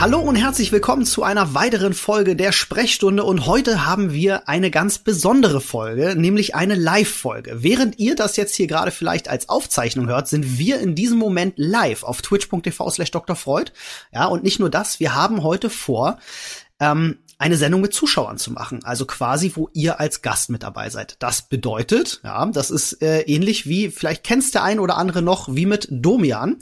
Hallo 0.00 0.18
und 0.18 0.34
herzlich 0.34 0.72
willkommen 0.72 1.04
zu 1.04 1.24
einer 1.24 1.52
weiteren 1.52 1.92
Folge 1.92 2.34
der 2.34 2.52
Sprechstunde 2.52 3.22
und 3.22 3.44
heute 3.44 3.84
haben 3.84 4.14
wir 4.14 4.48
eine 4.48 4.70
ganz 4.70 4.98
besondere 4.98 5.60
Folge, 5.60 6.14
nämlich 6.16 6.54
eine 6.54 6.74
Live-Folge. 6.74 7.62
Während 7.62 7.98
ihr 7.98 8.16
das 8.16 8.38
jetzt 8.38 8.54
hier 8.54 8.66
gerade 8.66 8.92
vielleicht 8.92 9.28
als 9.28 9.50
Aufzeichnung 9.50 10.08
hört, 10.08 10.26
sind 10.26 10.56
wir 10.56 10.80
in 10.80 10.94
diesem 10.94 11.18
Moment 11.18 11.52
live 11.58 12.02
auf 12.02 12.22
twitch.tv 12.22 12.88
slash 12.88 13.10
Dr. 13.10 13.36
Freud. 13.36 13.72
Ja, 14.10 14.24
und 14.24 14.42
nicht 14.42 14.58
nur 14.58 14.70
das, 14.70 15.00
wir 15.00 15.14
haben 15.14 15.42
heute 15.42 15.68
vor, 15.68 16.18
ähm, 16.80 17.18
eine 17.40 17.56
Sendung 17.56 17.80
mit 17.80 17.94
Zuschauern 17.94 18.36
zu 18.36 18.52
machen, 18.52 18.84
also 18.84 19.06
quasi, 19.06 19.52
wo 19.54 19.70
ihr 19.72 19.98
als 19.98 20.20
Gast 20.20 20.50
mit 20.50 20.62
dabei 20.62 20.90
seid. 20.90 21.16
Das 21.20 21.48
bedeutet, 21.48 22.20
ja, 22.22 22.44
das 22.44 22.70
ist 22.70 23.00
äh, 23.00 23.22
ähnlich 23.22 23.66
wie, 23.66 23.90
vielleicht 23.90 24.24
kennst 24.24 24.54
der 24.54 24.62
ein 24.62 24.78
oder 24.78 24.98
andere 24.98 25.22
noch, 25.22 25.48
wie 25.54 25.64
mit 25.64 25.88
Domian. 25.90 26.58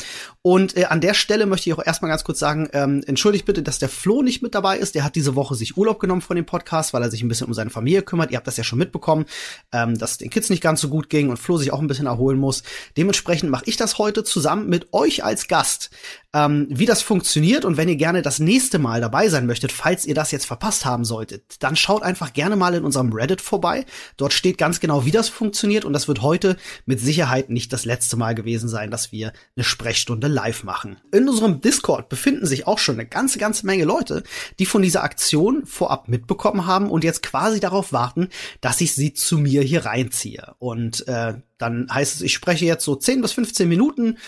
Und 0.48 0.78
äh, 0.78 0.86
an 0.86 1.02
der 1.02 1.12
Stelle 1.12 1.44
möchte 1.44 1.68
ich 1.68 1.74
auch 1.74 1.84
erstmal 1.84 2.10
ganz 2.10 2.24
kurz 2.24 2.38
sagen, 2.38 2.70
ähm, 2.72 3.02
entschuldigt 3.06 3.44
bitte, 3.44 3.62
dass 3.62 3.78
der 3.78 3.90
Flo 3.90 4.22
nicht 4.22 4.40
mit 4.40 4.54
dabei 4.54 4.78
ist. 4.78 4.94
Der 4.94 5.04
hat 5.04 5.14
diese 5.14 5.36
Woche 5.36 5.54
sich 5.54 5.76
Urlaub 5.76 6.00
genommen 6.00 6.22
von 6.22 6.36
dem 6.36 6.46
Podcast, 6.46 6.94
weil 6.94 7.02
er 7.02 7.10
sich 7.10 7.20
ein 7.20 7.28
bisschen 7.28 7.48
um 7.48 7.52
seine 7.52 7.68
Familie 7.68 8.00
kümmert. 8.00 8.30
Ihr 8.30 8.38
habt 8.38 8.46
das 8.46 8.56
ja 8.56 8.64
schon 8.64 8.78
mitbekommen, 8.78 9.26
ähm, 9.72 9.98
dass 9.98 10.16
den 10.16 10.30
Kids 10.30 10.48
nicht 10.48 10.62
ganz 10.62 10.80
so 10.80 10.88
gut 10.88 11.10
ging 11.10 11.28
und 11.28 11.36
Flo 11.36 11.58
sich 11.58 11.70
auch 11.70 11.80
ein 11.80 11.86
bisschen 11.86 12.06
erholen 12.06 12.38
muss. 12.38 12.62
Dementsprechend 12.96 13.50
mache 13.50 13.64
ich 13.66 13.76
das 13.76 13.98
heute 13.98 14.24
zusammen 14.24 14.70
mit 14.70 14.94
euch 14.94 15.22
als 15.22 15.48
Gast. 15.48 15.90
Ähm, 16.34 16.66
wie 16.70 16.84
das 16.84 17.00
funktioniert 17.00 17.64
und 17.64 17.78
wenn 17.78 17.88
ihr 17.88 17.96
gerne 17.96 18.20
das 18.20 18.38
nächste 18.38 18.78
Mal 18.78 19.00
dabei 19.00 19.30
sein 19.30 19.46
möchtet, 19.46 19.72
falls 19.72 20.04
ihr 20.04 20.14
das 20.14 20.30
jetzt 20.30 20.44
verpasst 20.44 20.84
haben 20.84 21.06
solltet, 21.06 21.62
dann 21.62 21.74
schaut 21.74 22.02
einfach 22.02 22.34
gerne 22.34 22.54
mal 22.54 22.74
in 22.74 22.84
unserem 22.84 23.14
Reddit 23.14 23.40
vorbei. 23.40 23.86
Dort 24.18 24.34
steht 24.34 24.58
ganz 24.58 24.78
genau, 24.78 25.06
wie 25.06 25.10
das 25.10 25.30
funktioniert 25.30 25.86
und 25.86 25.94
das 25.94 26.06
wird 26.06 26.20
heute 26.20 26.58
mit 26.84 27.00
Sicherheit 27.00 27.48
nicht 27.48 27.72
das 27.72 27.86
letzte 27.86 28.16
Mal 28.16 28.34
gewesen 28.34 28.68
sein, 28.68 28.90
dass 28.90 29.10
wir 29.10 29.32
eine 29.56 29.64
Sprechstunde 29.64 30.28
live 30.38 30.62
machen. 30.62 30.98
In 31.10 31.28
unserem 31.28 31.60
Discord 31.60 32.08
befinden 32.08 32.46
sich 32.46 32.68
auch 32.68 32.78
schon 32.78 32.94
eine 32.94 33.06
ganze, 33.06 33.40
ganze 33.40 33.66
Menge 33.66 33.84
Leute, 33.84 34.22
die 34.60 34.66
von 34.66 34.82
dieser 34.82 35.02
Aktion 35.02 35.66
vorab 35.66 36.06
mitbekommen 36.06 36.64
haben 36.64 36.90
und 36.90 37.02
jetzt 37.02 37.24
quasi 37.24 37.58
darauf 37.58 37.92
warten, 37.92 38.28
dass 38.60 38.80
ich 38.80 38.94
sie 38.94 39.12
zu 39.14 39.38
mir 39.38 39.62
hier 39.62 39.84
reinziehe. 39.84 40.54
Und 40.60 41.08
äh, 41.08 41.34
dann 41.58 41.88
heißt 41.92 42.14
es, 42.14 42.20
ich 42.22 42.32
spreche 42.32 42.66
jetzt 42.66 42.84
so 42.84 42.94
10 42.94 43.20
bis 43.20 43.32
15 43.32 43.68
Minuten 43.68 44.18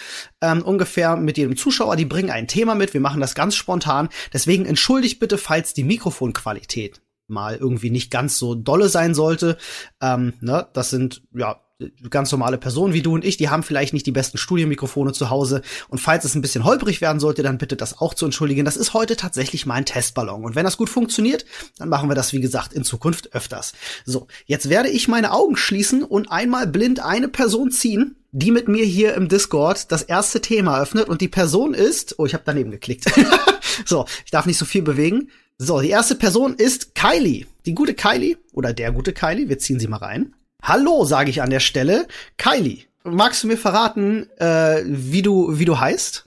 ähm, 0.40 0.62
ungefähr 0.62 1.14
mit 1.14 1.38
jedem 1.38 1.56
Zuschauer. 1.56 1.94
Die 1.94 2.06
bringen 2.06 2.30
ein 2.30 2.48
Thema 2.48 2.74
mit. 2.74 2.92
Wir 2.92 3.00
machen 3.00 3.20
das 3.20 3.36
ganz 3.36 3.54
spontan. 3.54 4.08
Deswegen 4.32 4.66
entschuldigt 4.66 5.20
bitte, 5.20 5.38
falls 5.38 5.74
die 5.74 5.84
Mikrofonqualität 5.84 7.02
mal 7.28 7.54
irgendwie 7.54 7.90
nicht 7.90 8.10
ganz 8.10 8.36
so 8.36 8.56
dolle 8.56 8.88
sein 8.88 9.14
sollte. 9.14 9.58
Ähm, 10.02 10.32
ne, 10.40 10.66
das 10.72 10.90
sind 10.90 11.22
ja 11.32 11.60
ganz 12.10 12.30
normale 12.32 12.58
Personen 12.58 12.94
wie 12.94 13.02
du 13.02 13.14
und 13.14 13.24
ich, 13.24 13.36
die 13.36 13.48
haben 13.48 13.62
vielleicht 13.62 13.92
nicht 13.92 14.06
die 14.06 14.12
besten 14.12 14.38
Studienmikrofone 14.38 15.12
zu 15.12 15.30
Hause. 15.30 15.62
Und 15.88 15.98
falls 15.98 16.24
es 16.24 16.34
ein 16.34 16.42
bisschen 16.42 16.64
holprig 16.64 17.00
werden 17.00 17.20
sollte, 17.20 17.42
dann 17.42 17.58
bitte 17.58 17.76
das 17.76 17.98
auch 17.98 18.14
zu 18.14 18.24
entschuldigen. 18.24 18.64
Das 18.64 18.76
ist 18.76 18.94
heute 18.94 19.16
tatsächlich 19.16 19.66
mein 19.66 19.84
Testballon. 19.84 20.44
Und 20.44 20.54
wenn 20.54 20.64
das 20.64 20.76
gut 20.76 20.90
funktioniert, 20.90 21.44
dann 21.78 21.88
machen 21.88 22.08
wir 22.08 22.14
das, 22.14 22.32
wie 22.32 22.40
gesagt, 22.40 22.72
in 22.72 22.84
Zukunft 22.84 23.34
öfters. 23.34 23.72
So, 24.04 24.26
jetzt 24.46 24.68
werde 24.68 24.88
ich 24.88 25.08
meine 25.08 25.32
Augen 25.32 25.56
schließen 25.56 26.02
und 26.02 26.30
einmal 26.30 26.66
blind 26.66 27.00
eine 27.00 27.28
Person 27.28 27.70
ziehen, 27.70 28.16
die 28.32 28.50
mit 28.50 28.68
mir 28.68 28.84
hier 28.84 29.14
im 29.14 29.28
Discord 29.28 29.90
das 29.90 30.02
erste 30.02 30.40
Thema 30.40 30.80
öffnet. 30.80 31.08
Und 31.08 31.20
die 31.20 31.28
Person 31.28 31.74
ist, 31.74 32.18
oh, 32.18 32.26
ich 32.26 32.34
habe 32.34 32.44
daneben 32.46 32.70
geklickt. 32.70 33.06
so, 33.84 34.06
ich 34.24 34.30
darf 34.30 34.46
nicht 34.46 34.58
so 34.58 34.64
viel 34.64 34.82
bewegen. 34.82 35.30
So, 35.58 35.80
die 35.80 35.90
erste 35.90 36.14
Person 36.14 36.54
ist 36.54 36.94
Kylie. 36.94 37.46
Die 37.66 37.74
gute 37.74 37.94
Kylie 37.94 38.38
oder 38.52 38.72
der 38.72 38.92
gute 38.92 39.12
Kylie. 39.12 39.48
Wir 39.48 39.58
ziehen 39.58 39.78
sie 39.78 39.88
mal 39.88 39.98
rein. 39.98 40.34
Hallo, 40.62 41.04
sage 41.04 41.30
ich 41.30 41.42
an 41.42 41.50
der 41.50 41.60
Stelle. 41.60 42.06
Kylie, 42.36 42.84
magst 43.04 43.42
du 43.42 43.48
mir 43.48 43.56
verraten, 43.56 44.28
äh, 44.38 44.82
wie 44.84 45.22
du 45.22 45.58
wie 45.58 45.64
du 45.64 45.78
heißt? 45.78 46.26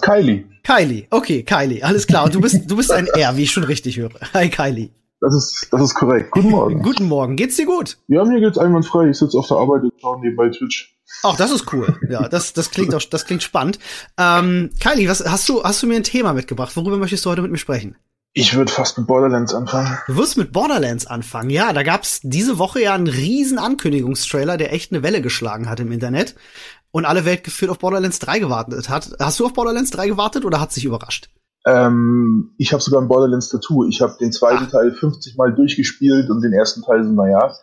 Kylie. 0.00 0.44
Kylie, 0.62 1.06
okay, 1.10 1.42
Kylie, 1.42 1.82
alles 1.82 2.06
klar. 2.06 2.24
Und 2.24 2.34
du 2.34 2.40
bist 2.40 2.70
du 2.70 2.76
bist 2.76 2.90
ein 2.90 3.06
R, 3.06 3.36
wie 3.36 3.42
ich 3.44 3.52
schon 3.52 3.64
richtig 3.64 3.96
höre. 3.98 4.10
Hi 4.34 4.48
Kylie. 4.48 4.90
Das 5.20 5.34
ist 5.34 5.68
das 5.70 5.80
ist 5.82 5.94
korrekt. 5.94 6.30
Guten 6.30 6.50
Morgen. 6.50 6.82
Guten 6.82 7.08
Morgen. 7.08 7.36
Geht's 7.36 7.56
dir 7.56 7.66
gut? 7.66 7.98
Ja, 8.08 8.24
mir 8.24 8.40
geht's 8.40 8.58
einwandfrei. 8.58 9.10
Ich 9.10 9.18
sitze 9.18 9.38
auf 9.38 9.48
der 9.48 9.56
Arbeit 9.56 9.82
und 9.82 9.92
schaue 10.00 10.20
nebenbei 10.20 10.48
Twitch. 10.48 10.94
Ach, 11.22 11.36
das 11.36 11.50
ist 11.50 11.72
cool. 11.72 11.98
Ja, 12.10 12.28
das 12.28 12.52
das 12.52 12.70
klingt 12.70 12.94
auch 12.94 13.02
das 13.02 13.24
klingt 13.26 13.42
spannend. 13.42 13.78
Ähm, 14.18 14.70
Kylie, 14.80 15.08
was 15.08 15.24
hast 15.24 15.48
du 15.48 15.62
hast 15.62 15.82
du 15.82 15.86
mir 15.86 15.96
ein 15.96 16.02
Thema 16.04 16.32
mitgebracht? 16.32 16.76
Worüber 16.76 16.96
möchtest 16.98 17.24
du 17.24 17.30
heute 17.30 17.42
mit 17.42 17.50
mir 17.50 17.58
sprechen? 17.58 17.96
Ich 18.38 18.54
würde 18.54 18.70
fast 18.70 18.98
mit 18.98 19.06
Borderlands 19.06 19.54
anfangen. 19.54 19.96
Du 20.06 20.16
wirst 20.18 20.36
mit 20.36 20.52
Borderlands 20.52 21.06
anfangen. 21.06 21.48
Ja, 21.48 21.72
da 21.72 21.82
gab's 21.82 22.20
diese 22.22 22.58
Woche 22.58 22.82
ja 22.82 22.92
einen 22.92 23.06
riesen 23.06 23.58
Ankündigungstrailer, 23.58 24.58
der 24.58 24.74
echt 24.74 24.92
eine 24.92 25.02
Welle 25.02 25.22
geschlagen 25.22 25.70
hat 25.70 25.80
im 25.80 25.90
Internet 25.90 26.34
und 26.90 27.06
alle 27.06 27.24
Welt 27.24 27.44
geführt 27.44 27.70
auf 27.70 27.78
Borderlands 27.78 28.18
3 28.18 28.40
gewartet 28.40 28.90
hat. 28.90 29.16
Hast 29.18 29.40
du 29.40 29.46
auf 29.46 29.54
Borderlands 29.54 29.90
3 29.92 30.08
gewartet 30.08 30.44
oder 30.44 30.60
hat 30.60 30.70
sich 30.70 30.84
überrascht? 30.84 31.30
Ähm, 31.64 32.50
ich 32.58 32.74
habe 32.74 32.82
sogar 32.82 33.00
ein 33.00 33.08
Borderlands 33.08 33.48
Tattoo. 33.48 33.88
Ich 33.88 34.02
habe 34.02 34.16
den 34.20 34.32
zweiten 34.32 34.64
Ach. 34.66 34.70
Teil 34.70 34.92
50 34.92 35.38
Mal 35.38 35.54
durchgespielt 35.54 36.28
und 36.28 36.42
den 36.42 36.52
ersten 36.52 36.82
Teil 36.82 37.04
so, 37.04 37.12
naja. 37.12 37.54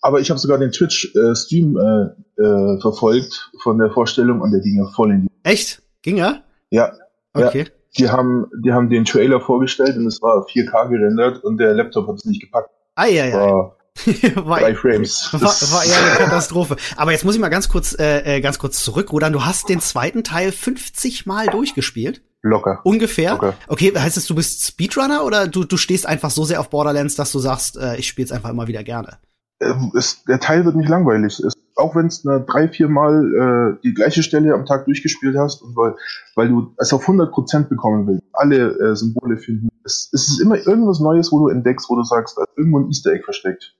Aber 0.00 0.20
ich 0.20 0.30
habe 0.30 0.40
sogar 0.40 0.56
den 0.56 0.72
Twitch-Stream 0.72 1.76
äh, 1.76 2.42
äh, 2.42 2.80
verfolgt 2.80 3.50
von 3.62 3.76
der 3.76 3.90
Vorstellung 3.90 4.40
und 4.40 4.52
der 4.52 4.60
ging 4.60 4.78
ja 4.78 4.90
voll 4.96 5.10
in 5.10 5.22
die. 5.24 5.28
Echt? 5.42 5.82
Ging 6.00 6.16
er? 6.16 6.44
Ja. 6.70 6.94
Okay. 7.34 7.66
Ja 7.68 7.77
die 7.98 8.10
haben, 8.10 8.46
die 8.64 8.72
haben 8.72 8.88
den 8.88 9.04
Trailer 9.04 9.40
vorgestellt 9.40 9.96
und 9.96 10.06
es 10.06 10.22
war 10.22 10.46
4K 10.46 10.88
gerendert 10.88 11.42
und 11.42 11.58
der 11.58 11.74
Laptop 11.74 12.08
hat 12.08 12.16
es 12.16 12.24
nicht 12.24 12.40
gepackt. 12.40 12.70
Ei, 12.94 13.22
ei, 13.22 13.32
war, 13.32 13.76
war, 14.46 14.60
drei 14.60 14.74
Frames. 14.74 15.28
War, 15.32 15.40
war 15.40 15.84
eher 15.84 15.98
eine 15.98 16.18
Katastrophe. 16.24 16.76
Aber 16.96 17.12
jetzt 17.12 17.24
muss 17.24 17.34
ich 17.34 17.40
mal 17.40 17.48
ganz 17.48 17.68
kurz, 17.68 17.96
äh, 17.98 18.36
äh 18.36 18.40
ganz 18.40 18.58
kurz 18.58 18.82
zurückrudern. 18.82 19.32
Du 19.32 19.44
hast 19.44 19.68
den 19.68 19.80
zweiten 19.80 20.24
Teil 20.24 20.52
50 20.52 21.26
Mal 21.26 21.46
durchgespielt. 21.46 22.22
Locker. 22.42 22.80
Ungefähr. 22.84 23.32
Locker. 23.32 23.54
Okay, 23.66 23.92
heißt 23.96 24.16
es, 24.16 24.26
du 24.26 24.34
bist 24.34 24.64
Speedrunner 24.66 25.24
oder 25.24 25.48
du, 25.48 25.64
du 25.64 25.76
stehst 25.76 26.06
einfach 26.06 26.30
so 26.30 26.44
sehr 26.44 26.60
auf 26.60 26.70
Borderlands, 26.70 27.16
dass 27.16 27.32
du 27.32 27.40
sagst, 27.40 27.76
äh, 27.76 27.96
ich 27.96 28.06
spiele 28.06 28.26
es 28.26 28.32
einfach 28.32 28.50
immer 28.50 28.68
wieder 28.68 28.84
gerne? 28.84 29.18
Ähm, 29.60 29.92
es, 29.96 30.22
der 30.24 30.38
Teil 30.38 30.64
wird 30.64 30.76
nicht 30.76 30.88
langweilig. 30.88 31.40
Es 31.40 31.54
auch 31.78 31.94
wenn 31.94 32.06
es 32.06 32.22
drei, 32.22 32.68
vier 32.68 32.88
Mal 32.88 33.76
äh, 33.78 33.80
die 33.82 33.94
gleiche 33.94 34.22
Stelle 34.22 34.54
am 34.54 34.66
Tag 34.66 34.86
durchgespielt 34.86 35.36
hast 35.36 35.62
und 35.62 35.76
weil, 35.76 35.94
weil 36.34 36.48
du 36.48 36.74
es 36.78 36.92
auf 36.92 37.08
100% 37.08 37.68
bekommen 37.68 38.06
willst, 38.06 38.22
alle 38.32 38.78
äh, 38.78 38.96
Symbole 38.96 39.36
finden, 39.36 39.68
es, 39.84 40.10
es 40.12 40.28
ist 40.28 40.40
immer 40.40 40.56
irgendwas 40.56 41.00
Neues, 41.00 41.32
wo 41.32 41.38
du 41.38 41.48
entdeckst, 41.48 41.88
wo 41.88 41.96
du 41.96 42.02
sagst, 42.02 42.36
da 42.36 42.42
ist 42.42 42.58
irgendwo 42.58 42.80
ein 42.80 42.88
Easter 42.88 43.12
Egg 43.12 43.24
versteckt. 43.24 43.74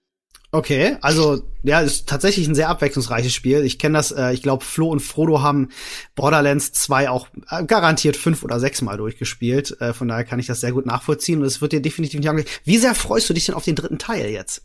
Okay, 0.51 0.97
also 1.03 1.43
ja, 1.63 1.81
ist 1.81 2.09
tatsächlich 2.09 2.49
ein 2.49 2.55
sehr 2.55 2.71
abwechslungsreiches 2.71 3.35
Spiel. 3.35 3.65
Ich 3.65 3.79
kenne 3.79 3.99
das, 3.99 4.13
äh, 4.13 4.33
ich 4.33 4.43
glaube, 4.43 4.65
Flo 4.65 4.89
und 4.89 5.01
Frodo 5.01 5.43
haben 5.43 5.69
Borderlands 6.15 6.73
2 6.73 7.11
auch 7.11 7.29
äh, 7.51 7.65
garantiert 7.65 8.17
fünf 8.17 8.43
oder 8.43 8.59
sechs 8.59 8.81
Mal 8.81 8.97
durchgespielt. 8.97 9.79
Äh, 9.83 9.93
von 9.93 10.09
daher 10.09 10.25
kann 10.25 10.39
ich 10.39 10.47
das 10.47 10.61
sehr 10.61 10.73
gut 10.73 10.87
nachvollziehen 10.87 11.41
und 11.41 11.45
es 11.45 11.61
wird 11.61 11.73
dir 11.73 11.83
definitiv 11.83 12.21
nicht 12.21 12.31
angehen. 12.31 12.49
Wie 12.65 12.79
sehr 12.79 12.95
freust 12.95 13.29
du 13.29 13.35
dich 13.35 13.45
denn 13.45 13.57
auf 13.57 13.65
den 13.65 13.75
dritten 13.75 13.99
Teil 13.99 14.31
jetzt? 14.31 14.63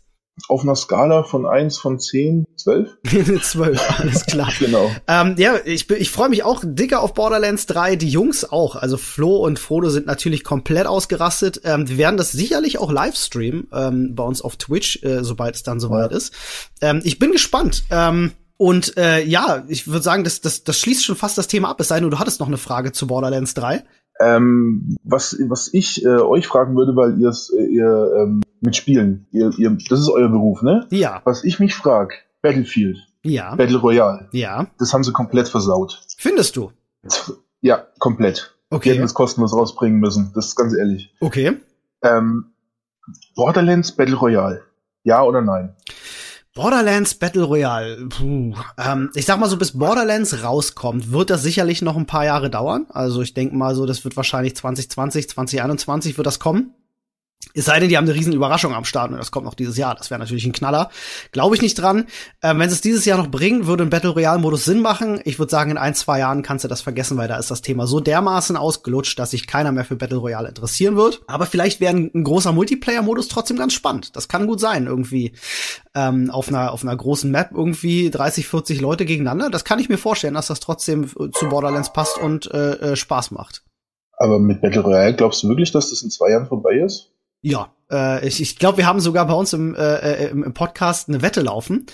Auf 0.48 0.62
einer 0.62 0.74
Skala 0.74 1.22
von 1.22 1.46
eins 1.46 1.78
von 1.78 1.98
zehn 1.98 2.46
zwölf 2.56 2.96
12, 3.42 4.00
alles 4.00 4.26
klar. 4.26 4.50
genau. 4.58 4.90
Ähm, 5.06 5.34
ja, 5.38 5.54
ich, 5.64 5.88
ich 5.90 6.10
freue 6.10 6.28
mich 6.28 6.42
auch 6.42 6.62
dicker 6.64 7.02
auf 7.02 7.14
Borderlands 7.14 7.66
3, 7.66 7.96
die 7.96 8.08
Jungs 8.08 8.50
auch. 8.50 8.76
Also 8.76 8.96
Flo 8.96 9.36
und 9.36 9.58
Frodo 9.58 9.88
sind 9.90 10.06
natürlich 10.06 10.44
komplett 10.44 10.86
ausgerastet. 10.86 11.60
Ähm, 11.64 11.88
wir 11.88 11.98
werden 11.98 12.16
das 12.16 12.32
sicherlich 12.32 12.78
auch 12.78 12.90
live 12.90 13.16
streamen 13.16 13.68
ähm, 13.72 14.14
bei 14.14 14.24
uns 14.24 14.42
auf 14.42 14.56
Twitch, 14.56 15.02
äh, 15.02 15.22
sobald 15.22 15.54
es 15.54 15.62
dann 15.62 15.80
soweit 15.80 16.10
ja. 16.10 16.16
ist. 16.16 16.34
Ähm, 16.80 17.00
ich 17.04 17.18
bin 17.18 17.32
gespannt. 17.32 17.84
Ähm, 17.90 18.32
und 18.56 18.96
äh, 18.96 19.24
ja, 19.24 19.64
ich 19.68 19.88
würde 19.88 20.02
sagen, 20.02 20.24
das, 20.24 20.40
das, 20.40 20.64
das 20.64 20.78
schließt 20.78 21.04
schon 21.04 21.16
fast 21.16 21.36
das 21.36 21.48
Thema 21.48 21.70
ab, 21.70 21.80
es 21.80 21.88
sei 21.88 22.00
denn, 22.00 22.10
du 22.10 22.18
hattest 22.18 22.40
noch 22.40 22.46
eine 22.46 22.56
Frage 22.56 22.92
zu 22.92 23.06
Borderlands 23.06 23.54
3. 23.54 23.84
Ähm, 24.20 24.96
was, 25.02 25.36
was 25.48 25.74
ich 25.74 26.04
äh, 26.04 26.08
euch 26.08 26.46
fragen 26.46 26.76
würde, 26.76 26.94
weil 26.94 27.20
ihr 27.20 27.32
äh, 27.58 27.64
ihr 27.66 28.12
ähm, 28.16 28.43
mitspielen, 28.64 29.26
ihr, 29.30 29.52
ihr, 29.56 29.76
das 29.88 30.00
ist 30.00 30.08
euer 30.08 30.28
Beruf, 30.28 30.62
ne? 30.62 30.86
Ja. 30.90 31.22
Was 31.24 31.44
ich 31.44 31.60
mich 31.60 31.74
frage, 31.74 32.14
Battlefield. 32.42 32.98
Ja. 33.22 33.54
Battle 33.54 33.78
Royale. 33.78 34.28
Ja. 34.32 34.66
Das 34.78 34.92
haben 34.92 35.04
sie 35.04 35.12
komplett 35.12 35.48
versaut. 35.48 36.02
Findest 36.18 36.56
du? 36.56 36.72
Ja, 37.60 37.86
komplett. 37.98 38.54
Okay. 38.70 38.90
Die 38.90 38.90
hätten 38.90 39.02
das 39.02 39.14
kostenlos 39.14 39.54
rausbringen 39.54 39.98
müssen. 39.98 40.32
Das 40.34 40.48
ist 40.48 40.56
ganz 40.56 40.74
ehrlich. 40.74 41.14
Okay. 41.20 41.58
Ähm, 42.02 42.52
Borderlands 43.34 43.92
Battle 43.92 44.16
Royale. 44.16 44.62
Ja 45.04 45.22
oder 45.22 45.40
nein? 45.40 45.74
Borderlands 46.54 47.14
Battle 47.14 47.44
Royale. 47.44 48.06
Puh. 48.08 48.54
Ähm, 48.78 49.10
ich 49.14 49.26
sag 49.26 49.40
mal 49.40 49.48
so, 49.48 49.56
bis 49.56 49.76
Borderlands 49.76 50.44
rauskommt, 50.44 51.10
wird 51.10 51.30
das 51.30 51.42
sicherlich 51.42 51.82
noch 51.82 51.96
ein 51.96 52.06
paar 52.06 52.24
Jahre 52.24 52.48
dauern. 52.48 52.86
Also 52.90 53.22
ich 53.22 53.34
denke 53.34 53.56
mal 53.56 53.74
so, 53.74 53.86
das 53.86 54.04
wird 54.04 54.16
wahrscheinlich 54.16 54.54
2020, 54.54 55.28
2021 55.30 56.16
wird 56.16 56.26
das 56.26 56.38
kommen. 56.38 56.74
Es 57.52 57.66
sei 57.66 57.80
denn, 57.80 57.88
die 57.88 57.96
haben 57.96 58.04
eine 58.04 58.14
riesen 58.14 58.32
Überraschung 58.32 58.74
am 58.74 58.84
Start 58.84 59.10
und 59.10 59.18
das 59.18 59.30
kommt 59.30 59.44
noch 59.44 59.54
dieses 59.54 59.76
Jahr. 59.76 59.94
Das 59.94 60.10
wäre 60.10 60.18
natürlich 60.18 60.44
ein 60.46 60.52
Knaller. 60.52 60.90
Glaube 61.32 61.54
ich 61.54 61.62
nicht 61.62 61.74
dran. 61.74 62.06
Ähm, 62.42 62.58
wenn 62.58 62.68
es 62.68 62.80
dieses 62.80 63.04
Jahr 63.04 63.18
noch 63.18 63.30
bringen, 63.30 63.66
würde 63.66 63.84
ein 63.84 63.90
Battle 63.90 64.10
Royale-Modus 64.10 64.64
Sinn 64.64 64.80
machen. 64.80 65.20
Ich 65.24 65.38
würde 65.38 65.50
sagen, 65.50 65.70
in 65.70 65.78
ein, 65.78 65.94
zwei 65.94 66.18
Jahren 66.18 66.42
kannst 66.42 66.64
du 66.64 66.68
das 66.68 66.80
vergessen, 66.80 67.16
weil 67.16 67.28
da 67.28 67.36
ist 67.36 67.50
das 67.50 67.62
Thema 67.62 67.86
so 67.86 68.00
dermaßen 68.00 68.56
ausgelutscht, 68.56 69.18
dass 69.18 69.30
sich 69.32 69.46
keiner 69.46 69.72
mehr 69.72 69.84
für 69.84 69.96
Battle 69.96 70.18
Royale 70.18 70.48
interessieren 70.48 70.96
wird. 70.96 71.22
Aber 71.26 71.46
vielleicht 71.46 71.80
wäre 71.80 71.94
ein, 71.94 72.10
ein 72.14 72.24
großer 72.24 72.52
Multiplayer-Modus 72.52 73.28
trotzdem 73.28 73.56
ganz 73.56 73.72
spannend. 73.72 74.16
Das 74.16 74.28
kann 74.28 74.46
gut 74.46 74.60
sein, 74.60 74.86
irgendwie 74.86 75.32
ähm, 75.94 76.30
auf 76.30 76.48
einer 76.48 76.72
auf 76.72 76.82
einer 76.82 76.96
großen 76.96 77.30
Map 77.30 77.50
irgendwie 77.54 78.10
30, 78.10 78.48
40 78.48 78.80
Leute 78.80 79.04
gegeneinander. 79.04 79.50
Das 79.50 79.64
kann 79.64 79.78
ich 79.78 79.88
mir 79.88 79.98
vorstellen, 79.98 80.34
dass 80.34 80.48
das 80.48 80.60
trotzdem 80.60 81.08
zu 81.08 81.48
Borderlands 81.48 81.92
passt 81.92 82.18
und 82.18 82.50
äh, 82.52 82.92
äh, 82.92 82.96
Spaß 82.96 83.30
macht. 83.30 83.62
Aber 84.16 84.38
mit 84.38 84.60
Battle 84.60 84.82
Royale 84.82 85.14
glaubst 85.14 85.42
du 85.42 85.48
wirklich, 85.48 85.72
dass 85.72 85.90
das 85.90 86.02
in 86.02 86.10
zwei 86.10 86.30
Jahren 86.30 86.46
vorbei 86.46 86.76
ist? 86.76 87.10
Ja, 87.44 87.74
äh, 87.90 88.26
ich, 88.26 88.40
ich 88.40 88.58
glaube, 88.58 88.78
wir 88.78 88.86
haben 88.86 89.00
sogar 89.00 89.26
bei 89.26 89.34
uns 89.34 89.52
im, 89.52 89.74
äh, 89.74 89.96
äh 89.96 90.30
im, 90.30 90.42
im 90.42 90.54
Podcast 90.54 91.10
eine 91.10 91.20
Wette 91.20 91.42
laufen. 91.42 91.84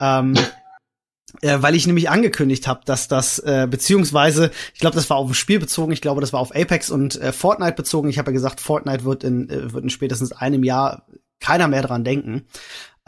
Ähm, 0.00 0.34
äh, 1.40 1.58
weil 1.60 1.74
ich 1.74 1.88
nämlich 1.88 2.08
angekündigt 2.08 2.68
habe, 2.68 2.82
dass 2.84 3.08
das 3.08 3.40
äh, 3.40 3.66
beziehungsweise 3.68 4.52
ich 4.72 4.78
glaube, 4.78 4.94
das 4.94 5.10
war 5.10 5.16
auf 5.16 5.28
ein 5.28 5.34
Spiel 5.34 5.58
bezogen, 5.58 5.90
ich 5.90 6.02
glaube, 6.02 6.20
das 6.20 6.32
war 6.32 6.38
auf 6.38 6.54
Apex 6.54 6.88
und 6.88 7.20
äh, 7.20 7.32
Fortnite 7.32 7.74
bezogen. 7.74 8.08
Ich 8.08 8.18
habe 8.18 8.30
ja 8.30 8.32
gesagt, 8.32 8.60
Fortnite 8.60 9.04
wird 9.04 9.24
in 9.24 9.50
äh, 9.50 9.72
wird 9.72 9.82
in 9.82 9.90
spätestens 9.90 10.30
einem 10.30 10.62
Jahr 10.62 11.04
keiner 11.40 11.66
mehr 11.66 11.82
dran 11.82 12.04
denken. 12.04 12.46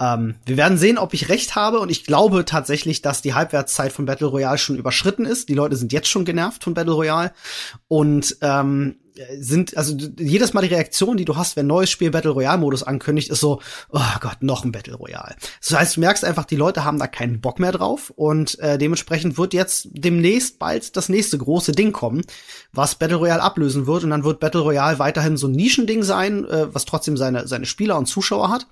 Ähm, 0.01 0.35
wir 0.47 0.57
werden 0.57 0.79
sehen, 0.79 0.99
ob 0.99 1.15
ich 1.15 1.29
recht 1.29 1.55
habe 1.55 1.79
und 1.79 1.93
ich 1.93 2.05
glaube 2.05 2.45
tatsächlich, 2.45 3.03
dass 3.03 3.23
die 3.23 3.35
Halbwertszeit 3.35 3.93
von 3.93 4.07
Battle 4.07 4.27
Royale 4.27 4.59
schon 4.59 4.79
überschritten 4.79 5.27
ist. 5.27 5.49
Die 5.49 5.55
Leute 5.55 5.77
sind 5.77 5.93
jetzt 5.93 6.09
schon 6.09 6.25
genervt 6.25 6.65
von 6.65 6.75
Battle 6.75 6.95
Royale 6.95 7.33
und 7.87 8.37
ähm, 8.41 8.97
sind, 9.39 9.77
also 9.77 9.97
jedes 10.19 10.55
Mal 10.55 10.63
die 10.63 10.75
Reaktion, 10.75 11.17
die 11.17 11.25
du 11.25 11.37
hast, 11.37 11.57
wenn 11.57 11.67
ein 11.67 11.69
neues 11.69 11.91
Spiel 11.91 12.11
Battle 12.11 12.33
Royale 12.33 12.59
Modus 12.59 12.83
ankündigt, 12.83 13.31
ist 13.31 13.41
so, 13.41 13.61
oh 13.91 14.01
Gott, 14.21 14.43
noch 14.43 14.65
ein 14.65 14.73
Battle 14.73 14.97
Royale. 14.97 15.37
Das 15.61 15.79
heißt, 15.79 15.97
du 15.97 16.01
merkst 16.01 16.25
einfach, 16.25 16.45
die 16.45 16.57
Leute 16.57 16.85
haben 16.85 16.99
da 16.99 17.07
keinen 17.07 17.41
Bock 17.41 17.59
mehr 17.59 17.73
drauf 17.73 18.13
und 18.17 18.59
äh, 18.59 18.79
dementsprechend 18.79 19.39
wird 19.39 19.55
jetzt 19.55 19.89
demnächst 19.93 20.59
bald 20.59 20.97
das 20.97 21.09
nächste 21.09 21.39
große 21.39 21.73
Ding 21.73 21.93
kommen, 21.93 22.23
was 22.73 22.97
Battle 22.97 23.17
Royale 23.17 23.43
ablösen 23.43 23.87
wird 23.87 24.05
und 24.05 24.11
dann 24.11 24.25
wird 24.25 24.41
Battle 24.41 24.63
Royale 24.63 24.99
weiterhin 24.99 25.37
so 25.37 25.47
ein 25.47 25.53
Nischending 25.53 26.03
sein, 26.03 26.45
äh, 26.45 26.75
was 26.75 26.85
trotzdem 26.85 27.17
seine, 27.17 27.47
seine 27.47 27.67
Spieler 27.67 27.97
und 27.99 28.07
Zuschauer 28.07 28.51
hat. 28.51 28.67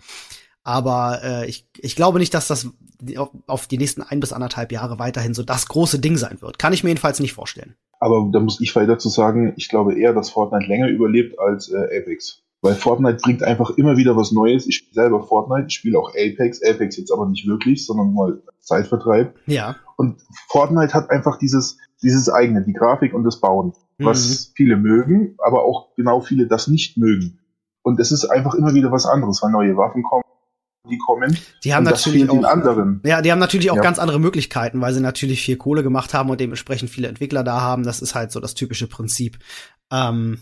Aber 0.64 1.20
äh, 1.22 1.48
ich, 1.48 1.66
ich 1.78 1.96
glaube 1.96 2.18
nicht, 2.18 2.34
dass 2.34 2.46
das 2.46 2.68
auf 3.46 3.66
die 3.66 3.78
nächsten 3.78 4.02
ein 4.02 4.20
bis 4.20 4.32
anderthalb 4.32 4.70
Jahre 4.70 4.98
weiterhin 4.98 5.34
so 5.34 5.42
das 5.42 5.66
große 5.66 5.98
Ding 5.98 6.16
sein 6.16 6.38
wird. 6.40 6.58
Kann 6.58 6.72
ich 6.72 6.84
mir 6.84 6.90
jedenfalls 6.90 7.18
nicht 7.18 7.32
vorstellen. 7.32 7.74
Aber 7.98 8.28
da 8.32 8.40
muss 8.40 8.60
ich 8.60 8.74
weiter 8.74 8.98
zu 8.98 9.08
sagen, 9.08 9.54
ich 9.56 9.68
glaube 9.68 9.98
eher, 9.98 10.12
dass 10.12 10.30
Fortnite 10.30 10.66
länger 10.66 10.88
überlebt 10.88 11.38
als 11.38 11.68
äh, 11.68 11.76
Apex. 11.76 12.42
Weil 12.60 12.74
Fortnite 12.74 13.18
bringt 13.22 13.42
einfach 13.42 13.70
immer 13.70 13.96
wieder 13.96 14.16
was 14.16 14.30
Neues. 14.30 14.66
Ich 14.68 14.76
spiele 14.76 14.94
selber 14.94 15.22
Fortnite, 15.24 15.66
ich 15.66 15.74
spiele 15.74 15.98
auch 15.98 16.10
Apex, 16.10 16.62
Apex 16.62 16.96
jetzt 16.96 17.12
aber 17.12 17.28
nicht 17.28 17.46
wirklich, 17.46 17.84
sondern 17.84 18.14
mal 18.14 18.40
Zeitvertreib. 18.60 19.34
Ja. 19.46 19.76
Und 19.96 20.20
Fortnite 20.48 20.94
hat 20.94 21.10
einfach 21.10 21.38
dieses, 21.38 21.78
dieses 22.02 22.28
eigene, 22.28 22.62
die 22.64 22.72
Grafik 22.72 23.14
und 23.14 23.24
das 23.24 23.40
Bauen, 23.40 23.72
was 23.98 24.28
mhm. 24.28 24.52
viele 24.54 24.76
mögen, 24.76 25.36
aber 25.38 25.64
auch 25.64 25.94
genau 25.96 26.20
viele 26.20 26.46
das 26.46 26.68
nicht 26.68 26.96
mögen. 26.96 27.40
Und 27.82 27.98
es 27.98 28.12
ist 28.12 28.26
einfach 28.26 28.54
immer 28.54 28.74
wieder 28.74 28.92
was 28.92 29.06
anderes, 29.06 29.42
weil 29.42 29.50
neue 29.50 29.76
Waffen 29.76 30.04
kommen, 30.04 30.22
die 30.90 30.98
kommen. 30.98 31.38
Die 31.62 31.74
haben 31.74 31.84
natürlich 31.84 32.28
auch, 32.28 32.44
anderen. 32.44 33.00
Ja, 33.04 33.22
die 33.22 33.30
haben 33.30 33.38
natürlich 33.38 33.70
auch 33.70 33.76
ja. 33.76 33.82
ganz 33.82 33.98
andere 33.98 34.18
Möglichkeiten, 34.18 34.80
weil 34.80 34.92
sie 34.92 35.00
natürlich 35.00 35.42
viel 35.42 35.56
Kohle 35.56 35.82
gemacht 35.82 36.12
haben 36.12 36.30
und 36.30 36.40
dementsprechend 36.40 36.90
viele 36.90 37.08
Entwickler 37.08 37.44
da 37.44 37.60
haben. 37.60 37.84
Das 37.84 38.02
ist 38.02 38.14
halt 38.14 38.32
so 38.32 38.40
das 38.40 38.54
typische 38.54 38.88
Prinzip. 38.88 39.38
Ähm, 39.92 40.38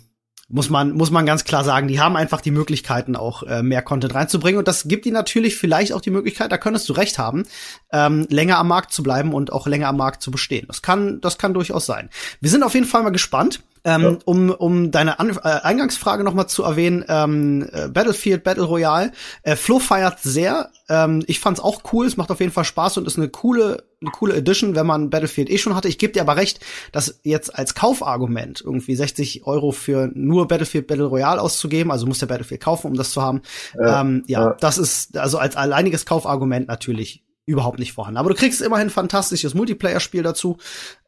muss 0.49 0.69
man, 0.69 0.93
muss 0.93 1.13
man 1.13 1.27
ganz 1.27 1.45
klar 1.45 1.63
sagen, 1.63 1.87
die 1.87 2.01
haben 2.01 2.17
einfach 2.17 2.41
die 2.41 2.51
Möglichkeiten, 2.51 3.15
auch 3.15 3.45
äh, 3.45 3.63
mehr 3.63 3.83
Content 3.83 4.15
reinzubringen. 4.15 4.59
Und 4.59 4.67
das 4.67 4.89
gibt 4.89 5.07
ihnen 5.07 5.15
natürlich 5.15 5.57
vielleicht 5.57 5.93
auch 5.93 6.01
die 6.01 6.11
Möglichkeit, 6.11 6.51
da 6.51 6.59
könntest 6.59 6.89
du 6.89 6.93
recht 6.93 7.19
haben, 7.19 7.45
ähm, 7.93 8.27
länger 8.31 8.59
am 8.59 8.69
Markt 8.69 8.93
zu 8.93 9.03
bleiben 9.05 9.33
und 9.33 9.53
auch 9.53 9.67
länger 9.69 9.89
am 9.89 9.97
Markt 9.97 10.23
zu 10.23 10.31
bestehen. 10.33 10.65
Das 10.67 10.83
kann, 10.83 11.21
das 11.21 11.39
kann 11.39 11.55
durchaus 11.55 11.87
sein. 11.87 12.11
Wir 12.41 12.51
sind 12.51 12.65
auf 12.65 12.75
jeden 12.75 12.87
Fall 12.87 13.03
mal 13.03 13.11
gespannt. 13.11 13.61
Ähm, 13.85 14.03
ja. 14.03 14.19
um, 14.25 14.50
um 14.50 14.91
deine 14.91 15.19
An 15.19 15.31
äh, 15.31 15.41
Eingangsfrage 15.43 16.23
noch 16.25 16.35
mal 16.35 16.49
zu 16.49 16.62
erwähnen, 16.62 17.05
ähm, 17.09 17.69
äh, 17.73 17.88
Battlefield 17.88 18.44
Battle 18.44 18.65
Royale, 18.65 19.12
äh, 19.43 19.56
Flo 19.56 19.79
feiert 19.79 20.21
sehr. 20.21 20.71
Ähm, 20.88 21.23
ich 21.27 21.41
fand's 21.41 21.61
auch 21.61 21.82
cool, 21.93 22.06
es 22.06 22.17
macht 22.17 22.31
auf 22.31 22.41
jeden 22.41 22.53
Fall 22.53 22.65
Spaß 22.65 22.99
und 22.99 23.06
ist 23.06 23.17
eine 23.17 23.29
coole, 23.29 23.85
eine 24.03 24.11
coole 24.11 24.35
Edition, 24.35 24.75
wenn 24.75 24.87
man 24.87 25.09
Battlefield 25.09 25.49
eh 25.50 25.59
schon 25.59 25.75
hatte. 25.75 25.88
Ich 25.88 25.99
gebe 25.99 26.12
dir 26.12 26.23
aber 26.23 26.37
recht, 26.37 26.61
dass 26.93 27.21
jetzt 27.23 27.56
als 27.56 27.75
Kaufargument 27.75 28.61
irgendwie 28.61 28.94
60 28.94 29.47
Euro 29.47 29.73
für 29.73 30.11
nur 30.15 30.49
Battlefield 30.49 30.87
Battle 30.87 31.06
Royale 31.06 31.41
auszugeben, 31.41 31.91
also 31.91 32.06
muss 32.06 32.19
der 32.19 32.27
Battlefield 32.27 32.61
kaufen, 32.61 32.88
um 32.88 32.94
das 32.94 33.12
zu 33.12 33.23
haben. 33.23 33.43
Ja, 33.79 34.00
ähm, 34.00 34.25
ja, 34.27 34.43
ja, 34.43 34.56
das 34.61 34.79
ist 34.79 35.17
also 35.17 35.38
als 35.38 35.56
alleiniges 35.56 36.05
Kaufargument 36.05 36.69
natürlich 36.69 37.25
überhaupt 37.47 37.79
nicht 37.79 37.93
vorhanden. 37.93 38.19
Aber 38.19 38.31
du 38.31 38.35
kriegst 38.35 38.62
immerhin 38.62 38.88
ein 38.88 38.91
fantastisches 38.91 39.55
Multiplayer-Spiel 39.55 40.23
dazu, 40.23 40.59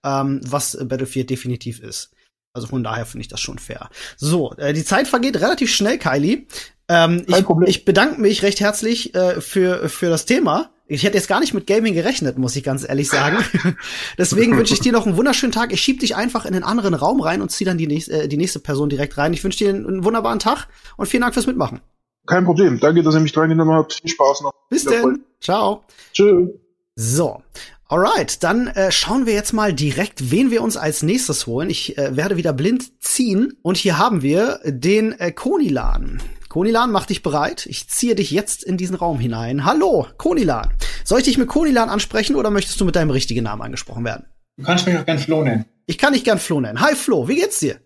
ähm, 0.04 0.40
was 0.44 0.76
Battlefield 0.88 1.30
definitiv 1.30 1.80
ist. 1.80 2.12
Also 2.54 2.66
von 2.66 2.84
daher 2.84 3.06
finde 3.06 3.22
ich 3.22 3.28
das 3.28 3.40
schon 3.40 3.58
fair. 3.58 3.88
So, 4.16 4.52
äh, 4.54 4.72
die 4.72 4.84
Zeit 4.84 5.08
vergeht 5.08 5.36
relativ 5.40 5.72
schnell, 5.72 5.98
Kylie. 5.98 6.46
Ähm, 6.88 7.24
ich, 7.26 7.44
ich, 7.66 7.84
bedanke 7.84 8.20
mich 8.20 8.42
recht 8.42 8.60
herzlich 8.60 9.14
äh, 9.14 9.40
für, 9.40 9.88
für 9.88 10.10
das 10.10 10.26
Thema. 10.26 10.70
Ich 10.86 11.04
hätte 11.04 11.16
jetzt 11.16 11.28
gar 11.28 11.40
nicht 11.40 11.54
mit 11.54 11.66
Gaming 11.66 11.94
gerechnet, 11.94 12.36
muss 12.36 12.54
ich 12.54 12.64
ganz 12.64 12.86
ehrlich 12.86 13.08
sagen. 13.08 13.38
Deswegen 14.18 14.58
wünsche 14.58 14.74
ich 14.74 14.80
dir 14.80 14.92
noch 14.92 15.06
einen 15.06 15.16
wunderschönen 15.16 15.52
Tag. 15.52 15.72
Ich 15.72 15.80
schieb 15.80 16.00
dich 16.00 16.16
einfach 16.16 16.44
in 16.44 16.54
einen 16.54 16.64
anderen 16.64 16.92
Raum 16.92 17.22
rein 17.22 17.40
und 17.40 17.50
zieh 17.50 17.64
dann 17.64 17.78
die, 17.78 17.86
nächste, 17.86 18.24
äh, 18.24 18.28
die 18.28 18.36
nächste 18.36 18.58
Person 18.58 18.90
direkt 18.90 19.16
rein. 19.16 19.32
Ich 19.32 19.42
wünsche 19.42 19.58
dir 19.58 19.70
einen, 19.70 19.86
einen, 19.86 20.04
wunderbaren 20.04 20.38
Tag 20.38 20.68
und 20.98 21.06
vielen 21.06 21.22
Dank 21.22 21.32
fürs 21.32 21.46
Mitmachen. 21.46 21.80
Kein 22.26 22.44
Problem. 22.44 22.78
Danke, 22.78 23.02
dass 23.02 23.14
ihr 23.14 23.20
mich 23.20 23.32
dran 23.32 23.48
genommen 23.48 23.72
habt. 23.72 23.94
Viel 23.94 24.10
Spaß 24.10 24.42
noch. 24.42 24.52
Bis 24.68 24.84
denn. 24.84 25.24
Ciao. 25.40 25.82
Tschüss. 26.12 26.50
So, 26.94 27.42
Alright, 27.92 28.42
dann 28.42 28.68
äh, 28.68 28.90
schauen 28.90 29.26
wir 29.26 29.34
jetzt 29.34 29.52
mal 29.52 29.74
direkt, 29.74 30.30
wen 30.30 30.50
wir 30.50 30.62
uns 30.62 30.78
als 30.78 31.02
nächstes 31.02 31.46
holen. 31.46 31.68
Ich 31.68 31.98
äh, 31.98 32.16
werde 32.16 32.38
wieder 32.38 32.54
blind 32.54 32.90
ziehen 33.02 33.58
und 33.60 33.76
hier 33.76 33.98
haben 33.98 34.22
wir 34.22 34.60
den 34.64 35.12
äh, 35.20 35.30
Konilan. 35.30 36.22
Konilan, 36.48 36.90
mach 36.90 37.04
dich 37.04 37.22
bereit. 37.22 37.66
Ich 37.66 37.90
ziehe 37.90 38.14
dich 38.14 38.30
jetzt 38.30 38.64
in 38.64 38.78
diesen 38.78 38.96
Raum 38.96 39.20
hinein. 39.20 39.66
Hallo, 39.66 40.06
Konilan. 40.16 40.72
Soll 41.04 41.18
ich 41.18 41.26
dich 41.26 41.36
mit 41.36 41.48
Konilan 41.48 41.90
ansprechen 41.90 42.34
oder 42.34 42.48
möchtest 42.48 42.80
du 42.80 42.86
mit 42.86 42.96
deinem 42.96 43.10
richtigen 43.10 43.44
Namen 43.44 43.60
angesprochen 43.60 44.06
werden? 44.06 44.24
Du 44.56 44.64
kannst 44.64 44.86
mich 44.86 44.96
auch 44.96 45.04
gern 45.04 45.18
Flo 45.18 45.44
nennen. 45.44 45.66
Ich 45.84 45.98
kann 45.98 46.14
dich 46.14 46.24
gern 46.24 46.38
Flo 46.38 46.62
nennen. 46.62 46.80
Hi 46.80 46.94
Flo, 46.94 47.28
wie 47.28 47.36
geht's 47.36 47.58
dir? 47.58 47.76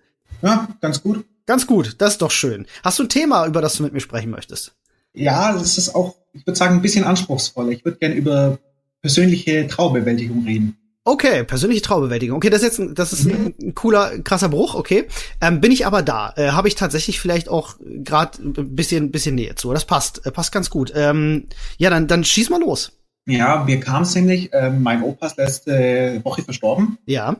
Ja, 0.41 0.69
ganz 0.81 1.03
gut. 1.03 1.25
Ganz 1.47 1.67
gut, 1.67 1.97
das 1.99 2.13
ist 2.13 2.23
doch 2.23 2.31
schön. 2.31 2.67
Hast 2.85 3.01
du 3.01 3.03
ein 3.03 3.09
Thema, 3.09 3.45
über 3.45 3.61
das 3.61 3.75
du 3.75 3.83
mit 3.83 3.93
mir 3.93 3.99
sprechen 3.99 4.31
möchtest? 4.31 4.77
Ja, 5.15 5.53
das 5.53 5.79
ist 5.79 5.97
auch, 5.97 6.15
ich 6.33 6.47
würde 6.47 6.57
sagen, 6.57 6.77
ein 6.77 6.83
bisschen 6.83 7.03
anspruchsvoller. 7.03 7.71
Ich 7.71 7.85
würde 7.85 7.99
gern 7.99 8.13
über 8.13 8.61
persönliche 9.07 9.69
Trauerbewältigung 9.69 10.45
reden. 10.45 10.77
Okay, 11.05 11.45
persönliche 11.45 11.83
Trauerbewältigung. 11.83 12.39
Okay, 12.39 12.51
das 12.51 12.63
ist 12.63 12.67
jetzt 12.67 12.79
ein, 12.81 12.95
das 12.97 13.13
ist 13.13 13.27
ein, 13.27 13.55
ein 13.63 13.75
cooler, 13.77 14.19
krasser 14.19 14.49
Bruch, 14.49 14.75
okay. 14.75 15.07
Ähm, 15.41 15.61
bin 15.61 15.71
ich 15.71 15.87
aber 15.87 16.03
da. 16.03 16.35
Äh, 16.37 16.49
Habe 16.49 16.67
ich 16.67 16.75
tatsächlich 16.75 17.21
vielleicht 17.21 17.49
auch 17.49 17.77
gerade 17.81 18.43
ein 18.43 18.75
bisschen, 18.75 19.13
bisschen 19.13 19.37
Nähe 19.37 19.55
zu. 19.55 19.73
Das 19.73 19.85
passt, 19.85 20.27
äh, 20.27 20.33
passt 20.33 20.51
ganz 20.51 20.71
gut. 20.71 20.93
Ähm, 20.97 21.47
ja, 21.79 21.89
dann, 21.89 22.09
dann 22.09 22.25
schieß 22.25 22.51
mal 22.51 22.59
los. 22.59 22.99
Ja, 23.29 23.63
mir 23.63 23.79
kam 23.79 24.03
es 24.03 24.17
nämlich, 24.17 24.53
äh, 24.53 24.71
mein 24.71 25.05
Opa 25.05 25.29
ist 25.29 25.37
letzte 25.37 26.21
Woche 26.25 26.43
verstorben. 26.43 26.99
Ja. 27.07 27.37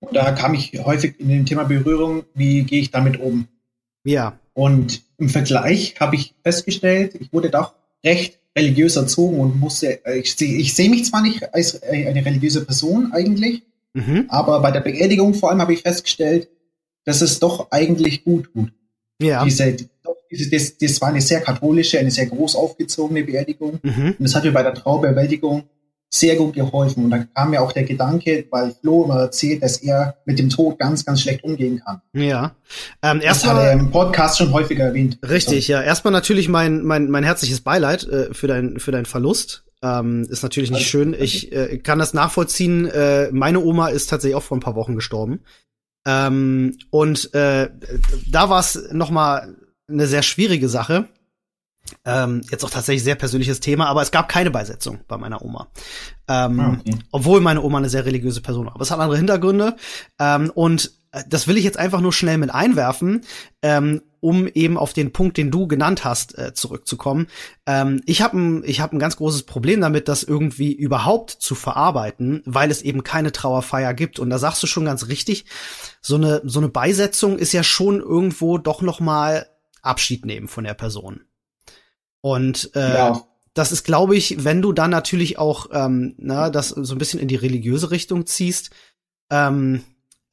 Und 0.00 0.16
da 0.16 0.32
kam 0.32 0.54
ich 0.54 0.72
häufig 0.82 1.20
in 1.20 1.28
dem 1.28 1.44
Thema 1.44 1.64
Berührung, 1.64 2.24
wie 2.32 2.62
gehe 2.62 2.80
ich 2.80 2.90
damit 2.90 3.20
um? 3.20 3.46
Ja. 4.04 4.38
Und 4.54 5.02
im 5.18 5.28
Vergleich 5.28 5.96
habe 6.00 6.16
ich 6.16 6.34
festgestellt, 6.42 7.16
ich 7.20 7.30
wurde 7.30 7.50
doch 7.50 7.74
recht 8.02 8.39
religiös 8.60 8.96
erzogen 8.96 9.40
und 9.40 9.58
musste, 9.58 10.04
äh, 10.04 10.18
ich, 10.18 10.40
ich 10.40 10.74
sehe 10.74 10.90
mich 10.90 11.06
zwar 11.06 11.22
nicht 11.22 11.52
als 11.54 11.74
äh, 11.82 12.06
eine 12.08 12.24
religiöse 12.24 12.64
Person 12.64 13.12
eigentlich, 13.12 13.62
mhm. 13.94 14.26
aber 14.28 14.60
bei 14.60 14.70
der 14.70 14.80
Beerdigung 14.80 15.34
vor 15.34 15.50
allem 15.50 15.60
habe 15.60 15.74
ich 15.74 15.82
festgestellt, 15.82 16.48
dass 17.04 17.22
es 17.22 17.38
doch 17.40 17.70
eigentlich 17.70 18.24
gut 18.24 18.50
tut. 18.52 18.72
Ja. 19.20 19.44
Diese, 19.44 19.76
diese, 20.30 20.50
das, 20.50 20.78
das 20.78 21.00
war 21.00 21.08
eine 21.08 21.20
sehr 21.20 21.40
katholische, 21.40 21.98
eine 21.98 22.10
sehr 22.10 22.26
groß 22.26 22.56
aufgezogene 22.56 23.24
Beerdigung. 23.24 23.80
Mhm. 23.82 24.14
Und 24.18 24.20
das 24.20 24.34
hat 24.34 24.44
mir 24.44 24.52
bei 24.52 24.62
der 24.62 24.74
Traubewältigung 24.74 25.64
sehr 26.12 26.36
gut 26.36 26.54
geholfen. 26.54 27.04
Und 27.04 27.10
dann 27.10 27.28
kam 27.32 27.50
mir 27.50 27.62
auch 27.62 27.72
der 27.72 27.84
Gedanke, 27.84 28.46
weil 28.50 28.74
Flo 28.80 29.04
immer 29.04 29.20
erzählt, 29.20 29.62
dass 29.62 29.78
er 29.78 30.16
mit 30.24 30.38
dem 30.38 30.50
Tod 30.50 30.78
ganz, 30.78 31.04
ganz 31.04 31.22
schlecht 31.22 31.44
umgehen 31.44 31.80
kann. 31.84 32.02
Ja. 32.12 32.56
Ähm, 33.02 33.20
das 33.24 33.46
hat 33.46 33.56
er 33.56 33.72
im 33.72 33.90
Podcast 33.90 34.38
schon 34.38 34.52
häufiger 34.52 34.86
erwähnt. 34.86 35.18
Richtig, 35.28 35.68
ja. 35.68 35.80
Erstmal 35.80 36.12
natürlich 36.12 36.48
mein, 36.48 36.82
mein, 36.82 37.08
mein 37.10 37.22
herzliches 37.22 37.60
Beileid 37.60 38.04
äh, 38.04 38.34
für, 38.34 38.48
dein, 38.48 38.80
für 38.80 38.90
deinen 38.90 39.06
Verlust. 39.06 39.64
Ähm, 39.82 40.26
ist 40.28 40.42
natürlich 40.42 40.70
nicht 40.70 40.88
schön. 40.88 41.14
Ich 41.18 41.52
äh, 41.52 41.78
kann 41.78 41.98
das 41.98 42.12
nachvollziehen. 42.12 42.86
Äh, 42.86 43.30
meine 43.30 43.60
Oma 43.60 43.88
ist 43.88 44.10
tatsächlich 44.10 44.36
auch 44.36 44.42
vor 44.42 44.56
ein 44.56 44.60
paar 44.62 44.74
Wochen 44.74 44.96
gestorben. 44.96 45.40
Ähm, 46.06 46.76
und 46.90 47.32
äh, 47.34 47.70
da 48.28 48.50
war 48.50 48.60
es 48.60 48.88
noch 48.92 49.10
mal 49.10 49.54
eine 49.88 50.06
sehr 50.06 50.22
schwierige 50.22 50.68
Sache 50.68 51.08
ähm, 52.04 52.42
jetzt 52.50 52.64
auch 52.64 52.70
tatsächlich 52.70 53.04
sehr 53.04 53.14
persönliches 53.14 53.60
Thema, 53.60 53.86
aber 53.86 54.02
es 54.02 54.10
gab 54.10 54.28
keine 54.28 54.50
Beisetzung 54.50 55.00
bei 55.08 55.16
meiner 55.16 55.42
Oma. 55.42 55.68
Ähm, 56.28 56.60
ah, 56.60 56.76
okay. 56.78 56.98
Obwohl 57.10 57.40
meine 57.40 57.62
Oma 57.62 57.78
eine 57.78 57.88
sehr 57.88 58.04
religiöse 58.04 58.40
Person 58.40 58.66
war. 58.66 58.74
Aber 58.74 58.82
es 58.82 58.90
hat 58.90 59.00
andere 59.00 59.16
Hintergründe. 59.16 59.76
Ähm, 60.18 60.50
und 60.54 60.92
äh, 61.12 61.22
das 61.28 61.48
will 61.48 61.56
ich 61.56 61.64
jetzt 61.64 61.78
einfach 61.78 62.00
nur 62.00 62.12
schnell 62.12 62.38
mit 62.38 62.52
einwerfen, 62.52 63.22
ähm, 63.62 64.02
um 64.20 64.46
eben 64.46 64.76
auf 64.76 64.92
den 64.92 65.12
Punkt, 65.12 65.38
den 65.38 65.50
du 65.50 65.66
genannt 65.66 66.04
hast, 66.04 66.36
äh, 66.36 66.52
zurückzukommen. 66.52 67.26
Ähm, 67.66 68.02
ich 68.04 68.22
habe 68.22 68.38
ein, 68.38 68.64
ich 68.64 68.80
hab 68.80 68.92
ein 68.92 68.98
ganz 68.98 69.16
großes 69.16 69.44
Problem 69.44 69.80
damit, 69.80 70.08
das 70.08 70.22
irgendwie 70.22 70.72
überhaupt 70.72 71.30
zu 71.30 71.54
verarbeiten, 71.54 72.42
weil 72.44 72.70
es 72.70 72.82
eben 72.82 73.02
keine 73.02 73.32
Trauerfeier 73.32 73.94
gibt. 73.94 74.18
Und 74.18 74.30
da 74.30 74.38
sagst 74.38 74.62
du 74.62 74.66
schon 74.66 74.84
ganz 74.84 75.08
richtig, 75.08 75.46
so 76.00 76.16
eine, 76.16 76.42
so 76.44 76.60
eine 76.60 76.68
Beisetzung 76.68 77.38
ist 77.38 77.52
ja 77.52 77.62
schon 77.62 78.00
irgendwo 78.00 78.58
doch 78.58 78.82
noch 78.82 79.00
mal 79.00 79.46
Abschied 79.82 80.26
nehmen 80.26 80.48
von 80.48 80.64
der 80.64 80.74
Person. 80.74 81.22
Und 82.20 82.70
äh, 82.74 82.94
ja. 82.94 83.22
das 83.54 83.72
ist, 83.72 83.84
glaube 83.84 84.16
ich, 84.16 84.44
wenn 84.44 84.62
du 84.62 84.72
dann 84.72 84.90
natürlich 84.90 85.38
auch 85.38 85.68
ähm, 85.72 86.14
na, 86.18 86.50
das 86.50 86.68
so 86.68 86.94
ein 86.94 86.98
bisschen 86.98 87.20
in 87.20 87.28
die 87.28 87.36
religiöse 87.36 87.90
Richtung 87.90 88.26
ziehst, 88.26 88.70
ähm, 89.30 89.82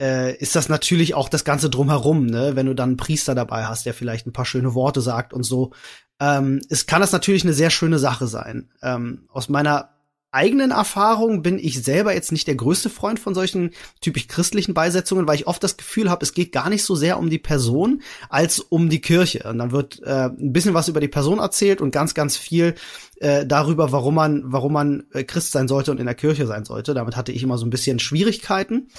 äh, 0.01 0.35
ist 0.37 0.55
das 0.55 0.69
natürlich 0.69 1.15
auch 1.15 1.29
das 1.29 1.43
Ganze 1.43 1.69
drumherum, 1.69 2.25
ne? 2.25 2.55
Wenn 2.55 2.67
du 2.67 2.75
dann 2.75 2.89
einen 2.89 2.97
Priester 2.97 3.33
dabei 3.35 3.65
hast, 3.65 3.85
der 3.85 3.93
vielleicht 3.93 4.27
ein 4.27 4.33
paar 4.33 4.45
schöne 4.45 4.75
Worte 4.75 5.01
sagt 5.01 5.33
und 5.33 5.43
so. 5.43 5.71
Ähm, 6.19 6.61
es 6.69 6.85
kann 6.85 7.01
das 7.01 7.11
natürlich 7.11 7.43
eine 7.43 7.53
sehr 7.53 7.69
schöne 7.69 7.99
Sache 7.99 8.27
sein. 8.27 8.71
Ähm, 8.81 9.27
aus 9.29 9.49
meiner 9.49 9.96
eigenen 10.31 10.71
Erfahrung 10.71 11.41
bin 11.41 11.57
ich 11.57 11.81
selber 11.81 12.13
jetzt 12.13 12.31
nicht 12.31 12.47
der 12.47 12.55
größte 12.55 12.89
Freund 12.89 13.19
von 13.19 13.33
solchen 13.33 13.71
typisch 14.01 14.27
christlichen 14.27 14.73
Beisetzungen, 14.73 15.27
weil 15.27 15.35
ich 15.35 15.47
oft 15.47 15.63
das 15.63 15.77
Gefühl 15.77 16.09
habe, 16.09 16.23
es 16.23 16.33
geht 16.33 16.51
gar 16.51 16.69
nicht 16.69 16.83
so 16.83 16.95
sehr 16.95 17.17
um 17.17 17.29
die 17.29 17.39
Person 17.39 18.01
als 18.29 18.59
um 18.59 18.89
die 18.89 19.01
Kirche. 19.01 19.43
Und 19.49 19.57
dann 19.57 19.71
wird 19.71 20.01
äh, 20.03 20.25
ein 20.25 20.53
bisschen 20.53 20.73
was 20.73 20.89
über 20.89 20.99
die 20.99 21.07
Person 21.07 21.39
erzählt 21.39 21.81
und 21.81 21.91
ganz, 21.91 22.13
ganz 22.13 22.35
viel 22.37 22.75
äh, 23.19 23.45
darüber, 23.45 23.91
warum 23.91 24.15
man, 24.15 24.43
warum 24.45 24.73
man 24.73 25.05
äh, 25.13 25.23
Christ 25.23 25.51
sein 25.51 25.67
sollte 25.67 25.91
und 25.91 25.99
in 25.99 26.05
der 26.05 26.15
Kirche 26.15 26.45
sein 26.45 26.65
sollte. 26.65 26.93
Damit 26.93 27.15
hatte 27.15 27.31
ich 27.31 27.43
immer 27.43 27.57
so 27.57 27.65
ein 27.65 27.71
bisschen 27.71 27.99
Schwierigkeiten. 27.99 28.89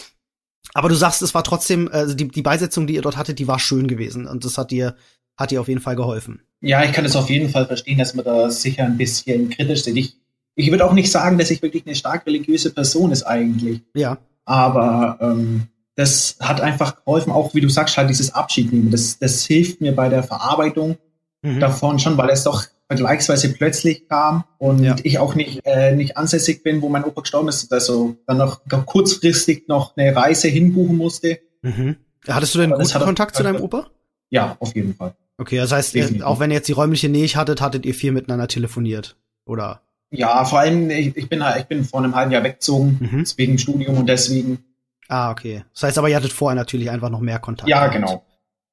Aber 0.75 0.89
du 0.89 0.95
sagst, 0.95 1.23
es 1.23 1.35
war 1.35 1.45
trotzdem, 1.45 1.89
also 1.91 2.15
die, 2.15 2.29
die 2.29 2.43
Beisetzung, 2.43 2.87
die 2.87 2.95
ihr 2.95 3.03
dort 3.03 3.17
hattet, 3.17 3.39
die 3.39 3.49
war 3.49 3.59
schön 3.59 3.87
gewesen 3.89 4.27
und 4.27 4.45
das 4.45 4.59
hat 4.59 4.71
dir, 4.71 4.97
hat 5.37 5.51
dir 5.51 5.61
auf 5.61 5.69
jeden 5.69 5.81
Fall 5.81 5.97
geholfen. 5.97 6.43
Ja, 6.61 6.85
ich 6.85 6.93
kann 6.93 7.05
es 7.05 7.17
auf 7.17 7.31
jeden 7.31 7.49
Fall 7.49 7.67
verstehen, 7.67 7.99
dass 7.99 8.15
man 8.15 8.25
da 8.25 8.51
sicher 8.51 8.85
ein 8.85 8.97
bisschen 8.97 9.49
kritisch 9.51 9.85
sieht. 9.85 9.97
Ich, 9.97 10.17
ich 10.59 10.73
würde 10.73 10.85
auch 10.85 10.93
nicht 10.93 11.11
sagen, 11.11 11.39
dass 11.39 11.51
ich 11.51 11.63
wirklich 11.63 11.87
eine 11.87 11.95
stark 11.95 12.27
religiöse 12.27 12.71
Person 12.75 13.13
ist 13.13 13.23
eigentlich. 13.23 13.83
Ja. 13.95 14.19
Aber 14.45 15.19
ähm, 15.21 15.69
das 15.95 16.37
hat 16.41 16.61
einfach 16.61 16.97
geholfen, 16.97 17.31
auch 17.31 17.55
wie 17.55 17.61
du 17.61 17.69
sagst, 17.69 17.97
halt 17.97 18.11
dieses 18.11 18.35
Abschied 18.35 18.73
nehmen. 18.73 18.91
Das, 18.91 19.21
das 19.21 19.45
hilft 19.45 19.81
mir 19.81 19.95
bei 19.95 20.09
der 20.09 20.25
Verarbeitung 20.25 20.99
mhm. 21.43 21.61
davon 21.61 22.01
schon, 22.01 22.17
weil 22.19 22.31
es 22.31 22.43
doch 22.43 22.65
vergleichsweise 22.89 23.53
plötzlich 23.53 24.09
kam 24.09 24.45
und 24.59 24.83
ja. 24.83 24.97
ich 25.05 25.21
auch 25.21 25.37
nicht, 25.37 25.61
äh, 25.65 25.95
nicht 25.95 26.17
ansässig 26.17 26.65
bin, 26.65 26.83
wo 26.83 26.89
mein 26.89 27.05
Opa 27.05 27.21
gestorben 27.21 27.49
ist. 27.49 27.73
Also 27.73 28.17
dann 28.27 28.39
noch 28.39 28.61
kurzfristig 28.87 29.69
noch 29.69 29.97
eine 29.97 30.17
Reise 30.17 30.49
hinbuchen 30.49 30.97
musste. 30.97 31.39
Mhm. 31.63 31.97
Hattest 32.27 32.57
du 32.57 32.59
denn 32.59 32.71
guten 32.71 32.99
Kontakt 32.99 33.37
zu 33.37 33.45
deinem 33.45 33.61
Opa? 33.61 33.87
Ja, 34.31 34.57
auf 34.59 34.75
jeden 34.75 34.95
Fall. 34.95 35.15
Okay, 35.37 35.59
das 35.59 35.71
heißt, 35.71 35.95
Definitiv. 35.95 36.25
auch 36.25 36.41
wenn 36.41 36.51
ihr 36.51 36.57
jetzt 36.57 36.69
die 36.69 36.73
räumliche 36.73 37.09
Nähe 37.09 37.29
hattet, 37.29 37.61
hattet 37.61 37.87
ihr 37.87 37.95
viel 37.95 38.11
miteinander 38.11 38.49
telefoniert, 38.49 39.17
oder? 39.45 39.83
Ja, 40.11 40.45
vor 40.45 40.61
allem, 40.61 40.91
ich, 40.91 41.17
ich 41.17 41.29
bin 41.29 41.45
halt, 41.45 41.61
ich 41.61 41.67
bin 41.67 41.85
vor 41.85 42.03
einem 42.03 42.15
halben 42.15 42.33
Jahr 42.33 42.43
weggezogen, 42.43 42.99
mhm. 43.01 43.25
wegen 43.37 43.59
Studium 43.59 43.99
und 43.99 44.07
deswegen. 44.07 44.65
Ah, 45.09 45.31
okay. 45.31 45.65
Das 45.75 45.85
heißt 45.85 45.99
aber, 45.99 46.09
ihr 46.09 46.17
hattet 46.17 46.33
vorher 46.33 46.57
natürlich 46.57 46.91
einfach 46.91 47.11
noch 47.11 47.21
mehr 47.21 47.39
Kontakt. 47.39 47.69
Ja, 47.69 47.87
gehabt. 47.87 47.95
genau. 47.95 48.25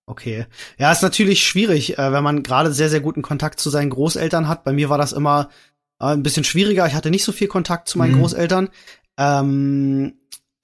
Okay. 0.05 0.45
Ja, 0.77 0.91
ist 0.91 1.01
natürlich 1.01 1.43
schwierig, 1.43 1.97
äh, 1.97 2.11
wenn 2.11 2.23
man 2.23 2.43
gerade 2.43 2.71
sehr, 2.71 2.89
sehr 2.89 2.99
guten 2.99 3.21
Kontakt 3.21 3.59
zu 3.59 3.69
seinen 3.69 3.89
Großeltern 3.89 4.47
hat. 4.47 4.63
Bei 4.63 4.71
mir 4.71 4.89
war 4.89 4.97
das 4.97 5.13
immer 5.13 5.49
äh, 5.99 6.05
ein 6.05 6.23
bisschen 6.23 6.43
schwieriger. 6.43 6.85
Ich 6.85 6.93
hatte 6.93 7.09
nicht 7.09 7.23
so 7.23 7.31
viel 7.31 7.47
Kontakt 7.47 7.87
zu 7.87 7.97
meinen 7.97 8.15
mhm. 8.15 8.19
Großeltern. 8.19 8.69
Ähm, 9.17 10.13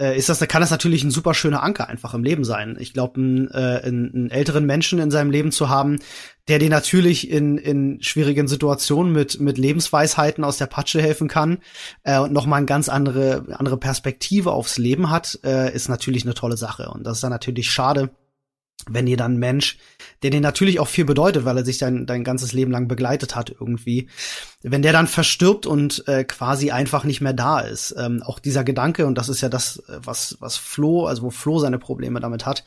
äh, 0.02 0.18
ist 0.18 0.30
das, 0.30 0.40
kann 0.40 0.62
das 0.62 0.72
natürlich 0.72 1.04
ein 1.04 1.12
super 1.12 1.36
schöner 1.36 1.62
Anker 1.62 1.88
einfach 1.88 2.16
im 2.16 2.24
Leben 2.24 2.44
sein. 2.44 2.76
Ich 2.80 2.92
glaube, 2.92 3.22
einen, 3.22 3.48
äh, 3.52 3.82
einen, 3.84 4.12
einen 4.14 4.30
älteren 4.32 4.66
Menschen 4.66 4.98
in 4.98 5.12
seinem 5.12 5.30
Leben 5.30 5.52
zu 5.52 5.70
haben, 5.70 6.00
der 6.48 6.58
dir 6.58 6.72
natürlich 6.72 7.30
in, 7.30 7.60
in 7.60 8.02
schwierigen 8.02 8.48
Situationen 8.48 9.14
mit, 9.14 9.40
mit 9.40 9.60
Lebensweisheiten 9.60 10.44
aus 10.44 10.58
der 10.58 10.66
Patsche 10.66 11.02
helfen 11.02 11.28
kann 11.28 11.60
äh, 12.04 12.20
und 12.20 12.34
nochmal 12.34 12.58
eine 12.58 12.66
ganz 12.66 12.90
andere, 12.90 13.46
andere 13.60 13.78
Perspektive 13.78 14.52
aufs 14.52 14.80
Leben 14.80 15.12
hat, 15.12 15.40
äh, 15.44 15.72
ist 15.72 15.88
natürlich 15.88 16.24
eine 16.24 16.34
tolle 16.34 16.58
Sache. 16.58 16.90
Und 16.90 17.06
das 17.06 17.18
ist 17.18 17.24
dann 17.24 17.30
natürlich 17.30 17.70
schade, 17.70 18.10
wenn 18.90 19.06
dir 19.06 19.18
dann 19.18 19.36
ein 19.36 19.40
Mensch, 19.40 19.78
der 20.24 20.30
dir 20.30 20.42
natürlich 20.42 20.80
auch 20.80 20.88
viel 20.88 21.06
bedeutet, 21.06 21.46
weil 21.46 21.58
er 21.58 21.66
sich 21.66 21.78
dein, 21.78 22.06
dein 22.06 22.24
ganzes 22.24 22.54
Leben 22.54 22.72
lang 22.72 22.88
begleitet 22.88 23.36
hat 23.36 23.50
irgendwie, 23.50 24.08
wenn 24.62 24.82
der 24.82 24.94
dann 24.94 25.08
verstirbt 25.08 25.66
und 25.66 26.08
äh, 26.08 26.24
quasi 26.24 26.72
einfach 26.72 27.04
nicht 27.04 27.22
mehr 27.22 27.34
da 27.34 27.60
ist. 27.60 27.96
Ähm, 27.98 28.22
auch 28.24 28.40
dieser 28.40 28.64
Gedanke, 28.64 29.06
und 29.08 29.18
das 29.18 29.30
ist 29.30 29.42
ja 29.42 29.50
das, 29.50 29.78
äh, 29.88 30.00
was, 30.04 30.38
was 30.40 30.58
Flo, 30.58 31.06
also 31.08 31.24
wo 31.24 31.30
Flo 31.32 31.60
seine 31.60 31.80
Probleme 31.80 32.20
damit 32.20 32.46
hat, 32.46 32.64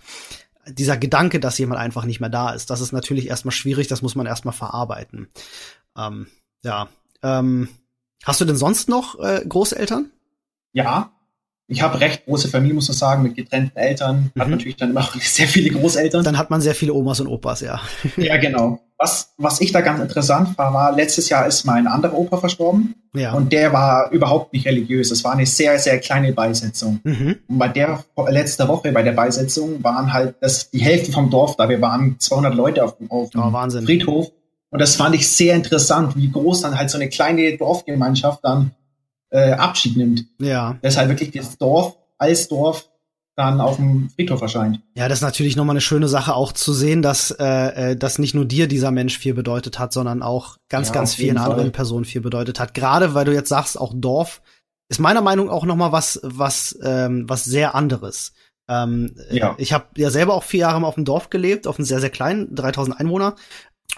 dieser 0.67 0.97
Gedanke, 0.97 1.41
dass 1.41 1.59
jemand 1.59 1.81
einfach 1.81 2.05
nicht 2.05 2.21
mehr 2.21 2.31
da 2.31 2.51
ist, 2.51 2.71
das 2.71 2.81
ist 2.81 2.93
natürlich 2.93 3.29
erstmal 3.29 3.53
schwierig, 3.53 3.87
das 3.87 4.03
muss 4.03 4.15
man 4.15 4.27
erstmal 4.27 4.55
verarbeiten. 4.55 5.29
Ähm, 5.97 6.27
ja. 6.63 6.89
Ähm, 7.23 7.69
hast 8.25 8.41
du 8.41 8.45
denn 8.45 8.57
sonst 8.57 8.89
noch 8.89 9.19
äh, 9.21 9.45
Großeltern? 9.47 10.11
Ja, 10.73 11.14
ich 11.67 11.81
habe 11.81 12.01
recht 12.01 12.27
große 12.27 12.49
Familie, 12.49 12.75
muss 12.75 12.89
man 12.89 12.97
sagen, 12.97 13.23
mit 13.23 13.37
getrennten 13.37 13.77
Eltern. 13.79 14.31
Mhm. 14.35 14.41
Hat 14.41 14.49
natürlich 14.49 14.77
dann 14.77 14.91
immer 14.91 15.09
sehr 15.21 15.49
viele 15.49 15.71
Großeltern. 15.71 16.23
Dann 16.23 16.39
hat 16.39 16.51
man 16.51 16.61
sehr 16.61 16.75
viele 16.75 16.93
Omas 16.93 17.21
und 17.21 17.29
Opas, 17.29 17.63
ja. 17.63 17.81
ja, 18.17 18.37
genau. 18.37 18.81
Was, 18.99 19.35
was 19.39 19.61
ich 19.61 19.73
da 19.73 19.81
ganz 19.81 20.01
interessant 20.01 20.57
war, 20.57 20.73
war, 20.73 20.95
letztes 20.95 21.29
Jahr 21.29 21.47
ist 21.47 21.65
mein 21.65 21.87
anderer 21.87 22.17
Opa 22.17 22.37
verstorben. 22.37 22.95
Ja. 23.15 23.33
Und 23.33 23.53
der 23.53 23.73
war 23.73 24.11
überhaupt 24.13 24.53
nicht 24.53 24.67
religiös. 24.67 25.11
Es 25.11 25.25
war 25.25 25.33
eine 25.33 25.47
sehr, 25.47 25.79
sehr 25.79 25.99
kleine 25.99 26.33
Beisetzung. 26.33 27.01
Mhm. 27.03 27.37
Und 27.49 27.59
bei 27.59 27.69
der 27.69 28.05
letzte 28.29 28.69
Woche, 28.69 28.93
bei 28.93 29.03
der 29.03 29.13
Beisetzung, 29.13 29.83
waren 29.83 30.13
halt 30.13 30.37
das, 30.41 30.71
die 30.71 30.81
Hälfte 30.81 31.13
vom 31.13 31.31
Dorf 31.31 31.57
da. 31.57 31.69
Wir 31.69 31.81
waren 31.81 32.17
200 32.19 32.55
Leute 32.55 32.85
auf, 32.85 32.97
auf 33.09 33.31
dem 33.31 33.41
oh, 33.41 33.71
Friedhof. 33.85 34.31
Und 34.71 34.81
das 34.81 34.97
fand 34.97 35.15
ich 35.15 35.29
sehr 35.29 35.55
interessant, 35.55 36.17
wie 36.17 36.31
groß 36.31 36.63
dann 36.63 36.77
halt 36.77 36.91
so 36.91 36.99
eine 36.99 37.09
kleine 37.09 37.57
Dorfgemeinschaft 37.57 38.41
dann 38.43 38.73
äh, 39.35 39.53
Abschied 39.53 39.97
nimmt. 39.97 40.25
Ja. 40.39 40.79
Deshalb 40.83 41.09
wirklich 41.09 41.33
das 41.33 41.59
Dorf 41.59 41.97
als 42.19 42.49
Dorf 42.49 42.89
dann 43.37 43.61
auf 43.61 43.77
dem 43.77 44.11
Friedhof 44.11 44.41
erscheint. 44.43 44.81
Ja, 44.95 45.09
das 45.09 45.19
ist 45.19 45.23
natürlich 45.23 45.57
nochmal 45.57 45.75
eine 45.75 45.81
schöne 45.81 46.07
Sache 46.07 46.35
auch 46.35 46.53
zu 46.53 46.73
sehen, 46.73 47.03
dass, 47.03 47.33
äh, 47.33 47.93
äh, 47.93 47.97
dass 47.97 48.21
nicht 48.21 48.35
nur 48.35 48.45
dir 48.45 48.69
dieser 48.69 48.93
Mensch 48.93 49.19
viel 49.19 49.35
bedeutet 49.35 49.81
hat, 49.81 49.93
sondern 49.93 50.23
auch 50.23 50.57
ganz, 50.69 50.89
ja, 50.89 50.95
ganz 50.95 51.15
vielen 51.15 51.37
anderen 51.37 51.73
Personen 51.73 52.05
viel 52.05 52.21
bedeutet 52.21 52.61
hat. 52.61 52.75
Gerade 52.75 53.15
weil 53.15 53.25
du 53.25 53.35
jetzt 53.35 53.49
sagst, 53.49 53.79
auch 53.79 53.93
Dorf 53.93 54.41
ist 54.89 55.01
meiner 55.01 55.21
Meinung 55.21 55.47
nach 55.47 55.55
auch 55.55 55.65
nochmal 55.65 55.91
was, 55.91 56.21
was, 56.23 56.79
ähm, 56.85 57.29
was 57.29 57.43
sehr 57.43 57.75
anderes. 57.75 58.35
Ähm, 58.69 59.17
ja. 59.31 59.57
Ich 59.59 59.73
habe 59.73 59.87
ja 59.97 60.11
selber 60.11 60.35
auch 60.35 60.45
vier 60.45 60.61
Jahre 60.61 60.87
auf 60.87 60.95
dem 60.95 61.05
Dorf 61.05 61.29
gelebt, 61.29 61.67
auf 61.67 61.79
einem 61.79 61.87
sehr, 61.87 62.01
sehr 62.01 62.11
kleinen, 62.11 62.55
3000 62.55 63.01
Einwohner 63.01 63.35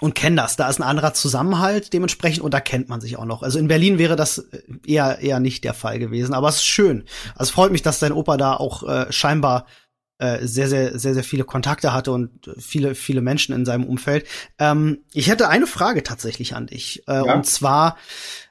und 0.00 0.14
kennen 0.14 0.36
das. 0.36 0.56
Da 0.56 0.68
ist 0.68 0.78
ein 0.78 0.82
anderer 0.82 1.14
Zusammenhalt 1.14 1.92
dementsprechend 1.92 2.42
und 2.42 2.52
da 2.52 2.60
kennt 2.60 2.88
man 2.88 3.00
sich 3.00 3.16
auch 3.16 3.24
noch. 3.24 3.42
Also 3.42 3.58
in 3.58 3.68
Berlin 3.68 3.98
wäre 3.98 4.16
das 4.16 4.46
eher 4.84 5.18
eher 5.20 5.40
nicht 5.40 5.64
der 5.64 5.74
Fall 5.74 5.98
gewesen, 5.98 6.34
aber 6.34 6.48
es 6.48 6.56
ist 6.56 6.66
schön. 6.66 7.04
Also 7.34 7.44
es 7.44 7.50
freut 7.50 7.72
mich, 7.72 7.82
dass 7.82 7.98
dein 7.98 8.12
Opa 8.12 8.36
da 8.36 8.54
auch 8.54 8.82
äh, 8.82 9.12
scheinbar 9.12 9.66
äh, 10.18 10.46
sehr 10.46 10.68
sehr 10.68 10.98
sehr 10.98 11.14
sehr 11.14 11.24
viele 11.24 11.44
Kontakte 11.44 11.92
hatte 11.92 12.12
und 12.12 12.30
viele 12.58 12.94
viele 12.94 13.20
Menschen 13.20 13.54
in 13.54 13.64
seinem 13.64 13.84
Umfeld. 13.84 14.26
Ähm, 14.58 14.98
ich 15.12 15.28
hätte 15.28 15.48
eine 15.48 15.66
Frage 15.66 16.02
tatsächlich 16.02 16.54
an 16.54 16.66
dich 16.66 17.02
äh, 17.08 17.14
ja. 17.14 17.34
und 17.34 17.46
zwar 17.46 17.96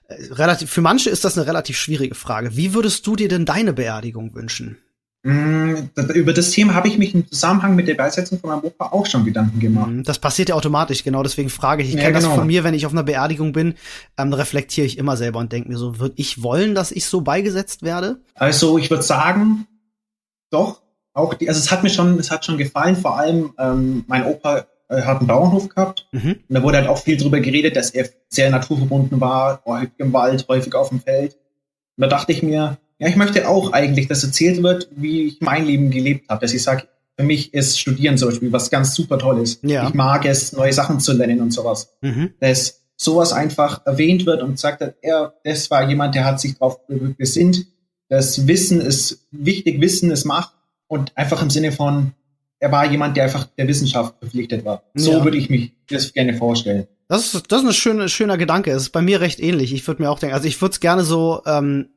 äh, 0.07 0.15
relativ 0.31 0.71
für 0.71 0.81
manche 0.81 1.09
ist 1.09 1.25
das 1.25 1.37
eine 1.37 1.47
relativ 1.47 1.77
schwierige 1.77 2.15
Frage. 2.15 2.55
Wie 2.55 2.73
würdest 2.73 3.05
du 3.07 3.15
dir 3.15 3.27
denn 3.27 3.45
deine 3.45 3.73
Beerdigung 3.73 4.33
wünschen? 4.33 4.77
Mm, 5.25 5.89
über 6.13 6.33
das 6.33 6.51
Thema 6.51 6.75
habe 6.75 6.87
ich 6.87 6.99
mich 6.99 7.15
im 7.15 7.27
Zusammenhang 7.27 7.75
mit 7.75 7.87
der 7.87 7.95
Beisetzung 7.95 8.39
von 8.39 8.51
meinem 8.51 8.63
Opa 8.63 8.89
auch 8.89 9.07
schon 9.07 9.25
Gedanken 9.25 9.59
gemacht. 9.59 9.89
Mm, 9.89 10.03
das 10.03 10.19
passiert 10.19 10.49
ja 10.49 10.55
automatisch, 10.55 11.03
genau 11.03 11.23
deswegen 11.23 11.49
frage 11.49 11.81
ich. 11.81 11.89
Ich 11.89 11.95
ja, 11.95 12.01
kenne 12.01 12.19
genau. 12.19 12.27
das 12.27 12.37
von 12.37 12.45
mir, 12.45 12.63
wenn 12.63 12.75
ich 12.75 12.85
auf 12.85 12.91
einer 12.91 13.01
Beerdigung 13.01 13.51
bin, 13.51 13.73
ähm, 14.19 14.33
reflektiere 14.33 14.85
ich 14.85 14.99
immer 14.99 15.17
selber 15.17 15.39
und 15.39 15.51
denke 15.51 15.69
mir 15.69 15.77
so, 15.77 15.97
würde 15.97 16.13
ich 16.17 16.43
wollen, 16.43 16.75
dass 16.75 16.91
ich 16.91 17.07
so 17.07 17.21
beigesetzt 17.21 17.81
werde? 17.81 18.19
Also 18.35 18.77
ich 18.77 18.91
würde 18.91 19.01
sagen, 19.01 19.65
doch. 20.51 20.83
Auch 21.13 21.33
die, 21.33 21.47
also 21.49 21.59
es 21.59 21.71
hat 21.71 21.81
mir 21.81 21.89
schon, 21.89 22.19
es 22.19 22.29
hat 22.29 22.45
schon 22.45 22.59
gefallen. 22.59 22.95
Vor 22.95 23.17
allem 23.17 23.53
ähm, 23.57 24.03
mein 24.05 24.25
Opa 24.25 24.67
äh, 24.89 25.01
hat 25.01 25.19
einen 25.19 25.27
Bauernhof 25.27 25.69
gehabt 25.69 26.07
mhm. 26.11 26.35
und 26.47 26.55
da 26.55 26.61
wurde 26.61 26.77
halt 26.77 26.87
auch 26.87 26.99
viel 26.99 27.17
drüber 27.17 27.39
geredet, 27.39 27.75
dass 27.75 27.89
er 27.89 28.07
sehr 28.27 28.51
naturverbunden 28.51 29.19
war, 29.19 29.63
häufig 29.65 29.93
im 29.97 30.13
Wald, 30.13 30.45
häufig 30.49 30.75
auf 30.75 30.89
dem 30.89 30.99
Feld. 30.99 31.35
Und 31.97 32.01
da 32.01 32.07
dachte 32.07 32.31
ich 32.31 32.43
mir, 32.43 32.77
ja, 32.99 33.07
ich 33.07 33.15
möchte 33.15 33.47
auch 33.47 33.73
eigentlich, 33.73 34.07
dass 34.07 34.23
erzählt 34.23 34.63
wird, 34.63 34.89
wie 34.95 35.23
ich 35.23 35.41
mein 35.41 35.65
Leben 35.65 35.91
gelebt 35.91 36.29
habe. 36.29 36.41
Dass 36.41 36.53
ich 36.53 36.63
sage, 36.63 36.87
für 37.17 37.23
mich 37.23 37.53
ist 37.53 37.79
Studieren 37.79 38.17
zum 38.17 38.29
Beispiel 38.29 38.51
was 38.51 38.69
ganz 38.69 38.95
super 38.95 39.17
Tolles. 39.17 39.59
Ja. 39.63 39.87
Ich 39.87 39.93
mag 39.93 40.25
es, 40.25 40.53
neue 40.53 40.73
Sachen 40.73 40.99
zu 40.99 41.13
lernen 41.13 41.41
und 41.41 41.51
sowas. 41.51 41.93
Mhm. 42.01 42.33
Dass 42.39 42.81
sowas 42.97 43.33
einfach 43.33 43.85
erwähnt 43.85 44.25
wird 44.25 44.41
und 44.41 44.59
sagt, 44.59 44.83
er, 45.01 45.33
das 45.43 45.69
war 45.69 45.87
jemand, 45.87 46.15
der 46.15 46.25
hat 46.25 46.39
sich 46.39 46.53
darauf 46.57 46.79
besinnt. 46.87 47.67
Das 48.07 48.47
Wissen 48.47 48.81
ist 48.81 49.27
wichtig, 49.31 49.81
Wissen 49.81 50.11
ist 50.11 50.25
Macht 50.25 50.53
und 50.87 51.11
einfach 51.17 51.41
im 51.41 51.49
Sinne 51.49 51.71
von, 51.71 52.13
er 52.59 52.71
war 52.71 52.89
jemand, 52.89 53.17
der 53.17 53.25
einfach 53.25 53.45
der 53.57 53.67
Wissenschaft 53.67 54.15
verpflichtet 54.19 54.63
war. 54.63 54.83
So 54.93 55.13
ja. 55.13 55.23
würde 55.23 55.37
ich 55.37 55.49
mich 55.49 55.73
das 55.89 56.13
gerne 56.13 56.33
vorstellen. 56.33 56.87
Das 57.07 57.33
ist, 57.33 57.51
das 57.51 57.61
ist 57.61 57.67
ein 57.67 57.73
schöner, 57.73 58.07
schöner 58.07 58.37
Gedanke. 58.37 58.71
Es 58.71 58.83
ist 58.83 58.89
bei 58.89 59.01
mir 59.01 59.21
recht 59.21 59.39
ähnlich. 59.39 59.73
Ich 59.73 59.85
würde 59.87 60.01
mir 60.01 60.09
auch 60.09 60.19
denken, 60.19 60.33
also 60.33 60.47
ich 60.47 60.59
würde 60.61 60.73
es 60.73 60.79
gerne 60.79 61.03
so, 61.03 61.41
ähm, 61.45 61.89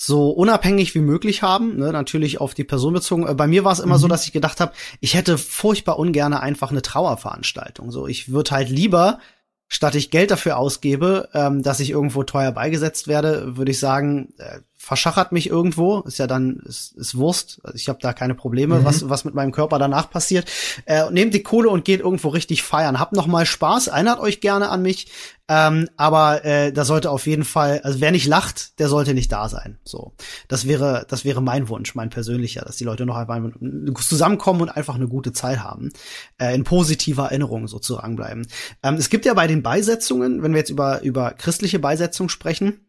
so 0.00 0.30
unabhängig 0.30 0.94
wie 0.94 1.00
möglich 1.00 1.42
haben, 1.42 1.76
ne, 1.76 1.90
natürlich 1.90 2.40
auf 2.40 2.54
die 2.54 2.62
Person 2.62 2.94
bezogen. 2.94 3.26
Äh, 3.26 3.34
bei 3.34 3.48
mir 3.48 3.64
war 3.64 3.72
es 3.72 3.80
immer 3.80 3.96
mhm. 3.96 4.00
so, 4.00 4.08
dass 4.08 4.24
ich 4.24 4.32
gedacht 4.32 4.60
habe, 4.60 4.72
ich 5.00 5.14
hätte 5.14 5.36
furchtbar 5.36 5.98
ungerne 5.98 6.40
einfach 6.40 6.70
eine 6.70 6.82
Trauerveranstaltung. 6.82 7.90
So, 7.90 8.06
ich 8.06 8.30
würde 8.30 8.52
halt 8.52 8.70
lieber, 8.70 9.18
statt 9.66 9.96
ich 9.96 10.12
Geld 10.12 10.30
dafür 10.30 10.56
ausgebe, 10.56 11.28
ähm, 11.34 11.64
dass 11.64 11.80
ich 11.80 11.90
irgendwo 11.90 12.22
teuer 12.22 12.52
beigesetzt 12.52 13.08
werde, 13.08 13.56
würde 13.56 13.72
ich 13.72 13.80
sagen, 13.80 14.34
äh, 14.38 14.60
verschachert 14.80 15.32
mich 15.32 15.50
irgendwo, 15.50 16.00
ist 16.00 16.18
ja 16.18 16.28
dann, 16.28 16.60
ist, 16.64 16.96
ist 16.96 17.18
Wurst, 17.18 17.60
also 17.64 17.74
ich 17.74 17.88
habe 17.88 17.98
da 18.00 18.12
keine 18.12 18.36
Probleme, 18.36 18.78
mhm. 18.78 18.84
was, 18.84 19.08
was 19.08 19.24
mit 19.24 19.34
meinem 19.34 19.50
Körper 19.50 19.78
danach 19.78 20.08
passiert. 20.08 20.48
Äh, 20.86 21.10
nehmt 21.10 21.34
die 21.34 21.42
Kohle 21.42 21.68
und 21.68 21.84
geht 21.84 22.00
irgendwo 22.00 22.28
richtig 22.28 22.62
feiern. 22.62 23.00
Habt 23.00 23.12
noch 23.12 23.26
mal 23.26 23.44
Spaß, 23.44 23.88
erinnert 23.88 24.20
euch 24.20 24.40
gerne 24.40 24.70
an 24.70 24.82
mich, 24.82 25.08
ähm, 25.48 25.88
aber 25.96 26.44
äh, 26.44 26.72
da 26.72 26.84
sollte 26.84 27.10
auf 27.10 27.26
jeden 27.26 27.44
Fall, 27.44 27.80
also 27.82 28.00
wer 28.00 28.12
nicht 28.12 28.26
lacht, 28.26 28.78
der 28.78 28.88
sollte 28.88 29.14
nicht 29.14 29.32
da 29.32 29.48
sein. 29.48 29.78
So, 29.82 30.12
das 30.46 30.68
wäre, 30.68 31.06
das 31.08 31.24
wäre 31.24 31.42
mein 31.42 31.68
Wunsch, 31.68 31.96
mein 31.96 32.10
persönlicher, 32.10 32.62
dass 32.62 32.76
die 32.76 32.84
Leute 32.84 33.04
noch 33.04 33.16
einfach 33.16 33.50
zusammenkommen 34.00 34.62
und 34.62 34.68
einfach 34.68 34.94
eine 34.94 35.08
gute 35.08 35.32
Zeit 35.32 35.58
haben, 35.58 35.90
äh, 36.38 36.54
in 36.54 36.62
positiver 36.62 37.24
Erinnerung 37.24 37.66
sozusagen 37.66 38.14
bleiben. 38.14 38.46
Ähm, 38.84 38.94
es 38.94 39.10
gibt 39.10 39.24
ja 39.24 39.34
bei 39.34 39.48
den 39.48 39.62
Beisetzungen, 39.62 40.42
wenn 40.42 40.52
wir 40.52 40.58
jetzt 40.58 40.70
über 40.70 41.02
über 41.02 41.32
christliche 41.32 41.80
Beisetzung 41.80 42.28
sprechen, 42.28 42.80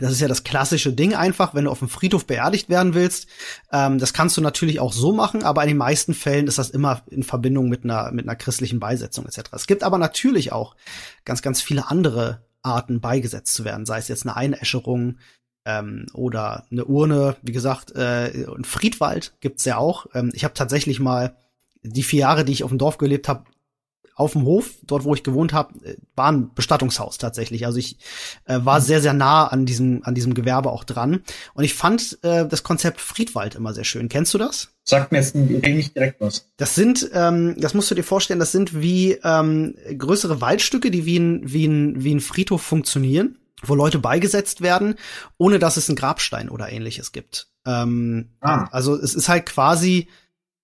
das 0.00 0.12
ist 0.12 0.20
ja 0.20 0.28
das 0.28 0.44
klassische 0.44 0.92
Ding 0.92 1.14
einfach, 1.14 1.54
wenn 1.54 1.64
du 1.64 1.70
auf 1.70 1.80
dem 1.80 1.88
Friedhof 1.88 2.26
beerdigt 2.26 2.68
werden 2.68 2.94
willst. 2.94 3.28
Ähm, 3.72 3.98
das 3.98 4.12
kannst 4.12 4.36
du 4.36 4.40
natürlich 4.40 4.80
auch 4.80 4.92
so 4.92 5.12
machen, 5.12 5.42
aber 5.42 5.62
in 5.62 5.68
den 5.68 5.76
meisten 5.76 6.14
Fällen 6.14 6.46
ist 6.46 6.58
das 6.58 6.70
immer 6.70 7.02
in 7.08 7.22
Verbindung 7.22 7.68
mit 7.68 7.84
einer, 7.84 8.12
mit 8.12 8.26
einer 8.26 8.36
christlichen 8.36 8.80
Beisetzung 8.80 9.26
etc. 9.26 9.50
Es 9.52 9.66
gibt 9.66 9.82
aber 9.82 9.98
natürlich 9.98 10.52
auch 10.52 10.76
ganz, 11.24 11.42
ganz 11.42 11.60
viele 11.60 11.90
andere 11.90 12.42
Arten 12.62 13.00
beigesetzt 13.00 13.54
zu 13.54 13.64
werden, 13.64 13.86
sei 13.86 13.98
es 13.98 14.08
jetzt 14.08 14.26
eine 14.26 14.36
Einäscherung 14.36 15.18
ähm, 15.64 16.06
oder 16.12 16.64
eine 16.70 16.84
Urne. 16.84 17.36
Wie 17.42 17.52
gesagt, 17.52 17.94
äh, 17.94 18.46
ein 18.46 18.64
Friedwald 18.64 19.34
gibt's 19.40 19.64
ja 19.64 19.76
auch. 19.76 20.06
Ähm, 20.14 20.30
ich 20.34 20.44
habe 20.44 20.54
tatsächlich 20.54 21.00
mal 21.00 21.36
die 21.82 22.02
vier 22.02 22.20
Jahre, 22.20 22.44
die 22.44 22.52
ich 22.52 22.64
auf 22.64 22.70
dem 22.70 22.78
Dorf 22.78 22.98
gelebt 22.98 23.28
habe, 23.28 23.44
auf 24.18 24.32
dem 24.32 24.42
Hof, 24.42 24.70
dort 24.82 25.04
wo 25.04 25.14
ich 25.14 25.22
gewohnt 25.22 25.52
habe, 25.52 25.74
äh, 25.84 25.96
war 26.16 26.32
ein 26.32 26.52
Bestattungshaus 26.52 27.18
tatsächlich. 27.18 27.66
Also 27.66 27.78
ich 27.78 27.98
äh, 28.46 28.58
war 28.62 28.80
sehr, 28.80 29.00
sehr 29.00 29.12
nah 29.12 29.46
an 29.46 29.64
diesem, 29.64 30.00
an 30.02 30.14
diesem 30.16 30.34
Gewerbe 30.34 30.70
auch 30.70 30.82
dran. 30.82 31.22
Und 31.54 31.62
ich 31.62 31.74
fand 31.74 32.18
äh, 32.22 32.44
das 32.44 32.64
Konzept 32.64 33.00
Friedwald 33.00 33.54
immer 33.54 33.72
sehr 33.72 33.84
schön. 33.84 34.08
Kennst 34.08 34.34
du 34.34 34.38
das? 34.38 34.72
Sagt 34.82 35.12
mir 35.12 35.18
jetzt 35.18 35.36
nicht 35.36 35.94
direkt 35.94 36.20
was. 36.20 36.50
Das 36.56 36.74
sind, 36.74 37.08
ähm, 37.14 37.54
das 37.58 37.74
musst 37.74 37.92
du 37.92 37.94
dir 37.94 38.02
vorstellen, 38.02 38.40
das 38.40 38.50
sind 38.50 38.80
wie 38.80 39.12
ähm, 39.22 39.76
größere 39.96 40.40
Waldstücke, 40.40 40.90
die 40.90 41.06
wie 41.06 41.18
ein, 41.18 41.42
wie 41.44 41.66
ein, 41.66 42.02
wie 42.02 42.14
ein 42.14 42.20
Friedhof 42.20 42.62
funktionieren, 42.62 43.38
wo 43.62 43.76
Leute 43.76 44.00
beigesetzt 44.00 44.62
werden, 44.62 44.96
ohne 45.36 45.60
dass 45.60 45.76
es 45.76 45.88
einen 45.88 45.96
Grabstein 45.96 46.48
oder 46.48 46.72
ähnliches 46.72 47.12
gibt. 47.12 47.46
Ähm, 47.64 48.30
ah. 48.40 48.66
Also 48.72 48.96
es 48.96 49.14
ist 49.14 49.28
halt 49.28 49.46
quasi 49.46 50.08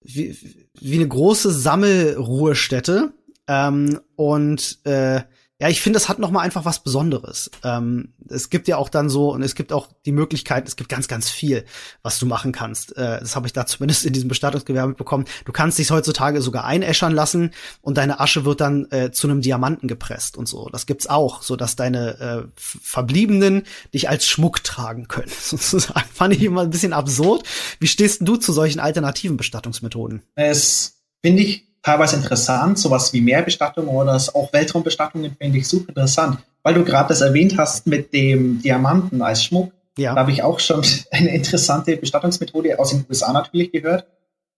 wie, 0.00 0.36
wie 0.80 0.96
eine 0.96 1.08
große 1.08 1.52
Sammelruhestätte, 1.52 3.12
ähm, 3.48 4.00
und 4.16 4.78
äh, 4.84 5.22
ja, 5.60 5.68
ich 5.68 5.80
finde, 5.80 5.98
es 5.98 6.08
hat 6.08 6.18
noch 6.18 6.32
mal 6.32 6.40
einfach 6.40 6.64
was 6.64 6.82
Besonderes. 6.82 7.48
Ähm, 7.62 8.12
es 8.28 8.50
gibt 8.50 8.66
ja 8.66 8.76
auch 8.76 8.88
dann 8.88 9.08
so 9.08 9.32
und 9.32 9.42
es 9.42 9.54
gibt 9.54 9.72
auch 9.72 9.88
die 10.04 10.10
Möglichkeit, 10.10 10.66
es 10.66 10.74
gibt 10.74 10.90
ganz, 10.90 11.06
ganz 11.06 11.30
viel, 11.30 11.64
was 12.02 12.18
du 12.18 12.26
machen 12.26 12.50
kannst. 12.50 12.96
Äh, 12.96 13.20
das 13.20 13.36
habe 13.36 13.46
ich 13.46 13.52
da 13.52 13.64
zumindest 13.66 14.04
in 14.04 14.12
diesem 14.12 14.28
Bestattungsgewerbe 14.28 14.88
mitbekommen. 14.88 15.26
Du 15.44 15.52
kannst 15.52 15.78
dich 15.78 15.92
heutzutage 15.92 16.42
sogar 16.42 16.64
einäschern 16.64 17.12
lassen 17.12 17.52
und 17.82 17.98
deine 17.98 18.18
Asche 18.18 18.44
wird 18.44 18.60
dann 18.60 18.90
äh, 18.90 19.12
zu 19.12 19.28
einem 19.28 19.42
Diamanten 19.42 19.86
gepresst 19.86 20.36
und 20.36 20.48
so. 20.48 20.68
Das 20.70 20.86
gibt's 20.86 21.06
auch, 21.06 21.42
so 21.42 21.54
dass 21.54 21.76
deine 21.76 22.18
äh, 22.18 22.48
Verbliebenen 22.56 23.62
dich 23.94 24.08
als 24.08 24.26
Schmuck 24.26 24.64
tragen 24.64 25.06
können. 25.06 25.30
Sozusagen 25.40 26.08
fand 26.12 26.34
ich 26.34 26.42
immer 26.42 26.62
ein 26.62 26.70
bisschen 26.70 26.92
absurd. 26.92 27.46
Wie 27.78 27.86
stehst 27.86 28.26
du 28.26 28.36
zu 28.36 28.52
solchen 28.52 28.80
alternativen 28.80 29.36
Bestattungsmethoden? 29.36 30.22
Es 30.34 31.00
finde 31.22 31.42
ich 31.42 31.73
teilweise 31.84 32.16
interessant, 32.16 32.78
sowas 32.78 33.12
wie 33.12 33.20
Meerbestattung 33.20 33.86
oder 33.86 34.16
auch 34.32 34.52
Weltraumbestattungen 34.52 35.36
finde 35.38 35.58
ich 35.58 35.68
super 35.68 35.90
interessant, 35.90 36.38
weil 36.62 36.74
du 36.74 36.84
gerade 36.84 37.08
das 37.08 37.20
erwähnt 37.20 37.56
hast 37.58 37.86
mit 37.86 38.12
dem 38.12 38.60
Diamanten 38.60 39.22
als 39.22 39.44
Schmuck. 39.44 39.70
Ja. 39.96 40.14
Da 40.14 40.22
habe 40.22 40.32
ich 40.32 40.42
auch 40.42 40.58
schon 40.58 40.82
eine 41.12 41.34
interessante 41.34 41.96
Bestattungsmethode 41.96 42.78
aus 42.78 42.90
den 42.90 43.04
USA 43.08 43.32
natürlich 43.32 43.70
gehört, 43.70 44.06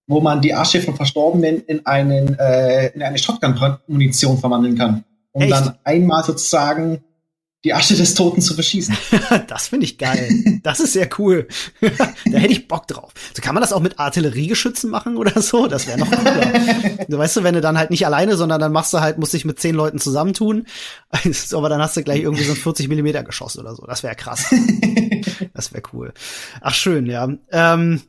wo 0.06 0.20
man 0.20 0.40
die 0.40 0.54
Asche 0.54 0.80
von 0.80 0.94
Verstorbenen 0.94 1.62
in, 1.66 1.84
einen, 1.84 2.38
äh, 2.38 2.88
in 2.94 3.02
eine 3.02 3.18
Shotgun-Munition 3.18 4.38
verwandeln 4.38 4.78
kann. 4.78 5.04
Und 5.32 5.42
Echt? 5.42 5.52
dann 5.52 5.74
einmal 5.84 6.24
sozusagen 6.24 7.02
die 7.66 7.74
Asche 7.74 7.96
des 7.96 8.14
Toten 8.14 8.40
zu 8.40 8.54
verschießen. 8.54 8.96
das 9.48 9.66
finde 9.66 9.86
ich 9.86 9.98
geil. 9.98 10.60
Das 10.62 10.78
ist 10.78 10.92
sehr 10.92 11.08
cool. 11.18 11.48
da 11.80 12.38
hätte 12.38 12.52
ich 12.52 12.68
Bock 12.68 12.86
drauf. 12.86 13.12
So 13.34 13.42
kann 13.42 13.54
man 13.54 13.60
das 13.60 13.72
auch 13.72 13.80
mit 13.80 13.98
Artilleriegeschützen 13.98 14.88
machen 14.88 15.16
oder 15.16 15.42
so? 15.42 15.66
Das 15.66 15.88
wäre 15.88 15.98
noch 15.98 16.08
cooler. 16.08 16.52
du 17.08 17.18
weißt 17.18 17.38
du, 17.38 17.42
wenn 17.42 17.54
du 17.54 17.60
dann 17.60 17.76
halt 17.76 17.90
nicht 17.90 18.06
alleine, 18.06 18.36
sondern 18.36 18.60
dann 18.60 18.70
machst 18.70 18.92
du 18.92 19.00
halt, 19.00 19.18
musst 19.18 19.32
dich 19.32 19.44
mit 19.44 19.58
zehn 19.58 19.74
Leuten 19.74 19.98
zusammentun. 19.98 20.66
Aber 21.52 21.68
dann 21.68 21.82
hast 21.82 21.96
du 21.96 22.04
gleich 22.04 22.20
irgendwie 22.20 22.44
so 22.44 22.52
ein 22.52 22.56
40 22.56 22.86
Millimeter 22.86 23.24
Geschoss 23.24 23.58
oder 23.58 23.74
so. 23.74 23.84
Das 23.84 24.04
wäre 24.04 24.14
krass. 24.14 24.46
das 25.52 25.72
wäre 25.72 25.82
cool. 25.92 26.14
Ach 26.60 26.74
schön, 26.74 27.06
ja. 27.06 27.28
Ähm, 27.50 28.00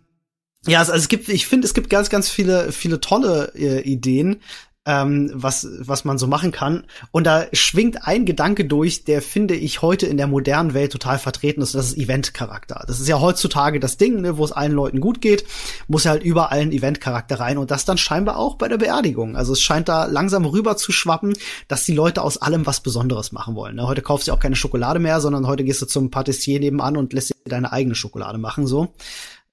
ja, 0.68 0.80
also 0.80 0.94
es 0.94 1.08
gibt, 1.08 1.30
ich 1.30 1.48
finde, 1.48 1.66
es 1.66 1.74
gibt 1.74 1.90
ganz, 1.90 2.10
ganz 2.10 2.30
viele, 2.30 2.72
viele 2.72 3.00
tolle 3.00 3.54
äh, 3.56 3.82
Ideen 3.82 4.42
ähm, 4.88 5.30
was, 5.34 5.68
was 5.80 6.06
man 6.06 6.18
so 6.18 6.28
machen 6.28 6.52
kann. 6.52 6.86
Und 7.12 7.26
da 7.28 7.46
schwingt 7.52 8.08
ein 8.08 8.26
Gedanke 8.26 8.64
durch, 8.64 9.04
der 9.04 9.22
finde 9.22 9.54
ich 9.54 9.82
heute 9.82 10.08
in 10.08 10.16
der 10.16 10.28
modernen 10.28 10.74
Welt 10.74 10.94
total 10.94 11.20
vertreten 11.20 11.62
ist. 11.62 11.76
Das 11.76 11.88
ist 11.88 11.98
Event-Charakter. 11.98 12.86
Das 12.88 13.02
ist 13.02 13.08
ja 13.10 13.20
heutzutage 13.20 13.82
das 13.82 13.98
Ding, 13.98 14.22
ne, 14.22 14.38
wo 14.38 14.46
es 14.46 14.54
allen 14.54 14.72
Leuten 14.72 15.02
gut 15.02 15.20
geht, 15.20 15.44
muss 15.90 16.06
ja 16.06 16.12
halt 16.12 16.24
überall 16.24 16.60
ein 16.60 16.72
Event-Charakter 16.72 17.40
rein. 17.40 17.58
Und 17.58 17.70
das 17.70 17.84
dann 17.84 17.98
scheinbar 17.98 18.38
auch 18.38 18.56
bei 18.56 18.70
der 18.70 18.78
Beerdigung. 18.78 19.36
Also 19.36 19.54
es 19.54 19.62
scheint 19.62 19.90
da 19.90 20.06
langsam 20.06 20.46
rüber 20.46 20.78
zu 20.78 20.94
schwappen, 20.94 21.34
dass 21.68 21.84
die 21.84 21.94
Leute 21.94 22.22
aus 22.22 22.38
allem 22.38 22.66
was 22.66 22.80
Besonderes 22.80 23.34
machen 23.34 23.56
wollen. 23.56 23.76
Ne? 23.76 23.88
Heute 23.88 24.02
kaufst 24.02 24.30
du 24.30 24.32
auch 24.32 24.40
keine 24.40 24.56
Schokolade 24.56 25.00
mehr, 25.00 25.20
sondern 25.20 25.48
heute 25.48 25.66
gehst 25.66 25.82
du 25.82 25.86
zum 25.86 26.12
Patissier 26.12 26.62
nebenan 26.62 26.96
und 26.96 27.12
lässt 27.12 27.32
dir 27.32 27.36
deine 27.46 27.74
eigene 27.74 27.96
Schokolade 27.96 28.38
machen, 28.38 28.66
so 28.66 28.94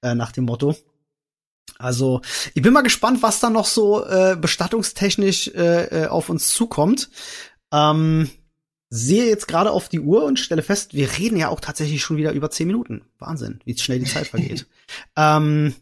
äh, 0.01 0.15
nach 0.15 0.31
dem 0.31 0.45
Motto. 0.45 0.75
Also, 1.77 2.21
ich 2.53 2.61
bin 2.61 2.73
mal 2.73 2.81
gespannt, 2.81 3.21
was 3.21 3.39
da 3.39 3.49
noch 3.49 3.65
so 3.65 4.05
äh, 4.05 4.37
bestattungstechnisch 4.39 5.49
äh, 5.49 6.03
äh, 6.03 6.07
auf 6.07 6.29
uns 6.29 6.49
zukommt. 6.49 7.09
Ähm, 7.73 8.29
sehe 8.89 9.25
jetzt 9.25 9.47
gerade 9.47 9.71
auf 9.71 9.89
die 9.89 9.99
Uhr 9.99 10.23
und 10.23 10.39
stelle 10.39 10.61
fest, 10.61 10.93
wir 10.93 11.17
reden 11.17 11.37
ja 11.37 11.49
auch 11.49 11.59
tatsächlich 11.59 12.01
schon 12.01 12.17
wieder 12.17 12.31
über 12.31 12.49
zehn 12.49 12.67
Minuten. 12.67 13.01
Wahnsinn, 13.19 13.59
wie 13.65 13.77
schnell 13.77 13.99
die 13.99 14.05
Zeit 14.05 14.27
vergeht. 14.27 14.67
ähm, 15.17 15.75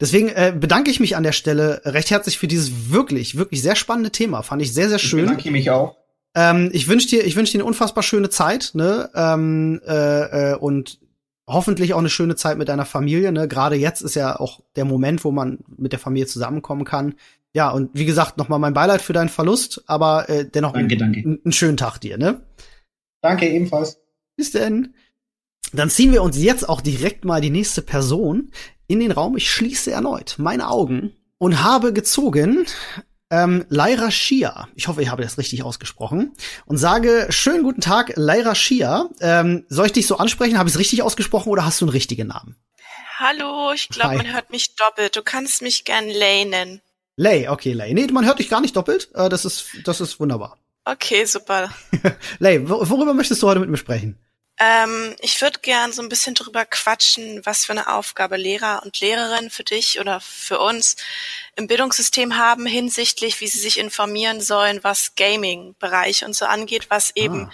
deswegen 0.00 0.28
äh, 0.28 0.54
bedanke 0.58 0.90
ich 0.90 0.98
mich 0.98 1.16
an 1.16 1.22
der 1.22 1.32
Stelle 1.32 1.82
recht 1.84 2.10
herzlich 2.10 2.38
für 2.38 2.48
dieses 2.48 2.90
wirklich, 2.90 3.36
wirklich 3.36 3.62
sehr 3.62 3.76
spannende 3.76 4.10
Thema. 4.10 4.42
Fand 4.42 4.62
ich 4.62 4.74
sehr, 4.74 4.88
sehr 4.88 4.98
schön. 4.98 5.20
Ich 5.20 5.26
bedanke 5.26 5.50
mich 5.50 5.70
auch. 5.70 5.96
Ähm, 6.34 6.70
ich 6.72 6.88
wünsche 6.88 7.08
dir, 7.08 7.24
ich 7.24 7.36
wünsche 7.36 7.52
dir 7.52 7.58
eine 7.58 7.66
unfassbar 7.66 8.02
schöne 8.02 8.30
Zeit, 8.30 8.72
ne? 8.74 9.10
Ähm, 9.14 9.80
äh, 9.86 10.52
äh, 10.52 10.56
und 10.56 10.98
hoffentlich 11.48 11.94
auch 11.94 11.98
eine 11.98 12.10
schöne 12.10 12.36
Zeit 12.36 12.58
mit 12.58 12.68
deiner 12.68 12.84
Familie. 12.84 13.32
Ne? 13.32 13.48
Gerade 13.48 13.76
jetzt 13.76 14.02
ist 14.02 14.14
ja 14.14 14.38
auch 14.38 14.60
der 14.74 14.84
Moment, 14.84 15.24
wo 15.24 15.30
man 15.30 15.58
mit 15.76 15.92
der 15.92 15.98
Familie 15.98 16.26
zusammenkommen 16.26 16.84
kann. 16.84 17.14
Ja, 17.54 17.70
und 17.70 17.90
wie 17.94 18.04
gesagt, 18.04 18.36
nochmal 18.36 18.58
mein 18.58 18.74
Beileid 18.74 19.00
für 19.00 19.12
deinen 19.12 19.30
Verlust, 19.30 19.82
aber 19.86 20.28
äh, 20.28 20.46
dennoch 20.48 20.72
danke, 20.72 20.96
danke. 20.96 21.20
einen 21.20 21.52
schönen 21.52 21.78
Tag 21.78 21.98
dir, 21.98 22.18
ne? 22.18 22.42
Danke, 23.22 23.48
ebenfalls. 23.48 23.98
Bis 24.36 24.50
denn. 24.50 24.94
Dann 25.72 25.90
ziehen 25.90 26.12
wir 26.12 26.22
uns 26.22 26.36
jetzt 26.36 26.68
auch 26.68 26.80
direkt 26.80 27.24
mal 27.24 27.40
die 27.40 27.50
nächste 27.50 27.82
Person 27.82 28.50
in 28.86 29.00
den 29.00 29.10
Raum. 29.10 29.36
Ich 29.36 29.50
schließe 29.50 29.90
erneut 29.90 30.36
meine 30.38 30.68
Augen 30.68 31.12
und 31.38 31.62
habe 31.62 31.92
gezogen 31.92 32.66
ähm, 33.30 33.64
Lyra 33.68 34.10
Shia. 34.10 34.68
Ich 34.74 34.88
hoffe, 34.88 35.02
ich 35.02 35.10
habe 35.10 35.22
das 35.22 35.38
richtig 35.38 35.62
ausgesprochen. 35.62 36.34
Und 36.64 36.76
sage, 36.76 37.26
schönen 37.30 37.62
guten 37.62 37.80
Tag, 37.80 38.12
Lyra 38.16 38.54
Shia. 38.54 39.08
Ähm, 39.20 39.64
soll 39.68 39.86
ich 39.86 39.92
dich 39.92 40.06
so 40.06 40.18
ansprechen? 40.18 40.58
Habe 40.58 40.68
ich 40.68 40.74
es 40.74 40.78
richtig 40.78 41.02
ausgesprochen 41.02 41.50
oder 41.50 41.64
hast 41.64 41.80
du 41.80 41.86
einen 41.86 41.92
richtigen 41.92 42.28
Namen? 42.28 42.56
Hallo, 43.18 43.72
ich 43.72 43.88
glaube, 43.88 44.16
man 44.16 44.32
hört 44.32 44.50
mich 44.50 44.76
doppelt. 44.76 45.16
Du 45.16 45.22
kannst 45.22 45.62
mich 45.62 45.84
gern 45.84 46.06
Lay 46.08 46.44
nennen. 46.44 46.82
Lay, 47.16 47.48
okay, 47.48 47.72
Lay. 47.72 47.94
Nee, 47.94 48.06
man 48.08 48.26
hört 48.26 48.38
dich 48.38 48.50
gar 48.50 48.60
nicht 48.60 48.76
doppelt. 48.76 49.08
Äh, 49.14 49.28
das 49.28 49.44
ist, 49.44 49.68
das 49.84 50.00
ist 50.00 50.20
wunderbar. 50.20 50.58
Okay, 50.84 51.24
super. 51.24 51.70
Lay, 52.38 52.68
worüber 52.68 53.14
möchtest 53.14 53.42
du 53.42 53.48
heute 53.48 53.58
mit 53.58 53.70
mir 53.70 53.78
sprechen? 53.78 54.18
Ähm, 54.58 55.14
ich 55.20 55.40
würde 55.42 55.58
gern 55.60 55.92
so 55.92 56.00
ein 56.00 56.08
bisschen 56.08 56.34
drüber 56.34 56.64
quatschen, 56.64 57.44
was 57.44 57.66
für 57.66 57.72
eine 57.72 57.92
Aufgabe 57.92 58.36
Lehrer 58.36 58.82
und 58.84 58.98
Lehrerinnen 59.00 59.50
für 59.50 59.64
dich 59.64 60.00
oder 60.00 60.20
für 60.20 60.58
uns 60.60 60.96
im 61.56 61.66
Bildungssystem 61.66 62.38
haben 62.38 62.64
hinsichtlich, 62.64 63.40
wie 63.40 63.48
sie 63.48 63.58
sich 63.58 63.78
informieren 63.78 64.40
sollen, 64.40 64.80
was 64.82 65.14
Gaming-Bereich 65.14 66.24
und 66.24 66.34
so 66.34 66.46
angeht, 66.46 66.86
was 66.88 67.12
eben 67.14 67.46
ah. 67.46 67.52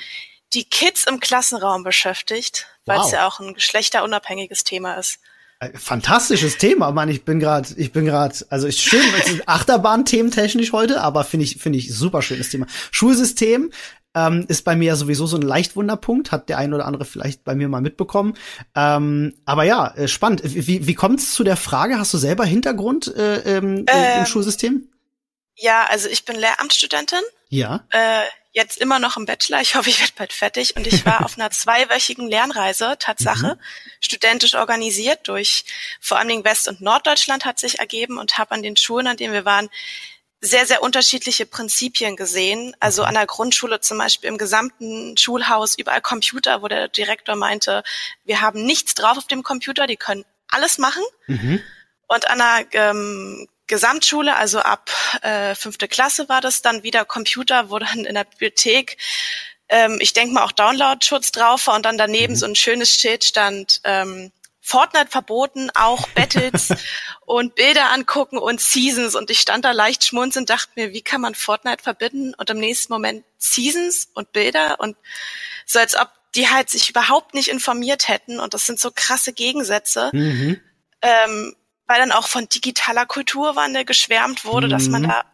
die 0.52 0.64
Kids 0.64 1.04
im 1.04 1.18
Klassenraum 1.18 1.82
beschäftigt, 1.82 2.68
weil 2.86 3.00
es 3.00 3.10
ja 3.10 3.26
auch 3.26 3.40
ein 3.40 3.54
geschlechterunabhängiges 3.54 4.62
Thema 4.62 4.94
ist. 4.94 5.18
Äh, 5.58 5.76
fantastisches 5.76 6.56
Thema, 6.58 6.92
Mann. 6.92 7.08
Ich 7.08 7.24
bin 7.24 7.40
gerade, 7.40 7.68
ich 7.76 7.90
bin 7.90 8.04
gerade, 8.04 8.36
also 8.48 8.66
ist 8.66 8.80
schön, 8.80 9.02
Achterbahn 9.46 10.04
thementechnisch 10.04 10.72
heute, 10.72 11.00
aber 11.00 11.24
finde 11.24 11.44
ich, 11.46 11.56
finde 11.56 11.78
ich 11.78 11.92
super 11.92 12.22
schönes 12.22 12.50
Thema. 12.50 12.66
Schulsystem, 12.90 13.72
ähm, 14.14 14.44
ist 14.48 14.64
bei 14.64 14.76
mir 14.76 14.88
ja 14.88 14.96
sowieso 14.96 15.26
so 15.26 15.36
ein 15.36 15.42
Leichtwunderpunkt, 15.42 16.32
hat 16.32 16.48
der 16.48 16.58
ein 16.58 16.74
oder 16.74 16.86
andere 16.86 17.04
vielleicht 17.04 17.44
bei 17.44 17.54
mir 17.54 17.68
mal 17.68 17.80
mitbekommen. 17.80 18.34
Ähm, 18.74 19.34
aber 19.44 19.64
ja, 19.64 19.88
äh, 19.94 20.08
spannend. 20.08 20.42
Wie, 20.44 20.86
wie 20.86 20.94
kommt 20.94 21.20
es 21.20 21.32
zu 21.32 21.44
der 21.44 21.56
Frage? 21.56 21.98
Hast 21.98 22.12
du 22.12 22.18
selber 22.18 22.44
Hintergrund 22.44 23.14
äh, 23.14 23.56
ähm, 23.56 23.86
ähm, 23.88 24.18
im 24.18 24.26
Schulsystem? 24.26 24.88
Ja, 25.56 25.86
also 25.88 26.08
ich 26.08 26.24
bin 26.24 26.36
Lehramtsstudentin. 26.36 27.20
Ja. 27.48 27.84
Äh, 27.90 28.22
jetzt 28.52 28.78
immer 28.78 28.98
noch 28.98 29.16
im 29.16 29.26
Bachelor. 29.26 29.60
Ich 29.60 29.74
hoffe, 29.74 29.88
ich 29.88 30.00
werde 30.00 30.12
bald 30.16 30.32
fertig. 30.32 30.76
Und 30.76 30.86
ich 30.86 31.04
war 31.04 31.24
auf 31.24 31.38
einer 31.38 31.50
zweiwöchigen 31.50 32.28
Lernreise, 32.28 32.96
Tatsache, 32.98 33.54
mhm. 33.54 33.60
studentisch 34.00 34.54
organisiert 34.54 35.28
durch 35.28 35.64
vor 36.00 36.18
allen 36.18 36.28
Dingen 36.28 36.44
West- 36.44 36.68
und 36.68 36.80
Norddeutschland 36.80 37.44
hat 37.44 37.58
sich 37.58 37.78
ergeben 37.78 38.18
und 38.18 38.38
habe 38.38 38.52
an 38.52 38.62
den 38.62 38.76
Schulen, 38.76 39.06
an 39.06 39.16
denen 39.16 39.32
wir 39.32 39.44
waren, 39.44 39.70
sehr, 40.44 40.66
sehr 40.66 40.82
unterschiedliche 40.82 41.46
Prinzipien 41.46 42.16
gesehen. 42.16 42.76
Also 42.80 43.02
mhm. 43.02 43.08
an 43.08 43.14
der 43.14 43.26
Grundschule 43.26 43.80
zum 43.80 43.98
Beispiel 43.98 44.28
im 44.28 44.38
gesamten 44.38 45.16
Schulhaus 45.16 45.78
überall 45.78 46.00
Computer, 46.00 46.62
wo 46.62 46.68
der 46.68 46.88
Direktor 46.88 47.36
meinte, 47.36 47.84
wir 48.24 48.40
haben 48.40 48.64
nichts 48.64 48.94
drauf 48.94 49.16
auf 49.16 49.26
dem 49.28 49.44
Computer, 49.44 49.86
die 49.86 49.96
können 49.96 50.24
alles 50.48 50.78
machen. 50.78 51.02
Mhm. 51.28 51.62
Und 52.08 52.28
an 52.28 52.38
der 52.38 52.66
ähm, 52.72 53.48
Gesamtschule, 53.68 54.36
also 54.36 54.58
ab 54.58 54.90
äh, 55.22 55.54
fünfte 55.54 55.86
Klasse 55.86 56.28
war 56.28 56.40
das 56.40 56.60
dann 56.60 56.82
wieder 56.82 57.04
Computer, 57.04 57.70
wo 57.70 57.78
dann 57.78 58.04
in 58.04 58.14
der 58.14 58.24
Bibliothek 58.24 58.98
ähm, 59.72 59.98
ich 60.00 60.12
denke 60.12 60.34
mal 60.34 60.44
auch 60.44 60.52
Download-Schutz 60.52 61.32
drauf 61.32 61.66
war 61.66 61.76
und 61.76 61.86
dann 61.86 61.96
daneben 61.96 62.34
mhm. 62.34 62.36
so 62.36 62.46
ein 62.46 62.54
schönes 62.54 62.94
Schild 62.94 63.24
stand, 63.24 63.80
ähm, 63.84 64.30
Fortnite 64.64 65.10
verboten, 65.10 65.70
auch 65.74 66.08
Battles 66.10 66.72
und 67.26 67.56
Bilder 67.56 67.90
angucken 67.90 68.38
und 68.38 68.60
Seasons. 68.60 69.16
Und 69.16 69.28
ich 69.30 69.40
stand 69.40 69.64
da 69.64 69.72
leicht 69.72 70.04
schmunzelnd, 70.04 70.48
dachte 70.48 70.70
mir, 70.76 70.92
wie 70.92 71.02
kann 71.02 71.20
man 71.20 71.34
Fortnite 71.34 71.82
verbinden? 71.82 72.32
Und 72.34 72.48
im 72.48 72.58
nächsten 72.58 72.92
Moment 72.92 73.24
Seasons 73.38 74.08
und 74.14 74.32
Bilder 74.32 74.78
und 74.78 74.96
so 75.66 75.80
als 75.80 75.96
ob 75.96 76.08
die 76.36 76.48
halt 76.48 76.70
sich 76.70 76.88
überhaupt 76.88 77.34
nicht 77.34 77.48
informiert 77.48 78.08
hätten. 78.08 78.40
Und 78.40 78.54
das 78.54 78.64
sind 78.64 78.80
so 78.80 78.90
krasse 78.94 79.32
Gegensätze. 79.32 80.10
Mhm. 80.12 80.60
Ähm, 81.02 81.56
weil 81.86 81.98
dann 81.98 82.12
auch 82.12 82.28
von 82.28 82.48
digitaler 82.48 83.04
Kulturwandel 83.04 83.84
geschwärmt 83.84 84.44
wurde, 84.44 84.68
mhm. 84.68 84.70
dass 84.70 84.88
man 84.88 85.02
mhm. 85.02 85.08
da 85.08 85.24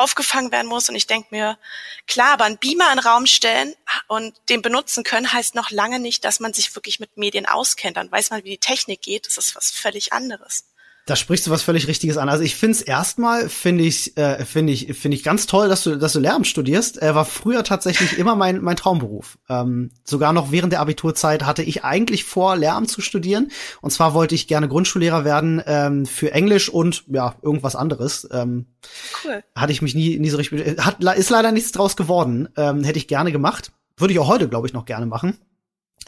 aufgefangen 0.00 0.52
werden 0.52 0.66
muss. 0.66 0.88
Und 0.88 0.96
ich 0.96 1.06
denke 1.06 1.28
mir, 1.30 1.58
klar, 2.06 2.32
aber 2.32 2.44
einen 2.44 2.58
Beamer 2.58 2.90
in 2.90 2.98
den 2.98 3.06
Raum 3.06 3.26
stellen 3.26 3.74
und 4.08 4.34
den 4.48 4.62
benutzen 4.62 5.04
können, 5.04 5.32
heißt 5.32 5.54
noch 5.54 5.70
lange 5.70 6.00
nicht, 6.00 6.24
dass 6.24 6.40
man 6.40 6.52
sich 6.52 6.74
wirklich 6.74 7.00
mit 7.00 7.16
Medien 7.16 7.46
auskennt. 7.46 7.96
Dann 7.96 8.10
weiß 8.10 8.30
man, 8.30 8.44
wie 8.44 8.50
die 8.50 8.58
Technik 8.58 9.02
geht. 9.02 9.26
Das 9.26 9.38
ist 9.38 9.54
was 9.54 9.70
völlig 9.70 10.12
anderes. 10.12 10.64
Da 11.06 11.16
sprichst 11.16 11.46
du 11.46 11.50
was 11.50 11.62
völlig 11.62 11.88
Richtiges 11.88 12.16
an. 12.18 12.28
Also 12.28 12.44
ich 12.44 12.54
finde 12.54 12.76
es 12.76 12.82
erstmal, 12.82 13.48
finde 13.48 13.84
ich, 13.84 14.16
äh, 14.16 14.44
finde 14.44 14.72
ich, 14.72 14.94
finde 14.96 15.16
ich 15.16 15.24
ganz 15.24 15.46
toll, 15.46 15.68
dass 15.68 15.82
du, 15.82 15.96
dass 15.96 16.12
du 16.12 16.20
Lehramt 16.20 16.46
studierst. 16.46 16.98
Er 16.98 17.14
war 17.14 17.24
früher 17.24 17.64
tatsächlich 17.64 18.18
immer 18.18 18.36
mein, 18.36 18.60
mein 18.60 18.76
Traumberuf. 18.76 19.38
Ähm, 19.48 19.90
sogar 20.04 20.32
noch 20.32 20.52
während 20.52 20.72
der 20.72 20.80
Abiturzeit 20.80 21.44
hatte 21.44 21.62
ich 21.62 21.84
eigentlich 21.84 22.24
vor, 22.24 22.56
Lehramt 22.56 22.90
zu 22.90 23.00
studieren. 23.00 23.50
Und 23.80 23.90
zwar 23.90 24.14
wollte 24.14 24.34
ich 24.34 24.46
gerne 24.46 24.68
Grundschullehrer 24.68 25.24
werden 25.24 25.62
ähm, 25.66 26.06
für 26.06 26.32
Englisch 26.32 26.68
und 26.68 27.04
ja, 27.08 27.34
irgendwas 27.42 27.76
anderes. 27.76 28.28
Ähm, 28.30 28.66
cool. 29.24 29.42
Hatte 29.54 29.72
ich 29.72 29.82
mich 29.82 29.94
nie, 29.94 30.18
nie 30.18 30.30
so 30.30 30.36
richtig, 30.36 30.78
hat, 30.78 31.02
ist 31.16 31.30
leider 31.30 31.50
nichts 31.50 31.72
draus 31.72 31.96
geworden. 31.96 32.48
Ähm, 32.56 32.84
hätte 32.84 32.98
ich 32.98 33.08
gerne 33.08 33.32
gemacht. 33.32 33.72
Würde 33.96 34.12
ich 34.12 34.18
auch 34.18 34.28
heute, 34.28 34.48
glaube 34.48 34.66
ich, 34.66 34.72
noch 34.72 34.84
gerne 34.84 35.06
machen. 35.06 35.36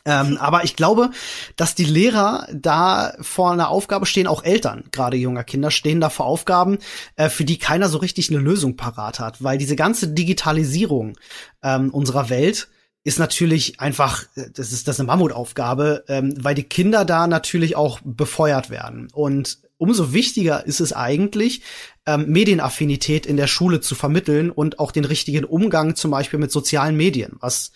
Ähm, 0.05 0.37
aber 0.39 0.65
ich 0.65 0.75
glaube, 0.75 1.11
dass 1.57 1.75
die 1.75 1.85
Lehrer 1.85 2.49
da 2.53 3.15
vor 3.21 3.53
einer 3.53 3.69
Aufgabe 3.69 4.07
stehen, 4.07 4.27
auch 4.27 4.43
Eltern, 4.43 4.85
gerade 4.91 5.17
junger 5.17 5.45
Kinder, 5.45 5.71
stehen 5.71 6.01
da 6.01 6.11
vor 6.11 6.27
Aufgaben, 6.27 6.79
äh, 7.17 7.29
für 7.29 7.45
die 7.45 7.59
keiner 7.59 7.89
so 7.89 7.99
richtig 7.99 8.31
eine 8.31 8.41
Lösung 8.41 8.77
parat 8.77 9.21
hat, 9.21 9.43
weil 9.43 9.59
diese 9.59 9.77
ganze 9.77 10.09
Digitalisierung 10.09 11.17
ähm, 11.63 11.91
unserer 11.91 12.31
Welt 12.31 12.69
ist 13.05 13.19
natürlich 13.19 13.81
einfach, 13.81 14.25
das 14.35 14.73
ist 14.73 14.87
das 14.87 14.97
ist 14.97 15.01
eine 15.01 15.09
Mammutaufgabe, 15.09 16.05
ähm, 16.09 16.35
weil 16.39 16.55
die 16.55 16.63
Kinder 16.65 17.05
da 17.05 17.27
natürlich 17.27 17.75
auch 17.75 18.01
befeuert 18.05 18.71
werden. 18.71 19.09
Und 19.13 19.59
umso 19.77 20.13
wichtiger 20.13 20.65
ist 20.65 20.81
es 20.81 20.93
eigentlich, 20.93 21.63
ähm, 22.07 22.27
Medienaffinität 22.29 23.27
in 23.27 23.37
der 23.37 23.49
Schule 23.49 23.81
zu 23.81 23.97
vermitteln 23.97 24.51
und 24.51 24.79
auch 24.79 24.93
den 24.93 25.05
richtigen 25.05 25.45
Umgang 25.45 25.97
zum 25.97 26.13
Beispiel 26.13 26.39
mit 26.39 26.53
sozialen 26.53 26.97
Medien, 26.97 27.37
was 27.41 27.73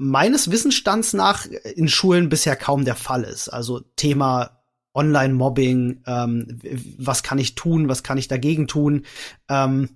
meines 0.00 0.50
Wissensstands 0.50 1.12
nach 1.12 1.44
in 1.44 1.86
Schulen 1.86 2.30
bisher 2.30 2.56
kaum 2.56 2.86
der 2.86 2.96
Fall 2.96 3.22
ist. 3.22 3.50
Also 3.50 3.80
Thema 3.96 4.62
Online-Mobbing, 4.94 6.02
ähm, 6.06 6.58
was 6.98 7.22
kann 7.22 7.38
ich 7.38 7.54
tun, 7.54 7.88
was 7.88 8.02
kann 8.02 8.16
ich 8.16 8.26
dagegen 8.26 8.66
tun, 8.66 9.04
ähm, 9.50 9.90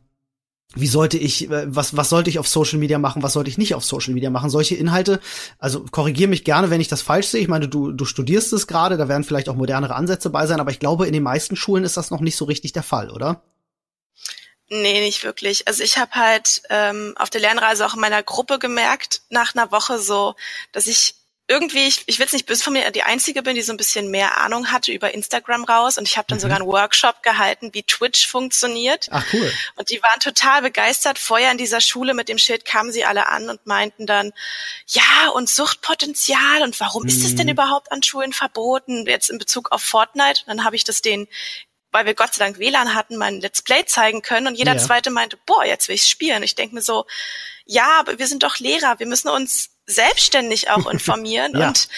wie 0.74 0.88
sollte 0.88 1.16
ich, 1.16 1.50
äh, 1.50 1.74
was, 1.74 1.96
was 1.96 2.10
sollte 2.10 2.28
ich 2.28 2.38
auf 2.38 2.46
Social 2.46 2.78
Media 2.78 2.98
machen, 2.98 3.22
was 3.22 3.32
sollte 3.32 3.48
ich 3.48 3.56
nicht 3.56 3.74
auf 3.74 3.84
Social 3.84 4.12
Media 4.12 4.28
machen? 4.28 4.50
Solche 4.50 4.74
Inhalte, 4.74 5.20
also 5.58 5.84
korrigiere 5.90 6.28
mich 6.28 6.44
gerne, 6.44 6.68
wenn 6.68 6.82
ich 6.82 6.88
das 6.88 7.00
falsch 7.00 7.28
sehe. 7.28 7.40
Ich 7.40 7.48
meine, 7.48 7.66
du, 7.66 7.90
du 7.90 8.04
studierst 8.04 8.52
es 8.52 8.66
gerade, 8.66 8.98
da 8.98 9.08
werden 9.08 9.24
vielleicht 9.24 9.48
auch 9.48 9.56
modernere 9.56 9.94
Ansätze 9.94 10.28
bei 10.28 10.46
sein, 10.46 10.60
aber 10.60 10.70
ich 10.70 10.80
glaube, 10.80 11.06
in 11.06 11.14
den 11.14 11.22
meisten 11.22 11.56
Schulen 11.56 11.84
ist 11.84 11.96
das 11.96 12.10
noch 12.10 12.20
nicht 12.20 12.36
so 12.36 12.44
richtig 12.44 12.72
der 12.72 12.82
Fall, 12.82 13.10
oder? 13.10 13.42
Nee, 14.82 15.00
nicht 15.00 15.22
wirklich. 15.22 15.68
Also 15.68 15.84
ich 15.84 15.98
habe 15.98 16.12
halt 16.16 16.62
ähm, 16.68 17.14
auf 17.16 17.30
der 17.30 17.40
Lernreise 17.40 17.86
auch 17.86 17.94
in 17.94 18.00
meiner 18.00 18.24
Gruppe 18.24 18.58
gemerkt, 18.58 19.22
nach 19.30 19.54
einer 19.54 19.70
Woche 19.70 20.00
so, 20.00 20.34
dass 20.72 20.88
ich 20.88 21.14
irgendwie, 21.46 21.86
ich, 21.86 22.02
ich 22.06 22.18
will 22.18 22.26
es 22.26 22.32
nicht 22.32 22.46
böse 22.46 22.64
von 22.64 22.72
mir, 22.72 22.90
die 22.90 23.04
Einzige 23.04 23.42
bin, 23.42 23.54
die 23.54 23.62
so 23.62 23.72
ein 23.72 23.76
bisschen 23.76 24.10
mehr 24.10 24.38
Ahnung 24.38 24.72
hatte 24.72 24.90
über 24.90 25.14
Instagram 25.14 25.62
raus. 25.62 25.96
Und 25.96 26.08
ich 26.08 26.16
habe 26.16 26.26
dann 26.26 26.38
mhm. 26.38 26.42
sogar 26.42 26.56
einen 26.56 26.66
Workshop 26.66 27.22
gehalten, 27.22 27.70
wie 27.72 27.84
Twitch 27.84 28.26
funktioniert. 28.26 29.08
Ach 29.12 29.24
cool. 29.32 29.52
Und 29.76 29.90
die 29.90 30.02
waren 30.02 30.18
total 30.18 30.62
begeistert. 30.62 31.18
Vorher 31.18 31.52
in 31.52 31.58
dieser 31.58 31.80
Schule 31.80 32.14
mit 32.14 32.28
dem 32.28 32.38
Schild 32.38 32.64
kamen 32.64 32.90
sie 32.90 33.04
alle 33.04 33.28
an 33.28 33.48
und 33.48 33.64
meinten 33.64 34.06
dann, 34.06 34.32
ja, 34.88 35.28
und 35.34 35.48
Suchtpotenzial 35.48 36.62
und 36.62 36.80
warum 36.80 37.02
mhm. 37.02 37.10
ist 37.10 37.24
es 37.24 37.36
denn 37.36 37.46
mhm. 37.46 37.52
überhaupt 37.52 37.92
an 37.92 38.02
Schulen 38.02 38.32
verboten? 38.32 39.06
Jetzt 39.06 39.30
in 39.30 39.38
Bezug 39.38 39.70
auf 39.70 39.82
Fortnite. 39.82 40.42
Und 40.46 40.48
dann 40.48 40.64
habe 40.64 40.74
ich 40.74 40.82
das 40.82 41.00
denen 41.00 41.28
weil 41.94 42.06
wir 42.06 42.14
Gott 42.14 42.34
sei 42.34 42.44
Dank 42.44 42.58
WLAN 42.58 42.92
hatten, 42.94 43.16
mein 43.16 43.40
Let's 43.40 43.62
Play 43.62 43.86
zeigen 43.86 44.20
können 44.20 44.48
und 44.48 44.56
jeder 44.56 44.74
ja. 44.74 44.78
zweite 44.78 45.10
meinte, 45.10 45.38
boah, 45.46 45.64
jetzt 45.64 45.86
will 45.86 45.94
ich 45.94 46.06
spielen. 46.06 46.42
Ich 46.42 46.56
denke 46.56 46.74
mir 46.74 46.82
so, 46.82 47.06
ja, 47.66 48.00
aber 48.00 48.18
wir 48.18 48.26
sind 48.26 48.42
doch 48.42 48.58
Lehrer, 48.58 48.98
wir 48.98 49.06
müssen 49.06 49.28
uns 49.28 49.70
selbstständig 49.86 50.70
auch 50.70 50.86
informieren 50.90 51.56
ja. 51.56 51.68
und 51.68 51.88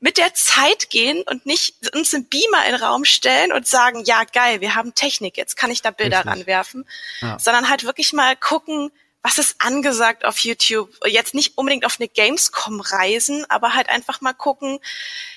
mit 0.00 0.18
der 0.18 0.34
Zeit 0.34 0.90
gehen 0.90 1.22
und 1.30 1.46
nicht 1.46 1.94
uns 1.94 2.12
einen 2.12 2.28
Beamer 2.28 2.66
in 2.66 2.72
den 2.72 2.82
Raum 2.82 3.04
stellen 3.04 3.52
und 3.52 3.68
sagen, 3.68 4.02
ja 4.04 4.24
geil, 4.24 4.60
wir 4.60 4.74
haben 4.74 4.96
Technik, 4.96 5.36
jetzt 5.36 5.56
kann 5.56 5.70
ich 5.70 5.82
da 5.82 5.92
Bilder 5.92 6.18
Richtig. 6.18 6.32
ranwerfen, 6.32 6.84
ja. 7.20 7.38
sondern 7.38 7.70
halt 7.70 7.84
wirklich 7.84 8.12
mal 8.12 8.34
gucken, 8.34 8.90
was 9.22 9.38
ist 9.38 9.54
angesagt 9.60 10.24
auf 10.24 10.40
YouTube? 10.40 10.90
Jetzt 11.06 11.32
nicht 11.32 11.56
unbedingt 11.56 11.86
auf 11.86 11.98
eine 12.00 12.08
Gamescom 12.08 12.80
reisen, 12.80 13.48
aber 13.48 13.72
halt 13.72 13.88
einfach 13.88 14.20
mal 14.20 14.34
gucken, 14.34 14.80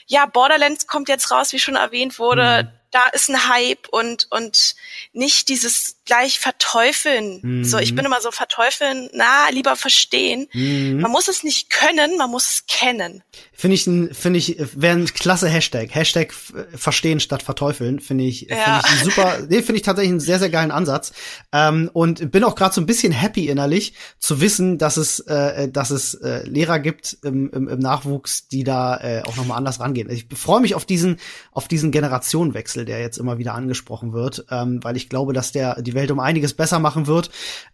ja, 0.07 0.25
Borderlands 0.25 0.87
kommt 0.87 1.07
jetzt 1.07 1.29
raus, 1.29 1.53
wie 1.53 1.59
schon 1.59 1.75
erwähnt 1.75 2.17
wurde. 2.17 2.63
Mhm 2.63 2.77
da 2.97 3.09
ist 3.13 3.29
ein 3.29 3.47
Hype 3.47 3.87
und, 3.91 4.27
und 4.31 4.75
nicht 5.13 5.49
dieses 5.49 5.97
gleich 6.07 6.39
verteufeln. 6.39 7.39
Mhm. 7.43 7.63
So, 7.63 7.77
ich 7.77 7.93
bin 7.93 8.05
immer 8.05 8.21
so 8.21 8.31
verteufeln, 8.31 9.09
na, 9.13 9.49
lieber 9.51 9.75
verstehen. 9.75 10.47
Mhm. 10.53 11.01
Man 11.01 11.11
muss 11.11 11.27
es 11.27 11.43
nicht 11.43 11.69
können, 11.69 12.17
man 12.17 12.31
muss 12.31 12.47
es 12.47 12.65
kennen. 12.65 13.23
Finde 13.53 13.75
ich, 13.75 13.83
finde 13.83 14.39
ich, 14.39 14.57
wäre 14.73 14.97
ein 14.97 15.05
klasse 15.05 15.47
Hashtag. 15.49 15.93
Hashtag 15.93 16.33
verstehen 16.75 17.19
statt 17.19 17.43
verteufeln. 17.43 17.99
Finde 17.99 18.23
ich, 18.23 18.41
ja. 18.49 18.81
finde 18.81 18.95
ich 18.95 19.03
super, 19.03 19.39
nee, 19.49 19.61
finde 19.61 19.75
ich 19.75 19.81
tatsächlich 19.81 20.11
einen 20.11 20.19
sehr, 20.19 20.39
sehr 20.39 20.49
geilen 20.49 20.71
Ansatz. 20.71 21.11
Ähm, 21.51 21.89
und 21.93 22.31
bin 22.31 22.43
auch 22.43 22.55
gerade 22.55 22.73
so 22.73 22.81
ein 22.81 22.85
bisschen 22.85 23.11
happy 23.11 23.49
innerlich 23.49 23.93
zu 24.17 24.41
wissen, 24.41 24.77
dass 24.77 24.97
es, 24.97 25.19
äh, 25.19 25.69
dass 25.69 25.89
es 25.91 26.15
äh, 26.15 26.43
Lehrer 26.47 26.79
gibt 26.79 27.17
im, 27.23 27.51
im, 27.51 27.67
im 27.67 27.79
Nachwuchs, 27.79 28.47
die 28.47 28.63
da 28.63 28.97
äh, 28.97 29.23
auch 29.23 29.35
nochmal 29.35 29.57
anders 29.57 29.79
rangehen. 29.79 30.09
Ich 30.09 30.27
freue 30.33 30.61
mich 30.61 30.73
auf 30.73 30.85
diesen, 30.85 31.19
auf 31.51 31.67
diesen 31.67 31.91
Generationenwechsel, 31.91 32.85
der 32.87 32.99
jetzt 32.99 33.17
immer 33.17 33.37
wieder 33.37 33.53
angesprochen 33.53 34.13
wird, 34.13 34.45
ähm, 34.49 34.83
weil 34.83 34.97
ich 34.97 35.09
glaube, 35.09 35.33
dass 35.33 35.51
der 35.51 35.81
die 35.81 35.93
Welt 35.93 36.09
um 36.11 36.19
einiges 36.19 36.53
besser 36.53 36.79
machen 36.79 37.05
wird. 37.05 37.29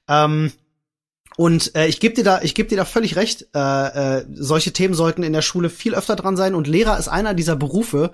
Ähm, 0.08 0.52
und 1.36 1.76
äh, 1.76 1.88
ich 1.88 2.00
gebe 2.00 2.14
dir 2.14 2.24
da, 2.24 2.42
ich 2.42 2.54
gebe 2.54 2.70
dir 2.70 2.78
da 2.78 2.86
völlig 2.86 3.16
recht. 3.16 3.48
Äh, 3.56 4.20
äh, 4.20 4.26
solche 4.34 4.72
Themen 4.72 4.94
sollten 4.94 5.24
in 5.24 5.34
der 5.34 5.42
Schule 5.42 5.70
viel 5.70 5.96
öfter 5.96 6.16
dran 6.16 6.38
sein. 6.38 6.54
Und 6.54 6.68
Lehrer 6.68 6.98
ist 7.00 7.08
einer 7.08 7.34
dieser 7.34 7.56
Berufe, 7.56 8.12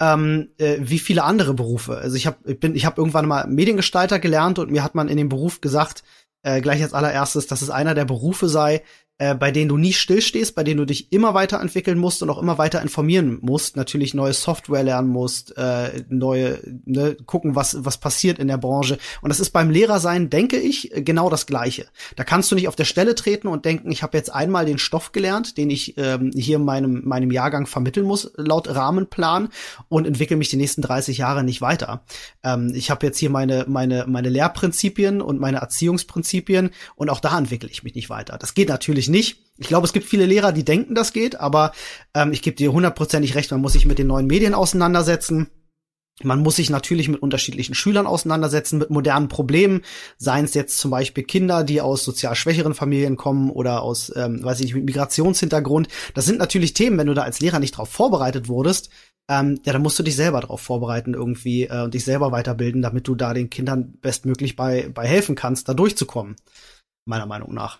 ähm, 0.00 0.48
äh, 0.58 0.78
wie 0.80 0.98
viele 0.98 1.24
andere 1.24 1.54
Berufe. 1.54 1.98
Also 1.98 2.16
ich 2.16 2.26
habe, 2.26 2.38
ich 2.50 2.58
bin, 2.58 2.74
ich 2.74 2.84
habe 2.84 3.00
irgendwann 3.00 3.28
mal 3.28 3.46
Mediengestalter 3.46 4.18
gelernt 4.18 4.58
und 4.58 4.70
mir 4.70 4.82
hat 4.82 4.94
man 4.94 5.08
in 5.08 5.16
dem 5.16 5.28
Beruf 5.28 5.60
gesagt, 5.60 6.02
äh, 6.42 6.60
gleich 6.60 6.82
als 6.82 6.94
allererstes, 6.94 7.46
dass 7.46 7.62
es 7.62 7.70
einer 7.70 7.94
der 7.94 8.04
Berufe 8.04 8.48
sei, 8.48 8.82
äh, 9.18 9.34
bei 9.34 9.50
denen 9.50 9.68
du 9.68 9.76
nie 9.76 9.92
stillstehst, 9.92 10.54
bei 10.54 10.62
denen 10.62 10.78
du 10.78 10.84
dich 10.84 11.12
immer 11.12 11.34
weiterentwickeln 11.34 11.98
musst 11.98 12.22
und 12.22 12.30
auch 12.30 12.40
immer 12.40 12.56
weiter 12.56 12.80
informieren 12.80 13.38
musst, 13.40 13.76
natürlich 13.76 14.14
neue 14.14 14.32
Software 14.32 14.84
lernen 14.84 15.08
musst, 15.08 15.56
äh, 15.56 16.04
neue, 16.08 16.60
ne, 16.84 17.16
gucken, 17.26 17.56
was, 17.56 17.84
was 17.84 17.98
passiert 17.98 18.38
in 18.38 18.48
der 18.48 18.58
Branche. 18.58 18.98
Und 19.20 19.30
das 19.30 19.40
ist 19.40 19.50
beim 19.50 19.70
Lehrersein, 19.70 20.30
denke 20.30 20.56
ich, 20.56 20.92
genau 20.94 21.30
das 21.30 21.46
Gleiche. 21.46 21.86
Da 22.16 22.22
kannst 22.22 22.50
du 22.50 22.54
nicht 22.54 22.68
auf 22.68 22.76
der 22.76 22.84
Stelle 22.84 23.14
treten 23.16 23.48
und 23.48 23.64
denken, 23.64 23.90
ich 23.90 24.02
habe 24.02 24.16
jetzt 24.16 24.32
einmal 24.32 24.64
den 24.64 24.78
Stoff 24.78 25.10
gelernt, 25.10 25.56
den 25.56 25.70
ich 25.70 25.98
ähm, 25.98 26.30
hier 26.34 26.60
meinem, 26.60 27.02
meinem 27.04 27.32
Jahrgang 27.32 27.66
vermitteln 27.66 28.06
muss, 28.06 28.30
laut 28.36 28.68
Rahmenplan, 28.68 29.48
und 29.88 30.06
entwickle 30.06 30.36
mich 30.36 30.48
die 30.48 30.56
nächsten 30.56 30.82
30 30.82 31.18
Jahre 31.18 31.42
nicht 31.42 31.60
weiter. 31.60 32.02
Ähm, 32.44 32.72
ich 32.74 32.90
habe 32.90 33.04
jetzt 33.04 33.18
hier 33.18 33.30
meine, 33.30 33.64
meine, 33.66 34.04
meine 34.06 34.28
Lehrprinzipien 34.28 35.20
und 35.20 35.40
meine 35.40 35.58
Erziehungsprinzipien 35.58 36.70
und 36.94 37.10
auch 37.10 37.20
da 37.20 37.36
entwickle 37.36 37.68
ich 37.68 37.82
mich 37.82 37.94
nicht 37.96 38.10
weiter. 38.10 38.38
Das 38.38 38.54
geht 38.54 38.68
natürlich 38.68 39.07
natürlich 39.08 39.34
nicht. 39.34 39.44
Ich 39.60 39.66
glaube, 39.66 39.86
es 39.86 39.92
gibt 39.92 40.06
viele 40.06 40.26
Lehrer, 40.26 40.52
die 40.52 40.64
denken, 40.64 40.94
das 40.94 41.12
geht, 41.12 41.40
aber 41.40 41.72
ähm, 42.14 42.32
ich 42.32 42.42
gebe 42.42 42.56
dir 42.56 42.72
hundertprozentig 42.72 43.34
recht, 43.34 43.50
man 43.50 43.60
muss 43.60 43.72
sich 43.72 43.86
mit 43.86 43.98
den 43.98 44.06
neuen 44.06 44.26
Medien 44.26 44.54
auseinandersetzen. 44.54 45.48
Man 46.22 46.40
muss 46.40 46.56
sich 46.56 46.68
natürlich 46.68 47.08
mit 47.08 47.22
unterschiedlichen 47.22 47.74
Schülern 47.74 48.06
auseinandersetzen, 48.06 48.78
mit 48.78 48.90
modernen 48.90 49.28
Problemen, 49.28 49.82
seien 50.16 50.44
es 50.44 50.54
jetzt 50.54 50.78
zum 50.78 50.90
Beispiel 50.90 51.22
Kinder, 51.22 51.62
die 51.62 51.80
aus 51.80 52.04
sozial 52.04 52.34
schwächeren 52.34 52.74
Familien 52.74 53.16
kommen 53.16 53.50
oder 53.50 53.82
aus, 53.82 54.12
ähm, 54.16 54.42
weiß 54.42 54.58
ich 54.58 54.66
nicht, 54.66 54.74
mit 54.74 54.84
Migrationshintergrund. 54.84 55.88
Das 56.14 56.26
sind 56.26 56.38
natürlich 56.38 56.74
Themen, 56.74 56.98
wenn 56.98 57.06
du 57.06 57.14
da 57.14 57.22
als 57.22 57.40
Lehrer 57.40 57.60
nicht 57.60 57.76
drauf 57.76 57.88
vorbereitet 57.88 58.48
wurdest, 58.48 58.90
ähm, 59.28 59.60
ja, 59.64 59.72
dann 59.72 59.82
musst 59.82 59.98
du 59.98 60.02
dich 60.02 60.16
selber 60.16 60.40
darauf 60.40 60.60
vorbereiten 60.60 61.14
irgendwie 61.14 61.64
äh, 61.64 61.82
und 61.82 61.94
dich 61.94 62.04
selber 62.04 62.32
weiterbilden, 62.32 62.82
damit 62.82 63.06
du 63.06 63.14
da 63.14 63.34
den 63.34 63.50
Kindern 63.50 63.92
bestmöglich 64.00 64.56
bei, 64.56 64.88
bei 64.92 65.06
helfen 65.06 65.34
kannst, 65.34 65.68
da 65.68 65.74
durchzukommen. 65.74 66.36
Meiner 67.04 67.26
Meinung 67.26 67.54
nach. 67.54 67.78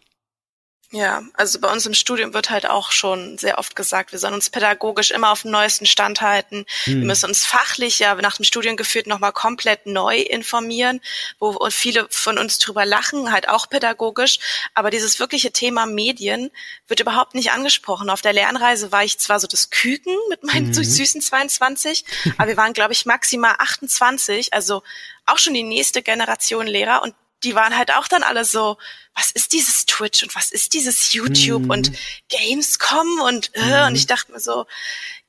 Ja, 0.91 1.23
also 1.35 1.61
bei 1.61 1.71
uns 1.71 1.85
im 1.85 1.93
Studium 1.93 2.33
wird 2.33 2.49
halt 2.49 2.65
auch 2.65 2.93
schon 2.93 3.37
sehr 3.37 3.59
oft 3.59 3.77
gesagt, 3.77 4.13
wir 4.13 4.19
sollen 4.19 4.33
uns 4.33 4.49
pädagogisch 4.49 5.11
immer 5.11 5.31
auf 5.31 5.43
dem 5.43 5.51
neuesten 5.51 5.85
Stand 5.85 6.23
halten. 6.23 6.65
Hm. 6.85 7.01
Wir 7.01 7.07
müssen 7.07 7.27
uns 7.27 7.45
fachlich 7.45 7.99
ja 7.99 8.15
nach 8.15 8.37
dem 8.37 8.47
Studium 8.47 8.79
geführt 8.79 9.07
nochmal 9.07 9.33
komplett 9.33 9.85
neu 9.85 10.17
informieren, 10.17 11.03
wo 11.39 11.69
viele 11.69 12.07
von 12.09 12.39
uns 12.39 12.59
drüber 12.59 12.87
lachen, 12.87 13.31
halt 13.31 13.51
auch 13.51 13.69
pädagogisch. 13.69 14.39
Aber 14.73 14.91
dieses 14.91 15.21
wirkliche 15.21 15.53
Thema 15.53 15.85
Medien 15.85 16.51
wird 16.87 17.01
überhaupt 17.01 17.35
nicht 17.35 17.53
angesprochen. 17.53 18.09
Auf 18.09 18.23
der 18.23 18.33
Lernreise 18.33 18.91
war 18.91 19.05
ich 19.05 19.19
zwar 19.19 19.41
so 19.41 19.47
das 19.47 19.69
Küken 19.69 20.17
mit 20.31 20.43
meinen 20.43 20.69
mhm. 20.69 20.85
süßen 20.85 21.21
22, 21.21 22.07
aber 22.39 22.49
wir 22.49 22.57
waren, 22.57 22.73
glaube 22.73 22.95
ich, 22.95 23.05
maximal 23.05 23.57
28, 23.59 24.55
also 24.55 24.83
auch 25.27 25.37
schon 25.37 25.53
die 25.53 25.63
nächste 25.63 26.01
Generation 26.01 26.67
Lehrer 26.67 27.03
und 27.03 27.15
die 27.45 27.55
waren 27.55 27.77
halt 27.77 27.95
auch 27.95 28.09
dann 28.09 28.23
alle 28.23 28.45
so, 28.45 28.79
was 29.19 29.33
ist 29.33 29.53
dieses 29.53 29.85
Twitch 29.87 30.23
und 30.23 30.35
was 30.35 30.53
ist 30.53 30.75
dieses 30.75 31.13
YouTube 31.13 31.65
mhm. 31.65 31.71
und 31.71 31.93
Gamescom 32.29 33.21
und 33.21 33.51
äh, 33.55 33.83
mhm. 33.83 33.87
und 33.89 33.95
ich 33.97 34.07
dachte 34.07 34.33
mir 34.33 34.41
so, 34.41 34.67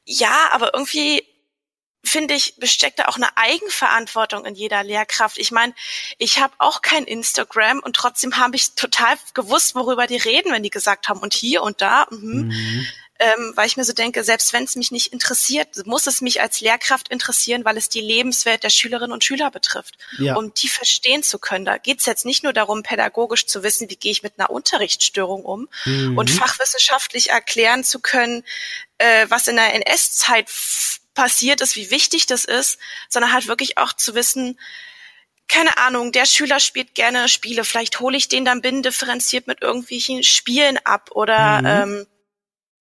ja, 0.06 0.50
aber 0.52 0.74
irgendwie 0.74 1.26
finde 2.04 2.34
ich, 2.34 2.56
besteckt 2.58 3.00
da 3.00 3.06
auch 3.06 3.18
eine 3.18 3.36
Eigenverantwortung 3.38 4.46
in 4.46 4.56
jeder 4.56 4.84
Lehrkraft. 4.84 5.38
Ich 5.38 5.52
meine, 5.52 5.74
ich 6.18 6.40
habe 6.40 6.54
auch 6.58 6.82
kein 6.82 7.04
Instagram 7.04 7.80
und 7.80 7.96
trotzdem 7.96 8.38
habe 8.38 8.56
ich 8.56 8.72
total 8.72 9.18
gewusst, 9.34 9.76
worüber 9.76 10.08
die 10.08 10.18
reden, 10.18 10.52
wenn 10.52 10.64
die 10.64 10.70
gesagt 10.70 11.10
haben 11.10 11.20
und 11.20 11.34
hier 11.34 11.62
und 11.62 11.82
da. 11.82 12.08
Mhm. 12.10 12.86
Ähm, 13.22 13.52
weil 13.56 13.68
ich 13.68 13.76
mir 13.76 13.84
so 13.84 13.92
denke, 13.92 14.24
selbst 14.24 14.54
wenn 14.54 14.64
es 14.64 14.78
mich 14.78 14.92
nicht 14.92 15.12
interessiert, 15.12 15.86
muss 15.86 16.08
es 16.08 16.22
mich 16.22 16.42
als 16.42 16.62
Lehrkraft 16.62 17.10
interessieren, 17.10 17.66
weil 17.66 17.76
es 17.76 17.90
die 17.90 18.00
Lebenswelt 18.00 18.64
der 18.64 18.70
Schülerinnen 18.70 19.12
und 19.12 19.26
Schüler 19.26 19.52
betrifft, 19.52 19.98
ja. 20.18 20.36
um 20.36 20.54
die 20.54 20.70
verstehen 20.70 21.22
zu 21.22 21.38
können. 21.38 21.66
Da 21.66 21.78
geht 21.78 22.00
es 22.00 22.06
jetzt 22.06 22.26
nicht 22.26 22.44
nur 22.44 22.54
darum, 22.54 22.82
pädagogisch 22.82 23.46
zu 23.46 23.62
wissen, 23.62 23.90
wie 23.90 23.98
gehe 23.98 24.14
ich 24.14 24.24
mit 24.24 24.36
einer 24.38 24.50
Unterrichtsstörung 24.50 25.44
um 25.44 25.68
mhm. 25.84 26.18
und 26.18 26.30
fachwissenschaftlich 26.30 27.30
erklären 27.32 27.84
zu 27.84 28.00
können, 28.00 28.46
äh, 29.00 29.26
was 29.28 29.50
in 29.50 29.58
der 29.58 29.74
NS-Zeit 29.74 30.48
passiert 31.14 31.60
ist, 31.60 31.76
wie 31.76 31.92
wichtig 31.92 32.26
das 32.26 32.46
ist, 32.46 32.80
sondern 33.10 33.34
halt 33.34 33.48
wirklich 33.48 33.78
auch 33.78 33.92
zu 33.92 34.16
wissen, 34.16 34.58
keine 35.50 35.78
Ahnung, 35.78 36.14
der 36.14 36.26
Schüler 36.26 36.62
spielt 36.62 36.96
gerne 36.96 37.28
Spiele, 37.28 37.66
vielleicht 37.66 38.00
hole 38.00 38.16
ich 38.16 38.30
den 38.30 38.46
dann 38.46 38.62
binnendifferenziert 38.62 39.48
mit 39.48 39.62
irgendwelchen 39.62 40.24
Spielen 40.24 40.78
ab 40.86 41.10
oder 41.12 41.60
mhm. 41.60 42.00
ähm, 42.00 42.08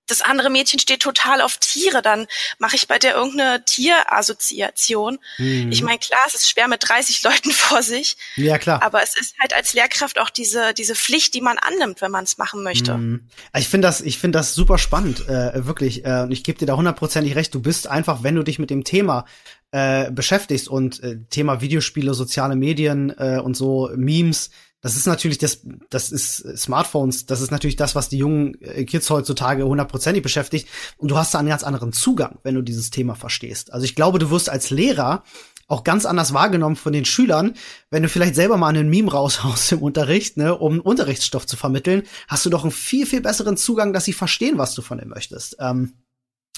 das 0.08 0.20
andere 0.20 0.50
Mädchen 0.50 0.80
steht 0.80 1.00
total 1.00 1.40
auf 1.40 1.56
Tiere, 1.58 2.02
dann 2.02 2.26
mache 2.58 2.76
ich 2.76 2.88
bei 2.88 2.98
der 2.98 3.14
irgendeine 3.14 3.64
Tierassoziation. 3.64 5.18
Mhm. 5.38 5.70
Ich 5.70 5.82
meine, 5.82 5.98
klar, 5.98 6.20
es 6.26 6.34
ist 6.34 6.50
schwer 6.50 6.68
mit 6.68 6.88
30 6.88 7.22
Leuten 7.22 7.50
vor 7.52 7.82
sich. 7.82 8.16
Ja, 8.36 8.58
klar. 8.58 8.82
Aber 8.82 9.02
es 9.02 9.16
ist 9.18 9.36
halt 9.40 9.54
als 9.54 9.74
Lehrkraft 9.74 10.18
auch 10.18 10.30
diese, 10.30 10.74
diese 10.74 10.94
Pflicht, 10.94 11.34
die 11.34 11.40
man 11.40 11.58
annimmt, 11.58 12.00
wenn 12.00 12.10
man 12.10 12.24
es 12.24 12.38
machen 12.38 12.62
möchte. 12.62 12.94
Mhm. 12.94 13.28
Ich 13.56 13.68
finde 13.68 13.86
das, 13.86 14.00
ich 14.00 14.18
finde 14.18 14.38
das 14.38 14.54
super 14.54 14.78
spannend, 14.78 15.28
äh, 15.28 15.66
wirklich. 15.66 16.04
Äh, 16.04 16.22
und 16.22 16.32
ich 16.32 16.44
gebe 16.44 16.58
dir 16.58 16.66
da 16.66 16.76
hundertprozentig 16.76 17.36
recht. 17.36 17.54
Du 17.54 17.60
bist 17.60 17.86
einfach, 17.86 18.22
wenn 18.22 18.34
du 18.34 18.42
dich 18.42 18.58
mit 18.58 18.70
dem 18.70 18.84
Thema 18.84 19.26
äh, 19.70 20.10
beschäftigst 20.10 20.68
und 20.68 21.02
äh, 21.02 21.18
Thema 21.30 21.60
Videospiele, 21.60 22.14
soziale 22.14 22.56
Medien 22.56 23.14
äh, 23.18 23.38
und 23.38 23.54
so 23.54 23.90
Memes, 23.94 24.50
das 24.80 24.96
ist 24.96 25.06
natürlich 25.06 25.38
das, 25.38 25.60
das 25.90 26.10
ist 26.10 26.56
Smartphones, 26.56 27.26
das 27.26 27.40
ist 27.40 27.50
natürlich 27.50 27.76
das, 27.76 27.94
was 27.94 28.08
die 28.08 28.18
jungen 28.18 28.60
äh, 28.60 28.84
Kids 28.84 29.10
heutzutage 29.10 29.64
hundertprozentig 29.64 30.22
beschäftigt. 30.22 30.68
Und 30.96 31.10
du 31.10 31.16
hast 31.16 31.34
da 31.34 31.40
einen 31.40 31.48
ganz 31.48 31.64
anderen 31.64 31.92
Zugang, 31.92 32.38
wenn 32.44 32.54
du 32.54 32.62
dieses 32.62 32.90
Thema 32.90 33.14
verstehst. 33.14 33.72
Also 33.72 33.84
ich 33.84 33.96
glaube, 33.96 34.18
du 34.18 34.30
wirst 34.30 34.48
als 34.48 34.70
Lehrer 34.70 35.24
auch 35.66 35.84
ganz 35.84 36.06
anders 36.06 36.32
wahrgenommen 36.32 36.76
von 36.76 36.92
den 36.92 37.04
Schülern, 37.04 37.54
wenn 37.90 38.02
du 38.02 38.08
vielleicht 38.08 38.34
selber 38.34 38.56
mal 38.56 38.68
einen 38.68 38.88
Meme 38.88 39.10
raushaust 39.10 39.72
im 39.72 39.82
Unterricht, 39.82 40.36
ne, 40.36 40.56
um 40.56 40.80
Unterrichtsstoff 40.80 41.46
zu 41.46 41.56
vermitteln, 41.56 42.04
hast 42.28 42.46
du 42.46 42.50
doch 42.50 42.62
einen 42.62 42.72
viel, 42.72 43.04
viel 43.04 43.20
besseren 43.20 43.56
Zugang, 43.56 43.92
dass 43.92 44.04
sie 44.04 44.12
verstehen, 44.12 44.58
was 44.58 44.74
du 44.74 44.82
von 44.82 44.98
ihnen 44.98 45.10
möchtest. 45.10 45.56
Ähm, 45.60 45.94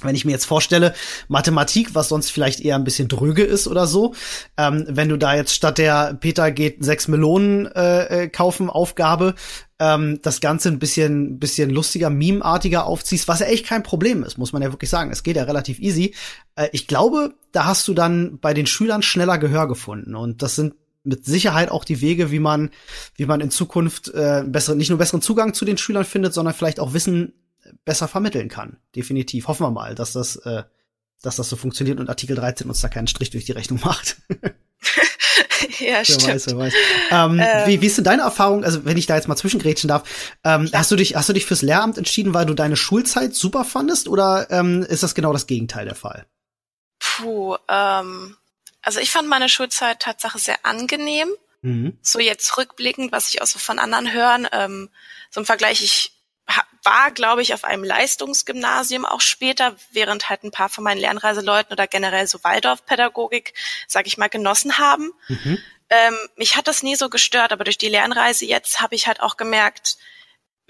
wenn 0.04 0.14
ich 0.14 0.24
mir 0.24 0.32
jetzt 0.32 0.46
vorstelle, 0.46 0.94
Mathematik, 1.28 1.94
was 1.94 2.08
sonst 2.08 2.30
vielleicht 2.30 2.60
eher 2.60 2.76
ein 2.76 2.84
bisschen 2.84 3.08
dröge 3.08 3.42
ist 3.42 3.66
oder 3.66 3.86
so, 3.86 4.14
ähm, 4.56 4.84
wenn 4.88 5.08
du 5.08 5.16
da 5.16 5.34
jetzt 5.34 5.54
statt 5.54 5.78
der 5.78 6.14
Peter 6.14 6.50
geht 6.50 6.84
sechs 6.84 7.08
Melonen 7.08 7.66
äh, 7.66 8.24
äh, 8.24 8.28
kaufen 8.28 8.70
Aufgabe, 8.70 9.34
ähm, 9.78 10.20
das 10.22 10.40
Ganze 10.40 10.68
ein 10.68 10.78
bisschen, 10.78 11.38
bisschen 11.38 11.70
lustiger, 11.70 12.10
memeartiger 12.10 12.86
aufziehst, 12.86 13.28
was 13.28 13.40
ja 13.40 13.46
echt 13.46 13.66
kein 13.66 13.82
Problem 13.82 14.22
ist, 14.22 14.38
muss 14.38 14.52
man 14.52 14.62
ja 14.62 14.72
wirklich 14.72 14.90
sagen. 14.90 15.10
Es 15.10 15.22
geht 15.22 15.36
ja 15.36 15.44
relativ 15.44 15.78
easy. 15.78 16.14
Äh, 16.54 16.68
ich 16.72 16.86
glaube, 16.86 17.34
da 17.52 17.64
hast 17.64 17.88
du 17.88 17.94
dann 17.94 18.38
bei 18.40 18.54
den 18.54 18.66
Schülern 18.66 19.02
schneller 19.02 19.38
Gehör 19.38 19.66
gefunden 19.68 20.14
und 20.14 20.42
das 20.42 20.56
sind 20.56 20.74
mit 21.02 21.24
Sicherheit 21.24 21.70
auch 21.70 21.84
die 21.84 22.00
Wege, 22.00 22.30
wie 22.30 22.40
man, 22.40 22.70
wie 23.16 23.26
man 23.26 23.40
in 23.40 23.50
Zukunft 23.50 24.08
äh, 24.08 24.44
besseren, 24.46 24.78
nicht 24.78 24.90
nur 24.90 24.98
besseren 24.98 25.22
Zugang 25.22 25.54
zu 25.54 25.64
den 25.64 25.78
Schülern 25.78 26.04
findet, 26.04 26.34
sondern 26.34 26.54
vielleicht 26.54 26.78
auch 26.78 26.92
Wissen 26.92 27.32
besser 27.84 28.08
vermitteln 28.08 28.48
kann. 28.48 28.78
Definitiv. 28.94 29.48
Hoffen 29.48 29.66
wir 29.66 29.70
mal, 29.70 29.94
dass 29.94 30.12
das, 30.12 30.36
äh, 30.36 30.64
dass 31.22 31.36
das 31.36 31.48
so 31.48 31.56
funktioniert 31.56 32.00
und 32.00 32.08
Artikel 32.08 32.36
13 32.36 32.68
uns 32.68 32.80
da 32.80 32.88
keinen 32.88 33.06
Strich 33.06 33.30
durch 33.30 33.44
die 33.44 33.52
Rechnung 33.52 33.80
macht. 33.84 34.16
ja, 35.78 35.98
wer 35.98 36.04
stimmt. 36.04 36.28
Weiß, 36.28 36.46
wer 36.46 36.58
weiß. 36.58 36.74
Ähm, 37.10 37.40
ähm, 37.42 37.66
wie, 37.66 37.80
wie 37.80 37.86
ist 37.86 37.96
denn 37.96 38.04
deine 38.04 38.22
Erfahrung, 38.22 38.64
also 38.64 38.84
wenn 38.84 38.96
ich 38.96 39.06
da 39.06 39.16
jetzt 39.16 39.28
mal 39.28 39.36
zwischengrätschen 39.36 39.88
darf, 39.88 40.36
ähm, 40.44 40.70
hast 40.72 40.90
du 40.90 40.96
dich, 40.96 41.16
hast 41.16 41.28
du 41.28 41.32
dich 41.32 41.46
fürs 41.46 41.62
Lehramt 41.62 41.98
entschieden, 41.98 42.34
weil 42.34 42.46
du 42.46 42.54
deine 42.54 42.76
Schulzeit 42.76 43.34
super 43.34 43.64
fandest 43.64 44.08
oder 44.08 44.50
ähm, 44.50 44.82
ist 44.82 45.02
das 45.02 45.14
genau 45.14 45.32
das 45.32 45.46
Gegenteil 45.46 45.84
der 45.84 45.94
Fall? 45.94 46.26
Puh, 46.98 47.56
ähm, 47.68 48.36
also 48.82 49.00
ich 49.00 49.10
fand 49.10 49.28
meine 49.28 49.48
Schulzeit 49.48 50.00
Tatsache 50.00 50.38
sehr 50.38 50.56
angenehm. 50.64 51.28
Mhm. 51.62 51.98
So 52.00 52.20
jetzt 52.20 52.56
rückblickend, 52.56 53.12
was 53.12 53.28
ich 53.28 53.42
auch 53.42 53.46
so 53.46 53.58
von 53.58 53.78
anderen 53.78 54.12
hören, 54.12 54.46
ähm, 54.52 54.88
so 55.30 55.40
im 55.40 55.46
Vergleich, 55.46 55.82
ich 55.82 56.12
war, 56.82 57.10
glaube 57.10 57.42
ich, 57.42 57.54
auf 57.54 57.64
einem 57.64 57.84
Leistungsgymnasium 57.84 59.04
auch 59.04 59.20
später, 59.20 59.76
während 59.92 60.28
halt 60.28 60.44
ein 60.44 60.50
paar 60.50 60.68
von 60.68 60.84
meinen 60.84 61.00
Lernreiseleuten 61.00 61.72
oder 61.72 61.86
generell 61.86 62.26
so 62.26 62.42
Waldorfpädagogik, 62.42 63.54
sage 63.86 64.08
ich 64.08 64.18
mal, 64.18 64.28
genossen 64.28 64.78
haben. 64.78 65.12
Mhm. 65.28 65.58
Ähm, 65.90 66.16
mich 66.36 66.56
hat 66.56 66.68
das 66.68 66.82
nie 66.82 66.96
so 66.96 67.10
gestört, 67.10 67.52
aber 67.52 67.64
durch 67.64 67.78
die 67.78 67.88
Lernreise 67.88 68.44
jetzt 68.46 68.80
habe 68.80 68.94
ich 68.94 69.06
halt 69.06 69.20
auch 69.20 69.36
gemerkt, 69.36 69.98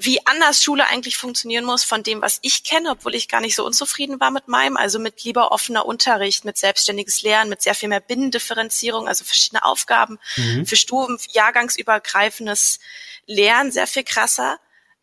wie 0.03 0.27
anders 0.27 0.63
Schule 0.63 0.87
eigentlich 0.87 1.19
funktionieren 1.19 1.67
muss 1.67 1.85
von 1.85 2.03
dem, 2.03 2.23
was 2.23 2.39
ich 2.41 2.65
kenne, 2.65 2.93
obwohl 2.93 3.15
ich 3.15 3.29
gar 3.29 3.43
nicht 3.43 3.55
so 3.55 3.67
unzufrieden 3.67 4.19
war 4.19 4.31
mit 4.31 4.49
meinem, 4.49 4.79
also 4.79 4.99
mit 4.99 5.23
lieber 5.25 5.53
offener 5.53 5.85
Unterricht, 5.85 6.47
mit 6.47 6.57
selbstständiges 6.57 7.21
Lernen, 7.21 7.51
mit 7.51 7.61
sehr 7.61 7.75
viel 7.75 7.91
mehr 7.91 8.01
Binnendifferenzierung, 8.01 9.07
also 9.07 9.25
verschiedene 9.25 9.63
Aufgaben 9.63 10.19
mhm. 10.37 10.65
für 10.65 10.77
Stufen, 10.77 11.19
jahrgangsübergreifendes 11.33 12.81
Lernen, 13.27 13.73
sehr 13.73 13.87
viel 13.87 14.05
krasser. 14.05 14.59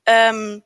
Ähm, 0.07 0.63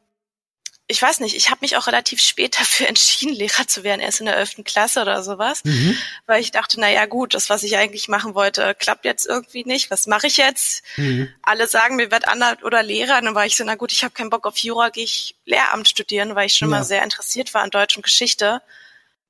ich 0.91 1.01
weiß 1.01 1.21
nicht, 1.21 1.35
ich 1.35 1.49
habe 1.49 1.59
mich 1.61 1.77
auch 1.77 1.87
relativ 1.87 2.21
spät 2.21 2.59
dafür 2.59 2.87
entschieden, 2.89 3.33
Lehrer 3.33 3.65
zu 3.65 3.83
werden, 3.83 4.01
erst 4.01 4.19
in 4.19 4.25
der 4.25 4.35
elften 4.35 4.63
Klasse 4.63 5.01
oder 5.01 5.23
sowas, 5.23 5.63
mhm. 5.63 5.97
weil 6.25 6.41
ich 6.41 6.51
dachte, 6.51 6.79
na 6.79 6.89
ja 6.89 7.05
gut, 7.05 7.33
das, 7.33 7.49
was 7.49 7.63
ich 7.63 7.77
eigentlich 7.77 8.09
machen 8.09 8.35
wollte, 8.35 8.75
klappt 8.75 9.05
jetzt 9.05 9.25
irgendwie 9.25 9.63
nicht. 9.63 9.89
Was 9.89 10.05
mache 10.05 10.27
ich 10.27 10.37
jetzt? 10.37 10.83
Mhm. 10.97 11.33
Alle 11.41 11.67
sagen, 11.67 11.95
mir 11.95 12.11
wird 12.11 12.27
Anwalt 12.27 12.63
oder 12.63 12.83
Lehrer. 12.83 13.17
Und 13.17 13.25
dann 13.25 13.35
war 13.35 13.45
ich 13.45 13.55
so, 13.55 13.63
na 13.63 13.75
gut, 13.75 13.91
ich 13.93 14.03
habe 14.03 14.13
keinen 14.13 14.29
Bock 14.29 14.45
auf 14.45 14.57
Jura, 14.57 14.89
gehe 14.89 15.05
ich 15.05 15.35
Lehramt 15.45 15.87
studieren, 15.87 16.35
weil 16.35 16.47
ich 16.47 16.55
schon 16.55 16.69
ja. 16.69 16.77
mal 16.77 16.83
sehr 16.83 17.03
interessiert 17.03 17.53
war 17.53 17.61
an 17.63 17.69
Deutsch 17.69 17.95
und 17.95 18.03
Geschichte. 18.03 18.61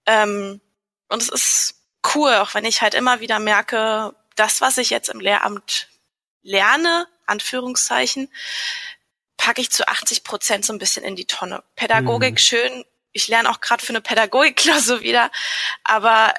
Ähm, 0.07 0.59
und 1.09 1.21
es 1.21 1.29
ist 1.29 1.75
cool, 2.15 2.33
auch 2.35 2.55
wenn 2.55 2.65
ich 2.65 2.81
halt 2.81 2.95
immer 2.95 3.19
wieder 3.19 3.37
merke, 3.37 4.15
das, 4.35 4.61
was 4.61 4.79
ich 4.79 4.89
jetzt 4.89 5.09
im 5.09 5.19
Lehramt 5.19 5.89
lerne, 6.41 7.05
Anführungszeichen, 7.27 8.29
packe 9.41 9.59
ich 9.59 9.71
zu 9.71 9.87
80 9.87 10.23
Prozent 10.23 10.65
so 10.65 10.71
ein 10.71 10.77
bisschen 10.77 11.03
in 11.03 11.15
die 11.15 11.25
Tonne. 11.25 11.63
Pädagogik 11.75 12.33
mhm. 12.33 12.37
schön. 12.37 12.85
Ich 13.11 13.27
lerne 13.27 13.49
auch 13.49 13.59
gerade 13.59 13.83
für 13.83 13.89
eine 13.89 14.01
Pädagogikklausur 14.01 15.01
wieder, 15.01 15.31
aber 15.83 16.33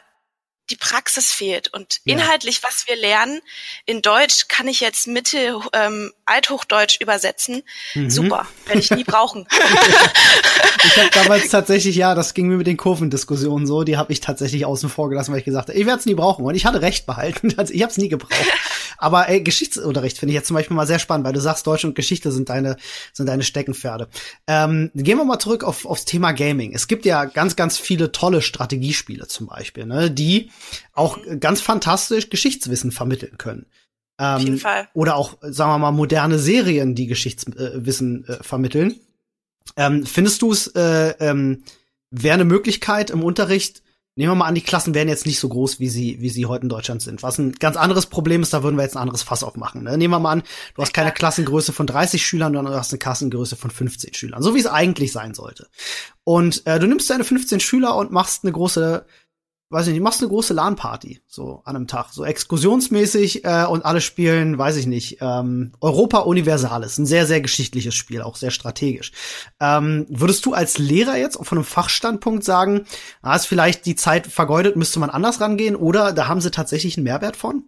die 0.70 0.76
Praxis 0.76 1.32
fehlt. 1.32 1.72
Und 1.72 2.00
ja. 2.04 2.14
inhaltlich, 2.14 2.62
was 2.62 2.86
wir 2.86 2.96
lernen, 2.96 3.40
in 3.86 4.02
Deutsch 4.02 4.48
kann 4.48 4.68
ich 4.68 4.80
jetzt 4.80 5.06
Mittel 5.06 5.60
ähm, 5.72 6.12
Althochdeutsch 6.24 7.00
übersetzen. 7.00 7.62
Mhm. 7.94 8.10
Super, 8.10 8.46
werde 8.66 8.80
ich 8.80 8.90
nie 8.90 9.04
brauchen. 9.04 9.46
ich 10.84 10.96
habe 10.96 11.10
damals 11.12 11.48
tatsächlich, 11.50 11.96
ja, 11.96 12.14
das 12.14 12.34
ging 12.34 12.48
mir 12.48 12.56
mit 12.56 12.66
den 12.66 12.76
Kurvendiskussionen 12.76 13.66
so, 13.66 13.82
die 13.82 13.96
habe 13.96 14.12
ich 14.12 14.20
tatsächlich 14.20 14.64
außen 14.64 14.88
vor 14.88 15.08
gelassen, 15.10 15.32
weil 15.32 15.40
ich 15.40 15.44
gesagt 15.44 15.68
habe, 15.68 15.78
ich 15.78 15.86
werde 15.86 15.98
es 15.98 16.06
nie 16.06 16.14
brauchen. 16.14 16.44
Und 16.44 16.54
ich 16.54 16.64
hatte 16.64 16.80
recht 16.82 17.06
behalten. 17.06 17.52
Also 17.62 17.74
ich 17.74 17.82
habe 17.82 17.90
es 17.90 17.98
nie 17.98 18.08
gebraucht. 18.08 18.32
Aber 18.98 19.28
ey, 19.28 19.42
Geschichtsunterricht 19.42 20.16
finde 20.16 20.32
ich 20.32 20.36
jetzt 20.36 20.46
zum 20.46 20.54
Beispiel 20.54 20.76
mal 20.76 20.86
sehr 20.86 20.98
spannend, 20.98 21.26
weil 21.26 21.32
du 21.32 21.40
sagst, 21.40 21.66
Deutsch 21.66 21.84
und 21.84 21.94
Geschichte 21.94 22.30
sind 22.32 22.48
deine, 22.48 22.76
sind 23.12 23.26
deine 23.26 23.42
Steckenpferde. 23.42 24.08
Ähm, 24.46 24.90
gehen 24.94 25.18
wir 25.18 25.24
mal 25.24 25.40
zurück 25.40 25.64
auf, 25.64 25.86
aufs 25.86 26.04
Thema 26.04 26.32
Gaming. 26.32 26.72
Es 26.72 26.86
gibt 26.86 27.04
ja 27.04 27.24
ganz, 27.24 27.56
ganz 27.56 27.78
viele 27.78 28.12
tolle 28.12 28.42
Strategiespiele 28.42 29.26
zum 29.26 29.48
Beispiel, 29.48 29.86
ne, 29.86 30.10
die 30.10 30.51
auch 30.92 31.18
ganz 31.40 31.60
fantastisch 31.60 32.30
Geschichtswissen 32.30 32.92
vermitteln 32.92 33.38
können. 33.38 33.66
Ähm, 34.18 34.36
Auf 34.36 34.42
jeden 34.42 34.58
Fall. 34.58 34.88
Oder 34.94 35.16
auch, 35.16 35.38
sagen 35.40 35.70
wir 35.70 35.78
mal, 35.78 35.92
moderne 35.92 36.38
Serien, 36.38 36.94
die 36.94 37.06
Geschichtswissen 37.06 38.26
äh, 38.26 38.42
vermitteln. 38.42 38.96
Ähm, 39.76 40.06
findest 40.06 40.42
du 40.42 40.52
es 40.52 40.68
äh, 40.68 41.14
ähm, 41.20 41.62
wäre 42.10 42.34
eine 42.34 42.44
Möglichkeit 42.44 43.10
im 43.10 43.22
Unterricht, 43.22 43.82
Nehmen 44.14 44.32
wir 44.32 44.36
mal 44.36 44.46
an, 44.46 44.54
die 44.54 44.60
Klassen 44.60 44.92
wären 44.92 45.08
jetzt 45.08 45.24
nicht 45.24 45.40
so 45.40 45.48
groß, 45.48 45.80
wie 45.80 45.88
sie, 45.88 46.20
wie 46.20 46.28
sie 46.28 46.44
heute 46.44 46.64
in 46.64 46.68
Deutschland 46.68 47.00
sind. 47.00 47.22
Was 47.22 47.38
ein 47.38 47.52
ganz 47.52 47.78
anderes 47.78 48.04
Problem 48.04 48.42
ist, 48.42 48.52
da 48.52 48.62
würden 48.62 48.76
wir 48.76 48.82
jetzt 48.82 48.94
ein 48.94 49.00
anderes 49.00 49.22
Fass 49.22 49.42
aufmachen. 49.42 49.84
Ne? 49.84 49.96
Nehmen 49.96 50.12
wir 50.12 50.18
mal 50.18 50.32
an, 50.32 50.42
du 50.74 50.82
hast 50.82 50.92
keine 50.92 51.12
Klassengröße 51.12 51.72
von 51.72 51.86
30 51.86 52.24
Schülern, 52.24 52.52
sondern 52.52 52.74
du 52.74 52.78
hast 52.78 52.92
eine 52.92 52.98
Klassengröße 52.98 53.56
von 53.56 53.70
15 53.70 54.12
Schülern. 54.12 54.42
So 54.42 54.54
wie 54.54 54.58
es 54.58 54.66
eigentlich 54.66 55.12
sein 55.12 55.32
sollte. 55.32 55.66
Und 56.24 56.66
äh, 56.66 56.78
du 56.78 56.86
nimmst 56.86 57.08
deine 57.08 57.24
15 57.24 57.60
Schüler 57.60 57.96
und 57.96 58.12
machst 58.12 58.44
eine 58.44 58.52
große 58.52 59.06
weiß 59.72 59.86
ich 59.86 59.94
nicht, 59.94 60.02
machst 60.02 60.20
eine 60.20 60.28
große 60.28 60.52
LAN-Party, 60.52 61.22
so 61.26 61.62
an 61.64 61.76
einem 61.76 61.86
Tag, 61.86 62.12
so 62.12 62.24
exkursionsmäßig 62.24 63.44
äh, 63.44 63.64
und 63.64 63.84
alle 63.84 64.00
spielen, 64.00 64.58
weiß 64.58 64.76
ich 64.76 64.86
nicht, 64.86 65.18
ähm, 65.20 65.72
Europa 65.80 66.18
Universalis, 66.20 66.98
ein 66.98 67.06
sehr, 67.06 67.26
sehr 67.26 67.40
geschichtliches 67.40 67.94
Spiel, 67.94 68.22
auch 68.22 68.36
sehr 68.36 68.50
strategisch. 68.50 69.12
Ähm, 69.60 70.06
würdest 70.08 70.44
du 70.44 70.52
als 70.52 70.78
Lehrer 70.78 71.16
jetzt 71.16 71.38
von 71.42 71.58
einem 71.58 71.64
Fachstandpunkt 71.64 72.44
sagen, 72.44 72.86
ah, 73.22 73.34
ist 73.34 73.46
vielleicht 73.46 73.86
die 73.86 73.96
Zeit 73.96 74.26
vergeudet, 74.26 74.76
müsste 74.76 75.00
man 75.00 75.10
anders 75.10 75.40
rangehen 75.40 75.74
oder 75.74 76.12
da 76.12 76.28
haben 76.28 76.40
sie 76.40 76.50
tatsächlich 76.50 76.96
einen 76.96 77.04
Mehrwert 77.04 77.36
von? 77.36 77.64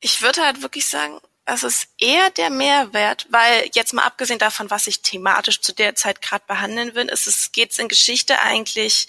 Ich 0.00 0.22
würde 0.22 0.40
halt 0.42 0.62
wirklich 0.62 0.86
sagen, 0.86 1.14
es 1.46 1.62
ist 1.64 1.88
eher 1.98 2.30
der 2.30 2.50
Mehrwert, 2.50 3.26
weil 3.30 3.68
jetzt 3.74 3.92
mal 3.92 4.04
abgesehen 4.04 4.38
davon, 4.38 4.70
was 4.70 4.86
ich 4.86 5.02
thematisch 5.02 5.60
zu 5.60 5.74
der 5.74 5.94
Zeit 5.94 6.22
gerade 6.22 6.44
behandeln 6.46 6.94
will, 6.94 7.08
ist 7.08 7.26
es 7.26 7.52
geht's 7.52 7.78
in 7.78 7.88
Geschichte 7.88 8.40
eigentlich, 8.40 9.08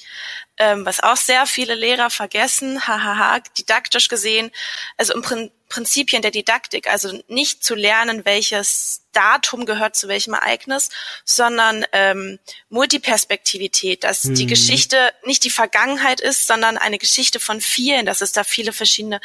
ähm, 0.58 0.86
was 0.86 1.02
auch 1.02 1.18
sehr 1.18 1.46
viele 1.46 1.76
Lehrer 1.76 2.10
vergessen, 2.10 2.88
hahaha, 2.88 3.40
didaktisch 3.58 4.08
gesehen, 4.08 4.52
also 4.98 5.14
im 5.14 5.22
Prin 5.22 5.52
Prinzipien 5.72 6.22
der 6.22 6.32
Didaktik, 6.32 6.90
also 6.90 7.24
nicht 7.30 7.64
zu 7.64 7.76
lernen, 7.76 8.26
welches 8.26 9.04
Datum 9.14 9.66
gehört 9.66 9.96
zu 9.96 10.10
welchem 10.10 10.34
Ereignis, 10.34 10.90
sondern 11.24 11.86
ähm, 11.94 12.40
Multiperspektivität, 12.68 14.04
dass 14.04 14.26
mhm. 14.26 14.36
die 14.36 14.48
Geschichte 14.48 15.14
nicht 15.24 15.46
die 15.46 15.50
Vergangenheit 15.50 16.20
ist, 16.20 16.46
sondern 16.46 16.78
eine 16.78 16.98
Geschichte 16.98 17.40
von 17.40 17.62
vielen, 17.62 18.06
dass 18.06 18.20
es 18.20 18.34
da 18.34 18.44
viele 18.44 18.74
verschiedene 18.74 19.22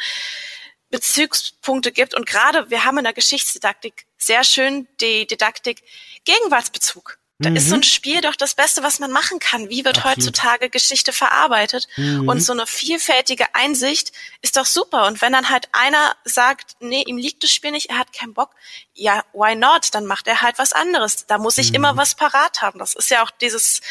Bezugspunkte 0.89 1.91
gibt. 1.91 2.13
Und 2.13 2.25
gerade 2.25 2.69
wir 2.69 2.83
haben 2.83 2.97
in 2.97 3.03
der 3.03 3.13
Geschichtsdidaktik 3.13 4.05
sehr 4.17 4.43
schön 4.43 4.87
die 4.99 5.27
Didaktik 5.27 5.83
Gegenwartsbezug. 6.25 7.17
Da 7.39 7.51
mhm. 7.51 7.55
ist 7.55 7.69
so 7.69 7.75
ein 7.75 7.79
mhm. 7.79 7.83
Spiel 7.83 8.21
doch 8.21 8.35
das 8.35 8.55
Beste, 8.55 8.81
was 8.81 8.99
man 8.99 9.11
machen 9.11 9.37
kann. 9.39 9.69
Wie 9.69 9.85
wird 9.85 9.97
Absolut. 9.97 10.17
heutzutage 10.17 10.69
Geschichte 10.69 11.13
verarbeitet? 11.13 11.87
Mhm. 11.95 12.27
Und 12.27 12.39
so 12.41 12.51
eine 12.51 12.65
vielfältige 12.65 13.53
Einsicht 13.53 14.11
ist 14.41 14.57
doch 14.57 14.65
super. 14.65 15.05
Und 15.05 15.21
wenn 15.21 15.33
dann 15.33 15.49
halt 15.49 15.69
einer 15.71 16.15
sagt, 16.23 16.77
nee, 16.79 17.03
ihm 17.05 17.17
liegt 17.17 17.43
das 17.43 17.51
Spiel 17.51 17.71
nicht, 17.71 17.91
er 17.91 17.99
hat 17.99 18.11
keinen 18.11 18.33
Bock, 18.33 18.55
ja, 18.93 19.23
why 19.33 19.55
not? 19.55 19.93
Dann 19.93 20.07
macht 20.07 20.27
er 20.27 20.41
halt 20.41 20.57
was 20.57 20.73
anderes. 20.73 21.27
Da 21.27 21.37
muss 21.37 21.59
ich 21.59 21.69
mhm. 21.69 21.75
immer 21.75 21.97
was 21.97 22.15
parat 22.15 22.63
haben. 22.63 22.79
Das 22.79 22.95
ist 22.95 23.11
ja 23.11 23.23
auch 23.23 23.31
dieses 23.31 23.81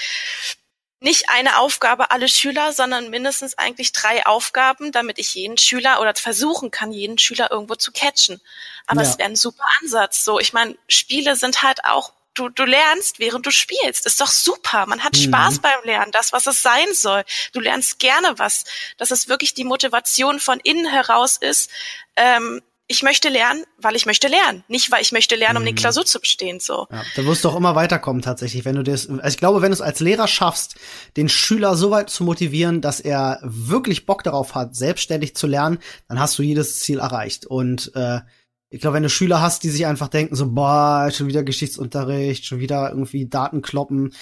nicht 1.01 1.29
eine 1.29 1.59
Aufgabe 1.59 2.11
alle 2.11 2.29
Schüler, 2.29 2.73
sondern 2.73 3.11
mindestens 3.11 3.59
eigentlich 3.59 3.93
drei 3.93 4.25
Aufgaben, 4.25 4.93
damit 4.93 5.19
ich 5.19 5.35
jeden 5.35 5.59
Schüler 5.59 6.01
oder 6.01 6.15
versuchen 6.15 6.71
kann, 6.71 6.93
jeden 6.93 7.19
Schüler 7.19 7.51
irgendwo 7.51 7.75
zu 7.75 7.93
catchen. 7.93 8.41
Aber 8.87 9.03
ja. 9.03 9.09
es 9.09 9.19
wäre 9.19 9.29
ein 9.29 9.37
super 9.37 9.65
Ansatz. 9.81 10.25
So, 10.25 10.41
ich 10.41 10.53
meine, 10.53 10.77
Spiele 10.89 11.37
sind 11.37 11.63
halt 11.63 11.85
auch 11.85 12.13
du, 12.37 12.49
du 12.49 12.65
lernst, 12.65 13.19
während 13.19 13.47
du 13.47 13.51
spielst. 13.51 14.07
Ist 14.07 14.21
doch 14.21 14.31
super. 14.31 14.87
Man 14.87 15.03
hat 15.03 15.15
mhm. 15.15 15.23
Spaß 15.23 15.59
beim 15.59 15.83
Lernen, 15.85 16.13
das, 16.13 16.33
was 16.33 16.47
es 16.47 16.63
sein 16.63 16.93
soll. 16.93 17.25
Du 17.53 17.61
lernst 17.61 17.99
gerne 17.99 18.39
was. 18.39 18.65
Dass 18.97 19.11
es 19.11 19.29
wirklich 19.29 19.55
die 19.55 19.65
Motivation 19.65 20.41
von 20.41 20.61
innen 20.61 20.87
heraus 20.87 21.37
ist, 21.37 21.71
ähm, 22.17 22.63
ich 22.89 23.03
möchte 23.03 23.29
lernen, 23.29 23.65
weil 23.79 23.97
ich 23.97 24.07
möchte 24.07 24.29
lernen, 24.29 24.63
nicht 24.69 24.93
weil 24.93 25.03
ich 25.03 25.11
möchte 25.11 25.35
lernen, 25.35 25.57
um 25.57 25.63
mhm. 25.63 25.69
die 25.69 25.75
Klausur 25.75 26.05
zu 26.05 26.21
bestehen. 26.21 26.61
So. 26.61 26.87
Ja, 26.91 27.03
da 27.17 27.25
wirst 27.25 27.45
du 27.45 27.49
auch 27.49 27.57
immer 27.57 27.75
weiterkommen 27.75 28.23
tatsächlich, 28.23 28.65
wenn 28.65 28.77
du 28.77 28.85
das. 28.85 29.09
Also 29.09 29.29
ich 29.29 29.39
glaube, 29.39 29.63
wenn 29.63 29.71
du 29.71 29.75
es 29.75 29.81
als 29.81 30.01
Lehrer 30.01 30.29
schaffst, 30.29 30.77
den 31.17 31.29
Schüler 31.29 31.77
so 31.77 31.91
weit 31.91 32.11
zu 32.11 32.23
motivieren, 32.25 32.81
dass 32.81 33.01
er 33.01 33.41
wirklich 33.43 34.07
Bock 34.07 34.23
darauf 34.23 34.55
hat, 34.55 34.77
selbstständig 34.77 35.35
zu 35.35 35.47
lernen, 35.47 35.79
dann 36.09 36.21
hast 36.21 36.39
du 36.39 36.43
jedes 36.43 36.81
Ziel 36.81 37.01
erreicht. 37.01 37.47
Und 37.47 37.93
äh, 37.97 38.21
ich 38.69 38.81
glaube, 38.81 38.97
wenn 38.97 39.03
du 39.05 39.11
Schüler 39.11 39.41
hast, 39.41 39.63
die 39.63 39.71
sich 39.71 39.87
einfach 39.87 40.09
denken, 40.09 40.35
so, 40.35 40.53
boah, 40.53 41.11
schon 41.13 41.29
wieder 41.29 41.45
Geschichtsunterricht, 41.45 42.45
schon 42.45 42.59
wieder 42.59 42.91
irgendwie 42.91 43.29
Daten 43.29 43.63
kloppen, 43.63 44.13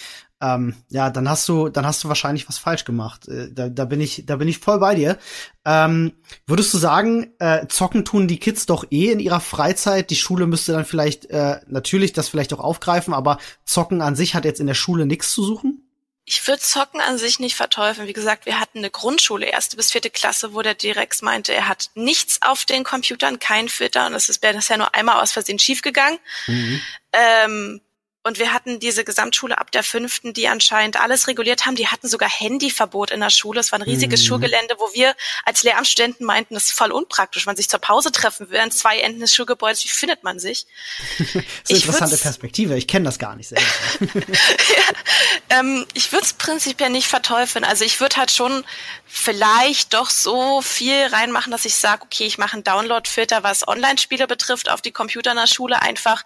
ähm, 0.41 0.75
ja, 0.89 1.11
dann 1.11 1.29
hast 1.29 1.49
du, 1.49 1.69
dann 1.69 1.87
hast 1.87 2.05
du 2.05 2.09
wahrscheinlich 2.09 2.49
was 2.49 2.59
falsch 2.59 2.85
gemacht. 2.85 3.29
Äh, 3.29 3.53
da, 3.53 3.69
da 3.69 3.85
bin 3.85 4.01
ich, 4.01 4.25
da 4.27 4.37
bin 4.37 4.49
ich 4.49 4.59
voll 4.59 4.79
bei 4.79 4.95
dir. 4.95 5.19
Ähm, 5.65 6.13
würdest 6.47 6.75
du 6.75 6.79
sagen, 6.79 7.33
äh, 7.39 7.67
zocken 7.69 8.05
tun 8.05 8.29
die 8.29 8.39
Kids 8.39 8.67
doch 8.67 8.85
eh 8.91 9.13
in 9.13 9.21
ihrer 9.21 9.41
Freizeit? 9.41 10.11
Die 10.11 10.17
Schule 10.17 10.47
müsste 10.47 10.73
dann 10.73 10.85
vielleicht 10.85 11.27
äh, 11.27 11.61
natürlich 11.67 12.13
das 12.13 12.29
vielleicht 12.29 12.53
auch 12.53 12.61
aufgreifen, 12.61 13.15
aber 13.15 13.39
zocken 13.65 14.03
an 14.03 14.17
sich 14.17 14.35
hat 14.35 14.45
jetzt 14.45 14.61
in 14.61 14.67
der 14.67 14.75
Schule 14.75 15.07
nichts 15.07 15.33
zu 15.33 15.43
suchen? 15.45 15.81
Ich 16.27 16.47
würde 16.49 16.63
Zocken 16.63 17.03
an 17.03 17.19
sich 17.19 17.39
nicht 17.39 17.55
verteufeln. 17.55 18.09
Wie 18.09 18.15
gesagt, 18.15 18.47
wir 18.47 18.59
hatten 18.59 18.79
eine 18.79 18.91
Grundschule, 18.91 19.45
erste 19.45 19.77
bis 19.77 19.93
vierte 19.93 20.09
Klasse, 20.09 20.55
wo 20.55 20.63
der 20.63 20.75
Direx 20.75 21.21
meinte, 21.21 21.53
er 21.53 21.69
hat 21.69 21.91
nichts 21.95 22.41
auf 22.41 22.65
den 22.65 22.83
Computern, 22.83 23.39
kein 23.39 23.69
Filter 23.69 24.07
und 24.07 24.13
das 24.13 24.31
ist 24.31 24.41
bisher 24.41 24.79
nur 24.79 24.95
einmal 24.95 25.23
aus 25.23 25.33
Versehen 25.33 25.59
schiefgegangen. 25.59 26.19
Mhm. 26.47 26.81
Ähm, 27.13 27.81
und 28.25 28.39
wir 28.39 28.55
hatten 28.55 28.81
diese 28.81 29.05
Gesamtschule 29.05 29.59
ab 29.59 29.71
der 29.71 29.83
fünften, 29.83 30.33
die 30.33 30.49
anscheinend 30.49 30.99
alles 30.99 31.29
reguliert 31.29 31.67
haben. 31.67 31.77
Die 31.77 31.89
hatten 31.89 32.09
sogar 32.09 32.29
Handyverbot 32.29 33.11
in 33.11 33.21
der 33.21 33.29
Schule. 33.29 33.61
Es 33.61 33.71
war 33.71 33.79
ein 33.79 33.83
riesiges 33.83 34.23
mhm. 34.23 34.27
Schulgelände, 34.27 34.77
wo 34.79 34.89
wir 34.95 35.15
als 35.45 35.63
Lehramtsstudenten 35.63 36.25
meinten, 36.25 36.55
das 36.55 36.69
ist 36.69 36.73
voll 36.73 36.91
unpraktisch, 36.91 37.45
wenn 37.45 37.51
man 37.51 37.57
sich 37.57 37.69
zur 37.69 37.81
Pause 37.81 38.11
treffen 38.13 38.49
will, 38.49 38.59
an 38.61 38.71
zwei 38.71 38.99
Enden 38.99 39.21
des 39.21 39.35
Schulgebäudes. 39.35 39.85
Wie 39.85 39.89
findet 39.89 40.25
man 40.25 40.39
sich? 40.39 40.67
das 41.19 41.29
ist 41.29 41.35
eine 41.69 41.79
interessante 41.79 42.17
Perspektive. 42.17 42.77
Ich 42.79 42.89
kenne 42.89 43.05
das 43.05 43.19
gar 43.19 43.37
nicht 43.37 43.49
selber. 43.49 43.63
ja, 44.25 45.61
ähm, 45.61 45.87
ich 45.93 46.11
würde 46.11 46.25
es 46.25 46.33
prinzipiell 46.33 46.91
nicht 46.91 47.09
verteufeln. 47.09 47.65
Also 47.65 47.85
ich 47.85 48.01
würde 48.01 48.17
halt 48.17 48.31
schon 48.31 48.65
vielleicht 49.07 49.95
doch 49.95 50.11
so 50.11 50.61
viel 50.63 51.07
reinmachen, 51.07 51.53
dass 51.53 51.65
ich 51.65 51.75
sage, 51.77 52.03
okay, 52.03 52.25
ich 52.25 52.39
mache 52.39 52.55
einen 52.55 52.65
Download-Filter, 52.65 53.45
was 53.45 53.67
Online-Spiele 53.69 54.27
betrifft, 54.27 54.69
auf 54.69 54.83
die 54.83 54.91
Computer 54.91 55.31
in 55.31 55.37
der 55.37 55.47
Schule 55.47 55.81
einfach 55.81 56.25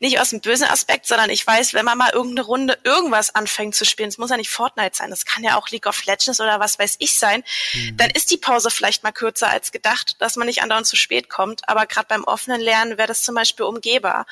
nicht 0.00 0.18
aus 0.18 0.30
dem 0.30 0.40
bösen 0.40 0.66
Aspekt, 0.66 1.06
sondern 1.06 1.25
ich 1.30 1.46
weiß, 1.46 1.74
wenn 1.74 1.84
man 1.84 1.98
mal 1.98 2.10
irgendeine 2.10 2.46
Runde 2.46 2.78
irgendwas 2.84 3.34
anfängt 3.34 3.74
zu 3.74 3.84
spielen, 3.84 4.08
es 4.08 4.18
muss 4.18 4.30
ja 4.30 4.36
nicht 4.36 4.50
Fortnite 4.50 4.96
sein, 4.96 5.10
das 5.10 5.24
kann 5.24 5.44
ja 5.44 5.56
auch 5.56 5.68
League 5.70 5.86
of 5.86 6.04
Legends 6.04 6.40
oder 6.40 6.60
was 6.60 6.78
weiß 6.78 6.96
ich 6.98 7.18
sein, 7.18 7.44
mhm. 7.74 7.96
dann 7.96 8.10
ist 8.10 8.30
die 8.30 8.36
Pause 8.36 8.70
vielleicht 8.70 9.02
mal 9.02 9.12
kürzer 9.12 9.48
als 9.48 9.72
gedacht, 9.72 10.20
dass 10.20 10.36
man 10.36 10.46
nicht 10.46 10.62
andauernd 10.62 10.86
zu 10.86 10.96
spät 10.96 11.28
kommt. 11.28 11.68
Aber 11.68 11.86
gerade 11.86 12.08
beim 12.08 12.24
offenen 12.24 12.60
Lernen 12.60 12.98
wäre 12.98 13.08
das 13.08 13.22
zum 13.22 13.34
Beispiel 13.34 13.66
umgehbar. 13.66 14.26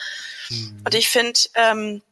Mhm. 0.49 0.83
Und 0.85 0.95
ich 0.95 1.09
finde, 1.09 1.41
ähm, 1.55 2.03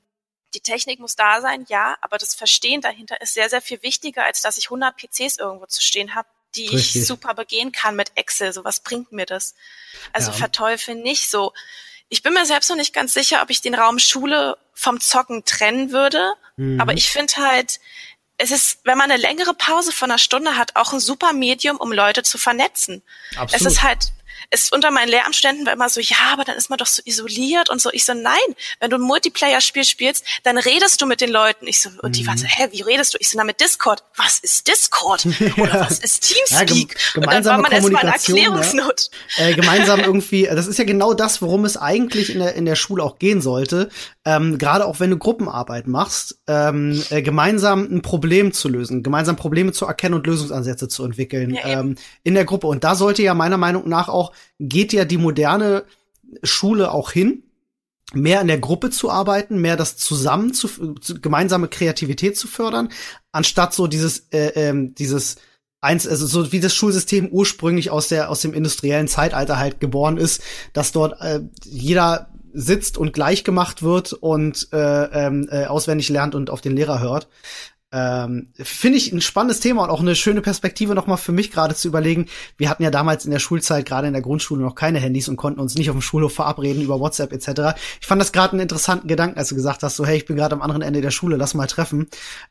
die 0.55 0.61
Technik 0.61 1.01
muss 1.01 1.17
da 1.17 1.41
sein, 1.41 1.65
ja, 1.69 1.97
aber 2.01 2.19
das 2.19 2.35
Verstehen 2.35 2.81
dahinter 2.81 3.21
ist 3.21 3.35
sehr, 3.35 3.49
sehr 3.49 3.63
viel 3.63 3.83
wichtiger, 3.83 4.25
als 4.25 4.43
dass 4.43 4.59
ich 4.59 4.67
100 4.67 4.97
PCs 4.97 5.39
irgendwo 5.39 5.67
zu 5.67 5.81
stehen 5.81 6.15
habe, 6.15 6.29
die 6.55 6.69
Richtig. 6.69 7.03
ich 7.03 7.07
super 7.07 7.35
begehen 7.35 7.73
kann 7.73 7.97
mit 7.97 8.13
Excel. 8.17 8.53
So 8.53 8.65
was 8.65 8.81
bringt 8.81 9.13
mir 9.13 9.27
das? 9.27 9.55
Also 10.13 10.31
ja. 10.31 10.37
verteufeln 10.37 11.01
nicht 11.03 11.31
so. 11.31 11.53
Ich 12.13 12.23
bin 12.23 12.35
mir 12.35 12.45
selbst 12.45 12.69
noch 12.69 12.77
nicht 12.77 12.93
ganz 12.93 13.15
sicher, 13.15 13.41
ob 13.41 13.49
ich 13.49 13.63
den 13.63 13.75
Raum 13.75 13.99
Schule 13.99 14.59
vom 14.75 15.01
Zocken 15.01 15.47
trennen 15.47 15.93
würde. 15.93 16.35
Mhm. 16.59 16.79
Aber 16.79 16.93
ich 16.93 17.09
finde 17.09 17.37
halt, 17.37 17.81
es 18.37 18.51
ist, 18.51 18.81
wenn 18.85 18.99
man 18.99 19.11
eine 19.11 19.19
längere 19.19 19.55
Pause 19.55 19.93
von 19.93 20.11
einer 20.11 20.19
Stunde 20.19 20.59
hat, 20.59 20.77
auch 20.77 20.93
ein 20.93 21.01
super 21.01 21.33
Medium, 21.33 21.79
um 21.79 21.91
Leute 21.91 22.23
zu 22.23 22.37
vernetzen. 22.37 23.03
Absolut. 23.35 23.55
Es 23.55 23.67
ist 23.67 23.83
halt, 23.83 24.13
ist 24.51 24.73
unter 24.73 24.91
meinen 24.91 25.09
Lehramtsständen 25.09 25.67
war 25.67 25.73
immer 25.73 25.89
so, 25.89 26.01
ja, 26.01 26.17
aber 26.33 26.45
dann 26.45 26.57
ist 26.57 26.71
man 26.71 26.79
doch 26.79 26.87
so 26.87 27.03
isoliert 27.05 27.71
und 27.71 27.81
so. 27.81 27.91
Ich 27.93 28.05
so, 28.05 28.15
nein, 28.15 28.39
wenn 28.81 28.91
du 28.91 28.97
ein 28.97 29.03
Multiplayer-Spiel 29.03 29.85
spielst, 29.85 30.25
dann 30.43 30.59
redest 30.59 31.01
du 31.01 31.07
mit 31.07 31.21
den 31.21 31.31
Leuten. 31.31 31.67
Ich 31.67 31.81
so, 31.81 31.91
und 32.03 32.17
die 32.17 32.27
waren 32.27 32.39
so, 32.39 32.45
mhm. 32.45 32.51
hä, 32.51 32.69
wie 32.73 32.83
redest 32.83 33.15
du? 33.15 33.19
Ich 33.21 33.31
so, 33.31 33.39
na, 33.39 33.45
mit 33.45 33.61
Discord. 33.61 34.03
Was 34.17 34.39
ist 34.39 34.69
Discord? 34.69 35.27
Oder 35.57 35.81
was 35.81 35.99
ist 35.99 36.23
Teamspeak? 36.23 36.97
Ja, 37.15 37.23
und 37.23 37.33
dann 37.33 37.45
war 37.45 37.59
man 37.59 37.73
erstmal 37.73 38.07
Erklärungsnot. 38.07 39.11
Ja. 39.37 39.49
Äh, 39.49 39.55
gemeinsam 39.55 40.01
irgendwie, 40.01 40.45
das 40.45 40.67
ist 40.67 40.79
ja 40.79 40.85
genau 40.85 41.15
das, 41.15 41.43
worum 41.43 41.65
es 41.65 41.77
eigentlich 41.77 42.31
in 42.31 42.41
der, 42.41 42.55
in 42.55 42.65
der 42.65 42.77
Schule 42.77 43.03
auch 43.03 43.19
gehen 43.19 43.41
sollte. 43.41 43.91
Ähm, 44.25 44.59
Gerade 44.59 44.87
auch 44.87 45.01
wenn 45.01 45.11
du 45.11 45.19
Gruppenarbeit 45.19 45.89
machst, 45.89 46.43
ähm, 46.47 47.03
äh, 47.11 47.23
gemeinsam 47.23 47.89
ein 47.91 48.03
Problem 48.03 48.53
zu 48.53 48.69
lösen, 48.69 49.03
gemeinsam 49.03 49.35
Probleme 49.35 49.73
zu 49.73 49.87
erkennen 49.87 50.15
und 50.15 50.27
Lösungsansätze 50.27 50.87
zu 50.87 51.05
entwickeln 51.05 51.55
ja, 51.55 51.81
ähm, 51.81 51.97
in 52.23 52.35
der 52.35 52.45
Gruppe. 52.45 52.69
Und 52.69 52.85
da 52.85 52.95
sollte 52.95 53.23
ja 53.23 53.35
meiner 53.35 53.57
Meinung 53.57 53.89
nach 53.89 54.09
auch 54.09 54.33
geht 54.61 54.93
ja 54.93 55.05
die 55.05 55.19
moderne 55.19 55.85
Schule 56.45 56.93
auch 56.93 57.11
hin, 57.11 57.43
mehr 58.15 58.41
in 58.41 58.47
der 58.47 58.59
Gruppe 58.59 58.91
zu 58.91 59.11
arbeiten, 59.11 59.61
mehr 59.61 59.77
das 59.77 59.97
zusammen 59.97 60.53
zu, 60.55 60.95
zu 60.95 61.21
gemeinsame 61.21 61.69
Kreativität 61.69 62.37
zu 62.37 62.47
fördern, 62.47 62.91
anstatt 63.33 63.75
so 63.75 63.87
dieses 63.87 64.29
äh, 64.31 64.53
ähm, 64.55 64.95
dieses 64.95 65.37
eins 65.81 66.07
also 66.07 66.27
so 66.27 66.53
wie 66.53 66.61
das 66.61 66.75
Schulsystem 66.75 67.29
ursprünglich 67.29 67.91
aus 67.91 68.09
der 68.09 68.31
aus 68.31 68.41
dem 68.41 68.55
industriellen 68.55 69.09
Zeitalter 69.09 69.59
halt 69.59 69.81
geboren 69.81 70.17
ist, 70.17 70.43
dass 70.73 70.93
dort 70.93 71.21
äh, 71.21 71.41
jeder 71.65 72.32
sitzt 72.53 72.99
und 72.99 73.13
gleich 73.13 73.45
gemacht 73.45 73.83
wird 73.83 74.13
und 74.13 74.69
äh, 74.73 74.77
ähm, 75.05 75.49
äh, 75.51 75.67
auswendig 75.67 76.09
lernt 76.09 76.35
und 76.35 76.51
auf 76.51 76.61
den 76.61 76.75
Lehrer 76.77 77.01
hört. 77.01 77.29
Ähm, 77.95 78.49
Finde 78.57 78.97
ich 78.97 79.13
ein 79.13 79.21
spannendes 79.21 79.61
Thema 79.61 79.85
und 79.85 79.91
auch 79.91 80.01
eine 80.01 80.17
schöne 80.17 80.41
Perspektive 80.41 80.95
nochmal 80.95 81.19
für 81.19 81.33
mich 81.33 81.51
gerade 81.51 81.75
zu 81.75 81.89
überlegen. 81.89 82.27
Wir 82.57 82.71
hatten 82.71 82.83
ja 82.83 82.91
damals 82.91 83.27
in 83.27 83.31
der 83.31 83.39
Schulzeit, 83.39 83.85
gerade 83.85 84.07
in 84.07 84.15
der 84.15 84.23
Grundschule, 84.23 84.63
noch 84.63 84.75
keine 84.75 84.99
Handys 84.99 85.29
und 85.29 85.37
konnten 85.37 85.61
uns 85.61 85.75
nicht 85.75 85.91
auf 85.91 85.97
dem 85.97 86.01
Schulhof 86.01 86.35
verabreden 86.35 86.83
über 86.83 87.01
WhatsApp 87.01 87.33
etc. 87.35 87.79
Ich 88.01 88.07
fand 88.07 88.19
das 88.19 88.33
gerade 88.33 88.53
einen 88.53 88.63
interessanten 88.63 89.09
Gedanken, 89.09 89.39
als 89.39 89.51
du 89.51 89.57
gesagt 89.57 89.83
hast, 89.83 89.97
so 89.97 90.07
hey, 90.07 90.17
ich 90.17 90.25
bin 90.25 90.37
gerade 90.37 90.55
am 90.55 90.63
anderen 90.63 90.81
Ende 90.81 91.03
der 91.03 91.11
Schule, 91.11 91.37
lass 91.37 91.53
mal 91.53 91.67
treffen. 91.67 92.09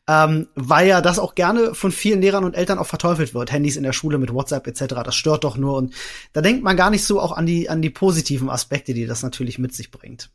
Ähm, 0.08 0.48
weil 0.54 0.88
ja 0.88 1.02
das 1.02 1.18
auch 1.18 1.34
gerne 1.34 1.74
von 1.74 1.92
vielen 1.92 2.22
Lehrern 2.22 2.44
und 2.44 2.56
Eltern 2.56 2.78
auch 2.78 2.88
verteufelt 2.88 3.34
wird. 3.34 3.52
Handys 3.52 3.78
in 3.78 3.84
der 3.84 3.94
Schule 3.94 4.20
mit 4.20 4.32
WhatsApp 4.32 4.68
etc. 4.68 4.94
Das 5.04 5.16
stört 5.16 5.44
doch 5.44 5.58
nur. 5.58 5.76
Und 5.76 5.96
da 6.34 6.42
denkt 6.42 6.64
man 6.64 6.78
gar 6.78 6.92
nicht 6.92 7.04
so 7.04 7.20
auch 7.20 7.32
an 7.32 7.48
die, 7.48 7.68
an 7.68 7.82
die 7.82 7.89
positiven 7.89 8.52
Aspekte, 8.52 8.94
die 8.94 9.08
das 9.08 9.24
natürlich 9.24 9.58
mit 9.58 9.74
sich 9.74 9.89
bringt. 9.89 10.30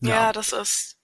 Ja, 0.00 0.10
ja 0.10 0.32
das 0.32 0.52
ist 0.52 0.96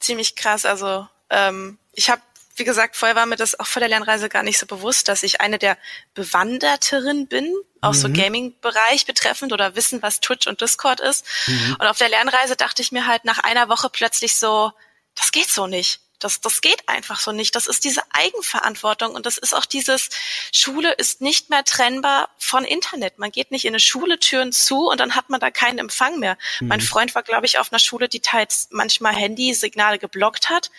ziemlich 0.00 0.36
krass. 0.36 0.66
Also 0.66 1.06
ähm, 1.30 1.78
ich 2.00 2.08
habe, 2.08 2.22
wie 2.56 2.64
gesagt, 2.64 2.96
vorher 2.96 3.14
war 3.14 3.26
mir 3.26 3.36
das 3.36 3.60
auch 3.60 3.66
vor 3.66 3.80
der 3.80 3.90
Lernreise 3.90 4.30
gar 4.30 4.42
nicht 4.42 4.58
so 4.58 4.64
bewusst, 4.64 5.08
dass 5.08 5.22
ich 5.22 5.42
eine 5.42 5.58
der 5.58 5.76
Bewanderterinnen 6.14 7.26
bin, 7.26 7.54
auch 7.82 7.92
mhm. 7.92 7.98
so 7.98 8.08
Gaming-Bereich 8.10 9.04
betreffend 9.04 9.52
oder 9.52 9.76
wissen, 9.76 10.00
was 10.00 10.20
Twitch 10.20 10.46
und 10.46 10.62
Discord 10.62 11.00
ist. 11.00 11.26
Mhm. 11.46 11.76
Und 11.78 11.86
auf 11.86 11.98
der 11.98 12.08
Lernreise 12.08 12.56
dachte 12.56 12.80
ich 12.80 12.90
mir 12.90 13.06
halt 13.06 13.26
nach 13.26 13.38
einer 13.38 13.68
Woche 13.68 13.90
plötzlich 13.90 14.36
so, 14.36 14.72
das 15.14 15.30
geht 15.30 15.50
so 15.50 15.66
nicht. 15.66 16.00
Das, 16.20 16.40
das 16.40 16.60
geht 16.60 16.88
einfach 16.88 17.20
so 17.20 17.32
nicht. 17.32 17.54
Das 17.56 17.66
ist 17.66 17.84
diese 17.84 18.02
Eigenverantwortung 18.12 19.14
und 19.14 19.26
das 19.26 19.38
ist 19.38 19.54
auch 19.54 19.64
dieses, 19.64 20.10
Schule 20.52 20.92
ist 20.92 21.20
nicht 21.20 21.50
mehr 21.50 21.64
trennbar 21.64 22.28
von 22.38 22.64
Internet. 22.64 23.18
Man 23.18 23.30
geht 23.30 23.50
nicht 23.50 23.64
in 23.64 23.70
eine 23.70 23.80
Schule 23.80 24.18
Türen 24.18 24.52
zu 24.52 24.88
und 24.88 25.00
dann 25.00 25.14
hat 25.14 25.30
man 25.30 25.40
da 25.40 25.50
keinen 25.50 25.78
Empfang 25.78 26.18
mehr. 26.18 26.36
Mhm. 26.60 26.68
Mein 26.68 26.80
Freund 26.80 27.14
war, 27.14 27.22
glaube 27.22 27.46
ich, 27.46 27.58
auf 27.58 27.72
einer 27.72 27.78
Schule, 27.78 28.08
die 28.08 28.20
teils 28.20 28.68
manchmal 28.70 29.14
Handysignale 29.14 29.98
geblockt 29.98 30.48
hat. 30.48 30.70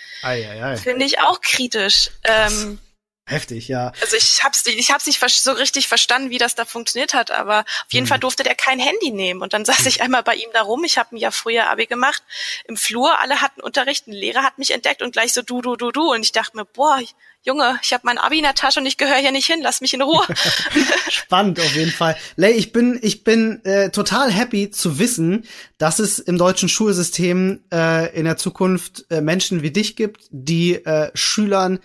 Finde 0.77 1.05
ich 1.05 1.19
auch 1.19 1.41
kritisch. 1.41 2.11
Ähm, 2.23 2.79
Heftig, 3.25 3.67
ja. 3.67 3.93
Also 4.01 4.17
ich 4.17 4.43
hab's, 4.43 4.65
ich 4.65 4.91
hab's 4.91 5.05
nicht 5.05 5.19
so 5.19 5.51
richtig 5.51 5.87
verstanden, 5.87 6.31
wie 6.31 6.37
das 6.37 6.55
da 6.55 6.65
funktioniert 6.65 7.13
hat, 7.13 7.31
aber 7.31 7.59
auf 7.59 7.85
jeden 7.89 8.05
mhm. 8.05 8.09
Fall 8.09 8.19
durfte 8.19 8.43
der 8.43 8.55
kein 8.55 8.79
Handy 8.79 9.11
nehmen. 9.11 9.41
Und 9.41 9.53
dann 9.53 9.63
saß 9.63 9.85
ich 9.85 10.01
einmal 10.01 10.23
bei 10.23 10.35
ihm 10.35 10.49
da 10.53 10.63
rum. 10.63 10.83
Ich 10.83 10.97
habe 10.97 11.15
mir 11.15 11.21
ja 11.21 11.31
früher 11.31 11.69
Abi 11.69 11.85
gemacht 11.85 12.23
im 12.65 12.75
Flur. 12.75 13.19
Alle 13.19 13.41
hatten 13.41 13.61
Unterricht. 13.61 14.07
Ein 14.07 14.13
Lehrer 14.13 14.43
hat 14.43 14.57
mich 14.57 14.71
entdeckt 14.71 15.01
und 15.01 15.13
gleich 15.13 15.33
so 15.33 15.43
du, 15.43 15.61
du, 15.61 15.75
du, 15.75 15.91
du. 15.91 16.11
Und 16.11 16.23
ich 16.23 16.31
dachte 16.31 16.57
mir, 16.57 16.65
boah, 16.65 16.99
Junge, 17.43 17.79
ich 17.81 17.93
habe 17.93 18.01
mein 18.05 18.17
Abi 18.17 18.37
in 18.37 18.43
der 18.43 18.53
Tasche 18.53 18.79
und 18.79 18.85
ich 18.85 18.97
gehöre 18.97 19.17
hier 19.17 19.31
nicht 19.31 19.47
hin. 19.47 19.61
Lass 19.61 19.81
mich 19.81 19.93
in 19.93 20.01
Ruhe. 20.01 20.25
Spannend 21.09 21.59
auf 21.59 21.73
jeden 21.73 21.91
Fall. 21.91 22.17
Lay, 22.35 22.51
ich 22.51 22.71
bin, 22.71 22.99
ich 23.01 23.23
bin 23.23 23.63
äh, 23.65 23.91
total 23.91 24.31
happy 24.31 24.71
zu 24.71 24.99
wissen, 24.99 25.47
dass 25.77 25.99
es 25.99 26.19
im 26.19 26.37
deutschen 26.37 26.69
Schulsystem 26.69 27.63
äh, 27.71 28.13
in 28.15 28.25
der 28.25 28.37
Zukunft 28.37 29.05
äh, 29.09 29.21
Menschen 29.21 29.61
wie 29.61 29.71
dich 29.71 29.95
gibt, 29.95 30.27
die 30.31 30.75
äh, 30.85 31.11
Schülern 31.13 31.79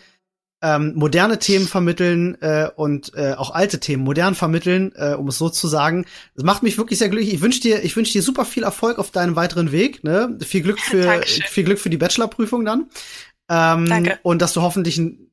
ähm, 0.67 0.95
moderne 0.97 1.39
Themen 1.39 1.69
vermitteln 1.69 2.37
äh, 2.41 2.69
und 2.75 3.13
äh, 3.15 3.35
auch 3.35 3.53
alte 3.53 3.79
Themen 3.79 4.03
modern 4.03 4.35
vermitteln, 4.35 4.93
äh, 4.97 5.15
um 5.15 5.29
es 5.29 5.39
so 5.39 5.49
zu 5.49 5.69
sagen. 5.69 6.07
Das 6.35 6.45
macht 6.45 6.65
mich 6.65 6.77
wirklich 6.77 6.99
sehr 6.99 7.09
glücklich. 7.09 7.33
Ich 7.33 7.41
wünsche 7.41 7.61
dir, 7.61 7.85
ich 7.85 7.95
wünsche 7.95 8.13
dir 8.13 8.23
super 8.23 8.45
viel 8.45 8.65
Erfolg 8.65 8.99
auf 8.99 9.13
deinem 9.13 9.37
weiteren 9.37 9.71
Weg. 9.71 10.03
Ne? 10.03 10.37
Viel 10.45 10.63
Glück 10.63 10.81
für 10.81 11.23
viel 11.25 11.63
Glück 11.63 11.79
für 11.79 11.91
die 11.91 11.99
Bachelorprüfung 11.99 12.65
dann. 12.65 12.87
Ähm, 13.49 13.87
Danke. 13.87 14.19
Und 14.25 14.43
dass 14.43 14.55
du 14.55 14.63
hoffentlich 14.63 14.99
ein 14.99 15.26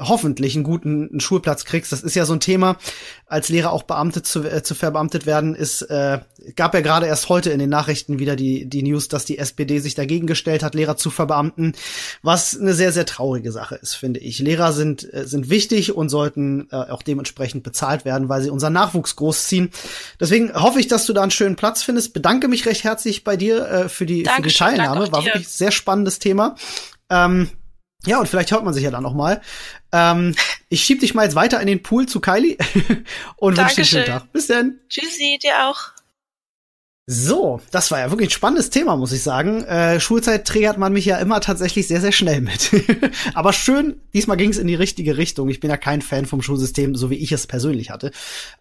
hoffentlich 0.00 0.54
einen 0.54 0.64
guten 0.64 1.08
einen 1.10 1.20
Schulplatz 1.20 1.64
kriegst. 1.64 1.92
Das 1.92 2.02
ist 2.02 2.14
ja 2.14 2.24
so 2.24 2.32
ein 2.32 2.40
Thema, 2.40 2.76
als 3.26 3.48
Lehrer 3.48 3.72
auch 3.72 3.84
Beamte 3.84 4.22
zu, 4.22 4.42
äh, 4.42 4.62
zu 4.62 4.74
verbeamtet 4.74 5.26
werden, 5.26 5.54
ist, 5.54 5.82
äh, 5.82 6.20
gab 6.56 6.74
ja 6.74 6.80
gerade 6.80 7.06
erst 7.06 7.28
heute 7.28 7.50
in 7.50 7.58
den 7.58 7.70
Nachrichten 7.70 8.18
wieder 8.18 8.34
die, 8.34 8.68
die 8.68 8.82
News, 8.82 9.08
dass 9.08 9.24
die 9.24 9.38
SPD 9.38 9.78
sich 9.78 9.94
dagegen 9.94 10.26
gestellt 10.26 10.62
hat, 10.62 10.74
Lehrer 10.74 10.96
zu 10.96 11.10
verbeamten, 11.10 11.74
was 12.22 12.58
eine 12.58 12.74
sehr, 12.74 12.92
sehr 12.92 13.06
traurige 13.06 13.52
Sache 13.52 13.76
ist, 13.76 13.94
finde 13.94 14.20
ich. 14.20 14.38
Lehrer 14.38 14.72
sind, 14.72 15.12
äh, 15.12 15.26
sind 15.26 15.50
wichtig 15.50 15.94
und 15.94 16.08
sollten 16.08 16.68
äh, 16.72 16.76
auch 16.76 17.02
dementsprechend 17.02 17.62
bezahlt 17.62 18.04
werden, 18.04 18.28
weil 18.28 18.42
sie 18.42 18.50
unseren 18.50 18.72
Nachwuchs 18.72 19.16
großziehen. 19.16 19.70
Deswegen 20.18 20.52
hoffe 20.54 20.80
ich, 20.80 20.88
dass 20.88 21.06
du 21.06 21.12
da 21.12 21.22
einen 21.22 21.30
schönen 21.30 21.56
Platz 21.56 21.82
findest. 21.82 22.14
Bedanke 22.14 22.48
mich 22.48 22.66
recht 22.66 22.84
herzlich 22.84 23.22
bei 23.22 23.36
dir 23.36 23.66
äh, 23.68 23.88
für, 23.88 24.06
die, 24.06 24.24
für 24.24 24.42
die 24.42 24.52
Teilnahme. 24.52 25.12
War 25.12 25.24
wirklich 25.24 25.48
sehr 25.48 25.70
spannendes 25.70 26.18
Thema. 26.18 26.56
Ähm, 27.10 27.50
ja, 28.06 28.18
und 28.18 28.28
vielleicht 28.28 28.50
hört 28.50 28.64
man 28.64 28.74
sich 28.74 28.84
ja 28.84 28.90
dann 28.90 29.02
noch 29.02 29.14
mal. 29.14 29.40
Ähm, 29.92 30.34
ich 30.68 30.84
schieb 30.84 31.00
dich 31.00 31.14
mal 31.14 31.24
jetzt 31.24 31.34
weiter 31.34 31.60
in 31.60 31.66
den 31.66 31.82
Pool 31.82 32.06
zu 32.06 32.20
Kylie 32.20 32.56
und 33.36 33.58
wünsche 33.58 33.74
dir 33.74 33.78
einen 33.78 33.84
schönen 33.84 34.06
Tag. 34.06 34.32
Bis 34.32 34.46
dann. 34.46 34.78
Tschüssi, 34.88 35.38
dir 35.42 35.68
auch. 35.68 35.92
So, 37.12 37.60
das 37.72 37.90
war 37.90 37.98
ja 37.98 38.10
wirklich 38.10 38.28
ein 38.28 38.32
spannendes 38.32 38.70
Thema, 38.70 38.96
muss 38.96 39.10
ich 39.10 39.24
sagen. 39.24 39.64
Äh, 39.64 39.98
Schulzeit 39.98 40.46
triggert 40.46 40.78
man 40.78 40.92
mich 40.92 41.06
ja 41.06 41.18
immer 41.18 41.40
tatsächlich 41.40 41.88
sehr, 41.88 42.00
sehr 42.00 42.12
schnell 42.12 42.40
mit. 42.40 42.70
Aber 43.34 43.52
schön, 43.52 44.00
diesmal 44.14 44.36
ging 44.36 44.50
es 44.50 44.58
in 44.58 44.68
die 44.68 44.76
richtige 44.76 45.16
Richtung. 45.16 45.48
Ich 45.48 45.58
bin 45.58 45.70
ja 45.70 45.76
kein 45.76 46.02
Fan 46.02 46.24
vom 46.24 46.40
Schulsystem, 46.40 46.94
so 46.94 47.10
wie 47.10 47.16
ich 47.16 47.32
es 47.32 47.48
persönlich 47.48 47.90
hatte. 47.90 48.12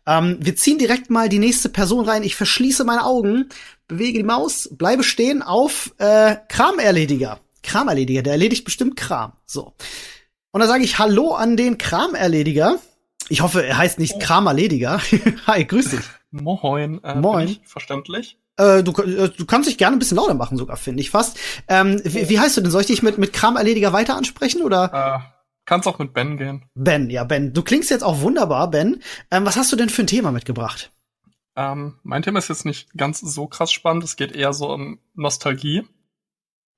Ähm, 0.08 0.38
wir 0.40 0.56
ziehen 0.56 0.80
direkt 0.80 1.12
mal 1.12 1.30
die 1.30 1.38
nächste 1.38 1.70
Person 1.70 2.06
rein. 2.06 2.24
Ich 2.24 2.36
verschließe 2.36 2.86
meine 2.86 3.06
Augen, 3.06 3.50
bewege 3.88 4.18
die 4.18 4.24
Maus, 4.24 4.68
bleibe 4.72 5.04
stehen 5.04 5.44
auf 5.44 5.94
äh, 6.00 6.36
Kramerlediger. 6.48 7.40
Kramerlediger, 7.70 8.24
der 8.24 8.34
erledigt 8.34 8.66
bestimmt 8.66 8.96
Kram. 8.96 9.34
So. 9.46 9.74
Und 10.52 10.62
da 10.62 10.68
sage 10.68 10.84
ich 10.84 10.98
Hallo 10.98 11.36
an 11.36 11.56
den 11.56 11.78
Kramerlediger. 11.78 12.80
Ich 13.30 13.42
hoffe, 13.42 13.64
er 13.64 13.78
heißt 13.78 14.00
nicht 14.00 14.20
Kramerlediger. 14.20 15.00
Hi, 15.48 15.66
grüß 15.66 15.92
dich. 15.92 16.00
Moin. 16.32 17.04
Äh, 17.04 17.16
Moin. 17.16 17.58
verständlich? 17.64 18.40
Äh, 18.58 18.82
du, 18.82 18.92
äh, 19.04 19.30
du 19.30 19.46
kannst 19.46 19.70
dich 19.70 19.78
gerne 19.78 19.96
ein 19.96 20.00
bisschen 20.00 20.18
lauter 20.18 20.34
machen, 20.34 20.58
sogar, 20.58 20.78
finde 20.78 21.02
ich 21.02 21.12
fast. 21.12 21.38
Ähm, 21.68 22.02
wie, 22.04 22.28
wie 22.30 22.40
heißt 22.40 22.58
du 22.58 22.62
denn? 22.62 22.72
Soll 22.72 22.82
ich 22.82 22.88
dich 22.88 23.04
mit, 23.04 23.20
mit 23.20 23.34
Kramerlediger 23.34 23.94
weiter 23.94 24.16
ansprechen, 24.16 24.64
oder? 24.64 24.92
Äh, 24.92 25.30
kannst 25.66 25.88
auch 25.88 26.00
mit 26.00 26.12
Ben 26.12 26.38
gehen. 26.38 26.66
Ben, 26.74 27.12
ja, 27.12 27.24
Ben. 27.24 27.54
Du 27.54 27.62
klingst 27.62 27.92
jetzt 27.92 28.04
auch 28.04 28.22
wunderbar, 28.22 28.72
Ben. 28.72 29.04
Ähm, 29.30 29.46
was 29.46 29.58
hast 29.58 29.72
du 29.72 29.76
denn 29.76 29.90
für 29.90 30.02
ein 30.02 30.08
Thema 30.08 30.32
mitgebracht? 30.32 30.92
Ähm, 31.56 32.00
mein 32.02 32.24
Thema 32.24 32.40
ist 32.40 32.50
jetzt 32.50 32.66
nicht 32.66 32.98
ganz 32.98 33.20
so 33.20 33.46
krass 33.46 33.72
spannend. 33.72 34.04
Es 34.04 34.16
geht 34.16 34.32
eher 34.32 34.54
so 34.54 34.74
um 34.74 34.98
Nostalgie 35.14 35.84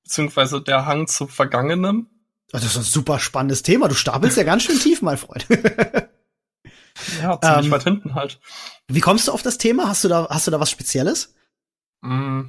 beziehungsweise 0.04 0.62
der 0.62 0.86
Hang 0.86 1.08
zu 1.08 1.28
Vergangenem. 1.28 2.08
Das 2.50 2.64
ist 2.64 2.76
ein 2.76 2.84
super 2.84 3.20
spannendes 3.20 3.64
Thema. 3.64 3.88
Du 3.88 3.96
stapelst 3.96 4.38
ja 4.38 4.44
ganz 4.44 4.64
schön 4.64 4.80
tief, 4.80 5.02
mein 5.02 5.18
Freund. 5.18 5.48
ja, 7.22 7.40
ziemlich 7.40 7.66
ähm, 7.66 7.72
weit 7.72 7.84
hinten 7.84 8.16
halt. 8.16 8.40
Wie 8.88 9.00
kommst 9.00 9.28
du 9.28 9.32
auf 9.32 9.42
das 9.42 9.58
Thema? 9.58 9.88
Hast 9.88 10.04
du 10.04 10.10
da, 10.10 10.28
hast 10.30 10.48
du 10.48 10.52
da 10.52 10.60
was 10.60 10.70
Spezielles? 10.70 11.34
Mm, 12.02 12.42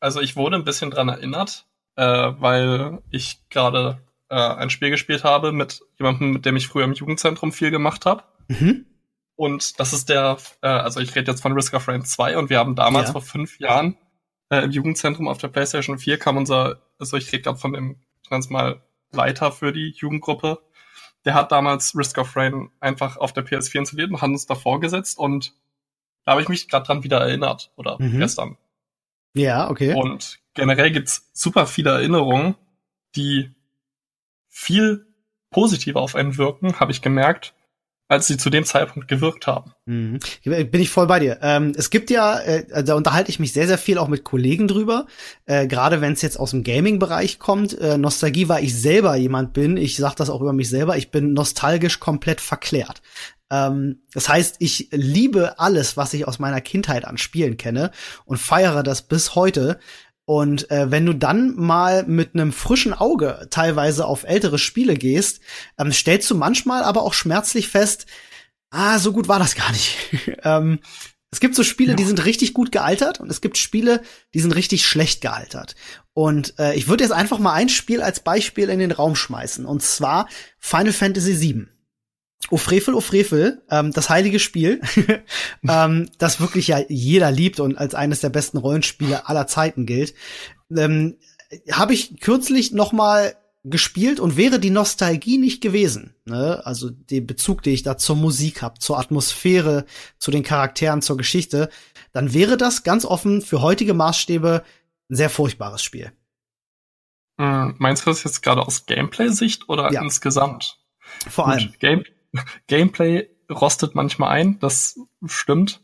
also 0.00 0.20
ich 0.20 0.34
wurde 0.34 0.56
ein 0.56 0.64
bisschen 0.64 0.90
dran 0.90 1.08
erinnert, 1.08 1.66
äh, 1.96 2.04
weil 2.04 2.98
ich 3.10 3.48
gerade 3.50 4.02
äh, 4.28 4.34
ein 4.34 4.70
Spiel 4.70 4.90
gespielt 4.90 5.22
habe 5.22 5.52
mit 5.52 5.82
jemandem, 5.98 6.32
mit 6.32 6.44
dem 6.44 6.56
ich 6.56 6.66
früher 6.66 6.84
im 6.84 6.94
Jugendzentrum 6.94 7.52
viel 7.52 7.70
gemacht 7.70 8.06
habe. 8.06 8.24
Mhm. 8.48 8.86
Und 9.36 9.78
das 9.78 9.92
ist 9.92 10.08
der, 10.08 10.38
äh, 10.62 10.66
also 10.66 11.00
ich 11.00 11.14
rede 11.14 11.30
jetzt 11.30 11.42
von 11.42 11.52
Risk 11.52 11.74
of 11.74 11.86
Rain 11.88 12.04
2 12.04 12.36
und 12.36 12.50
wir 12.50 12.58
haben 12.58 12.74
damals 12.74 13.08
ja. 13.08 13.12
vor 13.12 13.22
fünf 13.22 13.58
Jahren 13.60 13.96
äh, 14.52 14.64
im 14.64 14.70
Jugendzentrum 14.70 15.28
auf 15.28 15.38
der 15.38 15.48
PlayStation 15.48 15.98
4 15.98 16.18
kam 16.18 16.36
unser, 16.36 16.82
also 16.98 17.16
ich 17.16 17.32
rede 17.32 17.42
gerade 17.42 17.58
von 17.58 17.72
dem, 17.72 17.96
ich 18.22 18.30
nenne 18.30 18.40
es 18.40 18.50
mal, 18.50 18.82
Leiter 19.10 19.50
für 19.50 19.72
die 19.72 19.94
Jugendgruppe. 19.96 20.60
Der 21.24 21.34
hat 21.34 21.52
damals 21.52 21.96
Risk 21.96 22.18
of 22.18 22.36
Rain 22.36 22.70
einfach 22.78 23.16
auf 23.16 23.32
der 23.32 23.46
PS4 23.46 23.78
installiert 23.78 24.10
und 24.10 24.20
hat 24.20 24.28
uns 24.28 24.46
davor 24.46 24.78
gesetzt 24.80 25.18
und 25.18 25.54
da 26.24 26.32
habe 26.32 26.42
ich 26.42 26.48
mich 26.48 26.68
gerade 26.68 26.86
dran 26.86 27.02
wieder 27.02 27.18
erinnert 27.20 27.72
oder 27.76 27.96
mhm. 27.98 28.18
gestern. 28.18 28.58
Ja, 29.34 29.70
okay. 29.70 29.94
Und 29.94 30.38
generell 30.54 30.90
gibt's 30.90 31.30
super 31.32 31.66
viele 31.66 31.90
Erinnerungen, 31.90 32.54
die 33.16 33.54
viel 34.48 35.06
positiver 35.50 36.00
auf 36.00 36.14
einen 36.14 36.36
wirken, 36.36 36.78
habe 36.78 36.92
ich 36.92 37.00
gemerkt, 37.00 37.54
als 38.12 38.26
sie 38.26 38.36
zu 38.36 38.50
dem 38.50 38.64
Zeitpunkt 38.64 39.08
gewirkt 39.08 39.46
haben. 39.46 39.72
Mhm. 39.86 40.20
Bin 40.44 40.80
ich 40.80 40.90
voll 40.90 41.06
bei 41.06 41.18
dir. 41.18 41.38
Ähm, 41.42 41.72
es 41.76 41.90
gibt 41.90 42.10
ja, 42.10 42.38
äh, 42.38 42.84
da 42.84 42.94
unterhalte 42.94 43.30
ich 43.30 43.38
mich 43.38 43.52
sehr, 43.52 43.66
sehr 43.66 43.78
viel 43.78 43.98
auch 43.98 44.08
mit 44.08 44.22
Kollegen 44.22 44.68
drüber, 44.68 45.06
äh, 45.46 45.66
gerade 45.66 46.00
wenn 46.00 46.12
es 46.12 46.22
jetzt 46.22 46.38
aus 46.38 46.50
dem 46.50 46.62
Gaming-Bereich 46.62 47.38
kommt. 47.38 47.78
Äh, 47.78 47.98
Nostalgie, 47.98 48.48
weil 48.48 48.64
ich 48.64 48.78
selber 48.78 49.16
jemand 49.16 49.52
bin, 49.52 49.76
ich 49.76 49.96
sage 49.96 50.14
das 50.16 50.30
auch 50.30 50.40
über 50.40 50.52
mich 50.52 50.68
selber, 50.68 50.96
ich 50.96 51.10
bin 51.10 51.32
nostalgisch 51.32 51.98
komplett 51.98 52.40
verklärt. 52.40 53.02
Ähm, 53.50 54.02
das 54.12 54.28
heißt, 54.28 54.56
ich 54.60 54.88
liebe 54.92 55.58
alles, 55.58 55.96
was 55.96 56.14
ich 56.14 56.28
aus 56.28 56.38
meiner 56.38 56.60
Kindheit 56.60 57.06
an 57.06 57.18
Spielen 57.18 57.56
kenne 57.56 57.90
und 58.24 58.38
feiere 58.38 58.82
das 58.82 59.02
bis 59.02 59.34
heute. 59.34 59.78
Und 60.32 60.70
äh, 60.70 60.90
wenn 60.90 61.04
du 61.04 61.12
dann 61.12 61.54
mal 61.56 62.04
mit 62.04 62.32
einem 62.32 62.54
frischen 62.54 62.94
Auge 62.94 63.48
teilweise 63.50 64.06
auf 64.06 64.24
ältere 64.24 64.58
Spiele 64.58 64.94
gehst, 64.94 65.40
ähm, 65.76 65.92
stellst 65.92 66.30
du 66.30 66.34
manchmal 66.34 66.84
aber 66.84 67.02
auch 67.02 67.12
schmerzlich 67.12 67.68
fest, 67.68 68.06
ah, 68.70 68.98
so 68.98 69.12
gut 69.12 69.28
war 69.28 69.38
das 69.38 69.54
gar 69.54 69.70
nicht. 69.72 69.98
ähm, 70.42 70.78
es 71.30 71.38
gibt 71.38 71.54
so 71.54 71.62
Spiele, 71.62 71.90
ja. 71.90 71.96
die 71.96 72.04
sind 72.04 72.24
richtig 72.24 72.54
gut 72.54 72.72
gealtert 72.72 73.20
und 73.20 73.30
es 73.30 73.42
gibt 73.42 73.58
Spiele, 73.58 74.00
die 74.32 74.40
sind 74.40 74.52
richtig 74.52 74.86
schlecht 74.86 75.20
gealtert. 75.20 75.74
Und 76.14 76.58
äh, 76.58 76.76
ich 76.76 76.88
würde 76.88 77.04
jetzt 77.04 77.12
einfach 77.12 77.38
mal 77.38 77.52
ein 77.52 77.68
Spiel 77.68 78.00
als 78.00 78.20
Beispiel 78.20 78.70
in 78.70 78.78
den 78.78 78.92
Raum 78.92 79.14
schmeißen 79.14 79.66
und 79.66 79.82
zwar 79.82 80.30
Final 80.58 80.94
Fantasy 80.94 81.42
VII. 81.42 81.66
O 82.52 82.58
Frevel, 82.58 82.92
O 82.92 83.00
Frevel, 83.00 83.62
ähm, 83.70 83.92
das 83.92 84.10
heilige 84.10 84.38
Spiel, 84.38 84.82
ähm, 85.66 86.10
das 86.18 86.38
wirklich 86.38 86.68
ja 86.68 86.80
jeder 86.86 87.30
liebt 87.30 87.60
und 87.60 87.78
als 87.78 87.94
eines 87.94 88.20
der 88.20 88.28
besten 88.28 88.58
Rollenspiele 88.58 89.26
aller 89.26 89.46
Zeiten 89.46 89.86
gilt, 89.86 90.12
ähm, 90.70 91.16
habe 91.70 91.94
ich 91.94 92.20
kürzlich 92.20 92.72
noch 92.72 92.92
mal 92.92 93.34
gespielt 93.64 94.20
und 94.20 94.36
wäre 94.36 94.60
die 94.60 94.68
Nostalgie 94.68 95.38
nicht 95.38 95.62
gewesen, 95.62 96.14
ne, 96.26 96.60
also 96.66 96.90
den 96.90 97.26
Bezug, 97.26 97.62
den 97.62 97.72
ich 97.72 97.84
da 97.84 97.96
zur 97.96 98.16
Musik 98.16 98.60
habe, 98.60 98.78
zur 98.78 98.98
Atmosphäre, 98.98 99.86
zu 100.18 100.30
den 100.30 100.42
Charakteren, 100.42 101.00
zur 101.00 101.16
Geschichte, 101.16 101.70
dann 102.12 102.34
wäre 102.34 102.58
das 102.58 102.82
ganz 102.82 103.06
offen 103.06 103.40
für 103.40 103.62
heutige 103.62 103.94
Maßstäbe 103.94 104.62
ein 105.10 105.16
sehr 105.16 105.30
furchtbares 105.30 105.82
Spiel. 105.82 106.12
Hm, 107.38 107.76
meinst 107.78 108.04
du 108.04 108.10
das 108.10 108.24
jetzt 108.24 108.42
gerade 108.42 108.60
aus 108.60 108.84
Gameplay-Sicht 108.84 109.70
oder 109.70 109.90
ja. 109.90 110.02
insgesamt? 110.02 110.76
Vor 111.30 111.48
allem. 111.48 111.72
Game 111.78 112.04
Gameplay 112.66 113.28
rostet 113.50 113.94
manchmal 113.94 114.30
ein, 114.30 114.58
das 114.60 114.98
stimmt. 115.26 115.80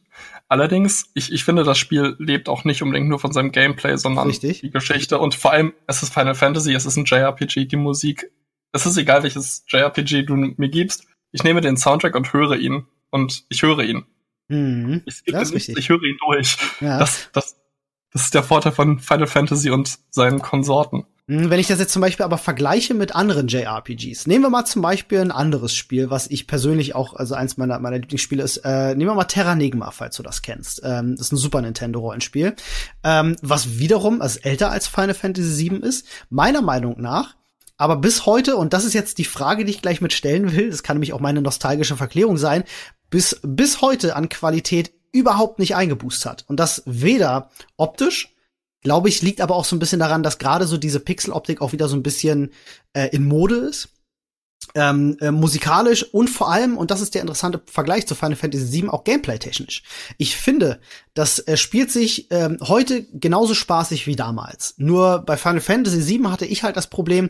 Allerdings, 0.49 1.11
ich, 1.15 1.33
ich 1.33 1.45
finde, 1.45 1.63
das 1.63 1.79
Spiel 1.79 2.17
lebt 2.19 2.49
auch 2.49 2.65
nicht 2.65 2.83
unbedingt 2.83 3.09
nur 3.09 3.19
von 3.19 3.33
seinem 3.33 3.53
Gameplay, 3.53 3.97
sondern 3.97 4.29
Richtig. 4.29 4.63
die 4.63 4.71
Geschichte. 4.71 5.19
Und 5.19 5.35
vor 5.35 5.53
allem, 5.53 5.75
es 5.87 6.03
ist 6.03 6.13
Final 6.13 6.35
Fantasy, 6.35 6.73
es 6.73 6.87
ist 6.87 6.97
ein 6.97 7.05
JRPG, 7.05 7.67
die 7.67 7.77
Musik. 7.77 8.31
Es 8.73 8.87
ist 8.87 8.97
egal, 8.97 9.23
welches 9.23 9.65
JRPG 9.69 10.23
du 10.23 10.37
mir 10.37 10.69
gibst. 10.69 11.07
Ich 11.33 11.45
nehme 11.45 11.61
den 11.61 11.77
Soundtrack 11.77 12.15
und 12.15 12.33
höre 12.33 12.57
ihn. 12.57 12.87
Und 13.11 13.45
ich 13.51 13.63
höre 13.63 13.81
ihn. 13.81 14.07
Mhm. 14.49 15.03
Ich, 15.05 15.23
nicht, 15.27 15.69
ich 15.69 15.89
höre 15.89 16.03
ihn 16.03 16.17
durch. 16.27 16.57
Ja. 16.81 16.99
Das, 16.99 17.29
das, 17.33 17.61
das 18.11 18.23
ist 18.23 18.35
der 18.35 18.43
Vorteil 18.43 18.73
von 18.73 18.99
Final 18.99 19.27
Fantasy 19.27 19.71
und 19.71 19.99
seinen 20.11 20.41
Konsorten. 20.41 21.05
Hm, 21.29 21.51
wenn 21.51 21.61
ich 21.61 21.67
das 21.67 21.79
jetzt 21.79 21.93
zum 21.93 22.01
Beispiel 22.01 22.25
aber 22.25 22.39
vergleiche 22.39 22.95
mit 22.95 23.15
anderen 23.15 23.49
JRPGs, 23.49 24.27
nehmen 24.27 24.45
wir 24.45 24.51
mal 24.51 24.65
zum 24.65 24.81
Beispiel 24.81 25.21
ein 25.21 25.31
anderes 25.31 25.75
Spiel, 25.75 26.11
was 26.11 26.27
ich 26.27 26.47
persönlich 26.47 26.95
auch, 26.95 27.15
also 27.15 27.35
eins 27.35 27.59
meiner, 27.59 27.79
meiner 27.79 27.99
Lieblingsspiele 27.99 28.43
ist, 28.43 28.59
äh, 28.65 28.95
nehmen 28.95 29.11
wir 29.11 29.15
mal 29.15 29.25
Terranigma, 29.25 29.91
falls 29.91 30.17
du 30.17 30.23
das 30.23 30.41
kennst. 30.41 30.81
Ähm, 30.85 31.17
das 31.17 31.27
ist 31.27 31.33
ein 31.33 31.37
Super 31.37 31.61
Nintendo 31.61 32.01
Rollenspiel, 32.01 32.57
ähm, 33.05 33.37
was 33.43 33.79
wiederum, 33.79 34.23
also 34.23 34.41
älter 34.43 34.71
als 34.71 34.89
Final 34.89 35.15
Fantasy 35.15 35.71
VII 35.71 35.81
ist, 35.81 36.07
meiner 36.31 36.63
Meinung 36.63 37.01
nach, 37.01 37.37
aber 37.77 37.97
bis 37.97 38.25
heute, 38.25 38.57
und 38.57 38.73
das 38.73 38.85
ist 38.85 38.95
jetzt 38.95 39.19
die 39.19 39.25
Frage, 39.25 39.65
die 39.65 39.71
ich 39.71 39.83
gleich 39.83 40.01
mit 40.01 40.13
stellen 40.13 40.57
will, 40.57 40.71
das 40.71 40.83
kann 40.83 40.97
nämlich 40.97 41.13
auch 41.13 41.21
meine 41.21 41.43
nostalgische 41.43 41.97
Verklärung 41.97 42.39
sein, 42.39 42.65
bis, 43.11 43.39
bis 43.43 43.83
heute 43.83 44.17
an 44.17 44.29
Qualität 44.29 44.93
überhaupt 45.13 45.59
nicht 45.59 45.77
eingeboost 45.77 46.27
hat. 46.27 46.45
Und 46.49 46.59
das 46.59 46.83
weder 46.87 47.51
optisch, 47.77 48.35
Glaube 48.83 49.09
ich, 49.09 49.23
liegt 49.23 49.41
aber 49.41 49.57
auch 49.57 49.65
so 49.65 49.75
ein 49.75 49.81
bisschen 49.81 50.01
daran, 50.01 50.23
dass 50.23 50.39
gerade 50.39 50.67
so 50.67 50.77
diese 50.77 51.01
Pixeloptik 51.01 51.61
auch 51.61 51.73
wieder 51.73 51.89
so 51.89 51.97
ein 51.97 52.03
bisschen 52.03 52.53
äh, 52.93 53.09
in 53.09 53.27
Mode 53.27 53.57
ist. 53.57 53.91
Ähm, 54.75 55.17
äh, 55.21 55.31
musikalisch 55.31 56.05
und 56.13 56.29
vor 56.29 56.51
allem, 56.51 56.77
und 56.77 56.91
das 56.91 57.01
ist 57.01 57.15
der 57.15 57.23
interessante 57.23 57.63
Vergleich 57.67 58.07
zu 58.07 58.17
Final 58.17 58.37
Fantasy 58.37 58.83
VII, 58.83 58.89
auch 58.89 59.05
gameplay-technisch. 59.05 59.85
Ich 60.19 60.37
finde, 60.37 60.81
das 61.15 61.39
äh, 61.39 61.57
spielt 61.57 61.93
sich 61.93 62.31
ähm, 62.31 62.59
heute 62.61 63.05
genauso 63.05 63.55
spaßig 63.55 64.07
wie 64.09 64.17
damals. 64.17 64.75
Nur 64.77 65.21
bei 65.21 65.37
Final 65.37 65.61
Fantasy 65.61 66.07
VII 66.07 66.29
hatte 66.29 66.45
ich 66.45 66.65
halt 66.65 66.77
das 66.77 66.89
Problem, 66.89 67.29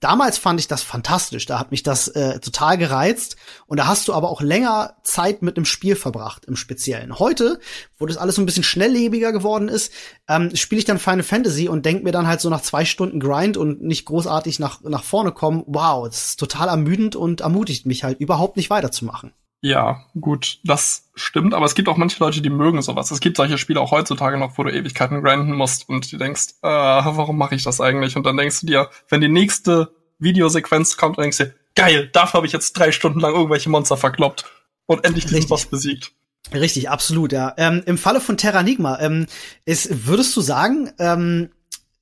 Damals 0.00 0.38
fand 0.38 0.60
ich 0.60 0.68
das 0.68 0.82
fantastisch, 0.82 1.46
da 1.46 1.58
hat 1.58 1.72
mich 1.72 1.82
das 1.82 2.06
äh, 2.06 2.38
total 2.38 2.78
gereizt 2.78 3.36
und 3.66 3.78
da 3.78 3.88
hast 3.88 4.06
du 4.06 4.14
aber 4.14 4.30
auch 4.30 4.40
länger 4.40 4.94
Zeit 5.02 5.42
mit 5.42 5.56
einem 5.56 5.64
Spiel 5.64 5.96
verbracht 5.96 6.44
im 6.44 6.54
Speziellen. 6.54 7.18
Heute, 7.18 7.58
wo 7.98 8.06
das 8.06 8.16
alles 8.16 8.36
so 8.36 8.42
ein 8.42 8.46
bisschen 8.46 8.62
schnelllebiger 8.62 9.32
geworden 9.32 9.68
ist, 9.68 9.92
ähm, 10.28 10.54
spiele 10.54 10.78
ich 10.78 10.84
dann 10.84 11.00
Final 11.00 11.24
Fantasy 11.24 11.68
und 11.68 11.84
denk 11.84 12.04
mir 12.04 12.12
dann 12.12 12.28
halt 12.28 12.40
so 12.40 12.48
nach 12.48 12.60
zwei 12.60 12.84
Stunden 12.84 13.18
Grind 13.18 13.56
und 13.56 13.82
nicht 13.82 14.04
großartig 14.04 14.60
nach, 14.60 14.82
nach 14.82 15.02
vorne 15.02 15.32
kommen, 15.32 15.64
wow, 15.66 16.06
das 16.06 16.26
ist 16.26 16.40
total 16.40 16.68
ermüdend 16.68 17.16
und 17.16 17.40
ermutigt 17.40 17.84
mich 17.84 18.04
halt 18.04 18.20
überhaupt 18.20 18.56
nicht 18.56 18.70
weiterzumachen. 18.70 19.32
Ja, 19.60 20.04
gut, 20.20 20.60
das 20.62 21.10
stimmt, 21.16 21.52
aber 21.52 21.66
es 21.66 21.74
gibt 21.74 21.88
auch 21.88 21.96
manche 21.96 22.20
Leute, 22.20 22.40
die 22.40 22.50
mögen 22.50 22.80
sowas. 22.80 23.10
Es 23.10 23.18
gibt 23.18 23.36
solche 23.36 23.58
Spiele 23.58 23.80
auch 23.80 23.90
heutzutage 23.90 24.38
noch, 24.38 24.56
wo 24.56 24.62
du 24.62 24.70
Ewigkeiten 24.72 25.20
grinden 25.22 25.52
musst 25.52 25.88
und 25.88 26.12
du 26.12 26.16
denkst, 26.16 26.54
äh, 26.62 26.68
warum 26.68 27.36
mache 27.36 27.56
ich 27.56 27.64
das 27.64 27.80
eigentlich? 27.80 28.16
Und 28.16 28.24
dann 28.24 28.36
denkst 28.36 28.60
du 28.60 28.66
dir, 28.66 28.90
wenn 29.08 29.20
die 29.20 29.28
nächste 29.28 29.92
Videosequenz 30.20 30.96
kommt, 30.96 31.18
dann 31.18 31.24
denkst 31.24 31.38
du 31.38 31.44
dir, 31.46 31.54
geil, 31.74 32.08
dafür 32.12 32.38
habe 32.38 32.46
ich 32.46 32.52
jetzt 32.52 32.72
drei 32.74 32.92
Stunden 32.92 33.18
lang 33.18 33.34
irgendwelche 33.34 33.68
Monster 33.68 33.96
verkloppt 33.96 34.44
und 34.86 35.04
endlich 35.04 35.24
diesen 35.24 35.36
Richtig. 35.36 35.50
Boss 35.50 35.66
besiegt. 35.66 36.12
Richtig, 36.52 36.88
absolut, 36.88 37.32
ja. 37.32 37.52
Ähm, 37.56 37.82
Im 37.84 37.98
Falle 37.98 38.20
von 38.20 38.36
Terranigma, 38.36 39.00
ähm, 39.00 39.26
ist, 39.64 40.06
würdest 40.06 40.36
du 40.36 40.40
sagen, 40.40 40.92
ähm, 40.98 41.50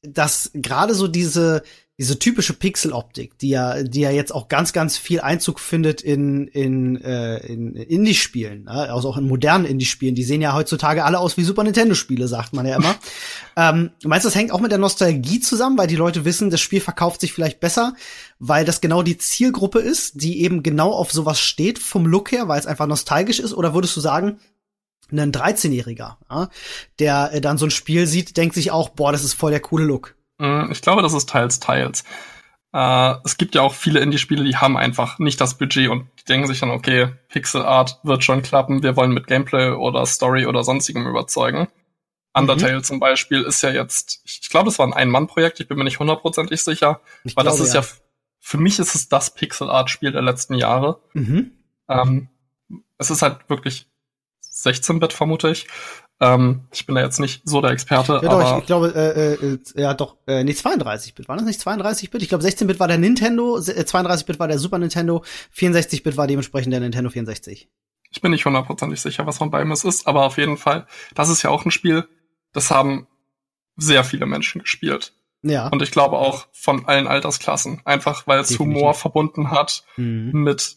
dass 0.02 0.50
gerade 0.54 0.94
so 0.94 1.08
diese 1.08 1.62
diese 1.98 2.18
typische 2.18 2.52
Pixeloptik, 2.52 3.38
die 3.38 3.48
ja, 3.48 3.82
die 3.82 4.00
ja 4.00 4.10
jetzt 4.10 4.34
auch 4.34 4.48
ganz, 4.48 4.74
ganz 4.74 4.98
viel 4.98 5.20
Einzug 5.20 5.58
findet 5.58 6.02
in 6.02 6.46
in 6.48 7.00
äh, 7.00 7.38
in 7.46 7.74
Indie-Spielen, 7.74 8.64
ne? 8.64 8.92
also 8.92 9.08
auch 9.08 9.16
in 9.16 9.26
modernen 9.26 9.64
Indie-Spielen. 9.64 10.14
Die 10.14 10.22
sehen 10.22 10.42
ja 10.42 10.52
heutzutage 10.52 11.04
alle 11.04 11.18
aus 11.18 11.38
wie 11.38 11.42
Super 11.42 11.64
Nintendo-Spiele, 11.64 12.28
sagt 12.28 12.52
man 12.52 12.66
ja 12.66 12.76
immer. 12.76 12.96
ähm, 13.56 13.90
meinst 14.04 14.26
du, 14.26 14.28
das 14.28 14.34
hängt 14.34 14.52
auch 14.52 14.60
mit 14.60 14.72
der 14.72 14.78
Nostalgie 14.78 15.40
zusammen, 15.40 15.78
weil 15.78 15.86
die 15.86 15.96
Leute 15.96 16.26
wissen, 16.26 16.50
das 16.50 16.60
Spiel 16.60 16.82
verkauft 16.82 17.22
sich 17.22 17.32
vielleicht 17.32 17.60
besser, 17.60 17.94
weil 18.38 18.66
das 18.66 18.82
genau 18.82 19.02
die 19.02 19.16
Zielgruppe 19.16 19.78
ist, 19.78 20.20
die 20.20 20.42
eben 20.42 20.62
genau 20.62 20.92
auf 20.92 21.12
sowas 21.12 21.40
steht 21.40 21.78
vom 21.78 22.04
Look 22.04 22.30
her, 22.30 22.46
weil 22.46 22.60
es 22.60 22.66
einfach 22.66 22.86
nostalgisch 22.86 23.38
ist? 23.38 23.54
Oder 23.54 23.72
würdest 23.72 23.96
du 23.96 24.00
sagen, 24.00 24.38
ein 25.10 25.32
13-Jähriger, 25.32 26.16
ja, 26.28 26.48
der 26.98 27.30
äh, 27.32 27.40
dann 27.40 27.56
so 27.56 27.64
ein 27.64 27.70
Spiel 27.70 28.06
sieht, 28.06 28.36
denkt 28.36 28.54
sich 28.54 28.70
auch, 28.70 28.90
boah, 28.90 29.12
das 29.12 29.24
ist 29.24 29.32
voll 29.32 29.50
der 29.50 29.60
coole 29.60 29.84
Look. 29.84 30.15
Mm, 30.38 30.70
ich 30.70 30.82
glaube, 30.82 31.02
das 31.02 31.14
ist 31.14 31.28
teils, 31.28 31.60
teils. 31.60 32.04
Äh, 32.72 33.14
es 33.24 33.36
gibt 33.38 33.54
ja 33.54 33.62
auch 33.62 33.74
viele 33.74 34.00
Indie-Spiele, 34.00 34.44
die 34.44 34.56
haben 34.56 34.76
einfach 34.76 35.18
nicht 35.18 35.40
das 35.40 35.56
Budget 35.56 35.88
und 35.88 36.08
die 36.18 36.24
denken 36.24 36.46
sich 36.46 36.60
dann, 36.60 36.70
okay, 36.70 37.08
Pixel 37.28 37.62
Art 37.62 38.00
wird 38.02 38.24
schon 38.24 38.42
klappen, 38.42 38.82
wir 38.82 38.96
wollen 38.96 39.12
mit 39.12 39.26
Gameplay 39.26 39.70
oder 39.70 40.04
Story 40.06 40.46
oder 40.46 40.64
sonstigem 40.64 41.06
überzeugen. 41.06 41.68
Undertale 42.34 42.76
mhm. 42.76 42.84
zum 42.84 43.00
Beispiel 43.00 43.42
ist 43.42 43.62
ja 43.62 43.70
jetzt, 43.70 44.20
ich 44.24 44.50
glaube, 44.50 44.66
das 44.66 44.78
war 44.78 44.86
ein 44.86 44.92
Ein-Mann-Projekt, 44.92 45.60
ich 45.60 45.68
bin 45.68 45.78
mir 45.78 45.84
nicht 45.84 46.00
hundertprozentig 46.00 46.62
sicher, 46.62 47.00
ich 47.24 47.34
weil 47.34 47.44
glaube, 47.44 47.58
das 47.58 47.66
ist 47.66 47.74
ja. 47.74 47.80
ja, 47.80 47.86
für 48.40 48.58
mich 48.58 48.78
ist 48.78 48.94
es 48.94 49.08
das 49.08 49.30
Pixel 49.30 49.70
Art-Spiel 49.70 50.12
der 50.12 50.22
letzten 50.22 50.54
Jahre. 50.54 51.00
Mhm. 51.14 51.52
Ähm, 51.88 52.28
es 52.98 53.10
ist 53.10 53.22
halt 53.22 53.48
wirklich 53.48 53.86
16-Bit, 54.44 55.12
vermute 55.12 55.50
ich. 55.50 55.66
Ähm, 56.18 56.62
ich 56.72 56.86
bin 56.86 56.94
da 56.94 57.02
jetzt 57.02 57.20
nicht 57.20 57.42
so 57.44 57.60
der 57.60 57.72
Experte. 57.72 58.20
Ja, 58.22 58.28
doch, 58.30 58.52
ich, 58.52 58.60
ich, 58.60 58.66
glaube, 58.66 58.94
äh, 58.94 59.34
äh, 59.34 59.58
ja 59.74 59.92
doch, 59.92 60.16
äh, 60.26 60.44
nee, 60.44 60.52
32-Bit. 60.52 61.28
War 61.28 61.36
das 61.36 61.44
nicht 61.44 61.60
32-Bit? 61.60 62.22
Ich 62.22 62.28
glaube, 62.28 62.44
16-Bit 62.44 62.80
war 62.80 62.88
der 62.88 62.98
Nintendo, 62.98 63.56
32-Bit 63.56 64.36
äh, 64.36 64.38
war 64.38 64.48
der 64.48 64.58
Super 64.58 64.78
Nintendo, 64.78 65.22
64-Bit 65.54 66.16
war 66.16 66.26
dementsprechend 66.26 66.72
der 66.72 66.80
Nintendo 66.80 67.10
64. 67.10 67.68
Ich 68.10 68.20
bin 68.22 68.30
nicht 68.30 68.46
hundertprozentig 68.46 69.00
sicher, 69.00 69.26
was 69.26 69.38
von 69.38 69.50
beidem 69.50 69.72
es 69.72 69.84
ist, 69.84 70.06
aber 70.06 70.24
auf 70.24 70.38
jeden 70.38 70.56
Fall, 70.56 70.86
das 71.14 71.28
ist 71.28 71.42
ja 71.42 71.50
auch 71.50 71.66
ein 71.66 71.70
Spiel, 71.70 72.08
das 72.52 72.70
haben 72.70 73.06
sehr 73.76 74.04
viele 74.04 74.24
Menschen 74.24 74.62
gespielt. 74.62 75.12
Ja. 75.42 75.68
Und 75.68 75.82
ich 75.82 75.90
glaube 75.90 76.16
auch 76.16 76.46
von 76.52 76.86
allen 76.86 77.06
Altersklassen. 77.06 77.82
Einfach 77.84 78.26
weil 78.26 78.40
es. 78.40 78.58
Humor 78.58 78.94
verbunden 78.94 79.50
hat 79.50 79.84
mhm. 79.96 80.30
mit 80.32 80.76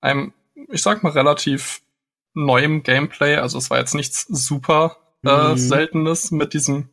einem, 0.00 0.32
ich 0.70 0.82
sag 0.82 1.02
mal, 1.02 1.10
relativ 1.10 1.82
neuem 2.36 2.82
Gameplay. 2.82 3.36
Also 3.36 3.58
es 3.58 3.70
war 3.70 3.78
jetzt 3.78 3.94
nichts 3.94 4.26
super 4.28 4.98
äh, 5.24 5.50
mhm. 5.50 5.56
Seltenes 5.56 6.30
mit 6.30 6.54
diesem 6.54 6.90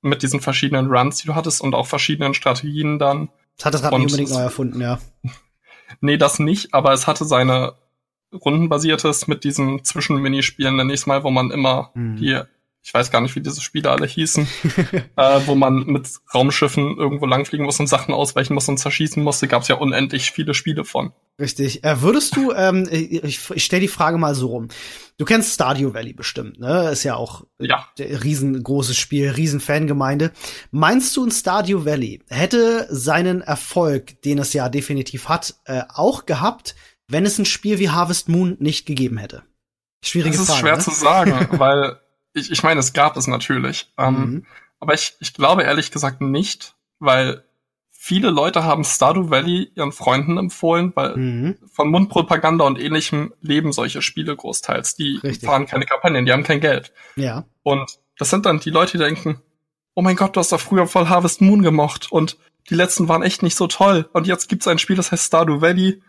mit 0.00 0.22
diesen 0.22 0.40
verschiedenen 0.40 0.90
Runs, 0.90 1.16
die 1.16 1.26
du 1.26 1.34
hattest 1.34 1.62
und 1.62 1.74
auch 1.74 1.86
verschiedenen 1.86 2.34
Strategien 2.34 2.98
dann. 2.98 3.30
Das 3.56 3.66
hat 3.66 3.74
das 3.74 3.82
Rad 3.82 3.92
nicht 3.92 4.02
unbedingt 4.02 4.30
neu 4.30 4.42
erfunden, 4.42 4.80
ja. 4.80 4.98
nee, 6.00 6.18
das 6.18 6.38
nicht, 6.38 6.74
aber 6.74 6.92
es 6.92 7.06
hatte 7.06 7.24
seine 7.24 7.74
rundenbasiertes 8.32 9.28
mit 9.28 9.44
diesen 9.44 9.82
Zwischenminispielen, 9.82 10.76
nenne 10.76 10.92
ich 10.92 11.00
es 11.00 11.06
mal, 11.06 11.24
wo 11.24 11.30
man 11.30 11.50
immer 11.50 11.90
mhm. 11.94 12.16
die 12.16 12.40
ich 12.86 12.92
weiß 12.92 13.10
gar 13.10 13.22
nicht, 13.22 13.34
wie 13.34 13.40
diese 13.40 13.62
Spiele 13.62 13.90
alle 13.90 14.06
hießen, 14.06 14.46
äh, 15.16 15.40
wo 15.46 15.54
man 15.54 15.86
mit 15.86 16.06
Raumschiffen 16.34 16.98
irgendwo 16.98 17.24
langfliegen 17.24 17.64
muss 17.64 17.80
und 17.80 17.86
Sachen 17.86 18.12
ausweichen 18.12 18.52
muss 18.52 18.68
und 18.68 18.76
zerschießen 18.76 19.22
musste, 19.22 19.48
gab 19.48 19.62
es 19.62 19.68
ja 19.68 19.76
unendlich 19.76 20.32
viele 20.32 20.52
Spiele 20.52 20.84
von. 20.84 21.12
Richtig. 21.40 21.82
Äh, 21.82 22.02
würdest 22.02 22.36
du, 22.36 22.52
ähm, 22.52 22.86
ich, 22.90 23.40
ich 23.50 23.64
stelle 23.64 23.80
die 23.80 23.88
Frage 23.88 24.18
mal 24.18 24.34
so 24.34 24.48
rum. 24.48 24.68
Du 25.16 25.24
kennst 25.24 25.54
Stardew 25.54 25.94
Valley 25.94 26.12
bestimmt, 26.12 26.60
ne? 26.60 26.90
Ist 26.90 27.04
ja 27.04 27.14
auch 27.16 27.46
ja. 27.58 27.88
riesengroßes 27.98 28.98
Spiel, 28.98 29.30
riesen 29.30 29.60
Fangemeinde. 29.60 30.32
Meinst 30.70 31.16
du, 31.16 31.24
ein 31.24 31.30
Stardew 31.30 31.86
Valley 31.86 32.20
hätte 32.28 32.86
seinen 32.90 33.40
Erfolg, 33.40 34.20
den 34.22 34.38
es 34.38 34.52
ja 34.52 34.68
definitiv 34.68 35.30
hat, 35.30 35.54
äh, 35.64 35.84
auch 35.88 36.26
gehabt, 36.26 36.74
wenn 37.08 37.24
es 37.24 37.38
ein 37.38 37.46
Spiel 37.46 37.78
wie 37.78 37.88
Harvest 37.88 38.28
Moon 38.28 38.56
nicht 38.60 38.84
gegeben 38.84 39.16
hätte? 39.16 39.42
Schwierige 40.04 40.36
das 40.36 40.42
ist 40.42 40.48
Frage, 40.48 40.60
schwer 40.60 40.76
ne? 40.76 40.82
zu 40.82 40.90
sagen, 40.90 41.48
weil 41.58 41.98
ich, 42.34 42.50
ich 42.50 42.62
meine, 42.62 42.80
es 42.80 42.92
gab 42.92 43.16
es 43.16 43.26
natürlich. 43.26 43.92
Ähm, 43.96 44.14
mhm. 44.14 44.46
Aber 44.80 44.92
ich, 44.92 45.16
ich 45.20 45.32
glaube 45.32 45.62
ehrlich 45.62 45.90
gesagt 45.90 46.20
nicht, 46.20 46.74
weil 46.98 47.44
viele 47.90 48.28
Leute 48.28 48.64
haben 48.64 48.84
Stardew 48.84 49.30
Valley 49.30 49.72
ihren 49.74 49.92
Freunden 49.92 50.36
empfohlen, 50.36 50.92
weil 50.94 51.16
mhm. 51.16 51.58
von 51.72 51.90
Mundpropaganda 51.90 52.64
und 52.64 52.78
ähnlichem 52.78 53.32
leben 53.40 53.72
solche 53.72 54.02
Spiele 54.02 54.36
großteils. 54.36 54.94
Die 54.96 55.20
Richtig. 55.22 55.48
fahren 55.48 55.66
keine 55.66 55.86
Kampagnen, 55.86 56.26
die 56.26 56.32
haben 56.32 56.42
kein 56.42 56.60
Geld. 56.60 56.92
Ja. 57.16 57.46
Und 57.62 57.98
das 58.18 58.28
sind 58.28 58.44
dann 58.44 58.60
die 58.60 58.70
Leute, 58.70 58.98
die 58.98 59.04
denken, 59.04 59.40
oh 59.94 60.02
mein 60.02 60.16
Gott, 60.16 60.36
du 60.36 60.40
hast 60.40 60.52
doch 60.52 60.60
früher 60.60 60.86
voll 60.86 61.08
Harvest 61.08 61.40
Moon 61.40 61.62
gemocht 61.62 62.12
und 62.12 62.36
die 62.68 62.74
letzten 62.74 63.08
waren 63.08 63.22
echt 63.22 63.42
nicht 63.42 63.56
so 63.56 63.66
toll. 63.68 64.08
Und 64.12 64.26
jetzt 64.26 64.48
gibt's 64.48 64.68
ein 64.68 64.78
Spiel, 64.78 64.96
das 64.96 65.12
heißt 65.12 65.26
Stardew 65.26 65.60
Valley. 65.60 66.02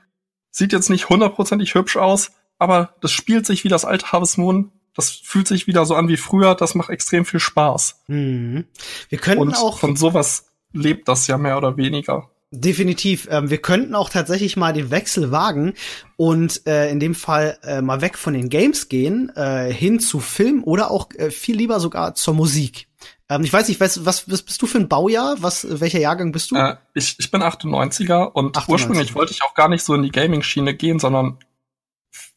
Sieht 0.51 0.73
jetzt 0.73 0.89
nicht 0.89 1.09
hundertprozentig 1.09 1.75
hübsch 1.75 1.97
aus, 1.97 2.31
aber 2.57 2.95
das 3.01 3.11
spielt 3.11 3.45
sich 3.45 3.63
wie 3.63 3.69
das 3.69 3.85
alte 3.85 4.11
Harvest 4.11 4.37
Moon 4.37 4.71
das 4.95 5.09
fühlt 5.11 5.47
sich 5.47 5.67
wieder 5.67 5.85
so 5.85 5.95
an 5.95 6.07
wie 6.07 6.17
früher, 6.17 6.55
das 6.55 6.73
macht 6.73 6.89
extrem 6.89 7.25
viel 7.25 7.39
Spaß. 7.39 8.03
Mhm. 8.07 8.65
Wir 9.09 9.17
könnten 9.17 9.41
Und 9.41 9.57
auch 9.57 9.79
von 9.79 9.95
sowas 9.95 10.45
lebt 10.71 11.07
das 11.07 11.27
ja 11.27 11.37
mehr 11.37 11.57
oder 11.57 11.77
weniger. 11.77 12.29
Definitiv. 12.51 13.27
Ähm, 13.29 13.49
wir 13.49 13.57
könnten 13.57 13.95
auch 13.95 14.09
tatsächlich 14.09 14.55
mal 14.55 14.71
den 14.71 14.91
Wechsel 14.91 15.31
wagen 15.31 15.73
und 16.15 16.65
äh, 16.67 16.89
in 16.89 16.99
dem 16.99 17.15
Fall 17.15 17.57
äh, 17.63 17.81
mal 17.81 18.01
weg 18.01 18.17
von 18.17 18.33
den 18.33 18.49
Games 18.49 18.87
gehen, 18.87 19.29
äh, 19.35 19.71
hin 19.71 19.99
zu 19.99 20.19
Film 20.19 20.63
oder 20.63 20.91
auch 20.91 21.09
äh, 21.15 21.31
viel 21.31 21.57
lieber 21.57 21.79
sogar 21.79 22.15
zur 22.15 22.33
Musik. 22.33 22.87
Ähm, 23.27 23.43
ich 23.43 23.51
weiß 23.51 23.67
nicht, 23.67 23.81
was, 23.81 24.05
was, 24.05 24.31
was 24.31 24.43
bist 24.43 24.61
du 24.61 24.67
für 24.67 24.77
ein 24.77 24.87
Baujahr? 24.87 25.37
Was, 25.39 25.67
welcher 25.81 25.99
Jahrgang 25.99 26.31
bist 26.31 26.51
du? 26.51 26.55
Äh, 26.55 26.77
ich, 26.93 27.15
ich 27.19 27.31
bin 27.31 27.41
98er 27.41 28.31
und 28.31 28.55
98. 28.55 28.69
ursprünglich 28.69 29.15
wollte 29.15 29.33
ich 29.33 29.43
auch 29.43 29.55
gar 29.55 29.67
nicht 29.67 29.83
so 29.83 29.93
in 29.93 30.03
die 30.03 30.11
Gaming-Schiene 30.11 30.75
gehen, 30.75 30.99
sondern 30.99 31.39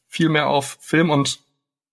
viel 0.08 0.30
mehr 0.30 0.48
auf 0.48 0.78
Film 0.80 1.10
und 1.10 1.40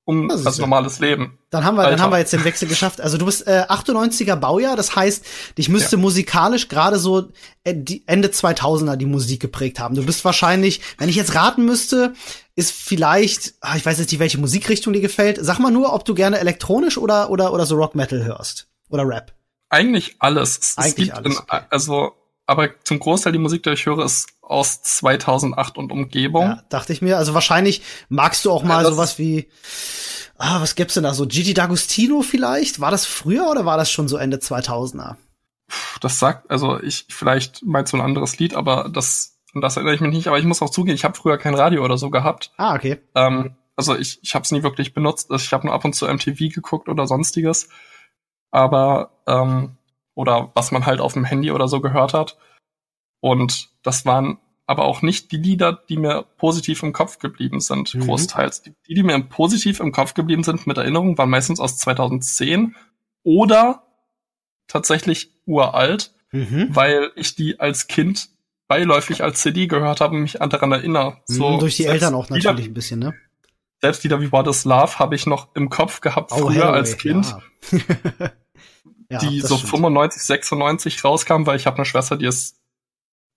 um 0.05 0.29
das, 0.29 0.43
das 0.43 0.59
normales 0.59 0.99
Leben. 0.99 1.39
Dann 1.49 1.65
haben 1.65 1.75
wir, 1.75 1.81
Alter. 1.81 1.91
dann 1.91 2.01
haben 2.01 2.11
wir 2.11 2.19
jetzt 2.19 2.31
den 2.31 2.43
Wechsel 2.43 2.67
geschafft. 2.67 3.01
Also 3.01 3.17
du 3.17 3.25
bist 3.25 3.47
äh, 3.47 3.65
98er 3.67 4.35
Baujahr, 4.35 4.75
das 4.75 4.95
heißt, 4.95 5.25
dich 5.57 5.67
müsste 5.67 5.95
ja. 5.95 6.01
musikalisch 6.01 6.67
gerade 6.67 6.99
so 6.99 7.29
äh, 7.63 7.73
die 7.75 8.03
Ende 8.07 8.27
2000er 8.27 8.95
die 8.95 9.07
Musik 9.07 9.41
geprägt 9.41 9.79
haben. 9.79 9.95
Du 9.95 10.05
bist 10.05 10.23
wahrscheinlich, 10.23 10.81
wenn 10.99 11.09
ich 11.09 11.15
jetzt 11.15 11.33
raten 11.33 11.65
müsste, 11.65 12.13
ist 12.55 12.71
vielleicht, 12.71 13.55
ach, 13.61 13.75
ich 13.75 13.85
weiß 13.85 13.97
jetzt 13.97 14.11
nicht, 14.11 14.19
welche 14.19 14.37
Musikrichtung 14.37 14.93
dir 14.93 15.01
gefällt. 15.01 15.39
Sag 15.41 15.57
mal 15.59 15.71
nur, 15.71 15.91
ob 15.93 16.05
du 16.05 16.13
gerne 16.13 16.39
elektronisch 16.39 16.97
oder 16.97 17.31
oder 17.31 17.51
oder 17.51 17.65
so 17.65 17.75
Rock 17.75 17.95
Metal 17.95 18.23
hörst 18.23 18.67
oder 18.89 19.07
Rap. 19.07 19.33
Eigentlich 19.69 20.15
alles. 20.19 20.59
Es, 20.59 20.77
Eigentlich 20.77 21.09
es 21.09 21.15
alles. 21.15 21.39
In, 21.39 21.45
also 21.69 22.13
aber 22.45 22.69
zum 22.83 22.99
Großteil 22.99 23.33
die 23.33 23.39
Musik, 23.39 23.63
die 23.63 23.71
ich 23.71 23.85
höre, 23.85 24.03
ist 24.03 24.29
aus 24.41 24.81
2008 24.83 25.77
und 25.77 25.91
Umgebung. 25.91 26.43
Ja, 26.43 26.63
dachte 26.69 26.93
ich 26.93 27.01
mir. 27.01 27.17
Also 27.17 27.33
wahrscheinlich 27.33 27.81
magst 28.09 28.45
du 28.45 28.51
auch 28.51 28.63
mal 28.63 28.83
ja, 28.83 28.89
sowas 28.89 29.17
wie, 29.17 29.49
ah, 30.37 30.61
was 30.61 30.75
gibt's 30.75 30.93
denn 30.93 31.03
da 31.03 31.13
so? 31.13 31.25
Gigi 31.25 31.53
D'Agostino 31.53 32.21
vielleicht? 32.23 32.79
War 32.79 32.91
das 32.91 33.05
früher 33.05 33.49
oder 33.49 33.65
war 33.65 33.77
das 33.77 33.89
schon 33.89 34.07
so 34.07 34.17
Ende 34.17 34.37
2000er? 34.37 35.15
Das 36.01 36.19
sagt, 36.19 36.51
also 36.51 36.79
ich, 36.79 37.07
vielleicht 37.09 37.63
meinst 37.65 37.93
du 37.93 37.97
ein 37.97 38.01
anderes 38.01 38.37
Lied, 38.37 38.53
aber 38.53 38.89
das, 38.93 39.39
an 39.53 39.61
das 39.61 39.77
erinnere 39.77 39.95
ich 39.95 40.01
mich 40.01 40.13
nicht. 40.13 40.27
Aber 40.27 40.37
ich 40.37 40.45
muss 40.45 40.61
auch 40.61 40.69
zugeben, 40.69 40.95
ich 40.95 41.03
habe 41.03 41.17
früher 41.17 41.39
kein 41.39 41.55
Radio 41.55 41.83
oder 41.83 41.97
so 41.97 42.11
gehabt. 42.11 42.51
Ah, 42.57 42.75
okay. 42.75 43.01
Ähm, 43.15 43.55
also 43.75 43.95
ich, 43.95 44.19
ich 44.21 44.35
habe 44.35 44.43
es 44.43 44.51
nie 44.51 44.61
wirklich 44.61 44.93
benutzt. 44.93 45.31
Also 45.31 45.43
ich 45.43 45.53
habe 45.53 45.65
nur 45.65 45.73
ab 45.73 45.83
und 45.83 45.93
zu 45.93 46.07
MTV 46.07 46.53
geguckt 46.53 46.89
oder 46.89 47.07
sonstiges. 47.07 47.69
Aber 48.51 49.11
ähm, 49.27 49.77
oder 50.15 50.51
was 50.55 50.71
man 50.71 50.85
halt 50.85 50.99
auf 50.99 51.13
dem 51.13 51.25
Handy 51.25 51.51
oder 51.51 51.67
so 51.67 51.81
gehört 51.81 52.13
hat. 52.13 52.37
Und 53.19 53.69
das 53.83 54.05
waren 54.05 54.39
aber 54.67 54.85
auch 54.85 55.01
nicht 55.01 55.31
die 55.31 55.37
Lieder, 55.37 55.73
die 55.73 55.97
mir 55.97 56.25
positiv 56.37 56.81
im 56.81 56.93
Kopf 56.93 57.19
geblieben 57.19 57.59
sind, 57.59 57.93
mhm. 57.93 58.01
großteils. 58.01 58.63
Die, 58.63 58.73
die 58.87 59.03
mir 59.03 59.19
positiv 59.19 59.79
im 59.79 59.91
Kopf 59.91 60.15
geblieben 60.15 60.43
sind 60.43 60.65
mit 60.65 60.77
Erinnerung, 60.77 61.17
waren 61.17 61.29
meistens 61.29 61.59
aus 61.59 61.77
2010 61.77 62.75
oder 63.23 63.83
tatsächlich 64.67 65.31
uralt, 65.45 66.13
mhm. 66.31 66.69
weil 66.69 67.11
ich 67.15 67.35
die 67.35 67.59
als 67.59 67.87
Kind 67.87 68.29
beiläufig 68.67 69.23
als 69.23 69.41
CD 69.41 69.67
gehört 69.67 70.01
habe 70.01 70.15
und 70.15 70.23
mich 70.23 70.33
daran 70.33 70.71
erinnere. 70.71 71.17
Mhm, 71.27 71.33
so 71.33 71.57
durch 71.59 71.77
die 71.77 71.85
Eltern 71.85 72.15
auch 72.15 72.29
natürlich 72.29 72.45
Lieder, 72.45 72.69
ein 72.69 72.73
bisschen, 72.73 72.99
ne? 72.99 73.13
Selbst 73.81 74.03
Lieder 74.03 74.21
wie 74.21 74.31
What 74.31 74.47
is 74.47 74.65
Love 74.65 74.97
habe 74.97 75.13
ich 75.13 75.27
noch 75.27 75.53
im 75.55 75.69
Kopf 75.69 76.01
gehabt 76.01 76.31
oh, 76.31 76.37
früher 76.37 76.63
Hathaway, 76.63 76.77
als 76.77 76.97
Kind. 76.97 77.35
Ja. 77.71 78.31
ja, 79.09 79.19
die 79.19 79.41
so 79.41 79.57
stimmt. 79.57 79.71
95, 79.71 80.21
96 80.21 81.03
rauskam, 81.03 81.45
weil 81.45 81.57
ich 81.57 81.67
habe 81.67 81.77
eine 81.77 81.85
Schwester, 81.85 82.17
die 82.17 82.25
ist 82.25 82.57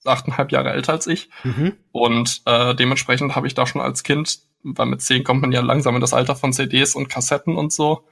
achteinhalb 0.04 0.52
Jahre 0.52 0.70
älter 0.70 0.92
als 0.92 1.06
ich. 1.06 1.28
Mhm. 1.44 1.74
Und 1.92 2.42
äh, 2.46 2.74
dementsprechend 2.74 3.36
habe 3.36 3.46
ich 3.46 3.54
da 3.54 3.66
schon 3.66 3.80
als 3.80 4.02
Kind, 4.02 4.40
weil 4.62 4.86
mit 4.86 5.02
zehn 5.02 5.24
kommt 5.24 5.42
man 5.42 5.52
ja 5.52 5.60
langsam 5.60 5.94
in 5.94 6.00
das 6.00 6.14
Alter 6.14 6.36
von 6.36 6.52
CDs 6.52 6.94
und 6.94 7.08
Kassetten 7.08 7.56
und 7.56 7.72
so. 7.72 8.04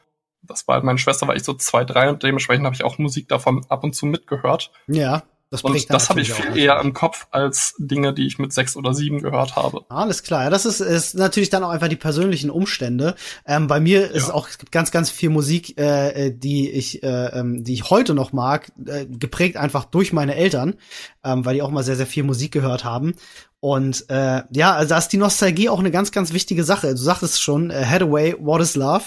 Das 0.43 0.69
war 0.69 0.75
halt 0.75 0.85
meine 0.85 0.99
Schwester, 0.99 1.27
war 1.27 1.37
ich 1.37 1.43
so 1.43 1.55
zwei, 1.55 1.85
drei 1.85 2.09
und 2.09 2.23
dementsprechend 2.23 2.67
habe 2.67 2.75
ich 2.75 2.85
auch 2.85 2.99
Musik 2.99 3.29
davon 3.29 3.65
ab 3.69 3.83
und 3.85 3.95
zu 3.95 4.07
mitgehört. 4.07 4.71
Ja. 4.87 5.25
Das 5.51 5.63
und 5.63 5.91
das 5.91 6.11
habe 6.11 6.21
ich 6.21 6.33
viel 6.33 6.57
eher 6.57 6.81
im 6.81 6.93
Kopf 6.93 7.29
als 7.31 7.77
Dinge, 7.79 8.13
die 8.13 8.27
ich 8.27 8.41
mit 8.41 8.53
sechs 8.53 8.77
oder 8.77 8.95
sieben 8.95 9.23
gehört 9.23 9.55
habe. 9.55 9.85
Alles 9.89 10.25
klar, 10.25 10.43
ja, 10.43 10.51
das 10.51 10.67
ist, 10.67 10.81
ist 10.81 11.15
natürlich 11.15 11.51
dann 11.51 11.63
auch 11.63 11.69
einfach 11.69 11.87
die 11.87 11.95
persönlichen 11.95 12.51
Umstände. 12.51 13.15
Ähm, 13.47 13.69
bei 13.69 13.79
mir 13.79 14.01
ja. 14.01 14.07
ist 14.07 14.31
auch 14.31 14.49
es 14.49 14.59
gibt 14.59 14.73
ganz, 14.73 14.91
ganz 14.91 15.09
viel 15.09 15.31
Musik, 15.31 15.79
äh, 15.79 16.33
die 16.33 16.69
ich, 16.71 17.05
äh, 17.05 17.27
ähm, 17.39 17.63
die 17.63 17.75
ich 17.75 17.91
heute 17.91 18.13
noch 18.15 18.33
mag, 18.33 18.73
äh, 18.87 19.07
geprägt 19.07 19.57
einfach 19.57 19.85
durch 19.85 20.13
meine 20.13 20.35
Eltern, 20.35 20.75
ähm, 21.23 21.45
weil 21.45 21.55
die 21.55 21.63
auch 21.63 21.71
mal 21.71 21.85
sehr, 21.85 21.97
sehr 21.97 22.07
viel 22.07 22.25
Musik 22.25 22.51
gehört 22.51 22.85
haben. 22.85 23.15
Und 23.61 24.11
äh, 24.11 24.43
ja, 24.51 24.75
also 24.75 24.89
da 24.91 24.99
ist 24.99 25.09
die 25.09 25.17
Nostalgie 25.17 25.69
auch 25.69 25.79
eine 25.79 25.93
ganz, 25.93 26.11
ganz 26.11 26.33
wichtige 26.33 26.65
Sache. 26.65 26.91
Du 26.91 26.97
sagtest 26.97 27.41
schon, 27.41 27.71
äh, 27.71 27.85
Hathaway, 27.85 28.35
What 28.39 28.61
is 28.61 28.75
Love? 28.75 29.05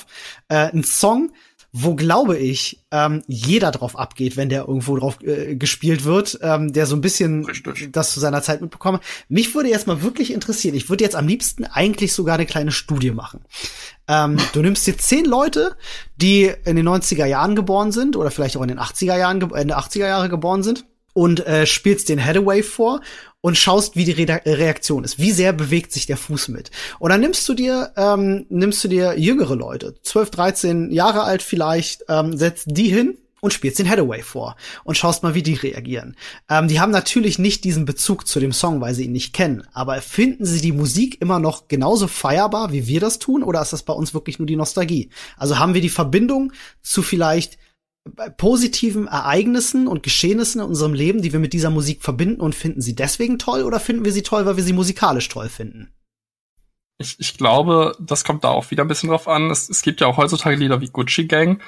Äh, 0.47 0.71
ein 0.71 0.83
Song, 0.83 1.31
wo 1.71 1.95
glaube 1.95 2.37
ich 2.37 2.83
ähm, 2.91 3.23
jeder 3.27 3.71
drauf 3.71 3.97
abgeht, 3.97 4.37
wenn 4.37 4.49
der 4.49 4.67
irgendwo 4.67 4.95
drauf 4.95 5.21
äh, 5.21 5.55
gespielt 5.55 6.03
wird, 6.03 6.39
ähm, 6.41 6.73
der 6.73 6.85
so 6.85 6.95
ein 6.95 7.01
bisschen 7.01 7.45
Richtig. 7.45 7.89
das 7.91 8.11
zu 8.11 8.19
seiner 8.19 8.41
Zeit 8.41 8.61
mitbekommen. 8.61 8.99
Mich 9.27 9.53
würde 9.53 9.69
jetzt 9.69 9.85
mal 9.85 10.01
wirklich 10.01 10.33
interessieren. 10.33 10.75
Ich 10.75 10.89
würde 10.89 11.03
jetzt 11.03 11.15
am 11.15 11.27
liebsten 11.27 11.65
eigentlich 11.65 12.13
sogar 12.13 12.35
eine 12.35 12.47
kleine 12.47 12.71
Studie 12.71 13.11
machen. 13.11 13.41
Ähm, 14.07 14.37
du 14.53 14.61
nimmst 14.61 14.87
dir 14.87 14.97
zehn 14.97 15.25
Leute, 15.25 15.75
die 16.17 16.51
in 16.65 16.75
den 16.75 16.87
90er 16.87 17.25
Jahren 17.25 17.55
geboren 17.55 17.91
sind 17.91 18.15
oder 18.15 18.31
vielleicht 18.31 18.57
auch 18.57 18.63
in 18.63 18.69
den 18.69 18.79
80er 18.79 19.17
Jahren, 19.17 19.41
Ende 19.53 19.77
80er 19.77 20.07
Jahre 20.07 20.29
geboren 20.29 20.63
sind 20.63 20.85
und 21.13 21.45
äh, 21.45 21.65
spielst 21.65 22.09
den 22.09 22.23
Hathaway 22.23 22.63
vor 22.63 23.01
und 23.41 23.57
schaust, 23.57 23.95
wie 23.95 24.05
die 24.05 24.11
Re 24.11 24.41
Reaktion 24.45 25.03
ist. 25.03 25.19
Wie 25.19 25.31
sehr 25.31 25.53
bewegt 25.53 25.91
sich 25.91 26.05
der 26.05 26.17
Fuß 26.17 26.49
mit? 26.49 26.71
Und 26.99 27.09
dann 27.09 27.21
nimmst 27.21 27.47
du 27.47 27.53
dir, 27.53 27.91
ähm, 27.95 28.45
nimmst 28.49 28.83
du 28.83 28.87
dir 28.87 29.17
jüngere 29.17 29.55
Leute, 29.55 29.95
12, 30.03 30.31
13 30.31 30.91
Jahre 30.91 31.23
alt 31.23 31.41
vielleicht, 31.41 32.03
ähm, 32.09 32.37
setzt 32.37 32.65
die 32.67 32.89
hin 32.89 33.17
und 33.41 33.53
spielst 33.53 33.79
den 33.79 33.89
Hathaway 33.89 34.21
vor 34.21 34.55
und 34.83 34.97
schaust 34.97 35.23
mal, 35.23 35.33
wie 35.33 35.43
die 35.43 35.53
reagieren. 35.53 36.15
Ähm, 36.49 36.67
die 36.67 36.79
haben 36.79 36.91
natürlich 36.91 37.39
nicht 37.39 37.63
diesen 37.63 37.85
Bezug 37.85 38.27
zu 38.27 38.41
dem 38.41 38.51
Song, 38.51 38.81
weil 38.81 38.93
sie 38.93 39.05
ihn 39.05 39.13
nicht 39.13 39.33
kennen. 39.33 39.63
Aber 39.71 40.01
finden 40.01 40.45
sie 40.45 40.61
die 40.61 40.73
Musik 40.73 41.21
immer 41.21 41.39
noch 41.39 41.67
genauso 41.67 42.07
feierbar, 42.07 42.73
wie 42.73 42.87
wir 42.87 42.99
das 42.99 43.19
tun, 43.19 43.43
oder 43.43 43.61
ist 43.61 43.73
das 43.73 43.83
bei 43.83 43.93
uns 43.93 44.13
wirklich 44.13 44.39
nur 44.39 44.45
die 44.45 44.57
Nostalgie? 44.57 45.09
Also 45.37 45.59
haben 45.59 45.73
wir 45.73 45.81
die 45.81 45.89
Verbindung 45.89 46.51
zu 46.81 47.01
vielleicht 47.01 47.57
positiven 48.37 49.07
Ereignissen 49.07 49.87
und 49.87 50.03
Geschehnissen 50.03 50.61
in 50.61 50.67
unserem 50.67 50.93
Leben, 50.93 51.21
die 51.21 51.31
wir 51.31 51.39
mit 51.39 51.53
dieser 51.53 51.69
Musik 51.69 52.03
verbinden 52.03 52.41
und 52.41 52.55
finden 52.55 52.81
sie 52.81 52.95
deswegen 52.95 53.39
toll 53.39 53.63
oder 53.63 53.79
finden 53.79 54.05
wir 54.05 54.11
sie 54.11 54.23
toll, 54.23 54.45
weil 54.45 54.57
wir 54.57 54.63
sie 54.63 54.73
musikalisch 54.73 55.29
toll 55.29 55.49
finden? 55.49 55.93
Ich, 56.97 57.19
ich 57.19 57.37
glaube, 57.37 57.95
das 57.99 58.23
kommt 58.23 58.43
da 58.43 58.49
auch 58.49 58.71
wieder 58.71 58.83
ein 58.83 58.87
bisschen 58.89 59.09
drauf 59.09 59.27
an. 59.27 59.49
Es, 59.49 59.69
es 59.69 59.81
gibt 59.81 60.01
ja 60.01 60.07
auch 60.07 60.17
heutzutage 60.17 60.57
Lieder 60.57 60.81
wie 60.81 60.89
Gucci 60.89 61.25
Gang. 61.25 61.61